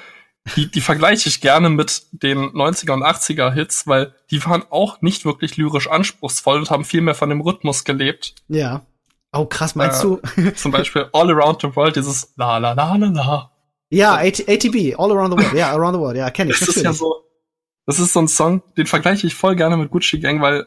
Die, 0.56 0.70
die 0.70 0.80
vergleiche 0.80 1.28
ich 1.28 1.40
gerne 1.40 1.70
mit 1.70 2.02
den 2.10 2.38
90er 2.38 2.92
und 2.92 3.04
80er 3.04 3.52
Hits, 3.52 3.86
weil 3.86 4.14
die 4.30 4.44
waren 4.44 4.64
auch 4.70 5.00
nicht 5.00 5.24
wirklich 5.24 5.56
lyrisch 5.56 5.88
anspruchsvoll 5.88 6.58
und 6.58 6.70
haben 6.70 6.84
viel 6.84 7.00
mehr 7.00 7.14
von 7.14 7.30
dem 7.30 7.40
Rhythmus 7.40 7.84
gelebt. 7.84 8.34
Ja. 8.48 8.84
Oh, 9.32 9.46
krass, 9.46 9.74
meinst 9.74 10.04
äh, 10.04 10.08
du? 10.08 10.50
zum 10.54 10.72
Beispiel 10.72 11.08
All 11.12 11.30
Around 11.30 11.62
the 11.62 11.74
World, 11.74 11.96
dieses 11.96 12.34
La 12.36 12.58
La 12.58 12.72
La 12.72 12.96
La 12.96 13.08
La. 13.08 13.51
Ja, 13.92 14.14
ATB, 14.14 14.94
All 14.96 15.12
Around 15.12 15.38
the 15.38 15.44
World. 15.44 15.54
Ja, 15.54 15.70
Around 15.72 15.96
the 15.96 16.00
World. 16.00 16.16
Ja, 16.16 16.30
kenne 16.30 16.52
ich. 16.52 16.58
Das 16.58 16.68
ist 16.68 16.82
ja 16.82 16.92
so. 16.92 17.24
Das 17.84 17.98
ist 17.98 18.12
so 18.12 18.20
ein 18.20 18.28
Song, 18.28 18.62
den 18.76 18.86
vergleiche 18.86 19.26
ich 19.26 19.34
voll 19.34 19.56
gerne 19.56 19.76
mit 19.76 19.90
Gucci 19.90 20.18
Gang, 20.18 20.40
weil 20.40 20.66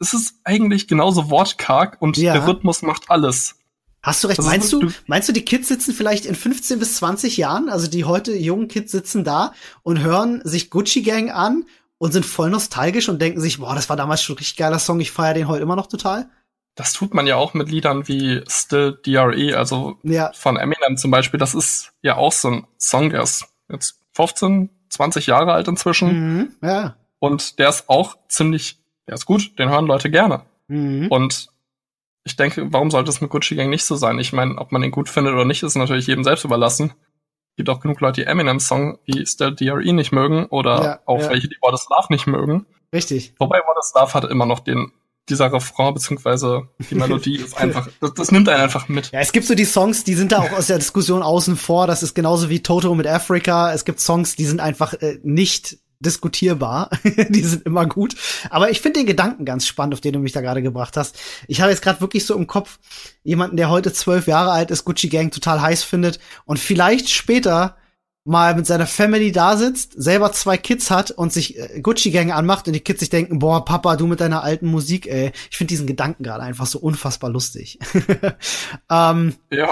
es, 0.00 0.12
ist 0.12 0.34
eigentlich 0.44 0.88
genauso 0.88 1.30
wortkarg 1.30 1.96
und 2.00 2.16
ja. 2.16 2.32
der 2.32 2.46
Rhythmus 2.46 2.82
macht 2.82 3.08
alles. 3.08 3.56
Hast 4.02 4.24
du 4.24 4.28
recht. 4.28 4.40
Also 4.40 4.50
meinst 4.50 4.72
du, 4.72 4.90
meinst 5.06 5.28
du, 5.28 5.32
die 5.32 5.44
Kids 5.44 5.68
sitzen 5.68 5.94
vielleicht 5.94 6.26
in 6.26 6.34
15 6.34 6.78
bis 6.78 6.96
20 6.96 7.36
Jahren, 7.36 7.68
also 7.68 7.86
die 7.86 8.04
heute 8.04 8.34
jungen 8.34 8.66
Kids 8.66 8.90
sitzen 8.90 9.22
da 9.24 9.52
und 9.82 10.00
hören 10.00 10.40
sich 10.44 10.70
Gucci 10.70 11.02
Gang 11.02 11.30
an 11.30 11.66
und 11.98 12.12
sind 12.12 12.26
voll 12.26 12.50
nostalgisch 12.50 13.08
und 13.08 13.22
denken 13.22 13.40
sich, 13.40 13.60
boah, 13.60 13.74
das 13.74 13.88
war 13.88 13.96
damals 13.96 14.22
schon 14.22 14.34
ein 14.34 14.38
richtig 14.38 14.56
geiler 14.56 14.78
Song, 14.78 14.98
ich 15.00 15.12
feiere 15.12 15.34
den 15.34 15.48
heute 15.48 15.62
immer 15.62 15.76
noch 15.76 15.86
total? 15.86 16.28
Das 16.74 16.92
tut 16.92 17.14
man 17.14 17.26
ja 17.26 17.36
auch 17.36 17.54
mit 17.54 17.70
Liedern 17.70 18.08
wie 18.08 18.42
Still 18.48 18.98
DRE, 19.04 19.56
also 19.56 19.98
ja. 20.02 20.32
von 20.32 20.56
Eminem 20.56 20.96
zum 20.96 21.10
Beispiel. 21.10 21.38
Das 21.38 21.54
ist 21.54 21.92
ja 22.02 22.16
auch 22.16 22.32
so 22.32 22.48
ein 22.48 22.66
Song, 22.78 23.10
der 23.10 23.22
ist 23.22 23.46
jetzt 23.68 24.00
15, 24.14 24.70
20 24.88 25.26
Jahre 25.26 25.52
alt 25.52 25.68
inzwischen. 25.68 26.36
Mhm, 26.36 26.52
ja. 26.62 26.96
Und 27.18 27.58
der 27.58 27.68
ist 27.68 27.88
auch 27.88 28.16
ziemlich, 28.28 28.78
der 29.06 29.14
ist 29.14 29.26
gut, 29.26 29.58
den 29.58 29.68
hören 29.68 29.86
Leute 29.86 30.10
gerne. 30.10 30.42
Mhm. 30.68 31.08
Und 31.08 31.48
ich 32.24 32.36
denke, 32.36 32.72
warum 32.72 32.90
sollte 32.90 33.10
es 33.10 33.20
mit 33.20 33.30
Gucci 33.30 33.56
Gang 33.56 33.70
nicht 33.70 33.84
so 33.84 33.96
sein? 33.96 34.18
Ich 34.18 34.32
meine, 34.32 34.58
ob 34.58 34.72
man 34.72 34.82
ihn 34.82 34.90
gut 34.90 35.08
findet 35.08 35.34
oder 35.34 35.44
nicht, 35.44 35.62
ist 35.62 35.76
natürlich 35.76 36.06
jedem 36.06 36.24
selbst 36.24 36.44
überlassen. 36.44 36.92
Gibt 37.56 37.68
auch 37.68 37.80
genug 37.80 38.00
Leute, 38.00 38.22
die 38.22 38.26
Eminem-Song 38.26 38.98
wie 39.04 39.26
Still 39.26 39.54
DRE 39.54 39.92
nicht 39.92 40.12
mögen 40.12 40.46
oder 40.46 40.82
ja, 40.82 41.00
auch 41.06 41.20
ja. 41.20 41.30
welche, 41.30 41.48
die 41.48 41.56
What 41.60 41.74
is 41.74 41.86
Love 41.90 42.06
nicht 42.10 42.26
mögen. 42.26 42.66
Richtig. 42.94 43.34
Wobei 43.38 43.58
What 43.58 43.76
is 43.80 43.92
Love 43.94 44.14
hat 44.14 44.24
immer 44.24 44.46
noch 44.46 44.60
den 44.60 44.92
dieser 45.30 45.52
Refrain 45.52 45.94
beziehungsweise 45.94 46.68
die 46.90 46.94
Melodie 46.96 47.36
ist 47.36 47.56
einfach, 47.56 47.88
das, 48.00 48.14
das, 48.14 48.32
nimmt 48.32 48.48
einen 48.48 48.60
einfach 48.60 48.88
mit. 48.88 49.10
Ja, 49.12 49.20
es 49.20 49.32
gibt 49.32 49.46
so 49.46 49.54
die 49.54 49.64
Songs, 49.64 50.04
die 50.04 50.14
sind 50.14 50.32
da 50.32 50.40
auch 50.40 50.52
aus 50.52 50.66
der 50.66 50.78
Diskussion 50.78 51.22
außen 51.22 51.56
vor. 51.56 51.86
Das 51.86 52.02
ist 52.02 52.14
genauso 52.14 52.50
wie 52.50 52.62
Toto 52.62 52.94
mit 52.94 53.06
Africa. 53.06 53.72
Es 53.72 53.84
gibt 53.84 54.00
Songs, 54.00 54.36
die 54.36 54.44
sind 54.44 54.60
einfach 54.60 54.94
äh, 54.94 55.18
nicht 55.22 55.78
diskutierbar. 56.00 56.90
die 57.28 57.42
sind 57.42 57.66
immer 57.66 57.86
gut. 57.86 58.16
Aber 58.50 58.70
ich 58.70 58.80
finde 58.80 59.00
den 59.00 59.06
Gedanken 59.06 59.44
ganz 59.44 59.66
spannend, 59.66 59.94
auf 59.94 60.00
den 60.00 60.14
du 60.14 60.18
mich 60.18 60.32
da 60.32 60.40
gerade 60.40 60.62
gebracht 60.62 60.96
hast. 60.96 61.18
Ich 61.46 61.60
habe 61.60 61.70
jetzt 61.70 61.82
gerade 61.82 62.00
wirklich 62.00 62.26
so 62.26 62.34
im 62.34 62.46
Kopf 62.46 62.78
jemanden, 63.22 63.56
der 63.56 63.70
heute 63.70 63.92
zwölf 63.92 64.26
Jahre 64.26 64.50
alt 64.50 64.70
ist, 64.70 64.84
Gucci 64.84 65.08
Gang 65.08 65.32
total 65.32 65.60
heiß 65.60 65.84
findet 65.84 66.18
und 66.46 66.58
vielleicht 66.58 67.10
später 67.10 67.76
mal 68.24 68.54
mit 68.54 68.66
seiner 68.66 68.86
Family 68.86 69.32
da 69.32 69.56
sitzt, 69.56 69.94
selber 69.96 70.32
zwei 70.32 70.56
Kids 70.56 70.90
hat 70.90 71.10
und 71.10 71.32
sich 71.32 71.58
äh, 71.58 71.80
Gucci-Gang 71.80 72.32
anmacht 72.32 72.66
und 72.66 72.74
die 72.74 72.80
Kids 72.80 73.00
sich 73.00 73.10
denken, 73.10 73.38
boah, 73.38 73.64
Papa, 73.64 73.96
du 73.96 74.06
mit 74.06 74.20
deiner 74.20 74.42
alten 74.42 74.66
Musik, 74.66 75.06
ey. 75.06 75.32
Ich 75.50 75.56
finde 75.56 75.68
diesen 75.68 75.86
Gedanken 75.86 76.22
gerade 76.22 76.42
einfach 76.42 76.66
so 76.66 76.78
unfassbar 76.78 77.30
lustig. 77.30 77.78
ähm, 78.90 79.34
ja. 79.50 79.68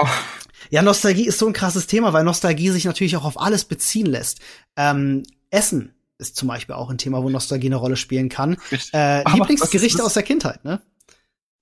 Ja, 0.71 0.81
Nostalgie 0.81 1.25
ist 1.25 1.39
so 1.39 1.47
ein 1.47 1.53
krasses 1.53 1.87
Thema, 1.87 2.11
weil 2.13 2.23
Nostalgie 2.23 2.69
sich 2.69 2.85
natürlich 2.85 3.15
auch 3.17 3.25
auf 3.25 3.39
alles 3.39 3.65
beziehen 3.65 4.07
lässt. 4.07 4.39
Ähm, 4.75 5.23
Essen 5.51 5.93
ist 6.17 6.35
zum 6.35 6.47
Beispiel 6.47 6.75
auch 6.75 6.89
ein 6.89 6.97
Thema, 6.97 7.23
wo 7.23 7.29
Nostalgie 7.29 7.67
eine 7.67 7.77
Rolle 7.77 7.95
spielen 7.95 8.29
kann. 8.29 8.57
Äh, 8.93 9.23
Lieblingsgerichte 9.31 10.03
aus 10.03 10.13
der 10.13 10.23
Kindheit, 10.23 10.65
ne? 10.65 10.81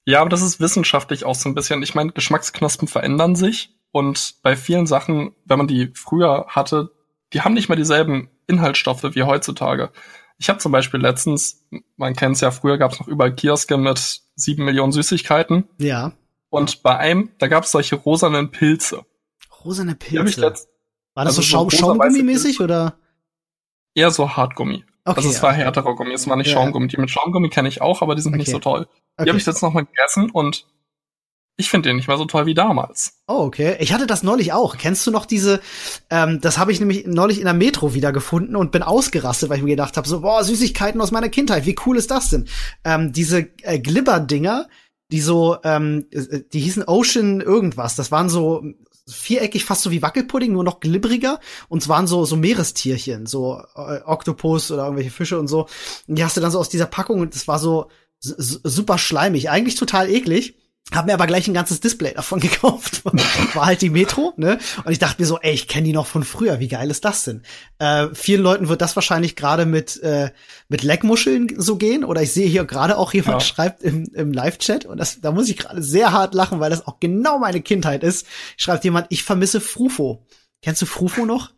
Ja, 0.05 0.21
aber 0.21 0.29
das 0.29 0.41
ist 0.41 0.61
wissenschaftlich 0.61 1.25
auch 1.25 1.35
so 1.35 1.49
ein 1.49 1.53
bisschen. 1.53 1.83
Ich 1.83 1.93
meine, 1.93 2.13
Geschmacksknospen 2.13 2.88
verändern 2.88 3.35
sich 3.35 3.76
und 3.91 4.35
bei 4.41 4.55
vielen 4.55 4.88
Sachen, 4.88 5.33
wenn 5.45 5.57
man 5.57 5.67
die 5.67 5.91
früher 5.93 6.45
hatte, 6.49 6.91
die 7.33 7.41
haben 7.41 7.53
nicht 7.53 7.69
mehr 7.69 7.75
dieselben 7.75 8.29
Inhaltsstoffe 8.47 9.03
wie 9.03 9.23
heutzutage. 9.23 9.91
Ich 10.38 10.49
habe 10.49 10.59
zum 10.59 10.71
Beispiel 10.71 10.99
letztens, 10.99 11.65
man 11.95 12.15
kennt 12.15 12.35
es 12.35 12.41
ja, 12.41 12.51
früher 12.51 12.77
gab 12.77 12.93
es 12.93 12.99
noch 12.99 13.07
überall 13.07 13.33
Kioske 13.33 13.77
mit 13.77 14.21
sieben 14.35 14.65
Millionen 14.65 14.91
Süßigkeiten. 14.91 15.67
Ja. 15.79 16.13
Und 16.49 16.83
bei 16.83 16.97
einem, 16.97 17.31
da 17.39 17.47
gab 17.47 17.63
es 17.63 17.71
solche 17.71 17.95
rosanen 17.95 18.51
Pilze. 18.51 19.05
Rosane 19.63 19.95
Pilze? 19.95 20.41
War 20.41 21.25
das 21.25 21.38
also 21.38 21.41
so 21.41 21.41
Schaum, 21.41 21.69
Schaumgummi-mäßig 21.69 22.61
oder? 22.61 22.97
Eher 23.93 24.11
so 24.11 24.35
Hartgummi. 24.38 24.85
Okay, 25.03 25.17
also 25.17 25.29
es 25.29 25.41
war 25.41 25.53
härterer 25.53 25.95
Gummi, 25.95 26.13
es 26.13 26.27
war 26.27 26.35
nicht 26.35 26.47
ja. 26.47 26.53
Schaumgummi. 26.53 26.88
Die 26.88 26.97
mit 26.97 27.09
Schaumgummi 27.09 27.49
kenne 27.49 27.69
ich 27.69 27.81
auch, 27.81 28.01
aber 28.01 28.13
die 28.13 28.21
sind 28.21 28.33
okay. 28.33 28.39
nicht 28.39 28.51
so 28.51 28.59
toll. 28.59 28.88
Die 29.17 29.21
okay. 29.21 29.29
habe 29.29 29.39
ich 29.39 29.45
jetzt 29.45 29.61
noch 29.61 29.73
mal 29.73 29.85
gegessen 29.85 30.29
und 30.29 30.67
ich 31.60 31.70
finde 31.70 31.89
den 31.89 31.95
nicht 31.95 32.08
mehr 32.08 32.18
so 32.18 32.26
toll 32.26 32.45
wie 32.45 32.53
damals. 32.53 33.14
Oh, 33.28 33.39
okay. 33.39 33.78
Ich 33.80 33.91
hatte 33.91 34.05
das 34.05 34.22
neulich 34.22 34.53
auch. 34.53 34.78
Kennst 34.78 35.08
du 35.08 35.12
noch 35.12 35.26
diese, 35.26 35.60
ähm, 36.12 36.39
das 36.39 36.60
habe 36.60 36.72
ich 36.72 36.80
nämlich 36.80 37.08
neulich 37.08 37.39
in 37.39 37.45
der 37.45 37.55
Metro 37.55 37.95
wieder 37.95 38.12
gefunden 38.12 38.55
und 38.55 38.72
bin 38.72 38.84
ausgerastet, 38.84 39.49
weil 39.49 39.58
ich 39.58 39.64
mir 39.64 39.72
gedacht 39.72 39.97
habe, 39.97 40.08
so, 40.08 40.22
boah, 40.22 40.43
Süßigkeiten 40.43 41.01
aus 41.01 41.10
meiner 41.10 41.30
Kindheit, 41.30 41.66
wie 41.66 41.76
cool 41.86 41.97
ist 41.97 42.12
das 42.12 42.30
denn? 42.30 42.47
Ähm, 42.84 43.12
diese 43.12 43.47
äh, 43.64 43.80
Glibber-Dinger, 43.80 44.68
die 45.12 45.20
so, 45.20 45.58
ähm, 45.64 46.05
äh, 46.12 46.41
die 46.53 46.60
hießen 46.60 46.84
Ocean 46.84 47.41
irgendwas. 47.41 47.95
Das 47.95 48.12
waren 48.12 48.30
so 48.30 48.64
viereckig, 49.08 49.66
fast 49.66 49.82
so 49.82 49.89
wie 49.89 50.03
Wackelpudding, 50.03 50.51
nur 50.51 50.64
noch 50.64 50.80
glibbriger. 50.80 51.39
Und 51.70 51.82
es 51.82 51.89
waren 51.89 52.05
so, 52.05 52.24
so 52.26 52.36
Meerestierchen, 52.36 53.26
so 53.26 53.60
äh, 53.76 54.01
Oktopus 54.05 54.70
oder 54.70 54.84
irgendwelche 54.84 55.12
Fische 55.12 55.39
und 55.39 55.47
so. 55.47 55.68
Und 56.08 56.20
die 56.20 56.24
hast 56.24 56.38
du 56.38 56.41
dann 56.41 56.51
so 56.51 56.60
aus 56.60 56.70
dieser 56.70 56.86
Packung 56.86 57.20
und 57.20 57.34
das 57.34 57.47
war 57.47 57.58
so 57.58 57.88
super 58.20 58.97
schleimig. 58.97 59.49
Eigentlich 59.49 59.76
total 59.76 60.10
eklig. 60.10 60.55
Hab 60.93 61.05
mir 61.05 61.13
aber 61.13 61.27
gleich 61.27 61.47
ein 61.47 61.53
ganzes 61.53 61.81
Display 61.81 62.13
davon 62.13 62.39
gekauft. 62.41 63.03
War 63.03 63.65
halt 63.65 63.81
die 63.81 63.89
Metro, 63.89 64.33
ne? 64.38 64.57
Und 64.85 64.91
ich 64.91 64.99
dachte 64.99 65.21
mir 65.21 65.25
so, 65.25 65.38
ey, 65.39 65.53
ich 65.53 65.67
kenne 65.67 65.85
die 65.85 65.93
noch 65.93 66.07
von 66.07 66.23
früher. 66.23 66.59
Wie 66.59 66.69
geil 66.69 66.89
ist 66.89 67.03
das 67.03 67.23
denn? 67.25 67.43
Äh, 67.79 68.07
vielen 68.13 68.41
Leuten 68.41 68.69
wird 68.69 68.81
das 68.81 68.95
wahrscheinlich 68.95 69.35
gerade 69.35 69.65
mit 69.65 70.01
äh, 70.01 70.31
mit 70.69 70.83
Leckmuscheln 70.83 71.55
so 71.57 71.75
gehen. 71.75 72.05
Oder 72.05 72.21
ich 72.21 72.31
sehe 72.31 72.47
hier 72.47 72.63
gerade 72.63 72.97
auch 72.97 73.13
jemand 73.13 73.41
ja. 73.41 73.47
schreibt 73.47 73.83
im, 73.83 74.05
im 74.13 74.31
Live-Chat 74.31 74.85
und 74.85 74.97
das, 74.97 75.19
da 75.19 75.31
muss 75.31 75.49
ich 75.49 75.57
gerade 75.57 75.83
sehr 75.83 76.13
hart 76.13 76.33
lachen, 76.33 76.59
weil 76.59 76.69
das 76.69 76.88
auch 76.88 76.99
genau 76.99 77.38
meine 77.38 77.61
Kindheit 77.61 78.03
ist. 78.03 78.25
Schreibt 78.55 78.85
jemand, 78.85 79.07
ich 79.09 79.23
vermisse 79.23 79.59
Frufo. 79.59 80.25
Kennst 80.61 80.81
du 80.81 80.85
Frufo 80.85 81.25
noch? 81.25 81.51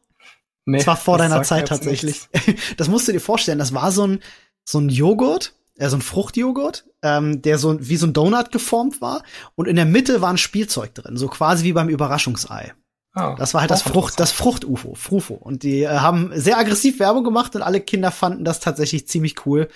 Nee, 0.66 0.78
das 0.78 0.88
war 0.88 0.98
vor 0.98 1.18
deiner 1.18 1.44
Zeit 1.44 1.68
tatsächlich. 1.68 2.28
das 2.78 2.88
musst 2.88 3.08
du 3.08 3.12
dir 3.12 3.22
vorstellen. 3.22 3.60
Das 3.60 3.74
war 3.74 3.92
so 3.92 4.08
ein 4.08 4.20
so 4.64 4.80
ein 4.80 4.90
Joghurt 4.90 5.54
äh, 5.80 5.90
so 5.90 5.98
ein 5.98 6.02
Fruchtjoghurt, 6.02 6.86
ähm, 7.02 7.42
der 7.42 7.58
so 7.58 7.78
wie 7.80 7.98
so 7.98 8.06
ein 8.06 8.14
Donut 8.14 8.52
geformt 8.52 9.02
war 9.02 9.24
und 9.56 9.68
in 9.68 9.76
der 9.76 9.86
Mitte 9.86 10.22
war 10.22 10.30
ein 10.30 10.38
Spielzeug 10.38 10.94
drin, 10.94 11.18
so 11.18 11.28
quasi 11.28 11.64
wie 11.64 11.74
beim 11.74 11.90
Überraschungsei. 11.90 12.74
Oh, 13.16 13.34
das 13.38 13.54
war 13.54 13.62
halt 13.62 13.72
das 13.72 13.82
Frucht, 13.82 14.20
das 14.20 14.32
Frucht-UFO, 14.32 14.94
Frufo. 14.94 15.34
Und 15.34 15.64
die 15.64 15.82
äh, 15.82 15.88
haben 15.88 16.32
sehr 16.36 16.60
aggressiv 16.60 17.00
Werbung 17.00 17.24
gemacht 17.24 17.56
und 17.56 17.64
alle 17.64 17.82
Kinder 17.82 18.12
fanden 18.12 18.46
das 18.46 18.60
tatsächlich 18.60 19.08
ziemlich 19.08 19.46
cool. 19.46 19.68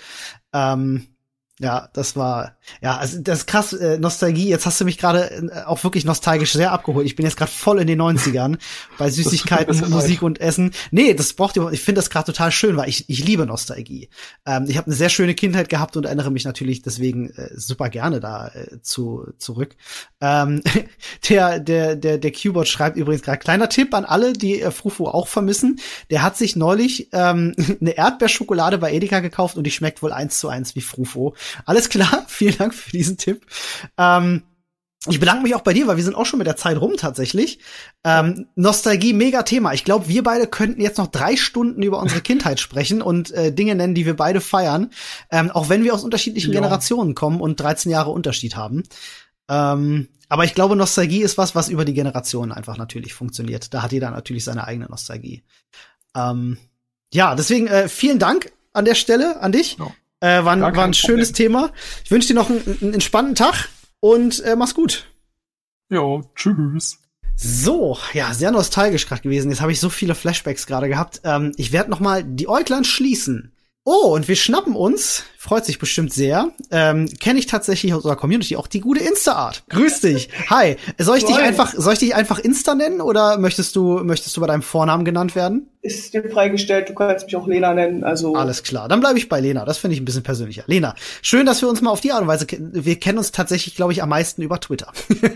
Ähm, 0.52 1.08
ja, 1.60 1.88
das 1.92 2.16
war, 2.16 2.56
ja, 2.82 2.96
also 2.96 3.20
das 3.20 3.40
ist 3.40 3.46
krass, 3.46 3.72
äh, 3.72 3.96
Nostalgie. 3.96 4.48
Jetzt 4.48 4.66
hast 4.66 4.80
du 4.80 4.84
mich 4.84 4.98
gerade 4.98 5.30
äh, 5.30 5.62
auch 5.66 5.84
wirklich 5.84 6.04
nostalgisch 6.04 6.52
sehr 6.52 6.72
abgeholt. 6.72 7.06
Ich 7.06 7.14
bin 7.14 7.24
jetzt 7.24 7.36
gerade 7.36 7.50
voll 7.50 7.78
in 7.80 7.86
den 7.86 8.02
90ern 8.02 8.58
bei 8.98 9.08
Süßigkeiten, 9.08 9.88
Musik 9.88 10.22
und 10.22 10.40
Essen. 10.40 10.72
Nee, 10.90 11.14
das 11.14 11.32
braucht 11.34 11.56
ihr, 11.56 11.70
ich 11.70 11.80
finde 11.80 12.00
das 12.00 12.10
gerade 12.10 12.26
total 12.26 12.50
schön, 12.50 12.76
weil 12.76 12.88
ich, 12.88 13.08
ich 13.08 13.24
liebe 13.24 13.46
Nostalgie. 13.46 14.08
Ähm, 14.44 14.64
ich 14.66 14.76
habe 14.76 14.86
eine 14.86 14.96
sehr 14.96 15.10
schöne 15.10 15.34
Kindheit 15.34 15.68
gehabt 15.68 15.96
und 15.96 16.06
erinnere 16.06 16.32
mich 16.32 16.44
natürlich 16.44 16.82
deswegen 16.82 17.30
äh, 17.30 17.50
super 17.54 17.88
gerne 17.88 18.18
da 18.18 18.48
äh, 18.48 18.80
zu, 18.80 19.24
zurück. 19.38 19.76
Ähm, 20.20 20.60
der, 21.28 21.60
der, 21.60 21.94
der, 21.94 22.18
der 22.18 22.30
Keyboard 22.32 22.66
schreibt 22.66 22.96
übrigens 22.96 23.22
gerade, 23.22 23.38
kleiner 23.38 23.68
Tipp 23.68 23.94
an 23.94 24.04
alle, 24.04 24.32
die 24.32 24.60
äh, 24.60 24.72
Frufu 24.72 25.06
auch 25.06 25.28
vermissen. 25.28 25.78
Der 26.10 26.22
hat 26.22 26.36
sich 26.36 26.56
neulich 26.56 27.10
ähm, 27.12 27.54
eine 27.80 27.96
Erdbeerschokolade 27.96 28.78
bei 28.78 28.92
Edeka 28.92 29.20
gekauft 29.20 29.56
und 29.56 29.62
die 29.62 29.70
schmeckt 29.70 30.02
wohl 30.02 30.12
eins 30.12 30.40
zu 30.40 30.48
eins 30.48 30.74
wie 30.74 30.80
Frufo. 30.80 31.36
Alles 31.64 31.88
klar, 31.88 32.24
vielen 32.28 32.56
Dank 32.56 32.74
für 32.74 32.90
diesen 32.90 33.16
Tipp. 33.16 33.46
Ähm, 33.98 34.42
ich 35.06 35.20
bedanke 35.20 35.42
mich 35.42 35.54
auch 35.54 35.60
bei 35.60 35.74
dir, 35.74 35.86
weil 35.86 35.98
wir 35.98 36.04
sind 36.04 36.14
auch 36.14 36.24
schon 36.24 36.38
mit 36.38 36.46
der 36.46 36.56
Zeit 36.56 36.80
rum 36.80 36.94
tatsächlich. 36.96 37.58
Ähm, 38.04 38.46
Nostalgie, 38.54 39.12
mega 39.12 39.42
Thema. 39.42 39.74
Ich 39.74 39.84
glaube, 39.84 40.08
wir 40.08 40.22
beide 40.22 40.46
könnten 40.46 40.80
jetzt 40.80 40.96
noch 40.96 41.08
drei 41.08 41.36
Stunden 41.36 41.82
über 41.82 41.98
unsere 41.98 42.20
Kindheit 42.22 42.58
sprechen 42.58 43.02
und 43.02 43.30
äh, 43.32 43.52
Dinge 43.52 43.74
nennen, 43.74 43.94
die 43.94 44.06
wir 44.06 44.16
beide 44.16 44.40
feiern. 44.40 44.90
Ähm, 45.30 45.50
auch 45.50 45.68
wenn 45.68 45.84
wir 45.84 45.92
aus 45.92 46.04
unterschiedlichen 46.04 46.52
ja. 46.52 46.60
Generationen 46.60 47.14
kommen 47.14 47.40
und 47.40 47.60
13 47.60 47.92
Jahre 47.92 48.12
Unterschied 48.12 48.56
haben. 48.56 48.84
Ähm, 49.48 50.08
aber 50.30 50.44
ich 50.44 50.54
glaube, 50.54 50.74
Nostalgie 50.74 51.22
ist 51.22 51.36
was, 51.36 51.54
was 51.54 51.68
über 51.68 51.84
die 51.84 51.94
Generationen 51.94 52.50
einfach 52.50 52.78
natürlich 52.78 53.12
funktioniert. 53.12 53.74
Da 53.74 53.82
hat 53.82 53.92
jeder 53.92 54.10
natürlich 54.10 54.44
seine 54.44 54.66
eigene 54.66 54.86
Nostalgie. 54.86 55.44
Ähm, 56.16 56.56
ja, 57.12 57.34
deswegen 57.34 57.66
äh, 57.66 57.88
vielen 57.88 58.18
Dank 58.18 58.52
an 58.72 58.86
der 58.86 58.94
Stelle 58.94 59.40
an 59.42 59.52
dich. 59.52 59.76
Ja. 59.78 59.92
Äh, 60.24 60.42
war, 60.42 60.58
war 60.58 60.84
ein 60.84 60.94
schönes 60.94 61.32
Problem. 61.32 61.52
Thema. 61.52 61.72
Ich 62.02 62.10
wünsche 62.10 62.28
dir 62.28 62.34
noch 62.34 62.48
einen, 62.48 62.78
einen 62.80 62.94
entspannten 62.94 63.34
Tag 63.34 63.68
und 64.00 64.42
äh, 64.42 64.56
mach's 64.56 64.74
gut. 64.74 65.06
Jo, 65.90 66.22
tschüss. 66.34 66.98
So, 67.36 67.98
ja, 68.14 68.32
sehr 68.32 68.50
nostalgisch 68.50 69.06
gerade 69.06 69.20
gewesen. 69.20 69.50
Jetzt 69.50 69.60
habe 69.60 69.72
ich 69.72 69.80
so 69.80 69.90
viele 69.90 70.14
Flashbacks 70.14 70.66
gerade 70.66 70.88
gehabt. 70.88 71.20
Ähm, 71.24 71.52
ich 71.58 71.72
werde 71.72 71.90
noch 71.90 72.00
mal 72.00 72.24
die 72.24 72.48
Äuglein 72.48 72.84
schließen 72.84 73.52
Oh, 73.86 74.14
und 74.14 74.28
wir 74.28 74.36
schnappen 74.36 74.76
uns, 74.76 75.24
freut 75.36 75.66
sich 75.66 75.78
bestimmt 75.78 76.10
sehr, 76.10 76.48
ähm, 76.70 77.06
kenne 77.20 77.38
ich 77.38 77.44
tatsächlich 77.44 77.92
aus 77.92 77.98
unserer 77.98 78.16
Community 78.16 78.56
auch 78.56 78.66
die 78.66 78.80
gute 78.80 79.04
Insta-Art. 79.04 79.64
Grüß 79.68 80.00
dich. 80.00 80.30
Hi. 80.48 80.76
Soll 80.96 81.18
ich 81.18 81.26
dich 81.26 81.36
einfach, 81.36 81.74
soll 81.76 81.92
ich 81.92 81.98
dich 81.98 82.14
einfach 82.14 82.38
Insta 82.38 82.74
nennen 82.74 83.02
oder 83.02 83.36
möchtest 83.36 83.76
du, 83.76 83.98
möchtest 84.02 84.34
du 84.38 84.40
bei 84.40 84.46
deinem 84.46 84.62
Vornamen 84.62 85.04
genannt 85.04 85.36
werden? 85.36 85.68
Ist 85.82 86.14
dir 86.14 86.26
freigestellt, 86.30 86.88
du 86.88 86.94
kannst 86.94 87.26
mich 87.26 87.36
auch 87.36 87.46
Lena 87.46 87.74
nennen, 87.74 88.04
also. 88.04 88.34
Alles 88.34 88.62
klar. 88.62 88.88
Dann 88.88 89.00
bleibe 89.00 89.18
ich 89.18 89.28
bei 89.28 89.40
Lena. 89.40 89.66
Das 89.66 89.76
finde 89.76 89.96
ich 89.96 90.00
ein 90.00 90.06
bisschen 90.06 90.22
persönlicher. 90.22 90.64
Lena, 90.66 90.94
schön, 91.20 91.44
dass 91.44 91.60
wir 91.60 91.68
uns 91.68 91.82
mal 91.82 91.90
auf 91.90 92.00
die 92.00 92.12
Art 92.12 92.22
und 92.22 92.28
Weise 92.28 92.46
kennen. 92.46 92.70
Wir 92.72 92.98
kennen 92.98 93.18
uns 93.18 93.32
tatsächlich, 93.32 93.76
glaube 93.76 93.92
ich, 93.92 94.02
am 94.02 94.08
meisten 94.08 94.40
über 94.40 94.60
Twitter. 94.60 94.92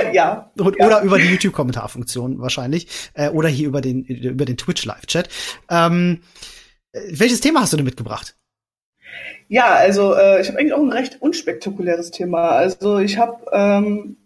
Äh, 0.00 0.12
ja. 0.12 0.50
Und, 0.58 0.74
ja. 0.76 0.86
Oder 0.86 1.02
über 1.02 1.18
die 1.18 1.28
YouTube-Kommentarfunktion 1.28 2.40
wahrscheinlich. 2.40 2.88
Äh, 3.14 3.28
oder 3.28 3.48
hier 3.48 3.68
über 3.68 3.80
den, 3.80 4.02
über 4.02 4.44
den 4.44 4.56
Twitch-Live-Chat. 4.56 5.28
Ähm, 5.70 6.20
welches 6.92 7.40
Thema 7.40 7.60
hast 7.60 7.72
du 7.72 7.76
denn 7.76 7.86
mitgebracht? 7.86 8.36
Ja, 9.48 9.74
also 9.74 10.14
äh, 10.14 10.40
ich 10.40 10.48
habe 10.48 10.58
eigentlich 10.58 10.74
auch 10.74 10.82
ein 10.82 10.92
recht 10.92 11.20
unspektakuläres 11.20 12.10
Thema. 12.10 12.50
Also 12.50 12.98
ich 12.98 13.16
habe 13.16 13.44
ähm, 13.52 14.16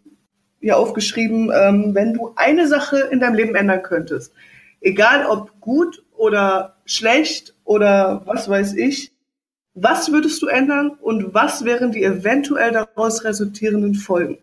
hier 0.61 0.79
aufgeschrieben, 0.79 1.51
ähm, 1.55 1.95
wenn 1.95 2.15
du 2.15 2.33
eine 2.37 2.67
Sache 2.67 3.09
in 3.11 3.21
deinem 3.21 3.35
Leben 3.35 3.55
ändern 3.55 3.83
könntest, 3.83 4.33
egal 4.81 5.27
ob 5.27 5.61
gut 5.61 6.05
oder 6.17 6.77
schlecht 6.85 7.55
oder 7.65 8.23
was 8.27 8.49
weiß 8.49 8.75
ich, 8.75 9.13
was 9.75 10.13
würdest 10.13 10.43
du 10.43 10.49
ändern 10.49 10.91
und 11.01 11.35
was 11.35 11.65
wären 11.65 11.93
die 11.93 12.05
eventuell 12.05 12.73
daraus 12.73 13.25
resultierenden 13.25 13.95
Folgen? 13.95 14.39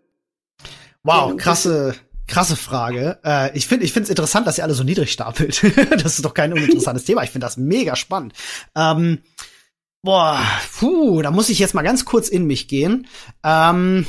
Wow, 1.03 1.37
krasse, 1.37 1.95
Krasse 2.29 2.55
Frage. 2.55 3.17
Äh, 3.25 3.57
ich 3.57 3.67
finde, 3.67 3.85
ich 3.85 3.91
finde 3.91 4.05
es 4.05 4.09
interessant, 4.11 4.45
dass 4.45 4.59
ihr 4.59 4.63
alle 4.63 4.75
so 4.75 4.83
niedrig 4.83 5.11
stapelt. 5.11 5.63
das 6.03 6.15
ist 6.15 6.23
doch 6.23 6.35
kein 6.35 6.53
uninteressantes 6.53 7.03
Thema. 7.03 7.23
Ich 7.23 7.31
finde 7.31 7.45
das 7.45 7.57
mega 7.57 7.95
spannend. 7.95 8.33
Ähm, 8.75 9.19
boah, 10.03 10.39
puh, 10.77 11.23
da 11.23 11.31
muss 11.31 11.49
ich 11.49 11.57
jetzt 11.57 11.73
mal 11.73 11.81
ganz 11.81 12.05
kurz 12.05 12.29
in 12.29 12.45
mich 12.45 12.67
gehen. 12.67 13.07
Ähm, 13.43 14.05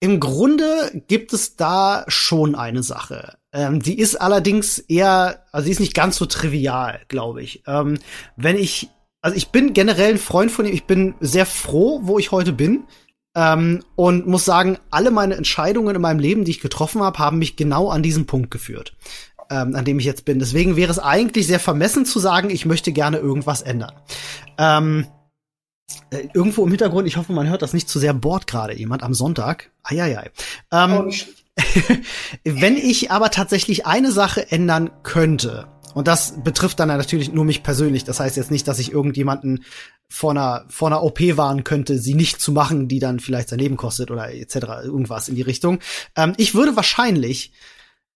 Im 0.00 0.20
Grunde 0.20 1.02
gibt 1.06 1.34
es 1.34 1.54
da 1.54 2.06
schon 2.08 2.54
eine 2.54 2.82
Sache. 2.82 3.36
Ähm, 3.52 3.82
die 3.82 3.98
ist 3.98 4.16
allerdings 4.16 4.78
eher, 4.78 5.44
also 5.52 5.66
die 5.66 5.72
ist 5.72 5.80
nicht 5.80 5.94
ganz 5.94 6.16
so 6.16 6.24
trivial, 6.24 7.00
glaube 7.08 7.42
ich. 7.42 7.62
Ähm, 7.66 7.98
wenn 8.36 8.56
ich, 8.56 8.88
also 9.20 9.36
ich 9.36 9.48
bin 9.48 9.74
generell 9.74 10.14
ein 10.14 10.18
Freund 10.18 10.50
von 10.50 10.64
ihm. 10.64 10.72
Ich 10.72 10.84
bin 10.84 11.14
sehr 11.20 11.44
froh, 11.44 12.00
wo 12.04 12.18
ich 12.18 12.32
heute 12.32 12.54
bin. 12.54 12.84
Ähm, 13.34 13.82
und 13.96 14.26
muss 14.26 14.44
sagen, 14.44 14.78
alle 14.90 15.10
meine 15.10 15.34
Entscheidungen 15.34 15.96
in 15.96 16.02
meinem 16.02 16.20
Leben, 16.20 16.44
die 16.44 16.52
ich 16.52 16.60
getroffen 16.60 17.02
habe, 17.02 17.18
haben 17.18 17.38
mich 17.38 17.56
genau 17.56 17.88
an 17.88 18.02
diesen 18.02 18.26
Punkt 18.26 18.50
geführt, 18.50 18.94
ähm, 19.50 19.74
an 19.74 19.84
dem 19.84 19.98
ich 19.98 20.04
jetzt 20.04 20.24
bin. 20.24 20.38
Deswegen 20.38 20.76
wäre 20.76 20.90
es 20.90 20.98
eigentlich 20.98 21.46
sehr 21.46 21.60
vermessen 21.60 22.06
zu 22.06 22.18
sagen, 22.20 22.50
ich 22.50 22.64
möchte 22.64 22.92
gerne 22.92 23.18
irgendwas 23.18 23.62
ändern. 23.62 23.92
Ähm, 24.56 25.06
äh, 26.10 26.28
irgendwo 26.32 26.64
im 26.64 26.70
Hintergrund, 26.70 27.08
ich 27.08 27.16
hoffe, 27.16 27.32
man 27.32 27.48
hört 27.48 27.62
das 27.62 27.72
nicht 27.72 27.88
zu 27.88 27.98
sehr, 27.98 28.14
bohrt 28.14 28.46
gerade 28.46 28.74
jemand 28.76 29.02
am 29.02 29.14
Sonntag. 29.14 29.70
Eieiei. 29.82 30.30
Ähm, 30.70 31.10
Wenn 32.44 32.76
ich 32.76 33.10
aber 33.10 33.30
tatsächlich 33.30 33.86
eine 33.86 34.12
Sache 34.12 34.50
ändern 34.50 34.90
könnte, 35.02 35.66
und 35.94 36.08
das 36.08 36.42
betrifft 36.42 36.80
dann 36.80 36.88
natürlich 36.88 37.32
nur 37.32 37.44
mich 37.44 37.62
persönlich. 37.62 38.04
Das 38.04 38.20
heißt 38.20 38.36
jetzt 38.36 38.50
nicht, 38.50 38.66
dass 38.68 38.78
ich 38.78 38.92
irgendjemanden 38.92 39.64
vor 40.08 40.32
einer, 40.32 40.66
vor 40.68 40.88
einer 40.88 41.02
OP 41.02 41.20
warnen 41.36 41.64
könnte, 41.64 41.98
sie 41.98 42.14
nicht 42.14 42.40
zu 42.40 42.52
machen, 42.52 42.88
die 42.88 42.98
dann 42.98 43.20
vielleicht 43.20 43.48
sein 43.48 43.58
Leben 43.58 43.76
kostet 43.76 44.10
oder 44.10 44.32
etc. 44.32 44.56
irgendwas 44.84 45.28
in 45.28 45.36
die 45.36 45.42
Richtung. 45.42 45.78
Ähm, 46.16 46.34
ich 46.36 46.54
würde 46.54 46.76
wahrscheinlich 46.76 47.52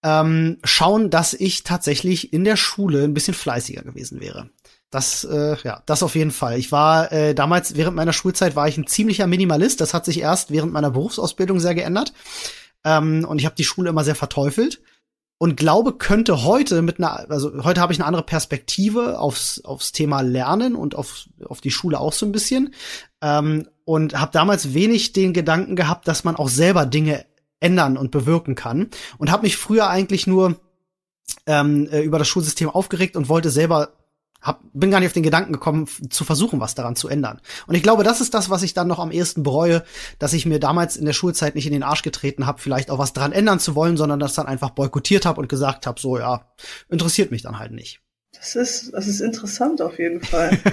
ähm, 0.02 0.58
schauen, 0.64 1.10
dass 1.10 1.34
ich 1.34 1.62
tatsächlich 1.62 2.32
in 2.32 2.44
der 2.44 2.56
Schule 2.56 3.04
ein 3.04 3.14
bisschen 3.14 3.34
fleißiger 3.34 3.82
gewesen 3.82 4.20
wäre. 4.20 4.50
Das, 4.90 5.24
äh, 5.24 5.56
ja, 5.64 5.82
das 5.86 6.02
auf 6.02 6.14
jeden 6.14 6.30
Fall. 6.30 6.58
Ich 6.58 6.72
war 6.72 7.12
äh, 7.12 7.34
damals, 7.34 7.76
während 7.76 7.96
meiner 7.96 8.12
Schulzeit 8.12 8.56
war 8.56 8.68
ich 8.68 8.78
ein 8.78 8.86
ziemlicher 8.86 9.26
Minimalist. 9.26 9.80
Das 9.80 9.94
hat 9.94 10.04
sich 10.04 10.20
erst 10.20 10.50
während 10.50 10.72
meiner 10.72 10.90
Berufsausbildung 10.90 11.60
sehr 11.60 11.74
geändert. 11.74 12.12
Ähm, 12.84 13.24
und 13.28 13.38
ich 13.38 13.44
habe 13.44 13.56
die 13.56 13.64
Schule 13.64 13.90
immer 13.90 14.04
sehr 14.04 14.14
verteufelt 14.14 14.80
und 15.38 15.56
glaube, 15.56 15.92
könnte 15.92 16.42
heute 16.42 16.82
mit 16.82 16.98
einer, 16.98 17.30
also 17.30 17.62
heute 17.62 17.80
habe 17.80 17.92
ich 17.92 17.98
eine 17.98 18.06
andere 18.06 18.24
Perspektive 18.24 19.20
aufs, 19.20 19.64
aufs 19.64 19.92
Thema 19.92 20.20
Lernen 20.20 20.74
und 20.74 20.96
auf, 20.96 21.28
auf 21.44 21.60
die 21.60 21.70
Schule 21.70 22.00
auch 22.00 22.12
so 22.12 22.26
ein 22.26 22.32
bisschen. 22.32 22.74
Ähm, 23.22 23.68
und 23.84 24.18
habe 24.18 24.32
damals 24.32 24.74
wenig 24.74 25.12
den 25.12 25.32
Gedanken 25.32 25.76
gehabt, 25.76 26.08
dass 26.08 26.24
man 26.24 26.36
auch 26.36 26.48
selber 26.48 26.86
Dinge 26.86 27.24
ändern 27.60 27.96
und 27.96 28.10
bewirken 28.10 28.56
kann. 28.56 28.88
Und 29.18 29.30
habe 29.30 29.44
mich 29.44 29.56
früher 29.56 29.88
eigentlich 29.88 30.26
nur 30.26 30.60
ähm, 31.46 31.88
äh, 31.90 32.00
über 32.00 32.18
das 32.18 32.28
Schulsystem 32.28 32.68
aufgeregt 32.68 33.16
und 33.16 33.28
wollte 33.28 33.50
selber 33.50 33.97
hab, 34.40 34.60
bin 34.72 34.90
gar 34.90 35.00
nicht 35.00 35.08
auf 35.08 35.14
den 35.14 35.22
Gedanken 35.22 35.52
gekommen, 35.52 35.88
zu 36.10 36.24
versuchen, 36.24 36.60
was 36.60 36.74
daran 36.74 36.96
zu 36.96 37.08
ändern. 37.08 37.40
Und 37.66 37.74
ich 37.74 37.82
glaube, 37.82 38.04
das 38.04 38.20
ist 38.20 38.34
das, 38.34 38.50
was 38.50 38.62
ich 38.62 38.72
dann 38.72 38.86
noch 38.86 38.98
am 38.98 39.10
ehesten 39.10 39.42
bereue, 39.42 39.82
dass 40.18 40.32
ich 40.32 40.46
mir 40.46 40.60
damals 40.60 40.96
in 40.96 41.06
der 41.06 41.12
Schulzeit 41.12 41.54
nicht 41.54 41.66
in 41.66 41.72
den 41.72 41.82
Arsch 41.82 42.02
getreten 42.02 42.46
habe, 42.46 42.60
vielleicht 42.60 42.90
auch 42.90 42.98
was 42.98 43.12
daran 43.12 43.32
ändern 43.32 43.58
zu 43.58 43.74
wollen, 43.74 43.96
sondern 43.96 44.20
das 44.20 44.34
dann 44.34 44.46
einfach 44.46 44.70
boykottiert 44.70 45.26
habe 45.26 45.40
und 45.40 45.48
gesagt 45.48 45.86
habe, 45.86 46.00
so 46.00 46.18
ja, 46.18 46.46
interessiert 46.88 47.30
mich 47.30 47.42
dann 47.42 47.58
halt 47.58 47.72
nicht. 47.72 48.00
Das 48.32 48.54
ist, 48.54 48.92
das 48.92 49.08
ist 49.08 49.20
interessant 49.20 49.82
auf 49.82 49.98
jeden 49.98 50.22
Fall. 50.22 50.58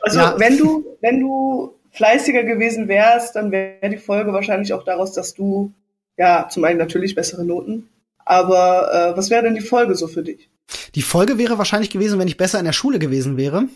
Also 0.00 0.20
ja. 0.20 0.38
wenn 0.38 0.56
du, 0.56 0.84
wenn 1.00 1.18
du 1.18 1.74
fleißiger 1.90 2.44
gewesen 2.44 2.86
wärst, 2.86 3.34
dann 3.34 3.50
wäre 3.50 3.90
die 3.90 3.96
Folge 3.96 4.32
wahrscheinlich 4.32 4.72
auch 4.72 4.84
daraus, 4.84 5.12
dass 5.12 5.34
du 5.34 5.72
ja 6.16 6.48
zum 6.48 6.62
einen 6.62 6.78
natürlich 6.78 7.16
bessere 7.16 7.44
Noten, 7.44 7.88
aber 8.18 8.92
äh, 8.94 9.16
was 9.16 9.30
wäre 9.30 9.42
denn 9.42 9.56
die 9.56 9.60
Folge 9.60 9.96
so 9.96 10.06
für 10.06 10.22
dich? 10.22 10.48
Die 10.94 11.02
Folge 11.02 11.38
wäre 11.38 11.58
wahrscheinlich 11.58 11.90
gewesen, 11.90 12.18
wenn 12.18 12.28
ich 12.28 12.36
besser 12.36 12.58
in 12.58 12.64
der 12.64 12.72
Schule 12.72 12.98
gewesen 12.98 13.36
wäre. 13.36 13.68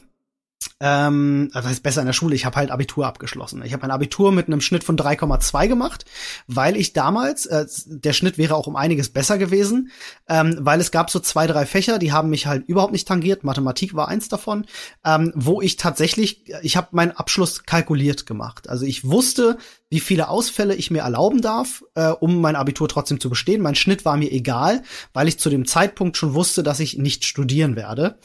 Ähm, 0.80 1.50
also 1.52 1.68
heißt 1.68 1.82
besser 1.82 2.00
in 2.00 2.06
der 2.06 2.14
Schule, 2.14 2.34
ich 2.34 2.46
habe 2.46 2.56
halt 2.56 2.70
Abitur 2.70 3.06
abgeschlossen. 3.06 3.62
Ich 3.64 3.72
habe 3.72 3.84
ein 3.84 3.90
Abitur 3.90 4.32
mit 4.32 4.46
einem 4.46 4.60
Schnitt 4.60 4.82
von 4.82 4.96
3,2 4.96 5.68
gemacht, 5.68 6.06
weil 6.46 6.76
ich 6.76 6.94
damals, 6.94 7.46
äh, 7.46 7.66
der 7.86 8.14
Schnitt 8.14 8.38
wäre 8.38 8.54
auch 8.54 8.66
um 8.66 8.76
einiges 8.76 9.10
besser 9.10 9.36
gewesen, 9.36 9.90
ähm, 10.28 10.56
weil 10.60 10.80
es 10.80 10.90
gab 10.90 11.10
so 11.10 11.20
zwei, 11.20 11.46
drei 11.46 11.66
Fächer, 11.66 11.98
die 11.98 12.12
haben 12.12 12.30
mich 12.30 12.46
halt 12.46 12.66
überhaupt 12.66 12.92
nicht 12.92 13.06
tangiert. 13.06 13.44
Mathematik 13.44 13.94
war 13.94 14.08
eins 14.08 14.28
davon, 14.28 14.66
ähm, 15.04 15.32
wo 15.34 15.60
ich 15.60 15.76
tatsächlich, 15.76 16.44
ich 16.62 16.76
habe 16.76 16.88
meinen 16.92 17.12
Abschluss 17.12 17.64
kalkuliert 17.64 18.24
gemacht. 18.24 18.68
Also 18.68 18.86
ich 18.86 19.04
wusste, 19.04 19.58
wie 19.90 20.00
viele 20.00 20.28
Ausfälle 20.28 20.74
ich 20.76 20.90
mir 20.90 21.02
erlauben 21.02 21.42
darf, 21.42 21.82
äh, 21.94 22.08
um 22.08 22.40
mein 22.40 22.56
Abitur 22.56 22.88
trotzdem 22.88 23.20
zu 23.20 23.28
bestehen. 23.28 23.60
Mein 23.60 23.74
Schnitt 23.74 24.04
war 24.04 24.16
mir 24.16 24.30
egal, 24.30 24.82
weil 25.12 25.28
ich 25.28 25.38
zu 25.38 25.50
dem 25.50 25.66
Zeitpunkt 25.66 26.16
schon 26.16 26.32
wusste, 26.32 26.62
dass 26.62 26.80
ich 26.80 26.96
nicht 26.96 27.24
studieren 27.24 27.76
werde. 27.76 28.18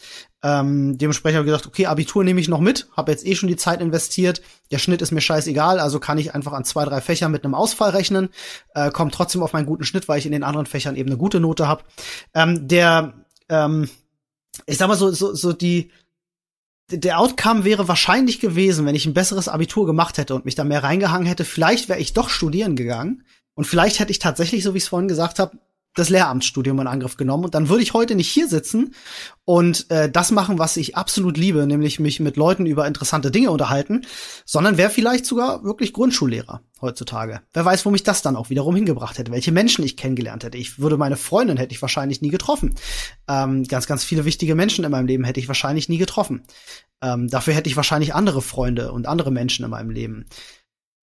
Ähm, 0.45 0.99
dementsprechend 0.99 1.39
habe 1.39 1.47
ich 1.47 1.51
gedacht, 1.51 1.65
okay, 1.65 1.87
Abitur 1.87 2.23
nehme 2.23 2.39
ich 2.39 2.47
noch 2.47 2.59
mit, 2.59 2.87
habe 2.95 3.11
jetzt 3.11 3.25
eh 3.25 3.33
schon 3.33 3.49
die 3.49 3.55
Zeit 3.55 3.81
investiert, 3.81 4.43
der 4.69 4.77
Schnitt 4.77 5.01
ist 5.01 5.11
mir 5.11 5.19
scheißegal, 5.21 5.79
also 5.79 5.99
kann 5.99 6.19
ich 6.19 6.35
einfach 6.35 6.53
an 6.53 6.63
zwei, 6.63 6.85
drei 6.85 7.01
Fächern 7.01 7.31
mit 7.31 7.43
einem 7.43 7.55
Ausfall 7.55 7.89
rechnen, 7.89 8.29
äh, 8.75 8.91
komme 8.91 9.09
trotzdem 9.09 9.41
auf 9.41 9.53
meinen 9.53 9.65
guten 9.65 9.85
Schnitt, 9.85 10.07
weil 10.07 10.19
ich 10.19 10.27
in 10.27 10.31
den 10.31 10.43
anderen 10.43 10.67
Fächern 10.67 10.97
eben 10.97 11.09
eine 11.09 11.17
gute 11.17 11.39
Note 11.39 11.67
habe. 11.67 11.83
Ähm, 12.35 12.67
der, 12.67 13.25
ähm, 13.49 13.89
ich 14.67 14.77
sag 14.77 14.87
mal 14.87 14.97
so, 14.97 15.09
so, 15.09 15.33
so 15.33 15.51
die, 15.51 15.89
der 16.91 17.19
Outcome 17.19 17.63
wäre 17.63 17.87
wahrscheinlich 17.87 18.39
gewesen, 18.39 18.85
wenn 18.85 18.93
ich 18.93 19.07
ein 19.07 19.15
besseres 19.15 19.47
Abitur 19.47 19.87
gemacht 19.87 20.19
hätte 20.19 20.35
und 20.35 20.45
mich 20.45 20.53
da 20.53 20.63
mehr 20.63 20.83
reingehangen 20.83 21.27
hätte, 21.27 21.43
vielleicht 21.43 21.89
wäre 21.89 21.99
ich 21.99 22.13
doch 22.13 22.29
studieren 22.29 22.75
gegangen. 22.75 23.23
Und 23.55 23.65
vielleicht 23.65 23.97
hätte 23.97 24.11
ich 24.11 24.19
tatsächlich, 24.19 24.63
so 24.63 24.75
wie 24.75 24.77
ich 24.77 24.83
es 24.83 24.89
vorhin 24.89 25.07
gesagt 25.07 25.39
habe, 25.39 25.57
das 25.95 26.09
Lehramtsstudium 26.09 26.79
in 26.79 26.87
Angriff 26.87 27.17
genommen 27.17 27.45
und 27.45 27.55
dann 27.55 27.69
würde 27.69 27.81
ich 27.81 27.93
heute 27.93 28.15
nicht 28.15 28.29
hier 28.29 28.47
sitzen 28.47 28.93
und 29.45 29.89
äh, 29.89 30.11
das 30.11 30.31
machen, 30.31 30.59
was 30.59 30.77
ich 30.77 30.95
absolut 30.95 31.37
liebe, 31.37 31.65
nämlich 31.65 31.99
mich 31.99 32.19
mit 32.19 32.37
Leuten 32.37 32.65
über 32.65 32.85
interessante 32.85 33.31
Dinge 33.31 33.49
unterhalten, 33.49 34.05
sondern 34.45 34.77
wäre 34.77 34.89
vielleicht 34.89 35.25
sogar 35.25 35.63
wirklich 35.63 35.93
Grundschullehrer 35.93 36.61
heutzutage. 36.81 37.41
Wer 37.53 37.65
weiß, 37.65 37.85
wo 37.85 37.91
mich 37.91 38.03
das 38.03 38.21
dann 38.21 38.35
auch 38.35 38.49
wiederum 38.49 38.75
hingebracht 38.75 39.17
hätte, 39.17 39.31
welche 39.31 39.51
Menschen 39.51 39.83
ich 39.85 39.97
kennengelernt 39.97 40.43
hätte. 40.43 40.57
Ich 40.57 40.79
würde 40.79 40.97
meine 40.97 41.17
Freundin 41.17 41.57
hätte 41.57 41.73
ich 41.73 41.81
wahrscheinlich 41.81 42.21
nie 42.21 42.29
getroffen. 42.29 42.75
Ähm, 43.27 43.63
ganz, 43.63 43.87
ganz 43.87 44.03
viele 44.03 44.25
wichtige 44.25 44.55
Menschen 44.55 44.85
in 44.85 44.91
meinem 44.91 45.07
Leben 45.07 45.23
hätte 45.23 45.39
ich 45.39 45.47
wahrscheinlich 45.47 45.89
nie 45.89 45.97
getroffen. 45.97 46.43
Ähm, 47.01 47.29
dafür 47.29 47.53
hätte 47.53 47.69
ich 47.69 47.77
wahrscheinlich 47.77 48.13
andere 48.13 48.41
Freunde 48.41 48.91
und 48.91 49.07
andere 49.07 49.31
Menschen 49.31 49.65
in 49.65 49.71
meinem 49.71 49.89
Leben. 49.89 50.25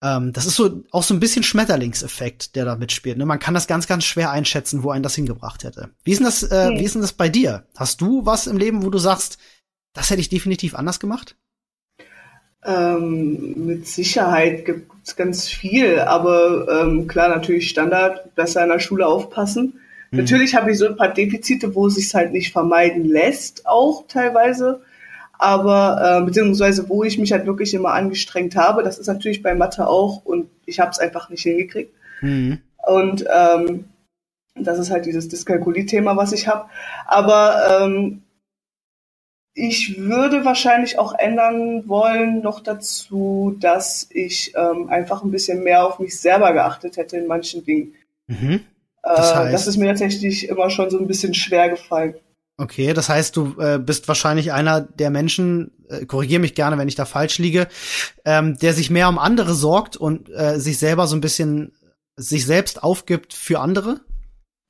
Ähm, 0.03 0.33
das 0.33 0.47
ist 0.47 0.57
so 0.57 0.83
auch 0.91 1.05
so 1.05 1.15
ein 1.15 1.21
bisschen 1.21 1.45
Schmetterlingseffekt, 1.45 2.57
der 2.57 2.65
da 2.65 2.77
mitspielt. 2.77 3.17
Ne? 3.17 3.25
Man 3.25 3.39
kann 3.39 3.55
das 3.55 3.69
ganz, 3.69 3.87
ganz 3.87 4.05
schwer 4.05 4.33
einschätzen, 4.33 4.83
wo 4.83 4.91
einen 4.91 5.05
das 5.05 5.15
hingebracht 5.15 5.63
hätte. 5.63 5.91
Wie 6.03 6.11
ist 6.11 6.19
denn 6.19 6.27
das, 6.27 6.43
äh, 6.43 6.69
hm. 6.69 6.79
wie 6.79 6.85
ist 6.85 6.95
denn 6.95 7.03
das 7.03 7.13
bei 7.13 7.29
dir? 7.29 7.65
Hast 7.77 8.01
du 8.01 8.27
was 8.27 8.49
im 8.49 8.57
Leben, 8.57 8.83
wo 8.83 8.91
du 8.91 8.99
sagst, 8.99 9.39
das 9.95 10.11
hätte 10.11 10.21
ich 10.21 10.29
definitiv 10.29 10.75
anders 10.75 10.99
gemacht? 10.99 11.37
Ähm, 12.65 13.67
mit 13.67 13.87
Sicherheit 13.87 14.65
gibt 14.65 14.91
es 15.05 15.17
ganz 15.17 15.49
viel, 15.49 16.01
aber 16.01 16.83
ähm, 16.83 17.07
klar, 17.07 17.29
natürlich 17.29 17.69
Standard, 17.69 18.35
besser 18.35 18.63
in 18.63 18.71
der 18.71 18.79
Schule 18.81 19.07
aufpassen. 19.07 19.81
Hm. 20.11 20.19
Natürlich 20.19 20.57
habe 20.57 20.73
ich 20.73 20.79
so 20.79 20.87
ein 20.87 20.97
paar 20.97 21.15
Defizite, 21.15 21.77
wo 21.77 21.87
es 21.87 21.95
sich 21.95 22.13
halt 22.13 22.33
nicht 22.33 22.53
vermeiden 22.53 23.05
lässt, 23.05 23.67
auch 23.67 24.07
teilweise 24.09 24.81
aber 25.43 26.21
äh, 26.21 26.25
beziehungsweise 26.25 26.89
wo 26.89 27.03
ich 27.03 27.19
mich 27.19 27.33
halt 27.33 27.47
wirklich 27.47 27.75
immer 27.75 27.95
angestrengt 27.95 28.55
habe. 28.55 28.85
Das 28.85 28.99
ist 28.99 29.09
natürlich 29.09 29.43
bei 29.43 29.57
Mathe 29.57 29.89
auch 29.89 30.25
und 30.25 30.49
ich 30.67 30.79
habe 30.79 30.93
es 30.93 31.01
einfach 31.01 31.31
nicht 31.31 31.43
hingekriegt. 31.43 31.93
Mhm. 32.21 32.61
Und 32.87 33.25
ähm, 33.29 33.87
das 34.55 34.79
ist 34.79 34.93
halt 34.93 35.05
dieses 35.05 35.27
Dyskalkulie-Thema, 35.29 36.17
was 36.17 36.33
ich 36.33 36.47
habe. 36.47 36.69
Aber 37.07 37.83
ähm, 37.83 38.23
ich 39.55 39.99
würde 39.99 40.45
wahrscheinlich 40.45 40.97
auch 41.01 41.13
ändern 41.19 41.89
wollen 41.89 42.41
noch 42.41 42.61
dazu, 42.61 43.57
dass 43.59 44.07
ich 44.11 44.53
ähm, 44.55 44.91
einfach 44.91 45.25
ein 45.25 45.33
bisschen 45.33 45.65
mehr 45.65 45.85
auf 45.85 45.99
mich 45.99 46.21
selber 46.21 46.53
geachtet 46.53 46.97
hätte 46.97 47.17
in 47.17 47.27
manchen 47.27 47.65
Dingen. 47.65 47.95
Mhm. 48.29 48.61
Das, 49.03 49.35
heißt? 49.35 49.49
äh, 49.49 49.53
das 49.53 49.67
ist 49.67 49.77
mir 49.77 49.89
tatsächlich 49.89 50.49
immer 50.49 50.71
schon 50.71 50.89
so 50.89 51.01
ein 51.01 51.09
bisschen 51.09 51.35
schwer 51.35 51.69
gefallen. 51.69 52.15
Okay, 52.59 52.93
das 52.93 53.09
heißt, 53.09 53.37
du 53.37 53.59
äh, 53.61 53.79
bist 53.79 54.09
wahrscheinlich 54.09 54.53
einer 54.53 54.81
der 54.83 55.11
Menschen, 55.11 55.73
äh, 55.89 56.05
korrigier 56.05 56.39
mich 56.39 56.55
gerne, 56.55 56.79
wenn 56.79 56.89
ich 56.89 56.95
da 56.95 57.07
falsch 57.07 57.39
liege, 57.39 57.67
ähm, 58.25 58.59
der 58.59 58.75
sich 58.75 58.91
mehr 58.91 59.09
um 59.09 59.19
andere 59.19 59.55
sorgt 59.55 59.97
und 59.97 60.29
äh, 60.31 60.59
sich 60.61 60.79
selber 60.79 61.07
so 61.07 61.17
ein 61.17 61.21
bisschen 61.21 61.73
sich 62.17 62.47
selbst 62.47 62.83
aufgibt 62.83 63.33
für 63.33 63.61
andere? 63.61 64.01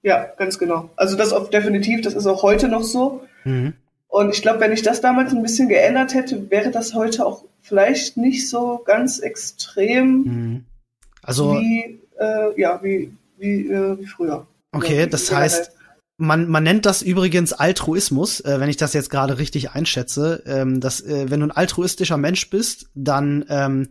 Ja, 0.02 0.26
ganz 0.36 0.58
genau. 0.58 0.90
Also 0.96 1.16
das 1.16 1.32
auch 1.32 1.50
definitiv, 1.50 2.02
das 2.02 2.14
ist 2.14 2.26
auch 2.26 2.42
heute 2.42 2.68
noch 2.68 2.82
so. 2.82 3.22
Mhm. 3.44 3.74
Und 4.08 4.34
ich 4.34 4.42
glaube, 4.42 4.60
wenn 4.60 4.72
ich 4.72 4.82
das 4.82 5.00
damals 5.00 5.32
ein 5.32 5.42
bisschen 5.42 5.68
geändert 5.68 6.14
hätte, 6.14 6.50
wäre 6.50 6.70
das 6.70 6.94
heute 6.94 7.24
auch 7.24 7.44
vielleicht 7.60 8.16
nicht 8.16 8.48
so 8.48 8.82
ganz 8.84 9.20
extrem 9.20 10.06
mhm. 10.06 10.64
also, 11.22 11.54
wie, 11.54 12.00
äh, 12.18 12.60
ja, 12.60 12.80
wie, 12.82 13.12
wie, 13.38 13.68
äh, 13.68 13.98
wie 13.98 14.06
früher. 14.06 14.46
Okay, 14.72 15.00
ja, 15.00 15.06
wie 15.06 15.10
das 15.10 15.32
heißt, 15.32 15.72
man, 16.22 16.48
man 16.48 16.62
nennt 16.62 16.86
das 16.86 17.02
übrigens 17.02 17.52
Altruismus, 17.52 18.40
äh, 18.40 18.60
wenn 18.60 18.68
ich 18.68 18.76
das 18.76 18.92
jetzt 18.92 19.10
gerade 19.10 19.38
richtig 19.38 19.72
einschätze. 19.72 20.42
Ähm, 20.46 20.80
dass, 20.80 21.00
äh, 21.00 21.30
wenn 21.30 21.40
du 21.40 21.46
ein 21.46 21.52
altruistischer 21.52 22.16
Mensch 22.16 22.48
bist, 22.48 22.86
dann 22.94 23.44
ähm, 23.48 23.88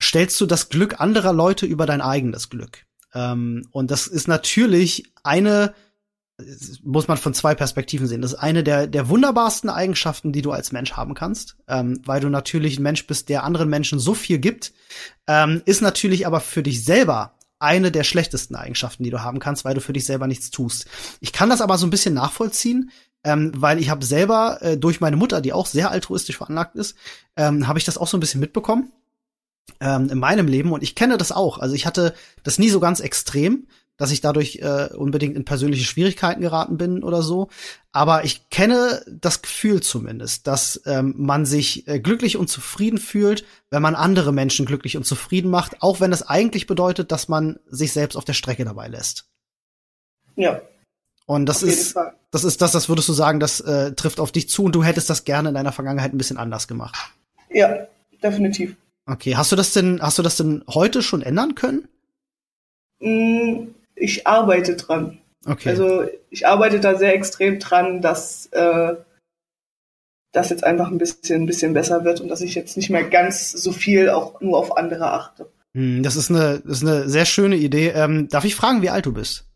stellst 0.00 0.40
du 0.40 0.46
das 0.46 0.68
Glück 0.68 1.00
anderer 1.00 1.32
Leute 1.32 1.66
über 1.66 1.86
dein 1.86 2.00
eigenes 2.00 2.48
Glück. 2.48 2.86
Ähm, 3.14 3.68
und 3.70 3.90
das 3.90 4.06
ist 4.06 4.28
natürlich 4.28 5.12
eine, 5.22 5.74
muss 6.82 7.08
man 7.08 7.18
von 7.18 7.34
zwei 7.34 7.54
Perspektiven 7.54 8.06
sehen. 8.06 8.22
Das 8.22 8.32
ist 8.32 8.38
eine 8.38 8.64
der, 8.64 8.86
der 8.86 9.08
wunderbarsten 9.08 9.68
Eigenschaften, 9.68 10.32
die 10.32 10.42
du 10.42 10.52
als 10.52 10.72
Mensch 10.72 10.92
haben 10.92 11.14
kannst, 11.14 11.56
ähm, 11.68 12.00
weil 12.04 12.20
du 12.20 12.28
natürlich 12.28 12.78
ein 12.78 12.82
Mensch 12.82 13.06
bist, 13.06 13.28
der 13.28 13.44
anderen 13.44 13.68
Menschen 13.68 13.98
so 13.98 14.14
viel 14.14 14.38
gibt, 14.38 14.72
ähm, 15.26 15.62
ist 15.66 15.82
natürlich 15.82 16.26
aber 16.26 16.40
für 16.40 16.62
dich 16.62 16.84
selber 16.84 17.34
eine 17.62 17.90
der 17.90 18.04
schlechtesten 18.04 18.56
Eigenschaften, 18.56 19.04
die 19.04 19.10
du 19.10 19.22
haben 19.22 19.38
kannst, 19.38 19.64
weil 19.64 19.74
du 19.74 19.80
für 19.80 19.92
dich 19.92 20.04
selber 20.04 20.26
nichts 20.26 20.50
tust. 20.50 20.86
Ich 21.20 21.32
kann 21.32 21.50
das 21.50 21.60
aber 21.60 21.78
so 21.78 21.86
ein 21.86 21.90
bisschen 21.90 22.14
nachvollziehen, 22.14 22.90
ähm, 23.24 23.52
weil 23.54 23.78
ich 23.78 23.90
habe 23.90 24.04
selber 24.04 24.58
äh, 24.60 24.76
durch 24.76 25.00
meine 25.00 25.16
Mutter, 25.16 25.40
die 25.40 25.52
auch 25.52 25.66
sehr 25.66 25.90
altruistisch 25.90 26.36
veranlagt 26.36 26.74
ist, 26.76 26.96
ähm, 27.36 27.68
habe 27.68 27.78
ich 27.78 27.84
das 27.84 27.98
auch 27.98 28.08
so 28.08 28.16
ein 28.16 28.20
bisschen 28.20 28.40
mitbekommen 28.40 28.92
ähm, 29.80 30.10
in 30.10 30.18
meinem 30.18 30.48
Leben 30.48 30.72
und 30.72 30.82
ich 30.82 30.94
kenne 30.94 31.18
das 31.18 31.32
auch. 31.32 31.58
Also 31.58 31.74
ich 31.74 31.86
hatte 31.86 32.14
das 32.42 32.58
nie 32.58 32.68
so 32.68 32.80
ganz 32.80 33.00
extrem, 33.00 33.66
dass 34.02 34.10
ich 34.10 34.20
dadurch 34.20 34.56
äh, 34.56 34.88
unbedingt 34.96 35.36
in 35.36 35.44
persönliche 35.44 35.84
Schwierigkeiten 35.84 36.40
geraten 36.40 36.76
bin 36.76 37.04
oder 37.04 37.22
so. 37.22 37.50
Aber 37.92 38.24
ich 38.24 38.50
kenne 38.50 39.00
das 39.08 39.42
Gefühl 39.42 39.80
zumindest, 39.80 40.48
dass 40.48 40.82
ähm, 40.86 41.14
man 41.16 41.46
sich 41.46 41.86
äh, 41.86 42.00
glücklich 42.00 42.36
und 42.36 42.48
zufrieden 42.48 42.98
fühlt, 42.98 43.44
wenn 43.70 43.80
man 43.80 43.94
andere 43.94 44.32
Menschen 44.32 44.66
glücklich 44.66 44.96
und 44.96 45.04
zufrieden 45.04 45.52
macht, 45.52 45.82
auch 45.82 46.00
wenn 46.00 46.12
es 46.12 46.24
eigentlich 46.24 46.66
bedeutet, 46.66 47.12
dass 47.12 47.28
man 47.28 47.60
sich 47.70 47.92
selbst 47.92 48.16
auf 48.16 48.24
der 48.24 48.32
Strecke 48.32 48.64
dabei 48.64 48.88
lässt. 48.88 49.26
Ja. 50.34 50.60
Und 51.26 51.46
das 51.46 51.62
ist, 51.62 51.94
das 52.32 52.42
ist 52.42 52.60
das, 52.60 52.72
das 52.72 52.88
würdest 52.88 53.08
du 53.08 53.12
sagen, 53.12 53.38
das 53.38 53.60
äh, 53.60 53.92
trifft 53.92 54.18
auf 54.18 54.32
dich 54.32 54.48
zu 54.48 54.64
und 54.64 54.74
du 54.74 54.82
hättest 54.82 55.08
das 55.10 55.22
gerne 55.22 55.50
in 55.50 55.54
deiner 55.54 55.70
Vergangenheit 55.70 56.12
ein 56.12 56.18
bisschen 56.18 56.38
anders 56.38 56.66
gemacht. 56.66 56.96
Ja, 57.50 57.86
definitiv. 58.20 58.74
Okay, 59.06 59.36
hast 59.36 59.52
du 59.52 59.56
das 59.56 59.72
denn, 59.72 60.02
hast 60.02 60.18
du 60.18 60.22
das 60.22 60.38
denn 60.38 60.64
heute 60.68 61.02
schon 61.02 61.22
ändern 61.22 61.54
können? 61.54 61.86
Mm, 63.02 63.74
ich 63.94 64.26
arbeite 64.26 64.76
dran. 64.76 65.18
Okay. 65.46 65.68
Also 65.68 66.04
ich 66.30 66.46
arbeite 66.46 66.80
da 66.80 66.96
sehr 66.96 67.14
extrem 67.14 67.58
dran, 67.58 68.00
dass 68.00 68.46
äh, 68.46 68.94
das 70.32 70.50
jetzt 70.50 70.64
einfach 70.64 70.90
ein 70.90 70.98
bisschen, 70.98 71.42
ein 71.42 71.46
bisschen 71.46 71.74
besser 71.74 72.04
wird 72.04 72.20
und 72.20 72.28
dass 72.28 72.40
ich 72.40 72.54
jetzt 72.54 72.76
nicht 72.76 72.90
mehr 72.90 73.04
ganz 73.04 73.50
so 73.50 73.72
viel 73.72 74.08
auch 74.10 74.40
nur 74.40 74.58
auf 74.58 74.76
andere 74.76 75.12
achte. 75.12 75.48
Hm, 75.74 76.02
das 76.02 76.16
ist 76.16 76.30
eine, 76.30 76.62
das 76.64 76.82
ist 76.82 76.88
eine 76.88 77.08
sehr 77.08 77.24
schöne 77.24 77.56
Idee. 77.56 77.88
Ähm, 77.88 78.28
darf 78.28 78.44
ich 78.44 78.54
fragen, 78.54 78.82
wie 78.82 78.90
alt 78.90 79.06
du 79.06 79.12
bist? 79.12 79.46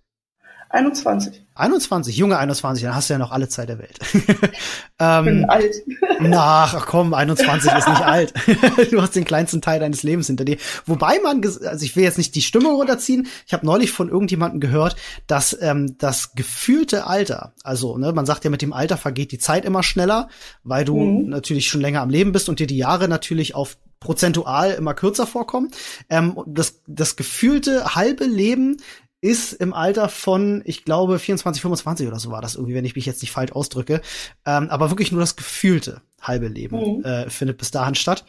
21. 0.69 1.47
21, 1.55 2.17
junge 2.17 2.37
21, 2.39 2.85
dann 2.85 2.95
hast 2.95 3.09
du 3.09 3.15
ja 3.15 3.19
noch 3.19 3.31
alle 3.31 3.49
Zeit 3.49 3.69
der 3.69 3.79
Welt. 3.79 3.99
ähm, 4.99 5.25
bin 5.25 5.45
alt. 5.47 5.75
Na, 6.21 6.65
ach 6.65 6.87
komm, 6.87 7.15
21 7.15 7.73
ist 7.73 7.89
nicht 7.89 8.03
alt. 8.03 8.35
du 8.91 9.01
hast 9.01 9.17
den 9.17 9.25
kleinsten 9.25 9.63
Teil 9.63 9.81
deines 9.81 10.03
Lebens 10.03 10.27
hinter 10.27 10.45
dir. 10.45 10.59
Wobei 10.85 11.19
man, 11.23 11.43
also 11.45 11.85
ich 11.85 11.97
will 11.97 12.03
jetzt 12.03 12.19
nicht 12.19 12.35
die 12.35 12.43
Stimme 12.43 12.69
runterziehen. 12.69 13.27
Ich 13.47 13.53
habe 13.53 13.65
neulich 13.65 13.93
von 13.93 14.09
irgendjemandem 14.09 14.61
gehört, 14.61 14.97
dass 15.27 15.57
ähm, 15.61 15.97
das 15.99 16.35
gefühlte 16.35 17.07
Alter, 17.07 17.55
also 17.63 17.97
ne, 17.97 18.13
man 18.13 18.27
sagt 18.27 18.45
ja 18.45 18.51
mit 18.51 18.63
dem 18.63 18.73
Alter 18.73 18.97
vergeht 18.97 19.33
die 19.33 19.39
Zeit 19.39 19.65
immer 19.65 19.83
schneller, 19.83 20.29
weil 20.63 20.85
du 20.85 20.99
mhm. 20.99 21.29
natürlich 21.31 21.69
schon 21.69 21.81
länger 21.81 22.03
am 22.03 22.11
Leben 22.11 22.33
bist 22.33 22.49
und 22.49 22.59
dir 22.59 22.67
die 22.67 22.77
Jahre 22.77 23.09
natürlich 23.09 23.55
auf 23.55 23.79
prozentual 24.01 24.73
immer 24.73 24.95
kürzer 24.95 25.27
vorkommen. 25.27 25.71
Ähm, 26.11 26.39
das, 26.47 26.83
das 26.87 27.17
gefühlte 27.17 27.95
halbe 27.95 28.25
Leben 28.25 28.77
ist 29.21 29.53
im 29.55 29.73
Alter 29.73 30.09
von, 30.09 30.63
ich 30.65 30.85
glaube, 30.85 31.19
24, 31.19 31.61
25 31.63 32.07
oder 32.07 32.19
so 32.19 32.31
war 32.31 32.43
das 32.43 32.55
irgendwie, 32.55 32.75
wenn 32.75 32.85
ich 32.85 32.97
mich 32.97 33.07
jetzt 33.07 33.23
nicht 33.23 33.33
falsch 33.33 33.53
ausdrücke. 33.53 34.01
Ähm, 34.45 34.69
aber 34.71 34.91
wirklich 34.91 35.11
nur 35.11 35.21
das 35.21 35.37
gefühlte 35.37 36.03
halbe 36.21 36.49
Leben 36.49 36.99
mhm. 36.99 37.05
äh, 37.05 37.31
findet 37.31 37.59
bis 37.59 37.71
dahin 37.71 37.95
statt. 37.95 38.25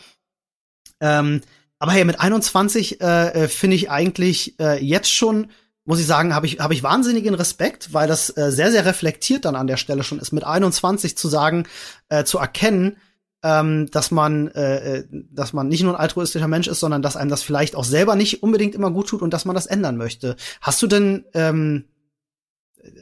Ähm, 1.00 1.42
aber 1.80 1.92
hey, 1.92 2.06
mit 2.06 2.20
21 2.20 3.02
äh, 3.02 3.44
äh, 3.44 3.48
finde 3.48 3.76
ich 3.76 3.92
eigentlich 3.92 4.60
äh, 4.60 4.84
jetzt 4.84 5.12
schon, 5.12 5.52
muss 5.86 6.00
ich 6.00 6.08
sagen, 6.08 6.34
habe 6.34 6.48
ich, 6.48 6.60
hab 6.60 6.72
ich 6.72 6.84
wahnsinnigen 6.84 7.36
Respekt, 7.36 7.94
weil 7.94 8.08
das 8.08 8.36
äh, 8.36 8.52
sehr, 8.52 8.72
sehr 8.72 8.86
reflektiert 8.86 9.46
dann 9.46 9.56
an 9.56 9.68
der 9.68 9.78
Stelle 9.78 10.04
schon 10.04 10.20
ist, 10.20 10.32
mit 10.32 10.44
21 10.44 11.18
zu 11.18 11.28
sagen, 11.28 11.68
äh, 12.10 12.24
zu 12.24 12.40
erkennen, 12.40 12.98
ähm, 13.44 13.90
dass 13.92 14.12
man, 14.12 14.48
äh, 14.50 14.98
äh, 14.98 15.04
dass 15.12 15.54
man 15.54 15.68
nicht 15.68 15.84
nur 15.84 15.94
ein 15.94 16.00
altruistischer 16.00 16.48
Mensch 16.48 16.68
ist, 16.68 16.80
sondern 16.80 17.02
dass 17.02 17.16
einem 17.16 17.30
das 17.30 17.44
vielleicht 17.44 17.76
auch 17.76 17.84
selber 17.84 18.16
nicht 18.16 18.44
unbedingt 18.44 18.76
immer 18.76 18.92
gut 18.92 19.08
tut 19.08 19.22
und 19.22 19.34
dass 19.34 19.46
man 19.46 19.56
das 19.56 19.68
ändern 19.68 19.98
möchte. 19.98 20.36
Hast 20.62 20.82
du 20.82 20.88
denn 20.88 21.26
ähm, 21.34 21.86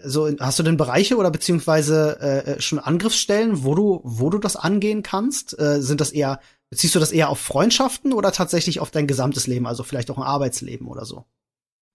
so 0.04 0.30
hast 0.40 0.60
du 0.60 0.64
denn 0.64 0.78
Bereiche 0.78 1.18
oder 1.18 1.32
beziehungsweise 1.32 2.18
äh, 2.20 2.52
äh, 2.52 2.62
schon 2.62 2.80
Angriffsstellen, 2.80 3.64
wo 3.64 3.76
du 3.76 4.02
wo 4.04 4.30
du 4.30 4.38
das 4.38 4.56
angehen 4.56 5.04
kannst? 5.04 5.58
Äh, 5.60 5.82
sind 5.82 6.02
das 6.02 6.12
eher 6.12 6.40
beziehst 6.70 6.96
du 6.96 7.00
das 7.00 7.12
eher 7.12 7.30
auf 7.30 7.40
Freundschaften 7.40 8.12
oder 8.12 8.32
tatsächlich 8.32 8.80
auf 8.80 8.92
dein 8.92 9.08
gesamtes 9.08 9.48
Leben, 9.48 9.68
also 9.68 9.84
vielleicht 9.84 10.10
auch 10.12 10.18
ein 10.18 10.24
Arbeitsleben 10.24 10.88
oder 10.88 11.06
so? 11.06 11.26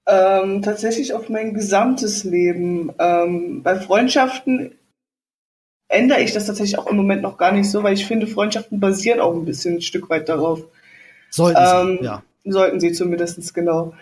Ähm, 0.07 0.63
tatsächlich 0.63 1.13
auf 1.15 1.29
mein 1.29 1.55
gesamtes 1.55 2.25
Leben. 2.25 2.91
Ähm, 2.99 3.63
bei 3.63 3.79
Freundschaften 3.79 4.73
ändere 5.91 6.21
ich 6.21 6.33
das 6.33 6.47
tatsächlich 6.47 6.79
auch 6.79 6.87
im 6.87 6.97
Moment 6.97 7.23
noch 7.23 7.37
gar 7.37 7.53
nicht 7.53 7.71
so, 7.71 7.83
weil 7.83 7.95
ich 7.95 8.07
finde, 8.07 8.27
Freundschaften 8.27 8.81
basieren 8.81 9.21
auch 9.21 9.35
ein 9.35 9.45
bisschen 9.45 9.77
ein 9.77 9.83
Stück 9.83 10.09
weit 10.09 10.29
darauf. 10.29 10.63
Sollten 11.31 11.61
ähm, 11.61 11.99
sie, 11.99 12.05
ja. 12.05 12.23
Sollten 12.45 12.81
sie 12.81 12.93
zumindest, 12.93 13.53
genau. 13.53 13.93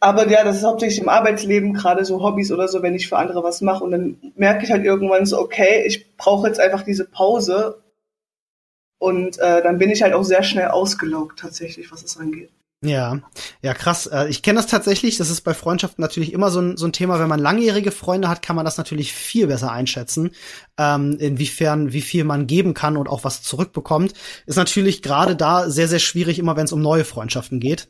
Aber 0.00 0.28
ja, 0.28 0.44
das 0.44 0.58
ist 0.58 0.64
hauptsächlich 0.64 1.00
im 1.00 1.08
Arbeitsleben, 1.08 1.74
gerade 1.74 2.04
so 2.04 2.22
Hobbys 2.22 2.50
oder 2.50 2.68
so, 2.68 2.82
wenn 2.82 2.94
ich 2.94 3.08
für 3.08 3.18
andere 3.18 3.42
was 3.42 3.60
mache 3.60 3.84
und 3.84 3.90
dann 3.90 4.16
merke 4.36 4.64
ich 4.64 4.70
halt 4.70 4.84
irgendwann 4.84 5.26
so, 5.26 5.38
okay, 5.38 5.84
ich 5.86 6.16
brauche 6.16 6.46
jetzt 6.46 6.60
einfach 6.60 6.82
diese 6.82 7.04
Pause 7.04 7.82
und 8.98 9.38
äh, 9.38 9.62
dann 9.62 9.78
bin 9.78 9.90
ich 9.90 10.02
halt 10.02 10.14
auch 10.14 10.22
sehr 10.22 10.42
schnell 10.42 10.68
ausgelaugt 10.68 11.38
tatsächlich, 11.38 11.90
was 11.92 12.02
es 12.04 12.16
angeht. 12.16 12.50
Ja, 12.84 13.20
ja, 13.60 13.74
krass. 13.74 14.06
Äh, 14.06 14.28
ich 14.28 14.42
kenne 14.42 14.58
das 14.58 14.68
tatsächlich. 14.68 15.16
Das 15.16 15.30
ist 15.30 15.40
bei 15.40 15.52
Freundschaften 15.52 16.00
natürlich 16.00 16.32
immer 16.32 16.50
so 16.50 16.60
ein, 16.60 16.76
so 16.76 16.86
ein 16.86 16.92
Thema. 16.92 17.18
Wenn 17.18 17.28
man 17.28 17.40
langjährige 17.40 17.90
Freunde 17.90 18.28
hat, 18.28 18.40
kann 18.40 18.54
man 18.54 18.64
das 18.64 18.78
natürlich 18.78 19.12
viel 19.12 19.48
besser 19.48 19.72
einschätzen, 19.72 20.30
ähm, 20.78 21.16
inwiefern, 21.18 21.92
wie 21.92 22.02
viel 22.02 22.22
man 22.22 22.46
geben 22.46 22.74
kann 22.74 22.96
und 22.96 23.08
auch 23.08 23.24
was 23.24 23.42
zurückbekommt. 23.42 24.12
Ist 24.46 24.56
natürlich 24.56 25.02
gerade 25.02 25.34
da 25.34 25.68
sehr, 25.68 25.88
sehr 25.88 25.98
schwierig, 25.98 26.38
immer 26.38 26.56
wenn 26.56 26.66
es 26.66 26.72
um 26.72 26.80
neue 26.80 27.04
Freundschaften 27.04 27.58
geht. 27.58 27.88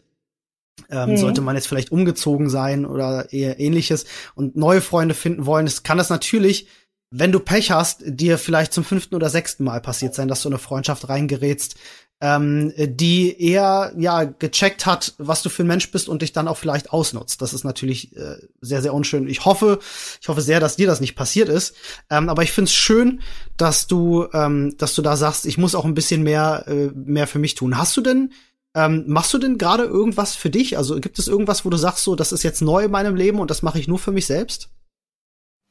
Ähm, 0.88 1.10
mhm. 1.10 1.16
Sollte 1.18 1.42
man 1.42 1.56
jetzt 1.56 1.68
vielleicht 1.68 1.92
umgezogen 1.92 2.48
sein 2.48 2.86
oder 2.86 3.30
eher 3.30 3.60
ähnliches 3.60 4.06
und 4.36 4.56
neue 4.56 4.80
Freunde 4.80 5.14
finden 5.14 5.44
wollen, 5.44 5.66
es 5.66 5.82
kann 5.82 5.98
das 5.98 6.08
natürlich 6.08 6.68
wenn 7.10 7.32
du 7.32 7.40
Pech 7.40 7.70
hast, 7.70 8.02
dir 8.04 8.36
vielleicht 8.36 8.72
zum 8.72 8.84
fünften 8.84 9.14
oder 9.14 9.30
sechsten 9.30 9.64
Mal 9.64 9.80
passiert 9.80 10.14
sein, 10.14 10.28
dass 10.28 10.42
du 10.42 10.48
eine 10.50 10.58
Freundschaft 10.58 11.08
reingerätst, 11.08 11.76
ähm, 12.20 12.72
die 12.76 13.40
eher 13.40 13.92
ja 13.96 14.24
gecheckt 14.24 14.86
hat, 14.86 15.14
was 15.18 15.42
du 15.42 15.48
für 15.48 15.62
ein 15.62 15.68
Mensch 15.68 15.90
bist 15.92 16.08
und 16.08 16.22
dich 16.22 16.32
dann 16.32 16.48
auch 16.48 16.56
vielleicht 16.56 16.92
ausnutzt. 16.92 17.40
Das 17.42 17.52
ist 17.52 17.64
natürlich 17.64 18.16
äh, 18.16 18.36
sehr 18.60 18.82
sehr 18.82 18.92
unschön. 18.92 19.28
Ich 19.28 19.44
hoffe, 19.44 19.78
ich 20.20 20.28
hoffe 20.28 20.40
sehr, 20.40 20.58
dass 20.58 20.76
dir 20.76 20.88
das 20.88 21.00
nicht 21.00 21.14
passiert 21.14 21.48
ist. 21.48 21.76
Ähm, 22.10 22.28
aber 22.28 22.42
ich 22.42 22.50
find's 22.50 22.72
schön, 22.72 23.20
dass 23.56 23.86
du 23.86 24.26
ähm, 24.32 24.76
dass 24.78 24.94
du 24.94 25.02
da 25.02 25.16
sagst, 25.16 25.46
ich 25.46 25.58
muss 25.58 25.76
auch 25.76 25.84
ein 25.84 25.94
bisschen 25.94 26.22
mehr 26.22 26.64
äh, 26.66 26.90
mehr 26.94 27.28
für 27.28 27.38
mich 27.38 27.54
tun. 27.54 27.78
Hast 27.78 27.96
du 27.96 28.00
denn 28.00 28.32
ähm, 28.74 29.04
machst 29.06 29.32
du 29.32 29.38
denn 29.38 29.56
gerade 29.56 29.84
irgendwas 29.84 30.34
für 30.34 30.50
dich? 30.50 30.76
Also 30.76 30.98
gibt 31.00 31.18
es 31.18 31.28
irgendwas, 31.28 31.64
wo 31.64 31.70
du 31.70 31.76
sagst, 31.76 32.02
so 32.02 32.16
das 32.16 32.32
ist 32.32 32.42
jetzt 32.42 32.62
neu 32.62 32.84
in 32.84 32.90
meinem 32.90 33.14
Leben 33.14 33.38
und 33.38 33.50
das 33.50 33.62
mache 33.62 33.78
ich 33.78 33.86
nur 33.86 33.98
für 33.98 34.12
mich 34.12 34.26
selbst? 34.26 34.70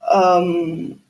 Ähm, 0.10 1.02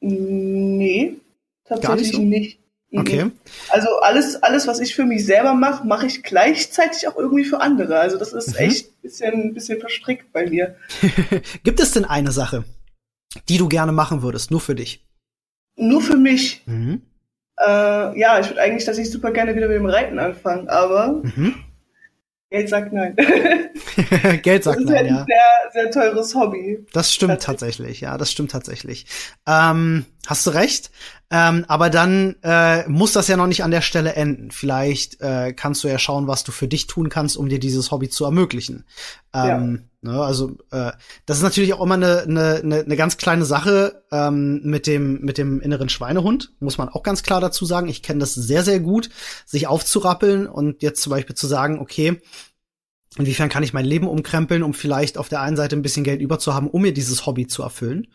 nee, 0.00 1.16
tatsächlich 1.64 2.08
nicht, 2.08 2.16
so? 2.16 2.22
nicht. 2.22 2.61
Mhm. 2.92 3.00
Okay. 3.00 3.30
Also 3.70 3.88
alles, 4.00 4.42
alles, 4.42 4.66
was 4.66 4.78
ich 4.78 4.94
für 4.94 5.04
mich 5.04 5.24
selber 5.24 5.54
mache, 5.54 5.86
mache 5.86 6.06
ich 6.06 6.22
gleichzeitig 6.22 7.08
auch 7.08 7.16
irgendwie 7.16 7.44
für 7.44 7.60
andere. 7.60 7.98
Also 7.98 8.18
das 8.18 8.32
ist 8.32 8.50
mhm. 8.50 8.66
echt 8.66 8.86
ein 8.86 9.02
bisschen, 9.02 9.54
bisschen 9.54 9.80
verstrickt 9.80 10.32
bei 10.32 10.48
mir. 10.48 10.76
Gibt 11.64 11.80
es 11.80 11.92
denn 11.92 12.04
eine 12.04 12.32
Sache, 12.32 12.64
die 13.48 13.56
du 13.56 13.68
gerne 13.68 13.92
machen 13.92 14.22
würdest, 14.22 14.50
nur 14.50 14.60
für 14.60 14.74
dich? 14.74 15.04
Nur 15.76 16.02
für 16.02 16.16
mich? 16.16 16.62
Mhm. 16.66 17.00
Äh, 17.58 18.18
ja, 18.18 18.38
ich 18.38 18.48
würde 18.48 18.60
eigentlich, 18.60 18.84
dass 18.84 18.98
ich 18.98 19.10
super 19.10 19.30
gerne 19.30 19.54
wieder 19.56 19.68
mit 19.68 19.76
dem 19.76 19.86
Reiten 19.86 20.18
anfangen, 20.18 20.68
aber 20.68 21.22
mhm. 21.22 21.54
Geld 22.52 22.68
sagt 22.68 22.92
nein. 22.92 23.16
Geld 24.42 24.64
sagt 24.64 24.80
nein, 24.82 25.06
ja. 25.06 25.24
Das 25.24 25.24
ist 25.24 25.26
halt 25.26 25.26
ein 25.26 25.26
sehr, 25.26 25.72
sehr 25.72 25.90
teures 25.90 26.34
Hobby. 26.34 26.86
Das 26.92 27.12
stimmt 27.12 27.42
tatsächlich, 27.42 28.02
ja, 28.02 28.18
das 28.18 28.30
stimmt 28.30 28.50
tatsächlich. 28.50 29.06
Ähm, 29.46 30.04
hast 30.26 30.46
du 30.46 30.50
recht. 30.50 30.90
Ähm, 31.34 31.64
aber 31.66 31.88
dann 31.88 32.36
äh, 32.42 32.86
muss 32.88 33.12
das 33.12 33.26
ja 33.26 33.38
noch 33.38 33.46
nicht 33.46 33.64
an 33.64 33.70
der 33.70 33.80
Stelle 33.80 34.14
enden. 34.14 34.50
Vielleicht 34.50 35.18
äh, 35.22 35.54
kannst 35.54 35.82
du 35.82 35.88
ja 35.88 35.98
schauen, 35.98 36.26
was 36.26 36.44
du 36.44 36.52
für 36.52 36.68
dich 36.68 36.86
tun 36.86 37.08
kannst, 37.08 37.38
um 37.38 37.48
dir 37.48 37.58
dieses 37.58 37.90
Hobby 37.90 38.10
zu 38.10 38.26
ermöglichen. 38.26 38.84
Ähm, 39.32 39.88
ja. 40.02 40.12
ne, 40.12 40.22
also 40.22 40.58
äh, 40.72 40.92
das 41.24 41.38
ist 41.38 41.42
natürlich 41.42 41.72
auch 41.72 41.82
immer 41.82 41.94
eine, 41.94 42.24
eine, 42.24 42.82
eine 42.84 42.96
ganz 42.96 43.16
kleine 43.16 43.46
Sache 43.46 44.02
ähm, 44.12 44.60
mit 44.62 44.86
dem 44.86 45.22
mit 45.22 45.38
dem 45.38 45.62
inneren 45.62 45.88
Schweinehund, 45.88 46.52
muss 46.60 46.76
man 46.76 46.90
auch 46.90 47.02
ganz 47.02 47.22
klar 47.22 47.40
dazu 47.40 47.64
sagen. 47.64 47.88
Ich 47.88 48.02
kenne 48.02 48.20
das 48.20 48.34
sehr 48.34 48.62
sehr 48.62 48.80
gut, 48.80 49.08
sich 49.46 49.66
aufzurappeln 49.66 50.46
und 50.46 50.82
jetzt 50.82 51.00
zum 51.00 51.12
Beispiel 51.12 51.34
zu 51.34 51.46
sagen, 51.46 51.78
okay, 51.78 52.20
Inwiefern 53.18 53.50
kann 53.50 53.62
ich 53.62 53.74
mein 53.74 53.84
Leben 53.84 54.08
umkrempeln, 54.08 54.62
um 54.62 54.72
vielleicht 54.72 55.18
auf 55.18 55.28
der 55.28 55.42
einen 55.42 55.56
Seite 55.56 55.76
ein 55.76 55.82
bisschen 55.82 56.04
Geld 56.04 56.22
überzuhaben, 56.22 56.70
um 56.70 56.80
mir 56.80 56.94
dieses 56.94 57.26
Hobby 57.26 57.46
zu 57.46 57.62
erfüllen? 57.62 58.08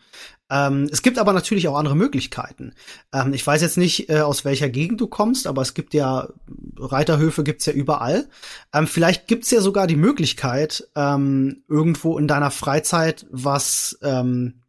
Ähm, 0.50 0.88
es 0.90 1.02
gibt 1.02 1.18
aber 1.18 1.32
natürlich 1.32 1.68
auch 1.68 1.76
andere 1.76 1.94
Möglichkeiten. 1.94 2.72
Ähm, 3.12 3.32
ich 3.32 3.46
weiß 3.46 3.62
jetzt 3.62 3.76
nicht, 3.76 4.10
äh, 4.10 4.20
aus 4.20 4.44
welcher 4.44 4.68
Gegend 4.68 5.00
du 5.00 5.06
kommst, 5.06 5.46
aber 5.46 5.62
es 5.62 5.74
gibt 5.74 5.94
ja 5.94 6.28
Reiterhöfe 6.76 7.44
gibt's 7.44 7.66
ja 7.66 7.72
überall. 7.72 8.28
Ähm, 8.72 8.88
vielleicht 8.88 9.28
gibt's 9.28 9.50
ja 9.50 9.60
sogar 9.60 9.86
die 9.86 9.96
Möglichkeit, 9.96 10.88
ähm, 10.96 11.62
irgendwo 11.68 12.18
in 12.18 12.26
deiner 12.26 12.50
Freizeit 12.50 13.26
was 13.30 13.98
ähm, 14.02 14.62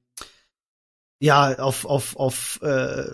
ja 1.19 1.57
auf 1.57 1.85
auf 1.85 2.17
auf 2.17 2.59
äh, 2.61 3.05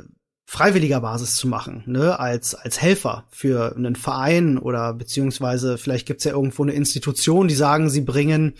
freiwilliger 0.45 1.01
Basis 1.01 1.35
zu 1.35 1.47
machen, 1.47 1.83
ne, 1.87 2.19
als, 2.19 2.53
als 2.53 2.81
Helfer 2.81 3.25
für 3.31 3.75
einen 3.75 3.95
Verein 3.95 4.57
oder 4.57 4.93
beziehungsweise 4.93 5.77
vielleicht 5.77 6.05
gibt's 6.05 6.23
ja 6.23 6.31
irgendwo 6.31 6.63
eine 6.63 6.73
Institution, 6.73 7.47
die 7.47 7.55
sagen, 7.55 7.89
sie 7.89 8.01
bringen 8.01 8.53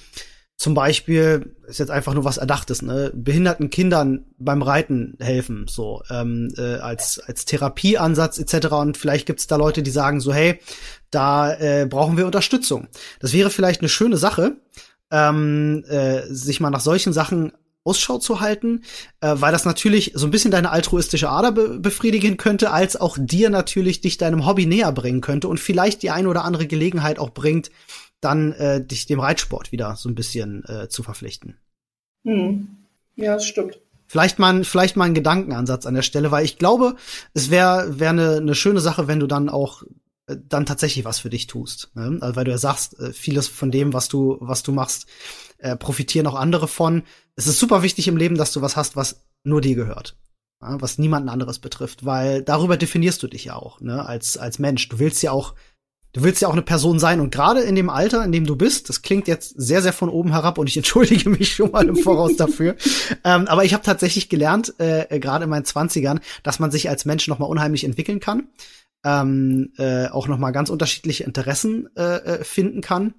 zum 0.58 0.74
Beispiel, 0.74 1.54
ist 1.68 1.80
jetzt 1.80 1.92
einfach 1.92 2.14
nur 2.14 2.24
was 2.24 2.38
Erdachtes, 2.38 2.82
ne, 2.82 3.12
behinderten 3.14 3.70
Kindern 3.70 4.26
beim 4.38 4.62
Reiten 4.62 5.16
helfen, 5.20 5.66
so, 5.68 6.02
ähm, 6.10 6.54
äh, 6.58 6.76
als, 6.76 7.20
als 7.20 7.46
Therapieansatz 7.46 8.40
etc. 8.40 8.68
Und 8.68 8.98
vielleicht 8.98 9.28
gibt's 9.28 9.48
da 9.48 9.58
Leute, 9.58 9.84
die 9.84 9.92
sagen 9.92 10.22
so, 10.22 10.34
hey, 10.34 10.60
da 11.12 11.54
äh, 11.54 11.86
brauchen 11.90 12.18
wir 12.18 12.26
Unterstützung. 12.26 12.88
Das 13.20 13.34
wäre 13.34 13.50
vielleicht 13.50 13.82
eine 13.82 13.90
schöne 13.90 14.18
Sache, 14.18 14.56
ähm, 15.12 15.84
äh, 15.90 16.22
sich 16.28 16.62
mal 16.62 16.70
nach 16.70 16.80
solchen 16.80 17.12
Sachen 17.12 17.52
Ausschau 17.86 18.18
zu 18.18 18.40
halten, 18.40 18.84
äh, 19.22 19.36
weil 19.36 19.52
das 19.52 19.64
natürlich 19.64 20.12
so 20.16 20.28
ein 20.28 20.32
bisschen 20.32 20.52
deine 20.52 20.72
altruistische 20.72 21.30
Ader 21.30 21.52
be 21.52 21.80
befriedigen 21.80 22.38
könnte, 22.38 22.72
als 22.72 23.00
auch 23.00 23.18
dir 23.20 23.50
natürlich 23.50 24.02
dich 24.02 24.18
deinem 24.18 24.46
Hobby 24.46 24.66
näher 24.66 24.92
bringen 24.92 25.22
könnte 25.22 25.48
und 25.48 25.60
vielleicht 25.60 26.02
die 26.02 26.10
eine 26.10 26.28
oder 26.28 26.44
andere 26.44 26.68
Gelegenheit 26.68 27.20
auch 27.20 27.30
bringt, 27.30 27.70
dann 28.22 28.54
äh, 28.54 28.84
dich 28.84 29.06
dem 29.06 29.20
Reitsport 29.20 29.72
wieder 29.72 29.96
so 29.96 30.10
ein 30.10 30.16
bisschen 30.16 30.64
äh, 30.66 30.90
zu 30.90 31.04
verpflichten. 31.04 31.58
Hm. 32.24 32.68
Ja, 33.16 33.36
das 33.36 33.46
stimmt. 33.46 33.80
Vielleicht 34.08 34.40
mal, 34.40 34.64
vielleicht 34.64 34.96
mal 34.96 35.06
ein 35.06 35.14
Gedankenansatz 35.14 35.86
an 35.86 35.96
der 35.96 36.02
Stelle, 36.02 36.32
weil 36.32 36.46
ich 36.46 36.58
glaube, 36.58 36.96
es 37.34 37.50
wäre 37.50 38.00
wär 38.00 38.10
eine 38.10 38.42
ne 38.42 38.56
schöne 38.56 38.80
Sache, 38.80 39.08
wenn 39.08 39.20
du 39.20 39.28
dann 39.28 39.50
auch 39.50 39.84
äh, 40.28 40.38
dann 40.48 40.66
tatsächlich 40.66 41.06
was 41.06 41.20
für 41.20 41.30
dich 41.30 41.48
tust. 41.48 41.92
Ne? 41.96 42.18
Also, 42.22 42.36
weil 42.36 42.46
du 42.46 42.52
ja 42.52 42.58
sagst, 42.58 43.00
äh, 43.00 43.14
vieles 43.14 43.48
von 43.48 43.72
dem, 43.72 43.94
was 43.94 44.08
du, 44.08 44.38
was 44.40 44.64
du 44.64 44.72
machst, 44.72 45.08
äh, 45.66 45.76
profitieren 45.76 46.28
auch 46.28 46.36
andere 46.36 46.68
von. 46.68 47.04
Es 47.36 47.48
ist 47.48 47.60
super 47.60 47.82
wichtig 47.82 48.08
im 48.08 48.18
Leben, 48.18 48.38
dass 48.38 48.54
du 48.54 48.62
was 48.62 48.76
hast, 48.78 48.96
was 48.96 49.26
nur 49.44 49.62
dir 49.62 49.76
gehört. 49.76 50.16
Ja? 50.62 50.80
Was 50.80 50.98
niemanden 51.00 51.30
anderes 51.30 51.60
betrifft, 51.60 52.06
weil 52.06 52.44
darüber 52.44 52.78
definierst 52.78 53.22
du 53.24 53.28
dich 53.28 53.46
ja 53.46 53.56
auch, 53.56 53.82
ne, 53.82 54.06
als, 54.06 54.38
als 54.38 54.60
Mensch. 54.60 54.88
Du 54.90 55.00
willst 55.00 55.24
ja 55.24 55.32
auch 55.32 55.56
Du 56.14 56.24
willst 56.24 56.42
ja 56.42 56.48
auch 56.48 56.54
eine 56.54 56.62
Person 56.62 56.98
sein 56.98 57.20
und 57.20 57.30
gerade 57.30 57.60
in 57.60 57.76
dem 57.76 57.90
Alter, 57.90 58.24
in 58.24 58.32
dem 58.32 58.46
du 58.46 58.56
bist, 58.56 58.88
das 58.88 59.02
klingt 59.02 59.28
jetzt 59.28 59.50
sehr, 59.58 59.82
sehr 59.82 59.92
von 59.92 60.08
oben 60.08 60.32
herab 60.32 60.58
und 60.58 60.70
ich 60.70 60.78
entschuldige 60.78 61.30
mich 61.30 61.56
schon 61.56 61.72
mal 61.72 61.86
im 61.86 61.98
Voraus 61.98 62.38
dafür. 62.38 62.78
ähm, 63.26 63.50
aber 63.50 63.66
ich 63.66 63.74
habe 63.74 63.84
tatsächlich 63.84 64.30
gelernt, 64.30 64.74
äh, 64.78 65.20
gerade 65.20 65.44
in 65.44 65.50
meinen 65.50 65.66
Zwanzigern, 65.66 66.22
dass 66.42 66.60
man 66.60 66.72
sich 66.72 66.88
als 66.88 67.04
Mensch 67.04 67.28
nochmal 67.28 67.50
unheimlich 67.50 67.84
entwickeln 67.84 68.22
kann, 68.22 68.48
ähm, 69.04 69.74
äh, 69.78 70.08
auch 70.08 70.30
nochmal 70.30 70.54
ganz 70.54 70.70
unterschiedliche 70.70 71.26
Interessen 71.26 71.90
äh, 71.98 72.16
äh, 72.16 72.44
finden 72.46 72.80
kann. 72.80 73.14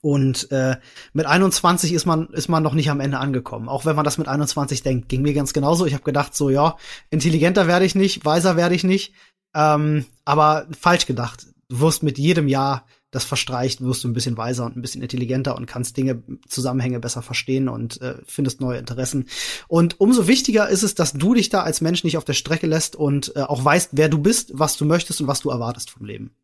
Und 0.00 0.50
äh, 0.50 0.76
mit 1.12 1.26
21 1.26 1.92
ist 1.92 2.06
man 2.06 2.28
ist 2.28 2.48
man 2.48 2.62
noch 2.62 2.74
nicht 2.74 2.90
am 2.90 3.00
Ende 3.00 3.18
angekommen. 3.18 3.68
Auch 3.68 3.84
wenn 3.84 3.96
man 3.96 4.04
das 4.04 4.18
mit 4.18 4.28
21 4.28 4.82
denkt, 4.82 5.08
ging 5.08 5.22
mir 5.22 5.34
ganz 5.34 5.52
genauso. 5.52 5.86
Ich 5.86 5.94
habe 5.94 6.04
gedacht, 6.04 6.34
so 6.34 6.50
ja, 6.50 6.76
intelligenter 7.10 7.66
werde 7.66 7.84
ich 7.84 7.94
nicht, 7.94 8.24
weiser 8.24 8.56
werde 8.56 8.74
ich 8.74 8.84
nicht. 8.84 9.12
Ähm, 9.54 10.04
aber 10.24 10.66
falsch 10.78 11.06
gedacht 11.06 11.46
du 11.68 11.80
wirst 11.80 12.02
mit 12.02 12.18
jedem 12.18 12.48
Jahr, 12.48 12.86
das 13.10 13.24
verstreicht, 13.24 13.80
wirst 13.80 14.04
du 14.04 14.08
ein 14.08 14.12
bisschen 14.12 14.36
weiser 14.36 14.66
und 14.66 14.76
ein 14.76 14.82
bisschen 14.82 15.02
intelligenter 15.02 15.56
und 15.56 15.66
kannst 15.66 15.96
Dinge, 15.96 16.22
Zusammenhänge 16.48 17.00
besser 17.00 17.22
verstehen 17.22 17.68
und 17.68 18.00
äh, 18.02 18.16
findest 18.26 18.60
neue 18.60 18.78
Interessen. 18.78 19.26
Und 19.68 20.00
umso 20.00 20.26
wichtiger 20.26 20.68
ist 20.68 20.82
es, 20.82 20.94
dass 20.94 21.12
du 21.12 21.34
dich 21.34 21.48
da 21.48 21.62
als 21.62 21.80
Mensch 21.80 22.04
nicht 22.04 22.18
auf 22.18 22.24
der 22.24 22.34
Strecke 22.34 22.66
lässt 22.66 22.96
und 22.96 23.34
äh, 23.36 23.40
auch 23.40 23.64
weißt, 23.64 23.90
wer 23.92 24.08
du 24.08 24.18
bist, 24.18 24.50
was 24.54 24.76
du 24.76 24.84
möchtest 24.84 25.20
und 25.20 25.28
was 25.28 25.40
du 25.40 25.50
erwartest 25.50 25.90
vom 25.90 26.04
Leben. 26.04 26.34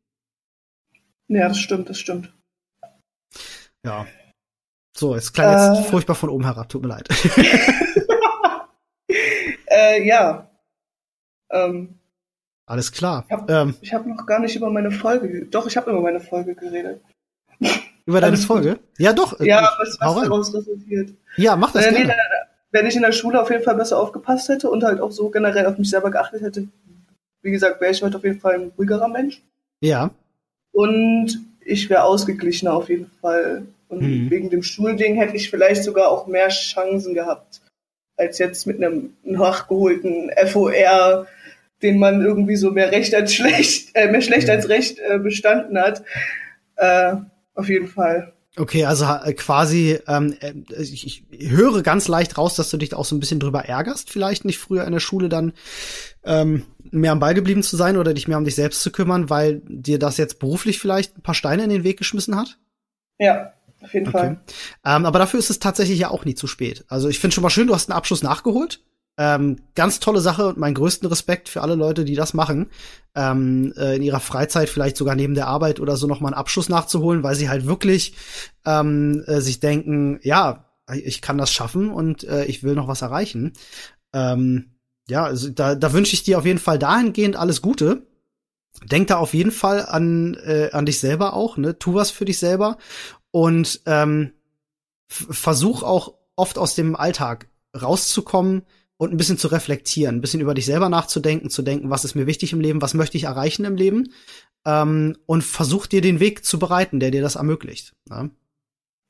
Ja, 1.29 1.49
das 1.49 1.59
stimmt, 1.59 1.89
das 1.89 1.99
stimmt. 1.99 2.33
Ja. 3.85 4.07
So, 4.97 5.15
es 5.15 5.33
klang 5.33 5.49
äh, 5.49 5.79
jetzt 5.79 5.89
furchtbar 5.89 6.15
von 6.15 6.29
oben 6.29 6.45
herab, 6.45 6.69
tut 6.69 6.83
mir 6.83 6.89
leid. 6.89 7.09
äh, 9.67 10.07
ja. 10.07 10.51
Ähm, 11.51 11.99
alles 12.67 12.93
klar. 12.93 13.25
Ich 13.27 13.33
habe 13.33 13.53
ähm, 13.53 13.75
hab 13.93 14.07
noch 14.07 14.27
gar 14.27 14.39
nicht 14.39 14.57
über 14.57 14.71
meine 14.71 14.91
Folge, 14.91 15.47
doch, 15.47 15.67
ich 15.67 15.77
habe 15.77 15.91
über 15.91 16.01
meine 16.01 16.21
Folge 16.21 16.55
geredet. 16.55 17.03
Über 18.05 18.21
deine 18.21 18.37
Folge? 18.37 18.81
Ja, 18.99 19.13
doch. 19.13 19.39
Ja, 19.41 19.73
was, 19.79 19.99
was 20.01 20.23
daraus 20.23 20.55
resultiert. 20.55 21.11
Ja, 21.37 21.57
mach 21.57 21.73
das 21.73 21.87
wenn 21.87 21.95
gerne. 21.95 22.13
Ich, 22.13 22.73
wenn 22.73 22.87
ich 22.87 22.97
in 22.97 23.03
der 23.03 23.13
Schule 23.13 23.41
auf 23.41 23.51
jeden 23.51 23.63
Fall 23.63 23.77
besser 23.77 23.99
aufgepasst 23.99 24.49
hätte 24.49 24.71
und 24.71 24.83
halt 24.83 25.01
auch 25.01 25.13
so 25.13 25.31
generell 25.31 25.67
auf 25.67 25.79
mich 25.79 25.91
selber 25.91 26.11
geachtet 26.11 26.43
hätte, 26.43 26.69
wie 27.43 27.51
gesagt, 27.51 27.81
wäre 27.81 27.93
ich 27.93 28.03
heute 28.03 28.17
auf 28.17 28.25
jeden 28.25 28.41
Fall 28.41 28.55
ein 28.55 28.73
ruhigerer 28.77 29.09
Mensch. 29.09 29.43
Ja. 29.81 30.11
Und 30.73 31.39
ich 31.65 31.89
wäre 31.91 32.05
ausgeglichener 32.05 32.75
auf 32.75 32.89
jeden 32.89 33.11
Fall. 33.21 33.67
Und 33.89 34.01
hm. 34.01 34.31
wegen 34.31 34.51
dem 34.51 34.63
Schulding 34.63 35.17
hätte 35.17 35.37
ich 35.37 35.51
vielleicht 35.51 35.85
sogar 35.85 36.09
auch 36.09 36.27
mehr 36.27 36.49
Chancen 36.49 37.15
gehabt, 37.15 37.61
als 38.17 38.39
jetzt 38.39 38.67
mit 38.67 38.83
einem 38.83 39.15
nachgeholten 39.23 40.31
FOR 40.47 41.27
den 41.83 41.99
man 41.99 42.23
irgendwie 42.23 42.57
so 42.57 42.71
mehr 42.71 42.93
recht 42.93 43.15
als 43.15 43.35
schlecht, 43.35 43.91
äh, 43.95 44.11
mehr 44.11 44.23
schlecht 44.23 44.49
als 44.49 44.69
recht 44.69 44.99
äh, 45.01 45.19
bestanden 45.19 45.79
hat. 45.79 46.05
Äh, 46.77 47.15
auf 47.55 47.69
jeden 47.69 47.89
Fall. 47.89 48.33
Okay, 48.55 48.85
also 48.85 49.07
äh, 49.07 49.33
quasi, 49.33 49.99
ähm, 50.07 50.37
äh, 50.41 50.53
ich, 50.79 51.07
ich 51.07 51.51
höre 51.51 51.83
ganz 51.83 52.07
leicht 52.07 52.37
raus, 52.37 52.55
dass 52.55 52.69
du 52.69 52.77
dich 52.77 52.91
da 52.91 52.97
auch 52.99 53.07
so 53.07 53.17
ein 53.17 53.21
bisschen 53.21 53.41
drüber 53.41 53.65
ärgerst, 53.65 54.11
vielleicht 54.11 54.45
nicht 54.45 54.59
früher 54.59 54.85
in 54.85 54.93
der 54.93 55.01
Schule 55.01 55.31
dann 55.31 55.55
ähm, 56.23 56.67
mehr 56.91 57.13
am 57.13 57.19
Ball 57.19 57.33
geblieben 57.33 57.63
zu 57.63 57.77
sein 57.77 57.97
oder 57.97 58.13
dich 58.13 58.29
mehr 58.29 58.37
um 58.37 58.45
dich 58.45 58.55
selbst 58.55 58.83
zu 58.83 58.93
kümmern, 58.93 59.31
weil 59.31 59.63
dir 59.67 59.99
das 59.99 60.19
jetzt 60.19 60.39
beruflich 60.39 60.79
vielleicht 60.79 61.17
ein 61.17 61.23
paar 61.23 61.35
Steine 61.35 61.65
in 61.65 61.71
den 61.71 61.85
Weg 61.85 61.97
geschmissen 61.97 62.37
hat? 62.37 62.59
Ja, 63.19 63.55
auf 63.81 63.95
jeden 63.95 64.09
okay. 64.09 64.19
Fall. 64.19 64.41
Ähm, 64.85 65.07
aber 65.07 65.19
dafür 65.19 65.39
ist 65.39 65.49
es 65.49 65.59
tatsächlich 65.59 65.99
ja 65.99 66.11
auch 66.11 66.27
nie 66.27 66.35
zu 66.35 66.47
spät. 66.47 66.85
Also 66.89 67.09
ich 67.09 67.21
finde 67.21 67.35
schon 67.35 67.43
mal 67.43 67.51
schön, 67.51 67.69
du 67.69 67.75
hast 67.75 67.89
einen 67.89 67.97
Abschluss 67.97 68.23
nachgeholt. 68.23 68.81
Ähm, 69.19 69.57
ganz 69.75 70.01
tolle 70.01 70.21
Sache 70.21 70.49
und 70.49 70.59
meinen 70.59 70.75
größten 70.75 71.07
Respekt 71.09 71.51
für 71.51 71.61
alle 71.61 71.75
Leute, 71.75 72.05
die 72.05 72.15
das 72.15 72.33
machen, 72.33 72.71
ähm, 73.15 73.75
äh, 73.77 73.97
in 73.97 74.03
ihrer 74.03 74.21
Freizeit 74.21 74.71
vielleicht 74.71 74.97
sogar 74.97 75.15
neben 75.15 75.35
der 75.35 75.49
Arbeit 75.49 75.81
oder 75.81 75.97
so 75.97 76.07
noch 76.07 76.21
mal 76.21 76.29
einen 76.29 76.39
Abschluss 76.39 76.71
nachzuholen, 76.71 77.23
weil 77.23 77.35
sie 77.35 77.51
halt 77.51 77.67
wirklich 77.67 78.15
ähm, 78.65 79.23
äh, 79.27 79.41
sich 79.41 79.61
denken, 79.61 80.19
ja, 80.23 80.73
ich 80.93 81.21
kann 81.21 81.39
das 81.39 81.53
schaffen 81.53 81.91
und 81.91 82.25
äh, 82.25 82.45
ich 82.47 82.63
will 82.63 82.75
noch 82.75 82.89
was 82.89 83.03
erreichen. 83.03 83.53
Ähm, 84.13 84.73
ja, 85.09 85.25
also 85.25 85.51
da, 85.51 85.75
da 85.75 85.93
wünsche 85.93 86.15
ich 86.15 86.23
dir 86.23 86.39
auf 86.39 86.47
jeden 86.47 86.59
Fall 86.59 86.79
dahingehend 86.79 87.37
alles 87.37 87.61
Gute. 87.63 88.07
Denk 88.85 89.09
da 89.09 89.19
auf 89.19 89.35
jeden 89.35 89.51
Fall 89.51 89.85
an, 89.85 90.35
äh, 90.45 90.71
an 90.73 90.87
dich 90.87 91.01
selber 91.01 91.35
auch, 91.35 91.57
ne? 91.57 91.79
Tu 91.79 91.95
was 91.95 92.11
für 92.11 92.25
dich 92.25 92.39
selber 92.39 92.79
und 93.31 93.83
ähm, 93.87 94.33
versuch 95.09 95.83
auch 95.83 96.15
oft 96.37 96.57
aus 96.57 96.75
dem 96.75 96.97
Alltag 96.97 97.49
rauszukommen, 97.81 98.63
und 99.03 99.13
ein 99.13 99.17
bisschen 99.17 99.37
zu 99.37 99.49
reflektieren, 99.49 100.15
ein 100.17 100.21
bisschen 100.21 100.41
über 100.41 100.55
dich 100.55 100.65
selber 100.65 100.89
nachzudenken, 100.89 101.51
zu 101.51 101.63
denken, 101.63 101.91
was 101.91 102.05
ist 102.05 102.15
mir 102.15 102.29
wichtig 102.29 102.53
im 102.53 102.61
Leben, 102.61 102.81
was 102.81 102.95
möchte 102.95 103.17
ich 103.17 103.25
erreichen 103.25 103.65
im 103.65 103.75
Leben 103.75 104.13
ähm, 104.65 105.17
und 105.27 105.43
versuch 105.43 105.89
dir 105.89 106.01
den 106.01 106.21
Weg 106.21 106.45
zu 106.45 106.61
bereiten, 106.61 107.01
der 107.01 107.11
dir 107.11 107.21
das 107.21 107.35
ermöglicht. 107.35 107.97
Ja? 108.09 108.31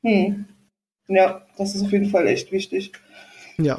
Hm. 0.02 0.46
ja, 1.08 1.46
das 1.58 1.74
ist 1.74 1.82
auf 1.82 1.92
jeden 1.92 2.08
Fall 2.08 2.26
echt 2.26 2.52
wichtig. 2.52 2.92
Ja. 3.58 3.78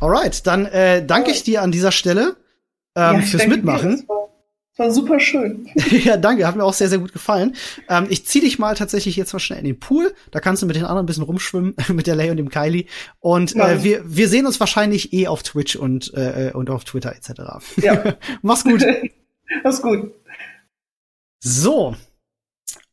Alright, 0.00 0.46
dann 0.46 0.64
äh, 0.64 1.04
danke 1.04 1.30
ich 1.30 1.42
dir 1.42 1.60
an 1.60 1.70
dieser 1.70 1.92
Stelle 1.92 2.36
ähm, 2.96 3.16
ja, 3.16 3.20
fürs 3.20 3.46
Mitmachen. 3.46 4.06
Dir, 4.06 4.21
war 4.78 4.90
super 4.90 5.20
schön. 5.20 5.68
ja, 5.90 6.16
danke, 6.16 6.46
hat 6.46 6.56
mir 6.56 6.64
auch 6.64 6.72
sehr, 6.72 6.88
sehr 6.88 6.98
gut 6.98 7.12
gefallen. 7.12 7.54
Ähm, 7.88 8.06
ich 8.08 8.26
zieh 8.26 8.40
dich 8.40 8.58
mal 8.58 8.74
tatsächlich 8.74 9.16
jetzt 9.16 9.32
mal 9.32 9.38
schnell 9.38 9.58
in 9.58 9.66
den 9.66 9.78
Pool. 9.78 10.14
Da 10.30 10.40
kannst 10.40 10.62
du 10.62 10.66
mit 10.66 10.76
den 10.76 10.84
anderen 10.84 11.04
ein 11.04 11.06
bisschen 11.06 11.24
rumschwimmen, 11.24 11.74
mit 11.88 12.06
der 12.06 12.16
Lay 12.16 12.30
und 12.30 12.38
dem 12.38 12.48
Kylie. 12.48 12.86
Und 13.20 13.54
äh, 13.56 13.84
wir, 13.84 14.02
wir 14.04 14.28
sehen 14.28 14.46
uns 14.46 14.60
wahrscheinlich 14.60 15.12
eh 15.12 15.26
auf 15.26 15.42
Twitch 15.42 15.76
und, 15.76 16.14
äh, 16.14 16.52
und 16.54 16.70
auf 16.70 16.84
Twitter 16.84 17.14
etc. 17.14 17.64
Ja. 17.76 18.16
Mach's 18.42 18.64
gut. 18.64 18.84
Mach's 19.62 19.82
gut. 19.82 20.12
So. 21.40 21.94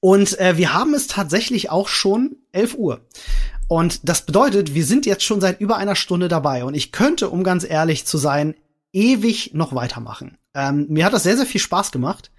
Und 0.01 0.39
äh, 0.39 0.57
wir 0.57 0.73
haben 0.73 0.93
es 0.93 1.07
tatsächlich 1.07 1.69
auch 1.69 1.87
schon 1.87 2.37
11 2.51 2.75
Uhr. 2.75 3.01
Und 3.67 4.09
das 4.09 4.25
bedeutet, 4.25 4.73
wir 4.73 4.83
sind 4.83 5.05
jetzt 5.05 5.23
schon 5.23 5.39
seit 5.39 5.61
über 5.61 5.77
einer 5.77 5.95
Stunde 5.95 6.27
dabei. 6.27 6.63
Und 6.63 6.73
ich 6.73 6.91
könnte, 6.91 7.29
um 7.29 7.43
ganz 7.43 7.63
ehrlich 7.63 8.05
zu 8.05 8.17
sein, 8.17 8.55
ewig 8.91 9.53
noch 9.53 9.75
weitermachen. 9.75 10.37
Ähm, 10.59 10.87
mir 10.89 11.05
hat 11.05 11.13
das 11.13 11.23
sehr, 11.23 11.37
sehr 11.37 11.45
viel 11.45 11.61
Spaß 11.61 11.91
gemacht 11.91 12.31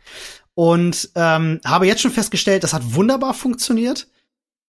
und 0.55 1.11
ähm, 1.15 1.61
habe 1.65 1.87
jetzt 1.87 2.03
schon 2.03 2.11
festgestellt, 2.11 2.65
das 2.65 2.75
hat 2.75 2.95
wunderbar 2.95 3.33
funktioniert. 3.33 4.09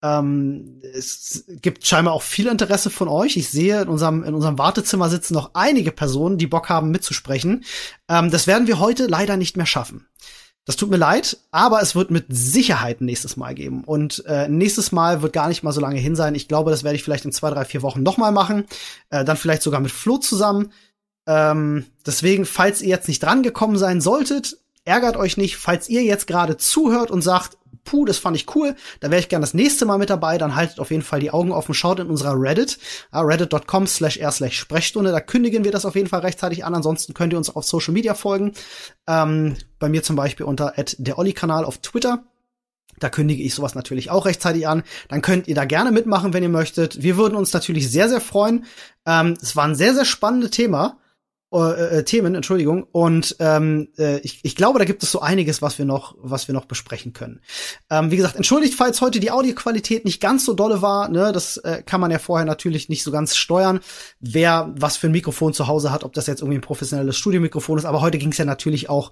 Ähm, 0.04 0.82
es 0.94 1.46
gibt 1.62 1.86
scheinbar 1.86 2.14
auch 2.14 2.24
viel 2.24 2.48
Interesse 2.48 2.90
von 2.90 3.10
euch. 3.10 3.36
Ich 3.36 3.50
sehe, 3.50 3.82
in 3.82 3.90
unserem, 3.90 4.24
in 4.24 4.34
unserem 4.34 4.58
Wartezimmer 4.58 5.10
sitzen 5.10 5.34
noch 5.34 5.52
einige 5.54 5.92
Personen, 5.92 6.38
die 6.38 6.48
Bock 6.48 6.70
haben 6.70 6.92
mitzusprechen. 6.92 7.66
Ähm, 8.08 8.32
das 8.32 8.48
werden 8.48 8.68
wir 8.68 8.80
heute 8.80 9.08
leider 9.08 9.36
nicht 9.36 9.58
mehr 9.58 9.66
schaffen. 9.66 10.08
Das 10.66 10.76
tut 10.76 10.92
mir 10.92 10.98
leid, 10.98 11.38
aber 11.50 11.82
es 11.82 11.96
wird 11.96 12.12
mit 12.12 12.28
Sicherheit 12.30 13.02
nächstes 13.02 13.36
Mal 13.36 13.56
geben. 13.56 13.84
Und 13.84 14.24
äh, 14.28 14.48
nächstes 14.48 14.92
Mal 14.92 15.24
wird 15.24 15.34
gar 15.34 15.48
nicht 15.48 15.64
mal 15.64 15.72
so 15.72 15.82
lange 15.82 16.00
hin 16.00 16.16
sein. 16.16 16.36
Ich 16.36 16.48
glaube, 16.48 16.70
das 16.70 16.84
werde 16.84 16.96
ich 16.96 17.04
vielleicht 17.04 17.26
in 17.26 17.32
zwei, 17.32 17.50
drei, 17.50 17.66
vier 17.66 17.82
Wochen 17.82 18.04
noch 18.04 18.18
mal 18.18 18.32
machen. 18.32 18.66
Äh, 19.10 19.26
dann 19.26 19.38
vielleicht 19.38 19.64
sogar 19.64 19.82
mit 19.82 19.92
Flo 19.92 20.18
zusammen. 20.18 20.72
Ähm, 21.32 21.86
deswegen, 22.06 22.46
falls 22.46 22.82
ihr 22.82 22.90
jetzt 22.90 23.08
nicht 23.08 23.24
drangekommen 23.24 23.78
sein 23.78 24.02
solltet, 24.02 24.58
ärgert 24.84 25.16
euch 25.16 25.38
nicht. 25.38 25.56
Falls 25.56 25.88
ihr 25.88 26.04
jetzt 26.04 26.28
gerade 26.28 26.58
zuhört 26.58 27.10
und 27.10 27.22
sagt, 27.22 27.58
puh, 27.86 28.04
das 28.04 28.18
fand 28.18 28.36
ich 28.36 28.54
cool, 28.54 28.76
da 29.00 29.10
wäre 29.10 29.22
ich 29.22 29.30
gern 29.30 29.40
das 29.40 29.54
nächste 29.54 29.86
Mal 29.86 29.98
mit 29.98 30.10
dabei, 30.10 30.38
dann 30.38 30.56
haltet 30.56 30.80
auf 30.80 30.92
jeden 30.92 31.04
Fall 31.04 31.22
die 31.22 31.32
Augen 31.32 31.54
offen, 31.54 31.74
schaut 31.74 32.00
in 32.00 32.08
unserer 32.08 32.34
Reddit, 32.36 32.78
reddit.com 33.14 33.88
slash 33.88 34.18
r 34.18 34.32
slash 34.32 34.60
Sprechstunde, 34.60 35.12
da 35.12 35.22
kündigen 35.22 35.64
wir 35.64 35.72
das 35.72 35.86
auf 35.86 35.96
jeden 35.96 36.10
Fall 36.10 36.20
rechtzeitig 36.20 36.66
an, 36.66 36.76
ansonsten 36.76 37.14
könnt 37.14 37.34
ihr 37.34 37.38
uns 37.38 37.50
auf 37.50 37.64
Social 37.64 37.94
Media 37.94 38.14
folgen, 38.14 38.52
ähm, 39.08 39.56
bei 39.80 39.90
mir 39.90 40.04
zum 40.04 40.16
Beispiel 40.16 40.46
unter 40.46 40.74
der 40.98 41.18
Olli-Kanal 41.18 41.66
auf 41.66 41.80
Twitter, 41.80 42.24
da 43.00 43.10
kündige 43.10 43.42
ich 43.42 43.56
sowas 43.56 43.74
natürlich 43.74 44.12
auch 44.12 44.28
rechtzeitig 44.28 44.68
an. 44.68 44.84
Dann 45.08 45.24
könnt 45.24 45.48
ihr 45.48 45.56
da 45.56 45.66
gerne 45.66 45.92
mitmachen, 45.92 46.34
wenn 46.34 46.44
ihr 46.44 46.50
möchtet. 46.50 47.02
Wir 47.02 47.18
würden 47.18 47.36
uns 47.36 47.52
natürlich 47.52 47.90
sehr, 47.90 48.10
sehr 48.10 48.22
freuen. 48.22 48.66
Ähm, 49.08 49.36
es 49.42 49.56
war 49.56 49.64
ein 49.64 49.74
sehr, 49.74 49.96
sehr 49.96 50.06
spannendes 50.06 50.52
Thema. 50.52 51.00
Äh, 51.54 52.00
äh, 52.00 52.04
Themen, 52.04 52.34
Entschuldigung. 52.34 52.84
Und 52.94 53.36
ähm, 53.40 53.90
äh, 53.98 54.20
ich, 54.20 54.40
ich 54.44 54.56
glaube, 54.56 54.80
da 54.80 54.86
gibt 54.86 55.04
es 55.04 55.12
so 55.12 55.20
einiges, 55.20 55.62
was 55.62 55.78
wir 55.78 55.86
noch, 55.86 56.16
was 56.18 56.48
wir 56.48 56.54
noch 56.54 56.64
besprechen 56.64 57.12
können. 57.12 57.42
Ähm, 57.90 58.10
wie 58.10 58.16
gesagt, 58.16 58.38
entschuldigt, 58.38 58.74
falls 58.76 59.02
heute 59.02 59.20
die 59.20 59.32
Audioqualität 59.32 60.06
nicht 60.06 60.22
ganz 60.22 60.46
so 60.46 60.54
dolle 60.54 60.82
war. 60.82 61.10
Ne, 61.10 61.34
das 61.34 61.58
äh, 61.58 61.84
kann 61.86 62.00
man 62.00 62.10
ja 62.10 62.20
vorher 62.20 62.46
natürlich 62.46 62.88
nicht 62.88 63.04
so 63.04 63.12
ganz 63.12 63.36
steuern, 63.36 63.82
wer 64.22 64.74
was 64.78 64.96
für 64.96 65.08
ein 65.08 65.12
Mikrofon 65.12 65.54
zu 65.54 65.68
Hause 65.68 65.92
hat, 65.92 66.06
ob 66.06 66.14
das 66.14 66.28
jetzt 66.28 66.42
irgendwie 66.42 66.58
ein 66.58 66.62
professionelles 66.62 67.18
Studiomikrofon 67.18 67.78
ist. 67.78 67.86
Aber 67.86 68.00
heute 68.00 68.18
ging 68.18 68.32
es 68.32 68.38
ja 68.38 68.46
natürlich 68.46 68.90
auch 68.90 69.12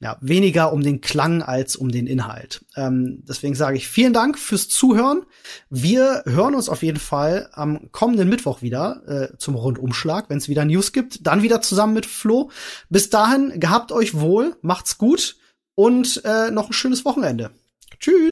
ja, 0.00 0.16
weniger 0.20 0.72
um 0.72 0.82
den 0.82 1.00
Klang 1.00 1.42
als 1.42 1.76
um 1.76 1.90
den 1.90 2.06
Inhalt. 2.06 2.64
Ähm, 2.76 3.24
deswegen 3.28 3.54
sage 3.54 3.76
ich 3.76 3.88
vielen 3.88 4.12
Dank 4.12 4.38
fürs 4.38 4.68
Zuhören. 4.68 5.22
Wir 5.70 6.22
hören 6.24 6.54
uns 6.54 6.68
auf 6.68 6.82
jeden 6.82 7.00
Fall 7.00 7.48
am 7.52 7.90
kommenden 7.90 8.28
Mittwoch 8.28 8.62
wieder 8.62 9.02
äh, 9.06 9.36
zum 9.38 9.56
Rundumschlag, 9.56 10.30
wenn 10.30 10.38
es 10.38 10.48
wieder 10.48 10.64
News 10.64 10.92
gibt. 10.92 11.26
Dann 11.26 11.42
wieder 11.42 11.62
zusammen 11.62 11.94
mit 11.94 12.06
Flo. 12.06 12.50
Bis 12.88 13.10
dahin, 13.10 13.58
gehabt 13.58 13.90
euch 13.90 14.14
wohl, 14.14 14.56
macht's 14.62 14.98
gut 14.98 15.36
und 15.74 16.22
äh, 16.24 16.50
noch 16.50 16.70
ein 16.70 16.72
schönes 16.72 17.04
Wochenende. 17.04 17.50
Tschüss. 17.98 18.30